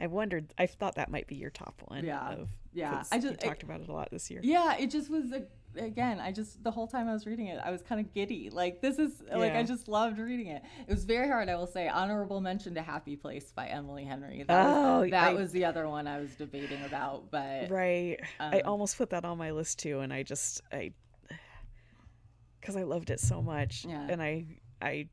I 0.00 0.06
wondered. 0.08 0.52
I 0.58 0.66
thought 0.66 0.96
that 0.96 1.10
might 1.10 1.26
be 1.26 1.36
your 1.36 1.50
top 1.50 1.80
one. 1.86 2.04
Yeah, 2.04 2.32
of, 2.32 2.48
yeah. 2.72 3.04
I 3.12 3.18
just 3.18 3.38
talked 3.40 3.62
about 3.62 3.82
it 3.82 3.88
a 3.88 3.92
lot 3.92 4.10
this 4.10 4.30
year. 4.30 4.40
Yeah, 4.42 4.76
it 4.76 4.90
just 4.90 5.10
was 5.10 5.30
a 5.30 5.44
again, 5.76 6.20
I 6.20 6.32
just 6.32 6.62
the 6.62 6.70
whole 6.70 6.86
time 6.86 7.08
I 7.08 7.12
was 7.12 7.26
reading 7.26 7.46
it, 7.46 7.60
I 7.64 7.70
was 7.70 7.82
kind 7.82 8.00
of 8.00 8.12
giddy. 8.12 8.50
Like 8.50 8.80
this 8.80 8.98
is 8.98 9.22
yeah. 9.26 9.36
like 9.36 9.54
I 9.54 9.62
just 9.62 9.88
loved 9.88 10.18
reading 10.18 10.48
it. 10.48 10.62
It 10.86 10.90
was 10.90 11.04
very 11.04 11.28
hard, 11.28 11.48
I 11.48 11.56
will 11.56 11.66
say. 11.66 11.88
Honorable 11.88 12.40
mention 12.40 12.74
to 12.74 12.82
Happy 12.82 13.16
Place 13.16 13.52
by 13.54 13.66
Emily 13.66 14.04
Henry. 14.04 14.44
That 14.46 14.66
oh, 14.66 15.00
was, 15.00 15.10
that 15.10 15.30
I, 15.30 15.34
was 15.34 15.52
the 15.52 15.64
other 15.64 15.88
one 15.88 16.06
I 16.06 16.20
was 16.20 16.34
debating 16.34 16.84
about, 16.84 17.30
but 17.30 17.70
right. 17.70 18.18
Um, 18.40 18.54
I 18.54 18.60
almost 18.60 18.98
put 18.98 19.10
that 19.10 19.24
on 19.24 19.38
my 19.38 19.50
list 19.50 19.78
too, 19.78 20.00
and 20.00 20.12
I 20.12 20.22
just 20.22 20.62
I 20.72 20.92
because 22.60 22.76
I 22.76 22.82
loved 22.82 23.10
it 23.10 23.20
so 23.20 23.42
much, 23.42 23.84
yeah. 23.88 24.06
and 24.08 24.22
I 24.22 24.46
I 24.80 25.08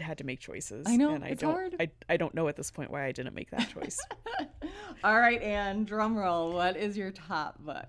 had 0.00 0.18
to 0.18 0.24
make 0.24 0.40
choices. 0.40 0.86
I 0.88 0.96
know 0.96 1.14
and 1.14 1.24
I 1.24 1.28
it's 1.28 1.40
don't, 1.40 1.52
hard. 1.52 1.76
I 1.78 1.90
I 2.08 2.16
don't 2.16 2.34
know 2.34 2.48
at 2.48 2.56
this 2.56 2.70
point 2.70 2.90
why 2.90 3.04
I 3.04 3.12
didn't 3.12 3.34
make 3.34 3.50
that 3.50 3.68
choice. 3.70 3.98
All 5.04 5.18
right, 5.18 5.40
Ann, 5.40 5.84
drum 5.84 6.16
roll. 6.16 6.52
What 6.52 6.76
is 6.76 6.96
your 6.96 7.10
top 7.10 7.58
book? 7.60 7.88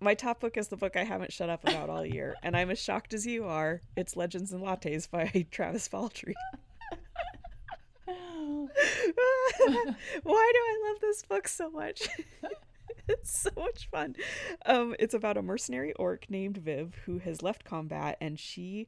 My 0.00 0.14
top 0.14 0.40
book 0.40 0.56
is 0.56 0.68
the 0.68 0.76
book 0.76 0.96
I 0.96 1.04
haven't 1.04 1.32
shut 1.32 1.50
up 1.50 1.66
about 1.66 1.90
all 1.90 2.04
year, 2.04 2.36
and 2.42 2.56
I'm 2.56 2.70
as 2.70 2.78
shocked 2.78 3.14
as 3.14 3.26
you 3.26 3.44
are. 3.44 3.80
It's 3.96 4.16
Legends 4.16 4.52
and 4.52 4.62
Lattes 4.62 5.10
by 5.10 5.46
Travis 5.50 5.88
Baldree. 5.88 6.34
Why 8.06 8.66
do 10.22 10.24
I 10.24 10.88
love 10.88 11.00
this 11.00 11.22
book 11.22 11.48
so 11.48 11.70
much? 11.70 12.08
it's 13.08 13.40
so 13.40 13.50
much 13.56 13.88
fun. 13.90 14.16
Um, 14.66 14.94
it's 14.98 15.14
about 15.14 15.36
a 15.36 15.42
mercenary 15.42 15.92
orc 15.94 16.30
named 16.30 16.58
Viv 16.58 16.94
who 17.06 17.18
has 17.18 17.42
left 17.42 17.64
combat, 17.64 18.16
and 18.20 18.38
she 18.38 18.86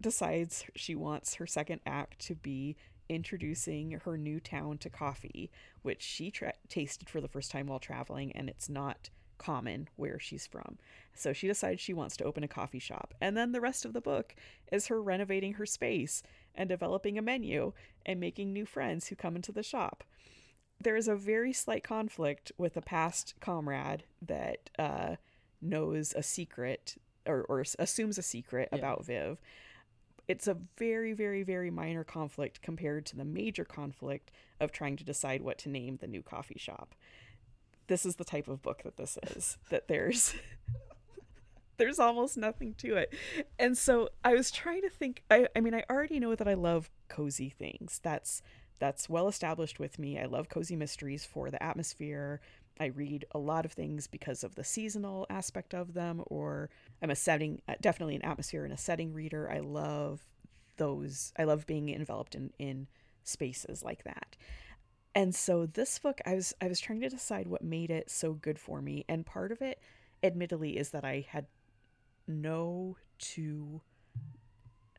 decides 0.00 0.64
she 0.74 0.94
wants 0.94 1.36
her 1.36 1.46
second 1.46 1.80
act 1.86 2.18
to 2.26 2.34
be 2.34 2.76
introducing 3.08 4.00
her 4.04 4.16
new 4.16 4.40
town 4.40 4.78
to 4.78 4.90
coffee, 4.90 5.50
which 5.82 6.02
she 6.02 6.30
tra- 6.30 6.54
tasted 6.68 7.08
for 7.08 7.20
the 7.20 7.28
first 7.28 7.50
time 7.50 7.66
while 7.66 7.78
traveling, 7.78 8.32
and 8.32 8.48
it's 8.48 8.68
not 8.68 9.10
common 9.38 9.88
where 9.96 10.18
she's 10.18 10.46
from. 10.46 10.78
So 11.14 11.32
she 11.32 11.46
decides 11.46 11.80
she 11.80 11.94
wants 11.94 12.16
to 12.18 12.24
open 12.24 12.42
a 12.42 12.48
coffee 12.48 12.78
shop. 12.78 13.14
And 13.20 13.36
then 13.36 13.52
the 13.52 13.60
rest 13.60 13.84
of 13.84 13.92
the 13.92 14.00
book 14.00 14.34
is 14.72 14.88
her 14.88 15.02
renovating 15.02 15.54
her 15.54 15.66
space 15.66 16.22
and 16.54 16.68
developing 16.68 17.18
a 17.18 17.22
menu 17.22 17.72
and 18.04 18.20
making 18.20 18.52
new 18.52 18.66
friends 18.66 19.08
who 19.08 19.16
come 19.16 19.36
into 19.36 19.52
the 19.52 19.62
shop. 19.62 20.04
There 20.80 20.96
is 20.96 21.08
a 21.08 21.16
very 21.16 21.52
slight 21.52 21.84
conflict 21.84 22.52
with 22.58 22.76
a 22.76 22.82
past 22.82 23.34
comrade 23.40 24.04
that 24.22 24.70
uh, 24.78 25.16
knows 25.62 26.12
a 26.16 26.22
secret 26.22 26.96
or, 27.26 27.44
or 27.48 27.64
assumes 27.78 28.18
a 28.18 28.22
secret 28.22 28.68
yeah. 28.72 28.78
about 28.78 29.04
Viv. 29.06 29.38
It's 30.26 30.48
a 30.48 30.56
very, 30.78 31.12
very, 31.12 31.42
very 31.42 31.70
minor 31.70 32.02
conflict 32.02 32.62
compared 32.62 33.06
to 33.06 33.16
the 33.16 33.24
major 33.24 33.64
conflict 33.64 34.30
of 34.58 34.72
trying 34.72 34.96
to 34.96 35.04
decide 35.04 35.42
what 35.42 35.58
to 35.58 35.68
name 35.68 35.98
the 36.00 36.06
new 36.06 36.22
coffee 36.22 36.58
shop 36.58 36.94
this 37.86 38.06
is 38.06 38.16
the 38.16 38.24
type 38.24 38.48
of 38.48 38.62
book 38.62 38.82
that 38.84 38.96
this 38.96 39.18
is 39.34 39.58
that 39.70 39.88
there's 39.88 40.34
there's 41.76 41.98
almost 41.98 42.36
nothing 42.36 42.74
to 42.74 42.96
it. 42.96 43.12
And 43.58 43.76
so 43.76 44.08
i 44.24 44.34
was 44.34 44.50
trying 44.50 44.82
to 44.82 44.90
think 44.90 45.22
I, 45.30 45.46
I 45.56 45.60
mean 45.60 45.74
i 45.74 45.84
already 45.90 46.20
know 46.20 46.34
that 46.34 46.48
i 46.48 46.54
love 46.54 46.90
cozy 47.08 47.48
things. 47.50 48.00
That's 48.02 48.42
that's 48.80 49.08
well 49.08 49.28
established 49.28 49.78
with 49.78 49.98
me. 49.98 50.18
I 50.18 50.26
love 50.26 50.48
cozy 50.48 50.76
mysteries 50.76 51.24
for 51.24 51.50
the 51.50 51.62
atmosphere. 51.62 52.40
I 52.80 52.86
read 52.86 53.24
a 53.30 53.38
lot 53.38 53.64
of 53.64 53.72
things 53.72 54.08
because 54.08 54.42
of 54.42 54.56
the 54.56 54.64
seasonal 54.64 55.26
aspect 55.30 55.74
of 55.74 55.94
them 55.94 56.22
or 56.26 56.70
i'm 57.02 57.10
a 57.10 57.14
setting 57.14 57.62
uh, 57.68 57.74
definitely 57.80 58.16
an 58.16 58.24
atmosphere 58.24 58.64
and 58.64 58.72
a 58.72 58.78
setting 58.78 59.12
reader. 59.12 59.50
I 59.50 59.60
love 59.60 60.20
those 60.76 61.32
i 61.38 61.44
love 61.44 61.66
being 61.66 61.88
enveloped 61.88 62.34
in 62.34 62.50
in 62.58 62.86
spaces 63.22 63.82
like 63.82 64.04
that 64.04 64.36
and 65.14 65.34
so 65.34 65.66
this 65.66 65.98
book 65.98 66.20
I 66.26 66.34
was 66.34 66.54
I 66.60 66.66
was 66.66 66.80
trying 66.80 67.00
to 67.00 67.08
decide 67.08 67.46
what 67.46 67.62
made 67.62 67.90
it 67.90 68.10
so 68.10 68.32
good 68.32 68.58
for 68.58 68.82
me. 68.82 69.04
And 69.08 69.24
part 69.24 69.52
of 69.52 69.62
it 69.62 69.80
admittedly 70.22 70.76
is 70.76 70.90
that 70.90 71.04
I 71.04 71.26
had 71.28 71.46
no 72.26 72.96
to 73.18 73.80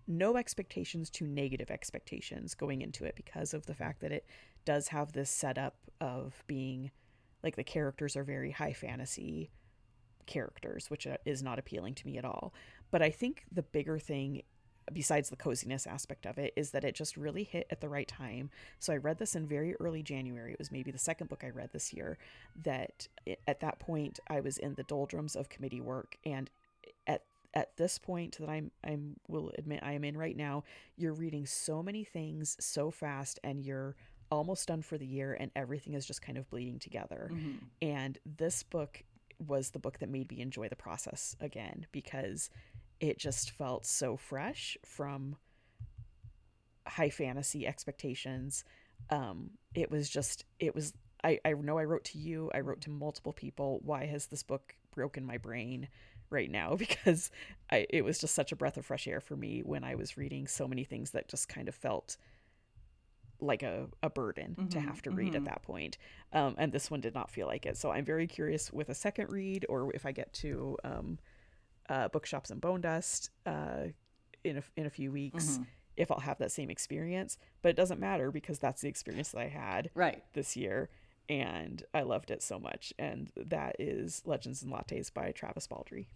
no 0.08 0.38
expectations 0.38 1.10
to 1.10 1.26
negative 1.26 1.72
expectations 1.72 2.54
going 2.54 2.82
into 2.82 3.04
it 3.04 3.16
because 3.16 3.54
of 3.54 3.66
the 3.66 3.74
fact 3.74 4.02
that 4.02 4.12
it 4.12 4.26
does 4.64 4.90
have 4.90 5.12
this 5.12 5.30
setup 5.30 5.76
of 6.00 6.44
being 6.48 6.92
like 7.44 7.56
the 7.56 7.64
characters 7.64 8.16
are 8.16 8.24
very 8.24 8.52
high 8.52 8.74
fantasy 8.74 9.50
characters 10.28 10.90
which 10.90 11.08
uh, 11.08 11.18
is 11.26 11.44
not 11.44 11.60
appealing 11.60 11.94
to 11.96 12.06
me 12.06 12.18
at 12.18 12.26
all. 12.26 12.54
But 12.92 13.02
i 13.02 13.10
think 13.10 13.44
the 13.52 13.64
bigger 13.64 14.00
thing 14.00 14.44
besides 14.92 15.30
the 15.30 15.36
coziness 15.36 15.88
aspect 15.88 16.26
of 16.26 16.38
it, 16.38 16.54
is 16.56 16.72
that 16.72 16.84
it 16.84 16.96
just 16.96 17.18
really 17.18 17.44
hit 17.44 17.68
at 17.70 17.82
the 17.82 17.90
right 17.90 18.08
time. 18.08 18.50
So 18.80 18.94
I 18.94 18.98
read 18.98 19.18
this 19.18 19.36
in 19.36 19.48
very 19.48 19.76
early 19.76 20.04
January. 20.04 20.54
It 20.54 20.60
was 20.60 20.72
maybe 20.72 20.92
the 20.92 20.98
second 20.98 21.30
book 21.30 21.44
I 21.44 21.50
read 21.50 21.72
this 21.74 21.94
year. 21.94 22.18
That 22.64 23.08
it, 23.26 23.40
at 23.48 23.60
that 23.62 23.80
point 23.80 24.20
I 24.28 24.40
was 24.40 24.58
in 24.58 24.76
the 24.76 24.84
doldrums 24.84 25.36
of 25.36 25.50
committee 25.50 25.82
work, 25.82 26.18
and 26.26 26.50
at 27.08 27.24
at 27.54 27.78
this 27.78 27.98
point 27.98 28.38
that 28.40 28.50
I'm 28.50 28.72
I'm 28.84 29.16
will 29.28 29.52
admit 29.58 29.80
I 29.84 29.94
am 29.94 30.04
in 30.04 30.18
right 30.18 30.36
now, 30.36 30.64
you're 30.98 31.14
reading 31.14 31.46
so 31.46 31.82
many 31.82 32.04
things 32.04 32.58
so 32.60 32.92
fast, 32.92 33.40
and 33.44 33.64
you're 33.64 33.96
almost 34.32 34.68
done 34.68 34.82
for 34.82 34.98
the 34.98 35.06
year, 35.06 35.36
and 35.40 35.52
everything 35.56 35.94
is 35.94 36.06
just 36.06 36.22
kind 36.22 36.38
of 36.38 36.50
bleeding 36.50 36.80
together. 36.80 37.30
Mm-hmm. 37.32 37.58
And 37.82 38.18
this 38.26 38.64
book 38.64 39.04
was 39.46 39.72
the 39.72 39.80
book 39.80 40.00
that 40.00 40.10
made 40.10 40.30
me 40.32 40.42
enjoy 40.42 40.70
the 40.70 40.76
process 40.76 41.36
again 41.42 41.86
because 41.92 42.50
it 43.00 43.18
just 43.18 43.52
felt 43.52 43.86
so 43.86 44.18
fresh 44.18 44.78
from 44.86 45.36
high 46.88 47.10
fantasy 47.10 47.66
expectations. 47.66 48.64
Um, 49.10 49.52
it 49.74 49.92
was 49.92 50.10
just, 50.10 50.46
it 50.60 50.74
was, 50.74 50.94
I, 51.24 51.40
I 51.44 51.54
know 51.54 51.78
I 51.78 51.86
wrote 51.86 52.06
to 52.06 52.18
you, 52.18 52.52
I 52.54 52.60
wrote 52.60 52.82
to 52.82 52.90
multiple 52.90 53.34
people, 53.34 53.82
why 53.84 54.06
has 54.06 54.28
this 54.28 54.44
book 54.44 54.76
broken 54.94 55.26
my 55.26 55.38
brain 55.38 55.88
right 56.30 56.50
now? 56.50 56.76
Because 56.78 57.32
I, 57.72 57.88
it 57.90 58.04
was 58.04 58.20
just 58.20 58.36
such 58.36 58.52
a 58.52 58.56
breath 58.56 58.78
of 58.78 58.86
fresh 58.86 59.08
air 59.08 59.20
for 59.20 59.36
me 59.36 59.62
when 59.62 59.84
I 59.84 59.96
was 59.96 60.18
reading 60.18 60.48
so 60.48 60.68
many 60.68 60.84
things 60.84 61.12
that 61.12 61.28
just 61.28 61.50
kind 61.50 61.68
of 61.68 61.76
felt 61.76 62.18
like 63.42 63.64
a, 63.64 63.88
a 64.02 64.10
burden 64.10 64.56
mm-hmm, 64.58 64.70
to 64.70 64.80
have 64.80 65.02
to 65.02 65.12
read 65.12 65.34
mm-hmm. 65.34 65.38
at 65.38 65.46
that 65.46 65.64
point. 65.64 65.98
Um, 66.32 66.56
and 66.58 66.72
this 66.72 66.90
one 66.90 67.02
did 67.02 67.14
not 67.14 67.30
feel 67.30 67.48
like 67.48 67.66
it. 67.66 67.78
So 67.78 67.92
I'm 67.92 68.06
very 68.06 68.28
curious 68.28 68.72
with 68.72 68.90
a 68.90 68.96
second 68.96 69.30
read 69.30 69.66
or 69.68 69.94
if 69.94 70.06
I 70.06 70.12
get 70.12 70.32
to, 70.34 70.78
um, 70.84 71.20
uh, 71.90 72.08
Bookshops 72.10 72.50
and 72.52 72.62
Bonedust 72.62 73.30
uh, 73.46 73.90
in 74.44 74.58
a, 74.58 74.64
in 74.76 74.86
a 74.86 74.90
few 74.90 75.12
weeks 75.12 75.54
mm-hmm. 75.54 75.64
if 75.98 76.12
I'll 76.12 76.20
have 76.20 76.38
that 76.40 76.52
same 76.52 76.70
experience. 76.70 77.38
But 77.62 77.70
it 77.70 77.76
doesn't 77.76 78.00
matter 78.00 78.32
because 78.32 78.60
that's 78.60 78.82
the 78.82 78.90
experience 78.90 79.30
that 79.32 79.42
I 79.42 79.48
had 79.48 79.90
right 79.96 80.24
this 80.34 80.56
year, 80.56 80.90
and 81.30 81.84
I 81.94 82.02
loved 82.02 82.32
it 82.32 82.42
so 82.44 82.60
much. 82.60 82.94
And 83.00 83.32
that 83.36 83.76
is 83.80 84.22
Legends 84.26 84.64
and 84.64 84.72
Lattes 84.72 85.14
by 85.14 85.32
Travis 85.32 85.68
Baldree. 85.68 86.08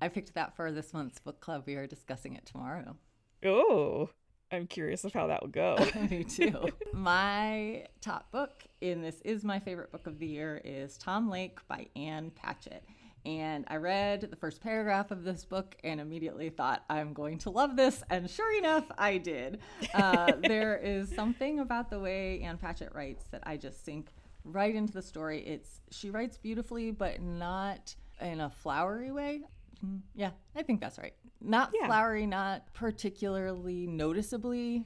I 0.00 0.08
picked 0.08 0.34
that 0.34 0.56
for 0.56 0.72
this 0.72 0.92
month's 0.92 1.20
book 1.20 1.40
club. 1.40 1.64
We 1.66 1.76
are 1.76 1.86
discussing 1.86 2.34
it 2.34 2.46
tomorrow. 2.46 2.96
Oh, 3.44 4.10
I'm 4.50 4.66
curious 4.66 5.04
of 5.04 5.12
how 5.12 5.26
that 5.28 5.42
will 5.42 5.50
go. 5.50 5.76
Me 6.10 6.24
too. 6.24 6.68
my 6.92 7.86
top 8.00 8.30
book 8.30 8.64
in 8.80 9.02
this 9.02 9.20
is 9.22 9.44
my 9.44 9.58
favorite 9.58 9.90
book 9.90 10.06
of 10.06 10.18
the 10.18 10.26
year 10.26 10.60
is 10.64 10.96
Tom 10.96 11.28
Lake 11.28 11.58
by 11.68 11.86
Ann 11.96 12.30
Patchett. 12.30 12.84
And 13.24 13.64
I 13.68 13.76
read 13.76 14.20
the 14.30 14.36
first 14.36 14.60
paragraph 14.60 15.10
of 15.10 15.24
this 15.24 15.44
book 15.46 15.76
and 15.82 15.98
immediately 16.00 16.50
thought, 16.50 16.84
I'm 16.90 17.14
going 17.14 17.38
to 17.38 17.50
love 17.50 17.74
this. 17.74 18.02
And 18.10 18.28
sure 18.28 18.56
enough, 18.58 18.84
I 18.98 19.16
did. 19.18 19.60
Uh, 19.94 20.34
there 20.38 20.76
is 20.76 21.08
something 21.14 21.60
about 21.60 21.88
the 21.88 21.98
way 21.98 22.42
Ann 22.42 22.58
Patchett 22.58 22.94
writes 22.94 23.24
that 23.30 23.42
I 23.46 23.56
just 23.56 23.82
sink 23.84 24.12
right 24.44 24.74
into 24.74 24.92
the 24.92 25.00
story. 25.02 25.40
It's 25.46 25.80
she 25.90 26.10
writes 26.10 26.36
beautifully, 26.36 26.90
but 26.90 27.22
not 27.22 27.94
in 28.20 28.40
a 28.42 28.50
flowery 28.50 29.10
way. 29.10 29.40
mm, 29.84 30.00
yeah, 30.14 30.30
I 30.54 30.62
think 30.62 30.80
that's 30.82 30.98
right. 30.98 31.14
Not 31.40 31.72
Yeah. 31.78 31.86
flowery, 31.86 32.26
not 32.26 32.72
particularly 32.74 33.86
noticeably 33.86 34.84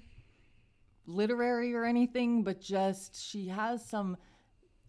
literary 1.07 1.75
or 1.75 1.85
anything, 1.85 2.43
but 2.45 2.61
just 2.61 3.21
she 3.21 3.49
has 3.49 3.85
some. 3.85 4.17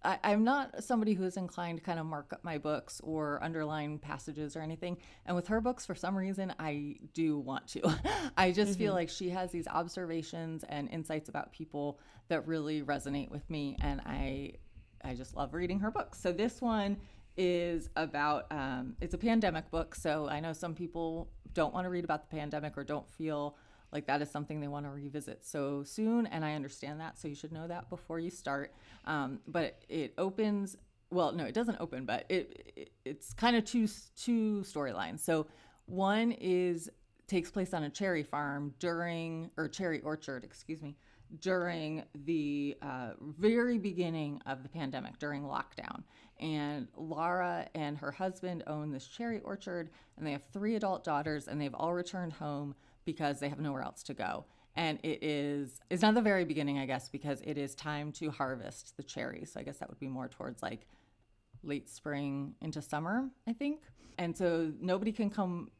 I, 0.03 0.19
I'm 0.23 0.43
not 0.43 0.83
somebody 0.83 1.13
who 1.13 1.23
is 1.23 1.37
inclined 1.37 1.79
to 1.79 1.83
kind 1.83 1.99
of 1.99 2.05
mark 2.05 2.31
up 2.31 2.43
my 2.43 2.57
books 2.57 3.01
or 3.03 3.43
underline 3.43 3.99
passages 3.99 4.55
or 4.55 4.61
anything. 4.61 4.97
And 5.25 5.35
with 5.35 5.47
her 5.47 5.61
books, 5.61 5.85
for 5.85 5.95
some 5.95 6.17
reason, 6.17 6.53
I 6.59 6.95
do 7.13 7.37
want 7.37 7.67
to. 7.69 7.93
I 8.37 8.51
just 8.51 8.77
feel 8.77 8.93
like 8.93 9.09
she 9.09 9.29
has 9.29 9.51
these 9.51 9.67
observations 9.67 10.63
and 10.69 10.89
insights 10.89 11.29
about 11.29 11.51
people 11.51 11.99
that 12.29 12.47
really 12.47 12.81
resonate 12.81 13.29
with 13.29 13.49
me, 13.49 13.75
and 13.81 14.01
I, 14.05 14.53
I 15.03 15.15
just 15.15 15.35
love 15.35 15.53
reading 15.53 15.79
her 15.79 15.91
books. 15.91 16.19
So 16.19 16.31
this 16.31 16.61
one 16.61 16.97
is 17.37 17.89
about 17.95 18.45
um, 18.51 18.95
it's 19.01 19.13
a 19.13 19.17
pandemic 19.17 19.71
book. 19.71 19.95
So 19.95 20.27
I 20.29 20.39
know 20.39 20.53
some 20.53 20.75
people 20.75 21.29
don't 21.53 21.73
want 21.73 21.85
to 21.85 21.89
read 21.89 22.03
about 22.03 22.29
the 22.29 22.35
pandemic 22.35 22.77
or 22.77 22.83
don't 22.83 23.09
feel 23.09 23.55
like 23.91 24.07
that 24.07 24.21
is 24.21 24.29
something 24.29 24.59
they 24.61 24.67
want 24.67 24.85
to 24.85 24.91
revisit 24.91 25.45
so 25.45 25.83
soon 25.83 26.25
and 26.27 26.45
i 26.45 26.53
understand 26.53 26.99
that 26.99 27.17
so 27.17 27.27
you 27.27 27.35
should 27.35 27.51
know 27.51 27.67
that 27.67 27.89
before 27.89 28.19
you 28.19 28.29
start. 28.29 28.73
Um, 29.05 29.39
but 29.47 29.79
it 29.89 30.13
opens 30.17 30.75
well 31.11 31.31
no 31.31 31.45
it 31.45 31.53
doesn't 31.53 31.77
open 31.79 32.05
but 32.05 32.25
it, 32.29 32.71
it 32.75 32.91
it's 33.05 33.33
kind 33.33 33.55
of 33.55 33.65
two 33.65 33.87
two 34.15 34.61
storylines. 34.61 35.19
So 35.19 35.47
one 35.85 36.31
is 36.33 36.89
takes 37.27 37.51
place 37.51 37.73
on 37.73 37.83
a 37.83 37.89
cherry 37.89 38.23
farm 38.23 38.73
during 38.79 39.51
or 39.57 39.67
cherry 39.67 40.01
orchard 40.01 40.43
excuse 40.43 40.81
me 40.81 40.95
during 41.41 42.03
the 42.25 42.75
uh, 42.81 43.11
very 43.21 43.77
beginning 43.77 44.41
of 44.47 44.63
the 44.63 44.69
pandemic 44.69 45.19
during 45.19 45.43
lockdown. 45.43 46.03
And 46.39 46.87
Laura 46.95 47.67
and 47.75 47.97
her 47.97 48.11
husband 48.11 48.63
own 48.65 48.91
this 48.91 49.05
cherry 49.05 49.39
orchard 49.41 49.89
and 50.17 50.25
they 50.25 50.31
have 50.31 50.43
three 50.51 50.75
adult 50.75 51.03
daughters 51.03 51.47
and 51.47 51.61
they've 51.61 51.73
all 51.73 51.93
returned 51.93 52.33
home 52.33 52.73
because 53.11 53.39
they 53.39 53.49
have 53.49 53.59
nowhere 53.59 53.81
else 53.81 54.03
to 54.03 54.13
go. 54.13 54.45
And 54.75 54.99
it 55.01 55.23
is 55.23 55.81
it's 55.89 56.03
not 56.03 56.13
the 56.13 56.21
very 56.21 56.45
beginning, 56.45 56.77
I 56.77 56.85
guess, 56.85 57.09
because 57.09 57.41
it 57.41 57.57
is 57.57 57.73
time 57.73 58.11
to 58.13 58.29
harvest 58.29 58.95
the 58.97 59.03
cherries. 59.03 59.51
So 59.53 59.59
I 59.59 59.63
guess 59.63 59.77
that 59.79 59.89
would 59.89 59.99
be 59.99 60.07
more 60.07 60.27
towards 60.27 60.61
like 60.61 60.85
late 61.63 61.89
spring 61.89 62.53
into 62.61 62.81
summer, 62.81 63.29
I 63.47 63.53
think. 63.53 63.81
And 64.19 64.37
so 64.37 64.71
nobody 64.79 65.11
can 65.11 65.31
come 65.31 65.71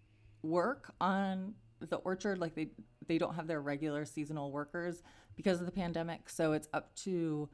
work 0.42 0.92
on 1.00 1.54
the 1.82 1.98
orchard 1.98 2.40
like 2.40 2.56
they 2.56 2.70
they 3.08 3.20
don't 3.20 3.36
have 3.36 3.48
their 3.48 3.62
regular 3.62 4.06
seasonal 4.06 4.52
workers 4.52 5.04
because 5.36 5.60
of 5.60 5.68
the 5.68 5.72
pandemic. 5.72 6.30
So 6.30 6.54
it's 6.54 6.68
up 6.74 6.96
to 7.04 7.48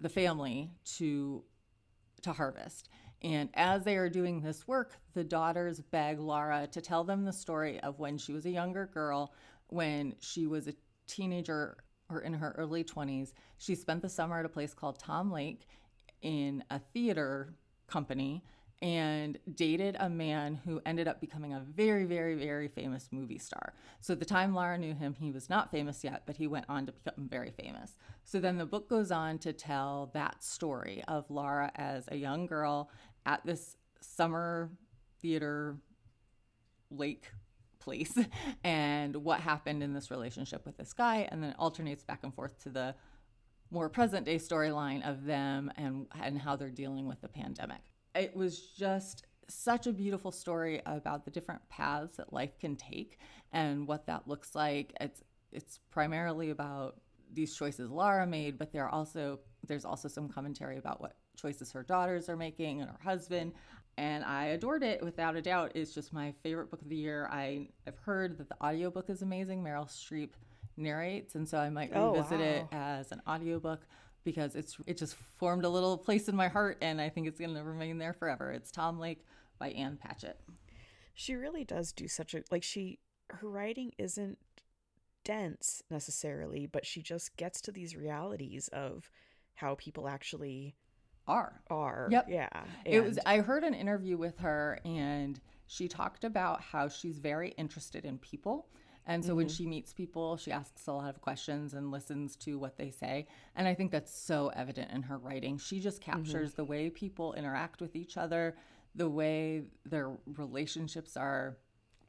the 0.00 0.08
family 0.08 0.70
to 0.96 1.44
to 2.22 2.32
harvest. 2.32 2.88
And 3.22 3.50
as 3.54 3.84
they 3.84 3.96
are 3.96 4.08
doing 4.08 4.40
this 4.40 4.66
work, 4.66 4.98
the 5.14 5.24
daughters 5.24 5.80
beg 5.80 6.18
Laura 6.18 6.66
to 6.72 6.80
tell 6.80 7.04
them 7.04 7.24
the 7.24 7.32
story 7.32 7.78
of 7.80 7.98
when 7.98 8.16
she 8.16 8.32
was 8.32 8.46
a 8.46 8.50
younger 8.50 8.86
girl, 8.86 9.34
when 9.68 10.14
she 10.20 10.46
was 10.46 10.68
a 10.68 10.74
teenager 11.06 11.76
or 12.08 12.20
in 12.20 12.34
her 12.34 12.54
early 12.56 12.82
20s. 12.82 13.32
She 13.58 13.74
spent 13.74 14.02
the 14.02 14.08
summer 14.08 14.38
at 14.38 14.46
a 14.46 14.48
place 14.48 14.74
called 14.74 14.98
Tom 14.98 15.30
Lake 15.30 15.66
in 16.22 16.64
a 16.70 16.78
theater 16.78 17.54
company 17.86 18.42
and 18.82 19.38
dated 19.54 19.96
a 20.00 20.08
man 20.08 20.58
who 20.64 20.80
ended 20.86 21.06
up 21.06 21.20
becoming 21.20 21.52
a 21.52 21.60
very, 21.60 22.04
very, 22.04 22.34
very 22.34 22.66
famous 22.66 23.08
movie 23.10 23.38
star. 23.38 23.74
So 24.00 24.14
at 24.14 24.20
the 24.20 24.24
time 24.24 24.54
Laura 24.54 24.78
knew 24.78 24.94
him, 24.94 25.14
he 25.18 25.30
was 25.30 25.50
not 25.50 25.70
famous 25.70 26.02
yet, 26.02 26.22
but 26.24 26.36
he 26.38 26.46
went 26.46 26.64
on 26.68 26.86
to 26.86 26.92
become 26.92 27.28
very 27.28 27.50
famous. 27.50 27.96
So 28.24 28.40
then 28.40 28.56
the 28.56 28.64
book 28.64 28.88
goes 28.88 29.10
on 29.10 29.38
to 29.40 29.52
tell 29.52 30.10
that 30.14 30.42
story 30.42 31.04
of 31.08 31.30
Laura 31.30 31.70
as 31.74 32.08
a 32.08 32.16
young 32.16 32.46
girl 32.46 32.90
at 33.26 33.44
this 33.44 33.76
summer 34.00 34.70
theater 35.20 35.76
lake 36.90 37.26
place 37.78 38.18
and 38.64 39.16
what 39.16 39.40
happened 39.40 39.82
in 39.82 39.94
this 39.94 40.10
relationship 40.10 40.64
with 40.66 40.76
this 40.76 40.92
guy 40.92 41.28
and 41.30 41.42
then 41.42 41.50
it 41.50 41.56
alternates 41.58 42.04
back 42.04 42.20
and 42.22 42.34
forth 42.34 42.58
to 42.62 42.68
the 42.68 42.94
more 43.70 43.88
present 43.88 44.26
day 44.26 44.36
storyline 44.36 45.08
of 45.08 45.24
them 45.24 45.70
and 45.76 46.06
and 46.20 46.38
how 46.38 46.56
they're 46.56 46.70
dealing 46.70 47.06
with 47.06 47.20
the 47.20 47.28
pandemic. 47.28 47.80
It 48.14 48.34
was 48.34 48.60
just 48.76 49.24
such 49.48 49.86
a 49.86 49.92
beautiful 49.92 50.32
story 50.32 50.80
about 50.86 51.24
the 51.24 51.30
different 51.30 51.60
paths 51.68 52.16
that 52.16 52.32
life 52.32 52.58
can 52.58 52.76
take 52.76 53.18
and 53.52 53.86
what 53.86 54.06
that 54.06 54.26
looks 54.28 54.54
like. 54.54 54.92
It's 55.00 55.22
it's 55.52 55.80
primarily 55.90 56.50
about 56.50 57.00
these 57.32 57.54
choices 57.54 57.90
Lara 57.90 58.26
made, 58.26 58.58
but 58.58 58.72
there 58.72 58.84
are 58.84 58.90
also 58.90 59.40
there's 59.66 59.84
also 59.84 60.08
some 60.08 60.28
commentary 60.28 60.78
about 60.78 61.00
what 61.00 61.16
choices 61.40 61.72
her 61.72 61.82
daughters 61.82 62.28
are 62.28 62.36
making 62.36 62.80
and 62.80 62.90
her 62.90 62.98
husband. 63.02 63.52
And 63.96 64.24
I 64.24 64.46
adored 64.46 64.82
it 64.82 65.02
without 65.02 65.36
a 65.36 65.42
doubt. 65.42 65.72
It's 65.74 65.92
just 65.92 66.12
my 66.12 66.32
favorite 66.42 66.70
book 66.70 66.80
of 66.80 66.88
the 66.88 66.96
year. 66.96 67.28
I, 67.30 67.68
I've 67.86 67.98
heard 67.98 68.38
that 68.38 68.48
the 68.48 68.62
audiobook 68.64 69.10
is 69.10 69.22
amazing. 69.22 69.62
Meryl 69.62 69.88
Streep 69.88 70.30
narrates, 70.76 71.34
and 71.34 71.46
so 71.48 71.58
I 71.58 71.68
might 71.68 71.90
Oh, 71.94 72.12
revisit 72.14 72.40
it 72.40 72.66
as 72.72 73.12
an 73.12 73.20
audiobook 73.28 73.82
because 74.24 74.54
it's 74.54 74.76
it 74.86 74.96
just 74.96 75.16
formed 75.38 75.64
a 75.64 75.68
little 75.68 75.98
place 75.98 76.28
in 76.28 76.36
my 76.36 76.48
heart 76.48 76.78
and 76.82 77.00
I 77.00 77.08
think 77.08 77.26
it's 77.26 77.40
going 77.40 77.54
to 77.54 77.62
remain 77.62 77.98
there 77.98 78.12
forever. 78.12 78.52
It's 78.52 78.70
Tom 78.70 78.98
Lake 78.98 79.24
by 79.58 79.70
Ann 79.70 79.98
Patchett. 80.00 80.38
She 81.14 81.34
really 81.34 81.64
does 81.64 81.92
do 81.92 82.08
such 82.08 82.34
a 82.34 82.42
like 82.50 82.62
she 82.62 83.00
her 83.30 83.48
writing 83.48 83.92
isn't 83.98 84.38
dense 85.24 85.82
necessarily, 85.90 86.66
but 86.66 86.86
she 86.86 87.02
just 87.02 87.36
gets 87.36 87.60
to 87.62 87.72
these 87.72 87.96
realities 87.96 88.68
of 88.68 89.10
how 89.54 89.74
people 89.74 90.08
actually 90.08 90.74
R. 91.30 91.62
are. 91.70 92.08
Yep. 92.10 92.26
Yeah. 92.28 92.48
It 92.84 93.00
was 93.00 93.18
I 93.24 93.38
heard 93.38 93.64
an 93.64 93.74
interview 93.74 94.16
with 94.16 94.38
her 94.38 94.80
and 94.84 95.40
she 95.66 95.86
talked 95.86 96.24
about 96.24 96.60
how 96.60 96.88
she's 96.88 97.18
very 97.18 97.50
interested 97.50 98.04
in 98.04 98.18
people. 98.18 98.66
And 99.06 99.24
so 99.24 99.34
when 99.34 99.48
she 99.48 99.66
meets 99.66 99.92
people, 99.92 100.36
she 100.36 100.52
asks 100.52 100.86
a 100.86 100.92
lot 100.92 101.08
of 101.10 101.20
questions 101.20 101.74
and 101.74 101.90
listens 101.90 102.36
to 102.36 102.58
what 102.58 102.76
they 102.76 102.90
say. 102.90 103.26
And 103.56 103.66
I 103.66 103.74
think 103.74 103.90
that's 103.90 104.14
so 104.14 104.52
evident 104.54 104.90
in 104.92 105.02
her 105.02 105.18
writing. 105.18 105.58
She 105.58 105.80
just 105.80 106.00
captures 106.00 106.54
the 106.54 106.64
way 106.64 106.90
people 106.90 107.32
interact 107.32 107.80
with 107.80 107.96
each 107.96 108.16
other, 108.16 108.56
the 108.94 109.08
way 109.08 109.64
their 109.84 110.12
relationships 110.26 111.16
are 111.16 111.56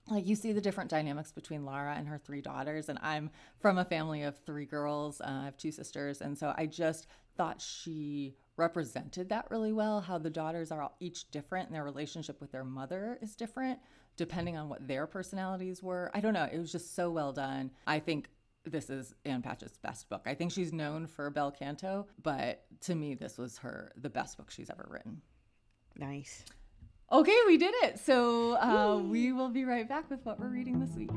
like 0.10 0.28
you 0.28 0.36
see 0.36 0.52
the 0.52 0.62
different 0.62 0.90
dynamics 0.90 1.32
between 1.32 1.64
Lara 1.64 1.96
and 1.96 2.08
her 2.08 2.18
three 2.18 2.42
daughters, 2.42 2.90
and 2.90 3.00
I'm 3.02 3.30
from 3.60 3.78
a 3.78 3.86
family 3.86 4.24
of 4.24 4.38
three 4.46 4.66
girls. 4.66 5.22
Uh, 5.22 5.42
I 5.42 5.46
have 5.46 5.58
two 5.58 5.72
sisters, 5.72 6.22
and 6.22 6.38
so 6.38 6.54
I 6.58 6.66
just 6.66 7.08
thought 7.38 7.62
she 7.62 8.36
represented 8.58 9.30
that 9.30 9.50
really 9.50 9.74
well. 9.74 10.02
How 10.02 10.18
the 10.18 10.30
daughters 10.30 10.72
are 10.72 10.82
all 10.82 10.96
each 11.00 11.30
different, 11.32 11.68
and 11.68 11.76
their 11.76 11.84
relationship 11.84 12.40
with 12.42 12.52
their 12.52 12.64
mother 12.64 13.18
is 13.22 13.36
different 13.36 13.80
depending 14.18 14.58
on 14.58 14.70
what 14.70 14.88
their 14.88 15.08
personalities 15.08 15.82
were. 15.82 16.12
I 16.14 16.20
don't 16.20 16.34
know. 16.34 16.48
It 16.52 16.60
was 16.60 16.72
just 16.72 16.96
so 16.96 17.10
well 17.10 17.32
done. 17.32 17.72
I 17.88 18.00
think 18.00 18.30
this 18.66 18.90
is 18.90 19.16
Ann 19.26 19.42
Patchett's 19.42 19.78
best 19.78 20.10
book. 20.10 20.24
I 20.26 20.36
think 20.36 20.52
she's 20.52 20.72
known 20.72 21.08
for 21.08 21.30
Bel 21.30 21.52
Canto, 21.52 22.08
but 22.22 22.66
to 22.82 22.94
me, 22.96 23.16
this 23.16 23.38
was 23.38 23.58
her 23.60 23.92
the 23.98 24.10
best 24.10 24.38
book 24.38 24.52
she's 24.52 24.70
ever 24.70 24.88
written. 24.90 25.22
nice. 25.98 26.46
Okay, 27.12 27.38
we 27.46 27.58
did 27.58 27.74
it. 27.84 28.00
So 28.00 28.54
uh, 28.54 28.98
we 28.98 29.34
will 29.34 29.50
be 29.50 29.66
right 29.66 29.88
back 29.88 30.10
with 30.10 30.26
what 30.26 30.40
we're 30.40 30.48
reading 30.48 30.80
this 30.80 30.96
week. 30.96 31.12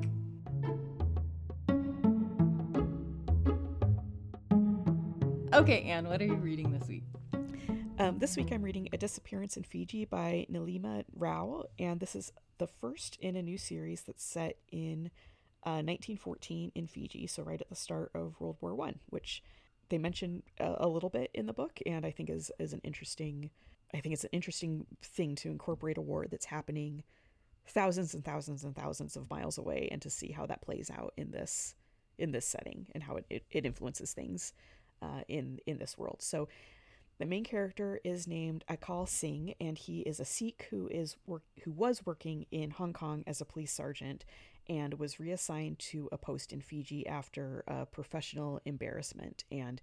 Okay, 5.55 5.83
Ann, 5.83 6.09
what 6.09 6.21
are 6.21 6.25
you 6.25 6.35
reading 6.35 6.73
this 6.73 6.89
week? 6.89 7.05
Um, 8.01 8.19
this 8.19 8.37
week 8.37 8.51
I'm 8.51 8.63
reading 8.63 8.89
A 8.93 8.99
Disappearance 8.99 9.57
in 9.57 9.63
Fiji 9.63 10.05
by 10.05 10.49
Nilima 10.51 11.05
Rao, 11.15 11.67
and 11.79 12.01
this 12.01 12.17
is 12.17 12.33
the 12.59 12.67
first 12.67 13.17
in 13.21 13.37
a 13.37 13.43
new 13.43 13.57
series 13.57 14.03
that's 14.03 14.25
set 14.25 14.57
in 14.73 15.13
uh, 15.65 15.79
1914 15.79 16.73
in 16.75 16.89
Fiji, 16.89 17.29
so 17.29 17.45
right 17.45 17.61
at 17.61 17.69
the 17.69 17.77
start 17.77 18.11
of 18.17 18.35
World 18.41 18.57
War 18.61 18.75
One, 18.75 18.99
which 19.11 19.45
they 19.91 19.97
mention 19.97 20.43
a, 20.59 20.75
a 20.79 20.89
little 20.89 21.09
bit 21.09 21.31
in 21.35 21.47
the 21.47 21.53
book, 21.53 21.79
and 21.87 22.05
I 22.05 22.11
think 22.11 22.31
is 22.31 22.51
is 22.59 22.73
an 22.73 22.81
interesting. 22.83 23.51
I 23.95 24.01
think 24.01 24.13
it's 24.13 24.25
an 24.25 24.31
interesting 24.33 24.87
thing 25.05 25.37
to 25.37 25.51
incorporate 25.51 25.99
a 25.99 26.03
war 26.03 26.27
that's 26.29 26.47
happening 26.47 27.05
thousands 27.65 28.13
and 28.13 28.25
thousands 28.25 28.65
and 28.65 28.75
thousands 28.75 29.15
of 29.15 29.31
miles 29.31 29.57
away, 29.57 29.89
and 29.93 30.03
to 30.03 30.11
see 30.11 30.33
how 30.33 30.47
that 30.47 30.63
plays 30.63 30.91
out 30.91 31.15
in 31.17 31.31
this 31.31 31.77
in 32.19 32.33
this 32.33 32.47
setting 32.47 32.87
and 32.93 33.05
how 33.05 33.17
it, 33.17 33.27
it, 33.31 33.45
it 33.53 33.67
influences 33.67 34.13
things 34.13 34.53
uh, 35.05 35.23
in 35.29 35.61
in 35.67 35.79
this 35.79 35.99
world. 35.99 36.21
So 36.21 36.49
the 37.19 37.27
main 37.27 37.45
character 37.45 38.01
is 38.03 38.27
named 38.27 38.65
Akal 38.69 39.09
Singh, 39.09 39.55
and 39.61 39.79
he 39.79 40.01
is 40.01 40.19
a 40.19 40.25
Sikh 40.25 40.67
who 40.71 40.89
is 40.89 41.17
work 41.27 41.43
who 41.63 41.73
was 41.73 42.05
working 42.05 42.47
in 42.51 42.71
Hong 42.71 42.93
Kong 42.93 43.23
as 43.27 43.41
a 43.41 43.45
police 43.45 43.73
sergeant, 43.73 44.25
and 44.69 44.95
was 44.95 45.21
reassigned 45.21 45.79
to 45.91 46.09
a 46.11 46.19
post 46.19 46.53
in 46.53 46.61
Fiji 46.61 47.07
after 47.07 47.63
a 47.69 47.87
professional 47.87 48.61
embarrassment. 48.65 49.45
And 49.53 49.81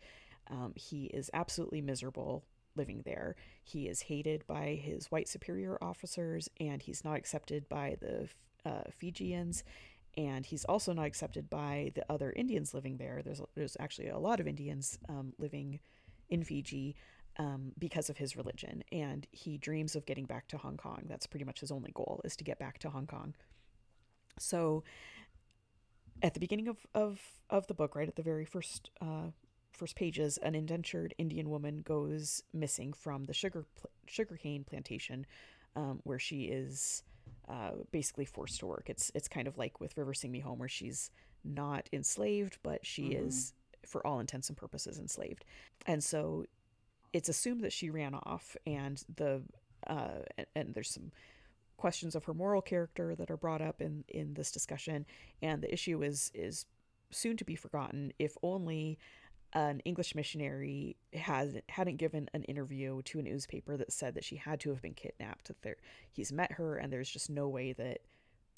um, 0.49 0.73
he 0.75 1.05
is 1.05 1.29
absolutely 1.33 1.81
miserable 1.81 2.43
living 2.75 3.01
there. 3.05 3.35
He 3.63 3.87
is 3.87 4.01
hated 4.01 4.45
by 4.47 4.79
his 4.81 5.11
white 5.11 5.27
superior 5.29 5.77
officers, 5.81 6.49
and 6.59 6.81
he's 6.81 7.03
not 7.03 7.17
accepted 7.17 7.69
by 7.69 7.97
the 8.01 8.27
uh, 8.65 8.83
Fijians. 8.97 9.63
And 10.17 10.45
he's 10.45 10.65
also 10.65 10.93
not 10.93 11.05
accepted 11.05 11.49
by 11.49 11.91
the 11.95 12.05
other 12.11 12.33
Indians 12.35 12.73
living 12.73 12.97
there. 12.97 13.21
There's 13.23 13.41
there's 13.55 13.77
actually 13.79 14.09
a 14.09 14.19
lot 14.19 14.39
of 14.39 14.47
Indians 14.47 14.99
um, 15.07 15.33
living 15.37 15.79
in 16.29 16.43
Fiji, 16.43 16.95
um, 17.37 17.71
because 17.77 18.09
of 18.09 18.17
his 18.17 18.35
religion. 18.35 18.83
And 18.91 19.27
he 19.31 19.57
dreams 19.57 19.95
of 19.95 20.05
getting 20.05 20.25
back 20.25 20.47
to 20.49 20.57
Hong 20.57 20.77
Kong. 20.77 21.03
That's 21.07 21.27
pretty 21.27 21.45
much 21.45 21.61
his 21.61 21.71
only 21.71 21.91
goal 21.91 22.21
is 22.23 22.35
to 22.37 22.43
get 22.43 22.59
back 22.59 22.79
to 22.79 22.89
Hong 22.89 23.07
Kong. 23.07 23.33
So 24.39 24.83
at 26.21 26.33
the 26.33 26.39
beginning 26.39 26.67
of, 26.67 26.77
of, 26.93 27.19
of 27.49 27.67
the 27.67 27.73
book, 27.73 27.95
right 27.95 28.07
at 28.07 28.15
the 28.15 28.21
very 28.21 28.45
first 28.45 28.89
uh, 29.01 29.31
first 29.71 29.95
pages, 29.95 30.37
an 30.37 30.53
indentured 30.53 31.15
Indian 31.17 31.49
woman 31.49 31.81
goes 31.81 32.43
missing 32.53 32.93
from 32.93 33.25
the 33.25 33.33
sugar 33.33 33.65
pl- 33.79 33.89
sugarcane 34.05 34.63
plantation 34.63 35.25
um, 35.75 36.01
where 36.03 36.19
she 36.19 36.43
is 36.43 37.03
uh, 37.51 37.71
basically 37.91 38.25
forced 38.25 38.59
to 38.59 38.65
work. 38.65 38.89
It's 38.89 39.11
it's 39.13 39.27
kind 39.27 39.47
of 39.47 39.57
like 39.57 39.81
with 39.81 39.97
River 39.97 40.13
Sing 40.13 40.31
Me 40.31 40.39
Home, 40.39 40.59
where 40.59 40.69
she's 40.69 41.11
not 41.43 41.89
enslaved, 41.91 42.57
but 42.63 42.85
she 42.85 43.09
mm-hmm. 43.09 43.27
is, 43.27 43.53
for 43.85 44.05
all 44.05 44.19
intents 44.19 44.47
and 44.47 44.57
purposes, 44.57 44.97
enslaved. 44.99 45.43
And 45.85 46.03
so 46.03 46.45
it's 47.13 47.29
assumed 47.29 47.61
that 47.61 47.73
she 47.73 47.89
ran 47.89 48.15
off, 48.15 48.55
and 48.65 49.03
the 49.13 49.41
uh, 49.87 50.19
and, 50.37 50.47
and 50.55 50.73
there's 50.73 50.91
some 50.91 51.11
questions 51.75 52.15
of 52.15 52.25
her 52.25 52.33
moral 52.33 52.61
character 52.61 53.15
that 53.15 53.29
are 53.29 53.37
brought 53.37 53.61
up 53.61 53.81
in 53.81 54.05
in 54.07 54.33
this 54.35 54.51
discussion, 54.51 55.05
and 55.41 55.61
the 55.61 55.73
issue 55.73 56.01
is 56.01 56.31
is 56.33 56.65
soon 57.09 57.35
to 57.35 57.43
be 57.43 57.55
forgotten 57.55 58.13
if 58.17 58.37
only 58.41 58.97
an 59.53 59.81
English 59.81 60.15
missionary 60.15 60.95
has 61.13 61.55
hadn't 61.69 61.97
given 61.97 62.29
an 62.33 62.43
interview 62.43 63.01
to 63.03 63.19
a 63.19 63.21
newspaper 63.21 63.77
that 63.77 63.91
said 63.91 64.15
that 64.15 64.23
she 64.23 64.37
had 64.37 64.59
to 64.61 64.69
have 64.69 64.81
been 64.81 64.93
kidnapped. 64.93 65.47
That 65.47 65.61
there, 65.61 65.77
he's 66.11 66.31
met 66.31 66.53
her, 66.53 66.77
and 66.77 66.91
there's 66.91 67.09
just 67.09 67.29
no 67.29 67.47
way 67.47 67.73
that 67.73 67.99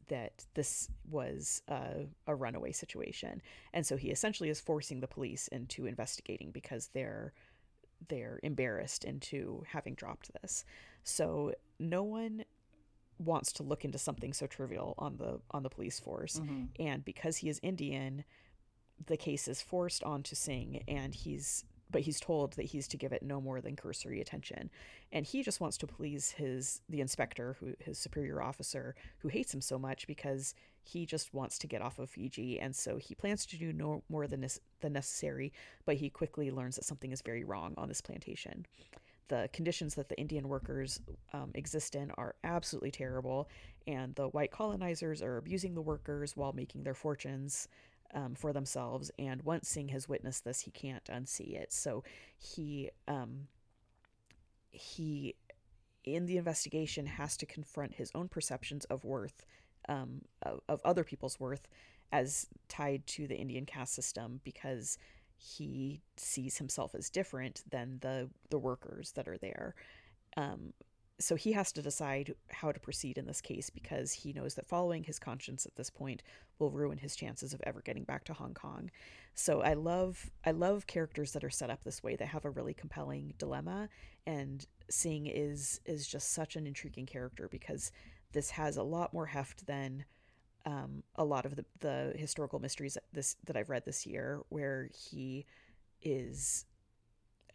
that 0.09 0.45
this 0.53 0.89
was 1.09 1.61
a, 1.67 2.05
a 2.27 2.35
runaway 2.35 2.71
situation. 2.71 3.41
And 3.73 3.85
so 3.85 3.95
he 3.95 4.09
essentially 4.09 4.49
is 4.49 4.59
forcing 4.59 4.99
the 4.99 5.07
police 5.07 5.47
into 5.47 5.85
investigating 5.85 6.51
because 6.51 6.89
they're 6.93 7.33
they're 8.09 8.39
embarrassed 8.43 9.05
into 9.05 9.63
having 9.67 9.95
dropped 9.95 10.31
this. 10.41 10.65
So 11.03 11.53
no 11.79 12.03
one 12.03 12.43
wants 13.17 13.53
to 13.53 13.63
look 13.63 13.85
into 13.85 13.97
something 13.97 14.33
so 14.33 14.47
trivial 14.47 14.95
on 14.97 15.17
the 15.17 15.39
on 15.51 15.63
the 15.63 15.69
police 15.69 15.99
force, 15.99 16.39
mm-hmm. 16.39 16.65
and 16.79 17.05
because 17.05 17.37
he 17.37 17.49
is 17.49 17.59
Indian 17.63 18.23
the 19.07 19.17
case 19.17 19.47
is 19.47 19.61
forced 19.61 20.03
onto 20.03 20.35
Singh 20.35 20.83
and 20.87 21.13
he's 21.13 21.65
but 21.93 22.01
he's 22.01 22.19
told 22.19 22.53
that 22.53 22.65
he's 22.65 22.87
to 22.87 22.97
give 22.97 23.13
it 23.13 23.21
no 23.21 23.39
more 23.39 23.61
than 23.61 23.75
cursory 23.75 24.19
attention. 24.19 24.71
And 25.11 25.25
he 25.25 25.43
just 25.43 25.61
wants 25.61 25.77
to 25.77 25.87
please 25.87 26.31
his 26.31 26.81
the 26.89 27.01
inspector 27.01 27.55
who 27.59 27.75
his 27.79 27.99
superior 27.99 28.41
officer 28.41 28.95
who 29.19 29.27
hates 29.29 29.53
him 29.53 29.61
so 29.61 29.77
much 29.77 30.07
because 30.07 30.55
he 30.81 31.05
just 31.05 31.33
wants 31.33 31.57
to 31.59 31.67
get 31.67 31.83
off 31.83 31.99
of 31.99 32.09
Fiji. 32.09 32.59
And 32.59 32.75
so 32.75 32.97
he 32.97 33.15
plans 33.15 33.45
to 33.45 33.57
do 33.57 33.71
no 33.71 34.03
more 34.09 34.27
than 34.27 34.41
this 34.41 34.59
than 34.81 34.93
necessary 34.93 35.53
but 35.85 35.95
he 35.95 36.09
quickly 36.09 36.51
learns 36.51 36.75
that 36.75 36.85
something 36.85 37.11
is 37.11 37.21
very 37.21 37.43
wrong 37.43 37.75
on 37.77 37.87
this 37.87 38.01
plantation. 38.01 38.65
The 39.29 39.49
conditions 39.53 39.95
that 39.95 40.09
the 40.09 40.19
Indian 40.19 40.49
workers 40.49 40.99
um, 41.31 41.51
exist 41.55 41.95
in 41.95 42.11
are 42.17 42.35
absolutely 42.43 42.91
terrible, 42.91 43.49
and 43.87 44.13
the 44.15 44.27
white 44.27 44.51
colonizers 44.51 45.21
are 45.21 45.37
abusing 45.37 45.73
the 45.73 45.81
workers 45.81 46.35
while 46.35 46.51
making 46.53 46.83
their 46.83 46.93
fortunes 46.93 47.69
um, 48.13 48.35
for 48.35 48.53
themselves. 48.53 49.11
And 49.17 49.41
once 49.43 49.69
Singh 49.69 49.89
has 49.89 50.09
witnessed 50.09 50.45
this, 50.45 50.61
he 50.61 50.71
can't 50.71 51.05
unsee 51.05 51.55
it. 51.55 51.73
So 51.73 52.03
he 52.37 52.89
um, 53.07 53.47
he 54.71 55.35
in 56.03 56.25
the 56.25 56.37
investigation 56.37 57.05
has 57.05 57.37
to 57.37 57.45
confront 57.45 57.95
his 57.95 58.11
own 58.13 58.27
perceptions 58.27 58.85
of 58.85 59.05
worth 59.05 59.45
um, 59.89 60.21
of, 60.41 60.61
of 60.67 60.81
other 60.83 61.03
people's 61.03 61.39
worth 61.39 61.67
as 62.11 62.47
tied 62.67 63.05
to 63.07 63.27
the 63.27 63.35
Indian 63.35 63.65
caste 63.65 63.93
system 63.93 64.39
because 64.43 64.97
he 65.37 66.01
sees 66.15 66.57
himself 66.57 66.95
as 66.95 67.09
different 67.09 67.63
than 67.69 67.97
the 68.01 68.29
the 68.49 68.59
workers 68.59 69.11
that 69.13 69.27
are 69.27 69.37
there. 69.37 69.75
Um, 70.37 70.73
so 71.23 71.35
he 71.35 71.53
has 71.53 71.71
to 71.71 71.81
decide 71.81 72.35
how 72.49 72.71
to 72.71 72.79
proceed 72.79 73.17
in 73.17 73.25
this 73.25 73.39
case 73.39 73.69
because 73.69 74.11
he 74.11 74.33
knows 74.33 74.55
that 74.55 74.67
following 74.67 75.03
his 75.03 75.19
conscience 75.19 75.65
at 75.65 75.75
this 75.75 75.89
point 75.89 76.21
will 76.59 76.69
ruin 76.69 76.97
his 76.97 77.15
chances 77.15 77.53
of 77.53 77.61
ever 77.65 77.81
getting 77.81 78.03
back 78.03 78.25
to 78.25 78.33
Hong 78.33 78.53
Kong. 78.53 78.91
So 79.33 79.61
I 79.61 79.73
love 79.73 80.29
I 80.45 80.51
love 80.51 80.85
characters 80.85 81.31
that 81.31 81.43
are 81.43 81.49
set 81.49 81.69
up 81.69 81.83
this 81.83 82.03
way 82.03 82.17
that 82.17 82.27
have 82.27 82.43
a 82.43 82.49
really 82.49 82.73
compelling 82.73 83.33
dilemma 83.37 83.89
and 84.25 84.65
Singh 84.89 85.27
is 85.27 85.79
is 85.85 86.07
just 86.07 86.33
such 86.33 86.57
an 86.57 86.67
intriguing 86.67 87.05
character 87.05 87.47
because 87.49 87.91
this 88.33 88.51
has 88.51 88.75
a 88.75 88.83
lot 88.83 89.13
more 89.13 89.27
heft 89.27 89.65
than 89.65 90.03
um, 90.65 91.03
a 91.15 91.23
lot 91.23 91.45
of 91.45 91.55
the, 91.55 91.65
the 91.79 92.13
historical 92.17 92.59
mysteries 92.59 92.95
that 92.95 93.03
this 93.13 93.37
that 93.45 93.55
I've 93.55 93.69
read 93.69 93.85
this 93.85 94.05
year 94.05 94.41
where 94.49 94.89
he 94.93 95.45
is 96.01 96.65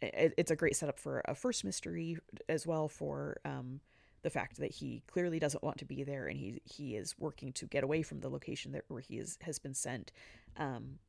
it, 0.01 0.33
it's 0.37 0.51
a 0.51 0.55
great 0.55 0.75
setup 0.75 0.99
for 0.99 1.21
a 1.25 1.35
first 1.35 1.63
mystery 1.63 2.17
as 2.47 2.65
well 2.65 2.87
for 2.87 3.39
um, 3.45 3.79
the 4.21 4.29
fact 4.29 4.57
that 4.57 4.71
he 4.71 5.03
clearly 5.07 5.39
doesn't 5.39 5.63
want 5.63 5.77
to 5.77 5.85
be 5.85 6.03
there 6.03 6.27
and 6.27 6.37
he 6.37 6.61
he 6.65 6.95
is 6.95 7.15
working 7.17 7.53
to 7.53 7.65
get 7.65 7.83
away 7.83 8.01
from 8.01 8.19
the 8.19 8.29
location 8.29 8.71
that 8.71 8.83
where 8.87 9.01
he 9.01 9.17
is 9.17 9.37
has 9.41 9.59
been 9.59 9.73
sent. 9.73 10.11
Um, 10.57 10.99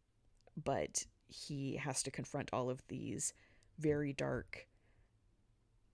but 0.63 1.07
he 1.29 1.77
has 1.77 2.03
to 2.03 2.11
confront 2.11 2.51
all 2.53 2.71
of 2.71 2.83
these 2.89 3.33
very 3.79 4.13
dark 4.13 4.67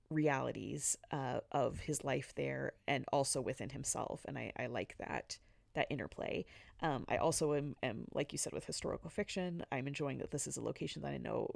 realities 0.09 0.97
uh, 1.11 1.41
of 1.53 1.81
his 1.81 2.05
life 2.05 2.33
there 2.37 2.73
and 2.87 3.05
also 3.13 3.41
within 3.41 3.71
himself 3.71 4.25
and 4.27 4.39
I, 4.39 4.53
I 4.57 4.67
like 4.67 4.97
that 4.99 5.39
that 5.75 5.87
interplay. 5.91 6.45
Um, 6.81 7.05
I 7.09 7.19
also 7.19 7.55
am, 7.55 7.77
am 7.83 8.07
like 8.15 8.33
you 8.33 8.39
said 8.39 8.53
with 8.53 8.65
historical 8.65 9.11
fiction. 9.11 9.65
I'm 9.71 9.87
enjoying 9.87 10.19
that 10.19 10.31
this 10.31 10.47
is 10.47 10.57
a 10.57 10.63
location 10.63 11.03
that 11.03 11.13
I 11.13 11.19
know 11.19 11.51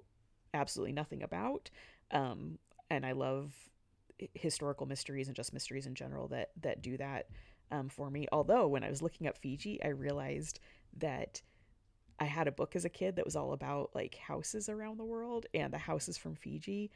absolutely 0.54 0.92
nothing 0.92 1.22
about. 1.22 1.70
Um, 2.10 2.58
and 2.90 3.06
I 3.06 3.12
love 3.12 3.52
historical 4.34 4.86
mysteries 4.86 5.28
and 5.28 5.36
just 5.36 5.52
mysteries 5.52 5.86
in 5.86 5.94
general 5.94 6.28
that 6.28 6.50
that 6.60 6.82
do 6.82 6.96
that 6.98 7.28
um, 7.70 7.88
for 7.88 8.10
me. 8.10 8.26
Although 8.32 8.68
when 8.68 8.84
I 8.84 8.90
was 8.90 9.02
looking 9.02 9.26
up 9.26 9.38
Fiji, 9.38 9.82
I 9.82 9.88
realized 9.88 10.60
that 10.98 11.42
I 12.18 12.24
had 12.24 12.48
a 12.48 12.52
book 12.52 12.76
as 12.76 12.84
a 12.84 12.90
kid 12.90 13.16
that 13.16 13.24
was 13.24 13.36
all 13.36 13.52
about 13.52 13.90
like 13.94 14.16
houses 14.16 14.68
around 14.68 14.98
the 14.98 15.04
world, 15.04 15.46
and 15.54 15.72
the 15.72 15.78
houses 15.78 16.18
from 16.18 16.34
Fiji 16.34 16.90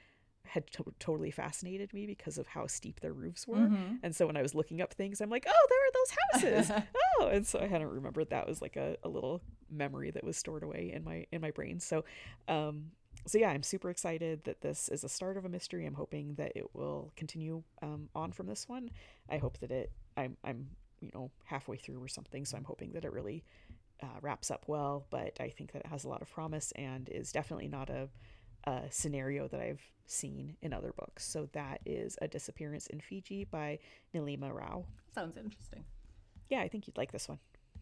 had 0.47 0.71
to- 0.73 0.95
totally 0.99 1.31
fascinated 1.31 1.95
me 1.95 2.07
because 2.07 2.37
of 2.37 2.47
how 2.47 2.67
steep 2.67 3.01
their 3.01 3.15
roofs 3.15 3.49
were. 3.49 3.57
Mm-hmm. 3.57 3.95
And 4.03 4.15
so 4.15 4.27
when 4.27 4.37
I 4.37 4.43
was 4.43 4.55
looking 4.55 4.83
up 4.83 4.93
things, 4.93 5.23
I'm 5.23 5.31
like, 5.31 5.47
oh, 5.49 5.67
there 5.71 6.45
are 6.51 6.53
those 6.53 6.67
houses. 6.67 6.85
oh, 7.21 7.29
and 7.29 7.47
so 7.47 7.59
I 7.61 7.67
hadn't 7.67 7.89
remembered 7.89 8.29
that 8.29 8.47
was 8.47 8.61
like 8.61 8.77
a, 8.77 8.97
a 9.03 9.09
little 9.09 9.41
memory 9.71 10.11
that 10.11 10.23
was 10.23 10.37
stored 10.37 10.63
away 10.63 10.93
in 10.95 11.03
my 11.03 11.27
in 11.33 11.41
my 11.41 11.51
brain. 11.51 11.81
So 11.81 12.05
um, 12.49 12.91
so 13.27 13.39
yeah, 13.39 13.51
I'm 13.51 13.63
super 13.63 13.91
excited 13.91 14.45
that 14.45 14.61
this 14.61 14.89
is 14.89 15.05
a 15.05 15.09
start 15.09 15.37
of 15.37 15.45
a 15.45 15.49
mystery. 15.49 15.87
I'm 15.87 15.95
hoping 15.95 16.35
that 16.35 16.53
it 16.55 16.75
will 16.75 17.13
continue 17.17 17.63
um, 17.83 18.09
on 18.15 18.33
from 18.33 18.47
this 18.47 18.69
one. 18.69 18.91
I 19.31 19.39
hope 19.39 19.59
that 19.59 19.71
it. 19.71 19.93
I'm 20.17 20.37
I'm 20.45 20.69
you 21.01 21.11
know 21.15 21.31
halfway 21.45 21.77
through 21.77 22.03
or 22.03 22.09
something, 22.09 22.45
so 22.45 22.57
I'm 22.57 22.65
hoping 22.65 22.93
that 22.93 23.05
it 23.05 23.13
really 23.13 23.45
uh, 24.03 24.19
wraps 24.21 24.51
up 24.51 24.65
well. 24.67 25.07
But 25.11 25.37
I 25.41 25.49
think 25.49 25.73
that 25.73 25.81
it 25.81 25.87
has 25.87 26.05
a 26.05 26.09
lot 26.09 26.23
of 26.23 26.31
promise 26.31 26.73
and 26.77 27.09
is 27.09 27.33
definitely 27.33 27.69
not 27.69 27.91
a, 27.91 28.09
a 28.65 28.83
scenario 28.91 29.49
that 29.49 29.61
I've 29.61 29.83
seen 30.07 30.57
in 30.63 30.73
other 30.73 30.93
books. 30.97 31.25
So 31.25 31.49
that 31.53 31.81
is 31.87 32.19
a 32.21 32.29
disappearance 32.29 32.87
in 32.89 33.01
Fiji 33.01 33.45
by 33.45 33.79
Nilima 34.15 34.53
Rao. 34.53 34.85
Sounds 35.15 35.37
interesting. 35.37 35.85
Yeah, 36.51 36.61
I 36.61 36.69
think 36.69 36.87
you'd 36.87 36.99
like 36.99 37.13
this 37.13 37.29
one. 37.29 37.39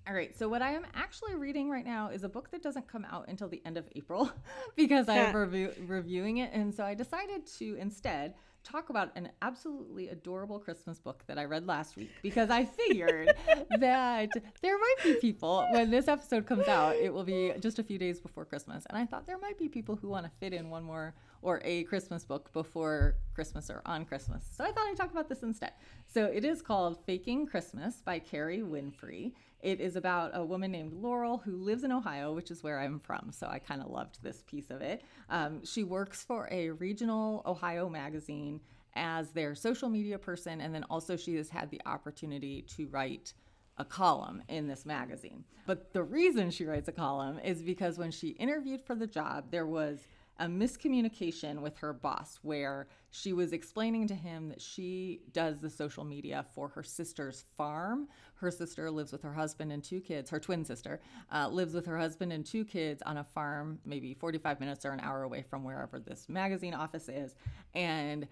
All 0.06 0.14
right. 0.14 0.36
So 0.36 0.48
what 0.48 0.62
I 0.62 0.72
am 0.72 0.84
actually 0.94 1.34
reading 1.34 1.70
right 1.70 1.84
now 1.84 2.08
is 2.08 2.24
a 2.24 2.28
book 2.28 2.50
that 2.50 2.62
doesn't 2.62 2.88
come 2.88 3.06
out 3.10 3.26
until 3.28 3.48
the 3.48 3.62
end 3.64 3.76
of 3.76 3.88
April 3.94 4.32
because 4.76 5.08
I 5.08 5.16
am 5.18 5.36
review- 5.36 5.72
reviewing 5.86 6.38
it, 6.38 6.50
and 6.52 6.74
so 6.74 6.84
I 6.84 6.94
decided 6.94 7.46
to 7.58 7.76
instead 7.76 8.34
talk 8.64 8.90
about 8.90 9.10
an 9.16 9.28
absolutely 9.42 10.08
adorable 10.08 10.58
Christmas 10.58 10.98
book 11.00 11.24
that 11.26 11.36
I 11.36 11.44
read 11.46 11.66
last 11.66 11.96
week 11.96 12.10
because 12.22 12.48
I 12.48 12.64
figured 12.64 13.32
that 13.80 14.30
there 14.60 14.78
might 14.78 14.94
be 15.02 15.14
people 15.14 15.66
when 15.72 15.90
this 15.90 16.06
episode 16.06 16.46
comes 16.46 16.68
out, 16.68 16.94
it 16.96 17.12
will 17.12 17.24
be 17.24 17.52
just 17.60 17.78
a 17.80 17.82
few 17.82 17.98
days 17.98 18.20
before 18.20 18.44
Christmas, 18.44 18.84
and 18.88 18.96
I 18.96 19.04
thought 19.04 19.26
there 19.26 19.38
might 19.38 19.58
be 19.58 19.68
people 19.68 19.96
who 19.96 20.08
want 20.08 20.26
to 20.26 20.30
fit 20.38 20.52
in 20.52 20.70
one 20.70 20.84
more 20.84 21.14
or 21.42 21.60
a 21.64 21.82
Christmas 21.84 22.24
book 22.24 22.52
before 22.52 23.16
Christmas 23.34 23.68
or 23.68 23.82
on 23.84 24.04
Christmas. 24.04 24.48
So 24.56 24.64
I 24.64 24.70
thought 24.70 24.86
I'd 24.88 24.96
talk 24.96 25.10
about 25.10 25.28
this 25.28 25.42
instead. 25.42 25.72
So 26.06 26.26
it 26.26 26.44
is 26.44 26.62
called 26.62 27.04
Faking 27.04 27.46
Christmas 27.46 28.00
by 28.00 28.20
Kerry 28.20 28.60
Winfrey. 28.60 29.32
It 29.62 29.80
is 29.80 29.94
about 29.94 30.32
a 30.34 30.44
woman 30.44 30.72
named 30.72 30.92
Laurel 30.92 31.38
who 31.38 31.56
lives 31.56 31.84
in 31.84 31.92
Ohio, 31.92 32.32
which 32.32 32.50
is 32.50 32.62
where 32.62 32.80
I'm 32.80 32.98
from. 32.98 33.30
So 33.30 33.46
I 33.46 33.60
kind 33.60 33.80
of 33.80 33.88
loved 33.90 34.22
this 34.22 34.42
piece 34.42 34.70
of 34.70 34.82
it. 34.82 35.02
Um, 35.30 35.64
she 35.64 35.84
works 35.84 36.24
for 36.24 36.48
a 36.50 36.70
regional 36.70 37.42
Ohio 37.46 37.88
magazine 37.88 38.60
as 38.94 39.30
their 39.30 39.54
social 39.54 39.88
media 39.88 40.18
person. 40.18 40.60
And 40.60 40.74
then 40.74 40.84
also, 40.90 41.16
she 41.16 41.36
has 41.36 41.48
had 41.48 41.70
the 41.70 41.80
opportunity 41.86 42.62
to 42.76 42.88
write 42.88 43.32
a 43.78 43.84
column 43.84 44.42
in 44.48 44.66
this 44.66 44.84
magazine. 44.84 45.44
But 45.66 45.92
the 45.92 46.02
reason 46.02 46.50
she 46.50 46.66
writes 46.66 46.88
a 46.88 46.92
column 46.92 47.38
is 47.38 47.62
because 47.62 47.98
when 47.98 48.10
she 48.10 48.28
interviewed 48.30 48.82
for 48.82 48.94
the 48.94 49.06
job, 49.06 49.50
there 49.50 49.66
was 49.66 50.00
a 50.38 50.46
miscommunication 50.46 51.60
with 51.60 51.76
her 51.78 51.92
boss 51.92 52.38
where 52.42 52.88
she 53.10 53.32
was 53.32 53.52
explaining 53.52 54.08
to 54.08 54.14
him 54.14 54.48
that 54.48 54.60
she 54.60 55.20
does 55.32 55.60
the 55.60 55.68
social 55.68 56.04
media 56.04 56.44
for 56.54 56.68
her 56.68 56.82
sister's 56.82 57.44
farm. 57.56 58.08
Her 58.34 58.50
sister 58.50 58.90
lives 58.90 59.12
with 59.12 59.22
her 59.22 59.34
husband 59.34 59.72
and 59.72 59.84
two 59.84 60.00
kids, 60.00 60.30
her 60.30 60.40
twin 60.40 60.64
sister 60.64 61.00
uh, 61.30 61.48
lives 61.48 61.74
with 61.74 61.86
her 61.86 61.98
husband 61.98 62.32
and 62.32 62.44
two 62.44 62.64
kids 62.64 63.02
on 63.02 63.18
a 63.18 63.24
farm, 63.24 63.78
maybe 63.84 64.14
45 64.14 64.58
minutes 64.60 64.84
or 64.84 64.92
an 64.92 65.00
hour 65.00 65.22
away 65.22 65.42
from 65.42 65.64
wherever 65.64 65.98
this 66.00 66.28
magazine 66.28 66.74
office 66.74 67.08
is. 67.08 67.34
And 67.74 68.26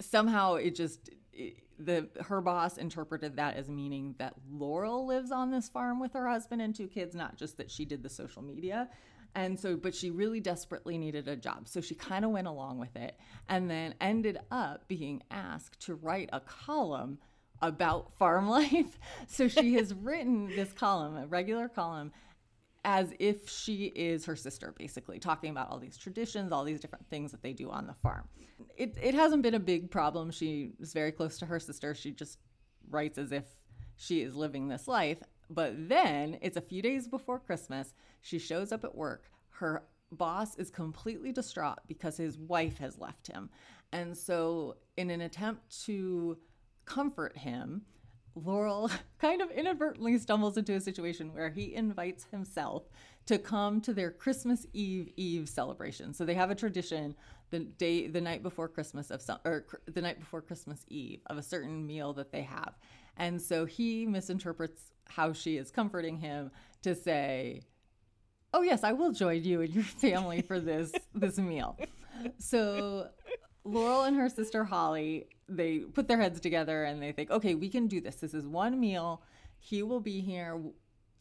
somehow 0.00 0.54
it 0.54 0.74
just. 0.74 1.10
It, 1.32 1.58
the 1.78 2.08
her 2.22 2.40
boss 2.40 2.78
interpreted 2.78 3.36
that 3.36 3.56
as 3.56 3.68
meaning 3.68 4.14
that 4.18 4.34
Laurel 4.50 5.06
lives 5.06 5.30
on 5.30 5.50
this 5.50 5.68
farm 5.68 6.00
with 6.00 6.14
her 6.14 6.26
husband 6.26 6.62
and 6.62 6.74
two 6.74 6.88
kids, 6.88 7.14
not 7.14 7.36
just 7.36 7.58
that 7.58 7.70
she 7.70 7.84
did 7.84 8.02
the 8.02 8.08
social 8.08 8.40
media. 8.40 8.88
And 9.36 9.60
so, 9.60 9.76
but 9.76 9.94
she 9.94 10.10
really 10.10 10.40
desperately 10.40 10.96
needed 10.96 11.28
a 11.28 11.36
job. 11.36 11.68
So 11.68 11.82
she 11.82 11.94
kind 11.94 12.24
of 12.24 12.30
went 12.30 12.46
along 12.46 12.78
with 12.78 12.96
it 12.96 13.18
and 13.50 13.70
then 13.70 13.94
ended 14.00 14.38
up 14.50 14.88
being 14.88 15.22
asked 15.30 15.78
to 15.82 15.94
write 15.94 16.30
a 16.32 16.40
column 16.40 17.18
about 17.60 18.14
farm 18.18 18.48
life. 18.48 18.98
So 19.28 19.46
she 19.46 19.74
has 19.74 19.92
written 20.02 20.48
this 20.48 20.72
column, 20.72 21.18
a 21.18 21.26
regular 21.26 21.68
column, 21.68 22.12
as 22.82 23.12
if 23.18 23.50
she 23.50 23.86
is 23.86 24.24
her 24.24 24.36
sister, 24.36 24.74
basically, 24.78 25.18
talking 25.18 25.50
about 25.50 25.70
all 25.70 25.78
these 25.78 25.98
traditions, 25.98 26.50
all 26.50 26.64
these 26.64 26.80
different 26.80 27.06
things 27.10 27.30
that 27.32 27.42
they 27.42 27.52
do 27.52 27.68
on 27.70 27.86
the 27.86 27.94
farm. 27.94 28.26
It, 28.74 28.96
it 29.02 29.14
hasn't 29.14 29.42
been 29.42 29.54
a 29.54 29.60
big 29.60 29.90
problem. 29.90 30.30
She 30.30 30.72
is 30.80 30.94
very 30.94 31.12
close 31.12 31.38
to 31.40 31.46
her 31.46 31.60
sister. 31.60 31.94
She 31.94 32.12
just 32.12 32.38
writes 32.88 33.18
as 33.18 33.32
if 33.32 33.44
she 33.96 34.22
is 34.22 34.34
living 34.34 34.68
this 34.68 34.88
life. 34.88 35.18
But 35.48 35.88
then 35.88 36.38
it's 36.42 36.56
a 36.56 36.62
few 36.62 36.82
days 36.82 37.08
before 37.08 37.38
Christmas. 37.38 37.94
She 38.20 38.38
shows 38.38 38.72
up 38.72 38.84
at 38.84 38.94
work. 38.94 39.30
Her 39.50 39.84
boss 40.12 40.56
is 40.56 40.70
completely 40.70 41.32
distraught 41.32 41.78
because 41.86 42.16
his 42.16 42.38
wife 42.38 42.78
has 42.78 42.98
left 42.98 43.26
him. 43.26 43.50
And 43.92 44.16
so, 44.16 44.76
in 44.96 45.10
an 45.10 45.20
attempt 45.20 45.84
to 45.84 46.38
comfort 46.84 47.36
him, 47.36 47.82
Laurel 48.34 48.90
kind 49.18 49.40
of 49.40 49.50
inadvertently 49.50 50.18
stumbles 50.18 50.56
into 50.56 50.74
a 50.74 50.80
situation 50.80 51.32
where 51.32 51.50
he 51.50 51.74
invites 51.74 52.26
himself 52.30 52.84
to 53.26 53.38
come 53.38 53.80
to 53.80 53.92
their 53.92 54.10
Christmas 54.10 54.66
Eve 54.72 55.10
Eve 55.16 55.48
celebration. 55.48 56.12
So 56.12 56.24
they 56.24 56.34
have 56.34 56.50
a 56.50 56.54
tradition 56.54 57.16
the 57.50 57.60
day 57.60 58.08
the 58.08 58.20
night 58.20 58.42
before 58.42 58.68
Christmas 58.68 59.10
of 59.10 59.22
some 59.22 59.38
or 59.44 59.66
the 59.86 60.02
night 60.02 60.20
before 60.20 60.42
Christmas 60.42 60.84
Eve 60.88 61.20
of 61.26 61.38
a 61.38 61.42
certain 61.42 61.86
meal 61.86 62.12
that 62.14 62.32
they 62.32 62.42
have. 62.42 62.74
And 63.16 63.40
so 63.40 63.64
he 63.64 64.06
misinterprets 64.06 64.92
how 65.08 65.32
she 65.32 65.56
is 65.56 65.70
comforting 65.70 66.18
him 66.18 66.50
to 66.82 66.94
say, 66.94 67.62
"Oh 68.52 68.62
yes, 68.62 68.84
I 68.84 68.92
will 68.92 69.12
join 69.12 69.44
you 69.44 69.60
and 69.60 69.74
your 69.74 69.84
family 70.02 70.42
for 70.42 70.60
this 70.60 70.92
this 71.14 71.38
meal." 71.38 71.78
So 72.38 73.08
Laurel 73.64 74.02
and 74.04 74.16
her 74.16 74.28
sister 74.28 74.64
Holly, 74.64 75.28
they 75.48 75.80
put 75.80 76.08
their 76.08 76.20
heads 76.20 76.40
together 76.40 76.84
and 76.84 77.02
they 77.02 77.12
think, 77.12 77.30
"Okay, 77.30 77.54
we 77.54 77.68
can 77.68 77.86
do 77.86 78.00
this. 78.00 78.16
This 78.16 78.34
is 78.34 78.46
one 78.46 78.78
meal. 78.78 79.22
He 79.58 79.82
will 79.82 80.00
be 80.00 80.20
here. 80.20 80.60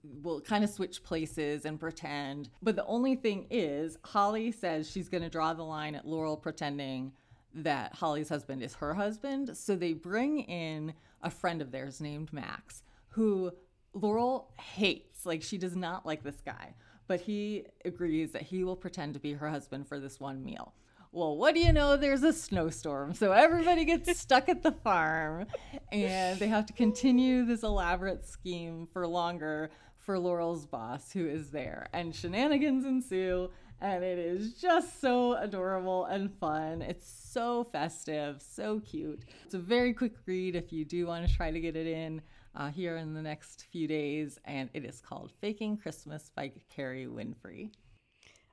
We'll 0.04 0.42
kind 0.42 0.64
of 0.64 0.70
switch 0.70 1.04
places 1.04 1.66
and 1.66 1.80
pretend." 1.80 2.50
But 2.62 2.76
the 2.76 2.86
only 2.86 3.16
thing 3.16 3.48
is, 3.50 3.98
Holly 4.04 4.52
says 4.52 4.90
she's 4.90 5.10
going 5.10 5.24
to 5.24 5.30
draw 5.30 5.54
the 5.54 5.64
line 5.64 5.96
at 5.96 6.08
Laurel 6.08 6.38
pretending 6.38 7.14
that 7.56 7.96
Holly's 7.96 8.30
husband 8.30 8.62
is 8.62 8.76
her 8.76 8.94
husband. 8.94 9.56
So 9.58 9.76
they 9.76 9.94
bring 9.94 10.42
in 10.42 10.94
a 11.26 11.30
friend 11.30 11.62
of 11.62 11.72
theirs 11.72 12.00
named 12.00 12.32
Max, 12.32 12.84
who 13.10 13.52
Laurel 13.94 14.54
hates. 14.58 15.26
Like, 15.26 15.42
she 15.42 15.58
does 15.58 15.76
not 15.76 16.06
like 16.06 16.24
this 16.24 16.40
guy, 16.46 16.76
but 17.08 17.20
he 17.20 17.66
agrees 17.84 18.32
that 18.32 18.44
he 18.44 18.64
will 18.64 18.76
pretend 18.76 19.16
to 19.16 19.20
be 19.20 19.34
her 19.34 19.50
husband 19.50 19.88
for 19.88 20.00
this 20.00 20.20
one 20.20 20.46
meal. 20.46 20.74
Well, 21.12 21.38
what 21.38 21.56
do 21.56 21.62
you 21.62 21.72
know? 21.72 21.96
There's 21.96 22.24
a 22.24 22.34
snowstorm. 22.34 23.14
So 23.14 23.32
everybody 23.32 23.86
gets 23.86 24.18
stuck 24.20 24.50
at 24.50 24.64
the 24.64 24.74
farm 24.74 25.48
and 25.92 26.38
they 26.40 26.48
have 26.48 26.66
to 26.66 26.74
continue 26.74 27.46
this 27.46 27.64
elaborate 27.64 28.28
scheme 28.28 28.88
for 28.92 29.08
longer 29.08 29.72
for 29.98 30.20
Laurel's 30.20 30.66
boss, 30.66 31.12
who 31.14 31.26
is 31.26 31.52
there. 31.52 31.88
And 31.94 32.14
shenanigans 32.14 32.86
ensue 32.86 33.50
and 33.86 34.04
it 34.04 34.18
is 34.18 34.54
just 34.54 35.00
so 35.00 35.34
adorable 35.34 36.06
and 36.06 36.34
fun. 36.40 36.82
It's 36.82 37.08
so 37.08 37.64
festive, 37.64 38.42
so 38.42 38.80
cute. 38.80 39.26
It's 39.46 39.54
a 39.54 39.60
very 39.60 39.94
quick 39.94 40.16
read 40.26 40.56
if 40.56 40.74
you 40.74 40.84
do 40.84 41.06
want 41.06 41.28
to 41.28 41.32
try 41.32 41.52
to 41.52 41.60
get 41.60 41.76
it 41.76 41.86
in 41.86 42.20
uh, 42.56 42.72
here 42.72 42.98
in 42.98 43.14
the 43.14 43.22
next 43.22 43.68
few 43.72 43.88
days, 43.88 44.40
and 44.46 44.72
it 44.74 44.86
is 44.86 45.02
called 45.02 45.32
Faking 45.40 45.78
Christmas 45.78 46.32
by 46.36 46.52
Kerry 46.76 47.06
Winfrey. 47.06 47.70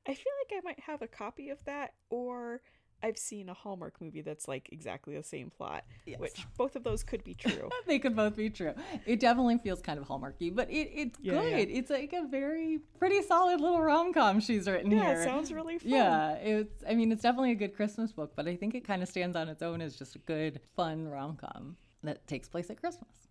I 0.07 0.13
feel 0.13 0.33
like 0.43 0.59
I 0.59 0.61
might 0.65 0.81
have 0.81 1.01
a 1.01 1.09
copy 1.09 1.49
of 1.49 1.65
that, 1.65 1.95
or 2.11 2.61
I've 3.03 3.19
seen 3.19 3.49
a 3.49 3.55
Hallmark 3.55 4.01
movie 4.01 4.21
that's 4.21 4.47
like 4.47 4.69
exactly 4.73 5.17
the 5.17 5.23
same 5.23 5.51
plot, 5.51 5.85
yes. 6.07 6.21
which 6.21 6.47
both 6.57 6.77
of 6.77 6.85
those 6.85 7.03
could 7.03 7.25
be 7.25 7.35
true. 7.35 7.69
they 7.87 7.99
could 7.99 8.15
both 8.15 8.37
be 8.37 8.51
true. 8.51 8.75
It 9.07 9.21
definitely 9.21 9.59
feels 9.59 9.81
kind 9.81 9.99
of 9.99 10.07
Hallmarky, 10.07 10.55
but 10.55 10.71
it, 10.71 10.91
it's 10.95 11.19
yeah, 11.21 11.33
good. 11.33 11.69
Yeah. 11.69 11.79
It's 11.79 11.91
like 11.91 12.13
a 12.13 12.27
very 12.27 12.81
pretty 12.99 13.23
solid 13.23 13.61
little 13.61 13.81
rom 13.81 14.13
com 14.13 14.41
she's 14.41 14.69
written 14.69 14.91
yeah, 14.91 14.99
here. 14.99 15.15
Yeah, 15.15 15.21
it 15.21 15.25
sounds 15.25 15.53
really 15.53 15.79
fun. 15.79 15.91
Yeah, 15.91 16.33
it's. 16.35 16.85
I 16.89 16.95
mean, 16.95 17.13
it's 17.13 17.23
definitely 17.23 17.53
a 17.53 17.57
good 17.57 17.75
Christmas 17.75 18.13
book, 18.13 18.33
but 18.37 18.47
I 18.47 18.57
think 18.57 18.75
it 18.75 18.85
kind 18.85 19.03
of 19.03 19.09
stands 19.09 19.37
on 19.37 19.49
its 19.49 19.63
own 19.63 19.81
as 19.81 19.97
just 19.97 20.15
a 20.15 20.19
good, 20.21 20.61
fun 20.77 21.09
rom 21.09 21.37
com 21.37 21.77
that 22.05 22.27
takes 22.27 22.49
place 22.49 22.71
at 22.71 22.81
Christmas. 22.81 23.29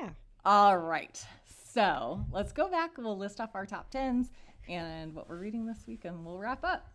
Yeah. 0.00 0.10
All 0.44 0.78
right. 0.78 1.24
So 1.72 2.24
let's 2.32 2.52
go 2.52 2.68
back. 2.68 2.98
We'll 2.98 3.16
list 3.16 3.40
off 3.40 3.50
our 3.54 3.66
top 3.66 3.90
tens 3.90 4.30
and 4.68 5.14
what 5.14 5.28
we're 5.28 5.38
reading 5.38 5.66
this 5.66 5.86
week, 5.86 6.04
and 6.04 6.24
we'll 6.24 6.38
wrap 6.38 6.64
up. 6.64 6.88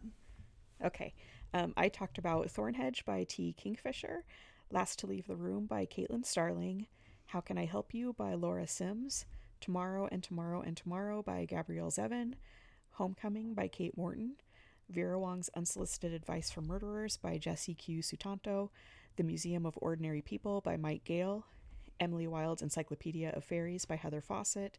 Okay. 0.83 1.13
Um, 1.57 1.73
I 1.75 1.89
talked 1.89 2.19
about 2.19 2.45
Thornhedge 2.49 3.03
by 3.03 3.23
T. 3.23 3.55
Kingfisher, 3.57 4.23
Last 4.69 4.99
to 4.99 5.07
Leave 5.07 5.25
the 5.25 5.35
Room 5.35 5.65
by 5.65 5.87
Caitlin 5.87 6.23
Starling, 6.23 6.85
How 7.25 7.41
Can 7.41 7.57
I 7.57 7.65
Help 7.65 7.95
You 7.95 8.13
by 8.13 8.35
Laura 8.35 8.67
Sims, 8.67 9.25
Tomorrow 9.59 10.07
and 10.11 10.21
Tomorrow 10.21 10.61
and 10.61 10.77
Tomorrow 10.77 11.23
by 11.23 11.45
Gabrielle 11.45 11.89
Zevin, 11.89 12.35
Homecoming 12.91 13.55
by 13.55 13.67
Kate 13.67 13.97
Morton, 13.97 14.35
Vera 14.91 15.19
Wong's 15.19 15.49
Unsolicited 15.55 16.13
Advice 16.13 16.51
for 16.51 16.61
Murderers 16.61 17.17
by 17.17 17.39
Jesse 17.39 17.73
Q. 17.73 18.03
Sutanto, 18.03 18.69
The 19.15 19.23
Museum 19.23 19.65
of 19.65 19.79
Ordinary 19.81 20.21
People 20.21 20.61
by 20.61 20.77
Mike 20.77 21.05
Gayle, 21.05 21.47
Emily 21.99 22.27
Wilde's 22.27 22.61
Encyclopaedia 22.61 23.31
of 23.31 23.43
Faeries 23.43 23.85
by 23.85 23.95
Heather 23.95 24.21
Fawcett, 24.21 24.77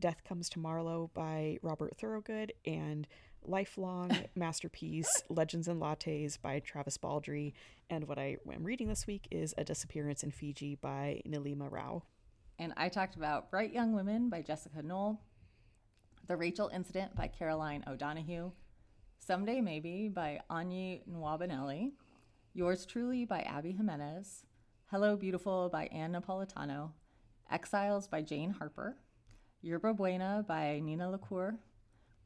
Death 0.00 0.24
Comes 0.24 0.48
to 0.48 0.58
Marlow 0.58 1.10
by 1.12 1.58
Robert 1.60 1.98
Thorogood, 1.98 2.54
and 2.64 3.06
Lifelong 3.46 4.10
Masterpiece 4.34 5.22
Legends 5.28 5.68
and 5.68 5.80
Lattes 5.80 6.40
by 6.40 6.60
Travis 6.60 6.98
Baldree. 6.98 7.52
And 7.90 8.08
what 8.08 8.18
I 8.18 8.38
am 8.52 8.64
reading 8.64 8.88
this 8.88 9.06
week 9.06 9.28
is 9.30 9.54
A 9.58 9.64
Disappearance 9.64 10.22
in 10.22 10.30
Fiji 10.30 10.76
by 10.76 11.20
Nilima 11.26 11.70
Rao. 11.70 12.02
And 12.58 12.72
I 12.76 12.88
talked 12.88 13.16
about 13.16 13.50
Bright 13.50 13.72
Young 13.72 13.92
Women 13.92 14.30
by 14.30 14.42
Jessica 14.42 14.82
Knoll, 14.82 15.20
The 16.26 16.36
Rachel 16.36 16.70
Incident 16.72 17.14
by 17.16 17.28
Caroline 17.28 17.84
O'Donoghue, 17.86 18.52
Someday 19.18 19.60
Maybe 19.60 20.08
by 20.08 20.40
Onyi 20.50 21.02
Nwabineli, 21.08 21.92
Yours 22.54 22.86
Truly 22.86 23.24
by 23.24 23.40
Abby 23.40 23.72
Jimenez, 23.72 24.44
Hello 24.90 25.16
Beautiful 25.16 25.68
by 25.68 25.86
Ann 25.86 26.12
Napolitano, 26.12 26.92
Exiles 27.50 28.06
by 28.06 28.22
Jane 28.22 28.50
Harper, 28.50 28.96
Yerba 29.60 29.92
Buena 29.92 30.44
by 30.46 30.80
Nina 30.82 31.10
LaCour, 31.10 31.58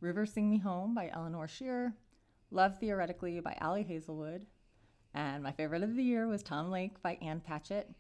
River 0.01 0.27
Sing 0.27 0.49
Me 0.49 0.59
Home 0.59 0.95
by 0.95 1.11
Eleanor 1.13 1.49
Shearer, 1.49 1.95
Love 2.51 2.79
Theoretically 2.79 3.41
by 3.41 3.57
Ali 3.61 3.83
Hazelwood, 3.83 4.47
and 5.15 5.43
my 5.43 5.53
favorite 5.53 5.83
of 5.83 5.97
the 5.97 6.03
year 6.03 6.29
was 6.29 6.43
Tom 6.43 6.71
Lake 6.71 7.03
by 7.03 7.19
Ann 7.21 7.41
Patchett. 7.41 7.91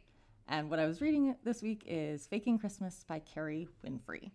And 0.46 0.70
what 0.70 0.78
I 0.78 0.86
was 0.86 1.00
reading 1.00 1.34
this 1.44 1.62
week 1.62 1.82
is 1.86 2.26
Faking 2.26 2.58
Christmas 2.58 3.04
by 3.06 3.18
Kerry 3.18 3.68
Winfrey. 3.84 4.30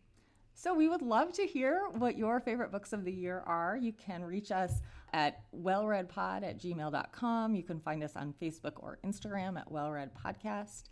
So 0.53 0.73
we 0.73 0.87
would 0.87 1.01
love 1.01 1.33
to 1.33 1.47
hear 1.47 1.87
what 1.97 2.17
your 2.17 2.39
favorite 2.39 2.71
books 2.71 2.93
of 2.93 3.05
the 3.05 3.11
year 3.11 3.43
are. 3.45 3.77
You 3.77 3.93
can 3.93 4.23
reach 4.23 4.51
us 4.51 4.81
at 5.13 5.41
wellreadpod 5.55 6.43
at 6.43 6.59
gmail.com. 6.59 7.55
You 7.55 7.63
can 7.63 7.79
find 7.79 8.03
us 8.03 8.15
on 8.15 8.35
Facebook 8.41 8.73
or 8.75 8.99
Instagram 9.05 9.57
at 9.57 9.71
wellreadpodcast. 9.71 10.83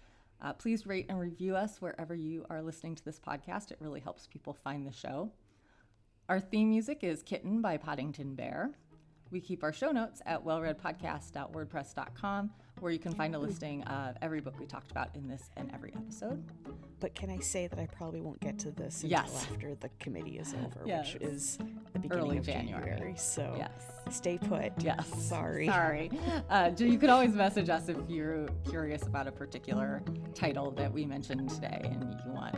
Uh, 0.42 0.54
please 0.54 0.88
rate 0.88 1.06
and 1.10 1.20
review 1.20 1.56
us 1.56 1.82
wherever 1.82 2.16
you 2.16 2.46
are 2.50 2.62
listening 2.62 2.96
to 2.96 3.06
this 3.06 3.20
podcast. 3.20 3.72
It 3.72 3.78
really 3.80 4.00
helps 4.00 4.26
people 4.26 4.54
find 4.54 4.88
the 4.88 4.92
show. 4.92 5.32
Our 6.32 6.40
theme 6.40 6.70
music 6.70 7.04
is 7.04 7.22
Kitten 7.24 7.62
by 7.62 7.76
Poddington 7.76 8.36
Bear. 8.36 8.72
We 9.32 9.42
keep 9.42 9.66
our 9.66 9.74
show 9.74 9.92
notes 9.92 10.22
at 10.26 10.42
wellreadpodcast.wordpress.com, 10.42 12.52
where 12.80 12.94
you 12.94 13.00
can 13.00 13.14
find 13.14 13.36
a 13.36 13.38
listing 13.38 13.84
of 13.84 14.16
every 14.22 14.40
book 14.40 14.58
we 14.58 14.66
talked 14.66 14.92
about 14.92 15.14
in 15.14 15.28
this 15.28 15.50
and 15.58 15.70
every 15.74 15.92
episode. 15.94 16.42
But 17.02 17.16
can 17.16 17.30
I 17.30 17.40
say 17.40 17.68
that 17.68 17.78
I 17.78 17.86
probably 17.86 18.22
won't 18.22 18.40
get 18.40 18.58
to 18.60 18.72
this 18.72 19.04
until 19.04 19.10
yes. 19.10 19.46
after 19.52 19.76
the 19.76 19.90
committee 20.00 20.40
is 20.40 20.54
over, 20.54 20.84
yes. 20.86 21.16
which 21.16 21.22
is 21.22 21.58
the 21.92 22.00
beginning 22.00 22.24
Early 22.24 22.38
of 22.38 22.46
January. 22.46 22.92
January. 22.92 23.16
So 23.18 23.54
yes. 23.58 23.92
stay 24.10 24.38
put. 24.38 24.72
Yes. 24.82 25.12
Sorry. 25.28 25.68
Sorry. 25.68 26.12
Uh, 26.50 26.72
you 26.78 26.98
could 26.98 27.10
always 27.10 27.34
message 27.34 27.68
us 27.68 27.90
if 27.90 27.98
you're 28.08 28.48
curious 28.70 29.04
about 29.04 29.28
a 29.28 29.34
particular 29.34 30.02
title 30.34 30.72
that 30.72 30.94
we 30.94 31.06
mentioned 31.06 31.50
today 31.50 31.82
and 31.84 32.16
you 32.26 32.32
want 32.32 32.56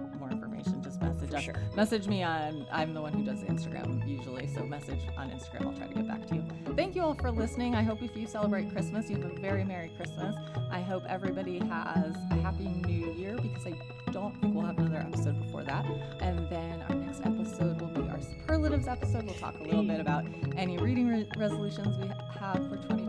more 1.34 1.41
information. 1.41 1.43
Just 1.43 1.45
message 1.45 1.45
sure. 1.45 1.76
message 1.76 2.07
me 2.07 2.23
on. 2.23 2.65
I'm 2.72 2.93
the 2.93 3.01
one 3.01 3.14
who 3.14 3.23
does 3.23 3.39
Instagram 3.43 4.07
usually, 4.07 4.47
so 4.47 4.64
message 4.65 5.01
on 5.18 5.30
Instagram. 5.30 5.68
I'll 5.68 5.73
try 5.73 5.88
to 5.88 5.93
get 5.93 6.07
back 6.07 6.26
to 6.27 6.35
you. 6.35 6.43
Thank 6.76 6.95
you 6.95 7.01
all 7.01 7.15
for 7.15 7.31
listening. 7.31 7.76
I 7.76 7.84
hope 7.84 8.01
if 8.01 8.15
you 8.15 8.27
celebrate 8.27 8.72
Christmas, 8.72 9.10
you 9.10 9.18
have 9.18 9.31
a 9.31 9.39
very 9.39 9.64
Merry 9.64 9.91
Christmas. 9.97 10.35
I 10.72 10.81
hope 10.81 11.03
everybody 11.07 11.60
has 11.60 12.15
a 12.31 12.35
Happy 12.35 12.68
New 12.68 13.11
Year 13.14 13.38
because 13.38 13.65
I 13.68 13.73
don't 14.11 14.39
think 14.41 14.53
we'll 14.53 14.65
have 14.65 14.77
another 14.77 14.97
episode 14.97 15.39
before 15.43 15.64
that. 15.64 15.85
And 16.22 16.49
then 16.49 16.81
our 16.89 16.95
next 16.95 17.22
episode 17.26 17.80
will 17.81 17.88
be 17.88 18.10
our 18.10 18.19
superlatives 18.22 18.88
episode. 18.88 19.26
We'll 19.26 19.35
talk 19.35 19.60
a 19.60 19.64
little 19.64 19.84
bit 19.84 19.99
about 19.99 20.26
any 20.55 20.77
reading 20.77 21.07
re- 21.07 21.27
resolutions 21.38 21.97
we 21.97 22.07
have 22.39 22.57
for 22.69 22.76
2020 22.77 23.03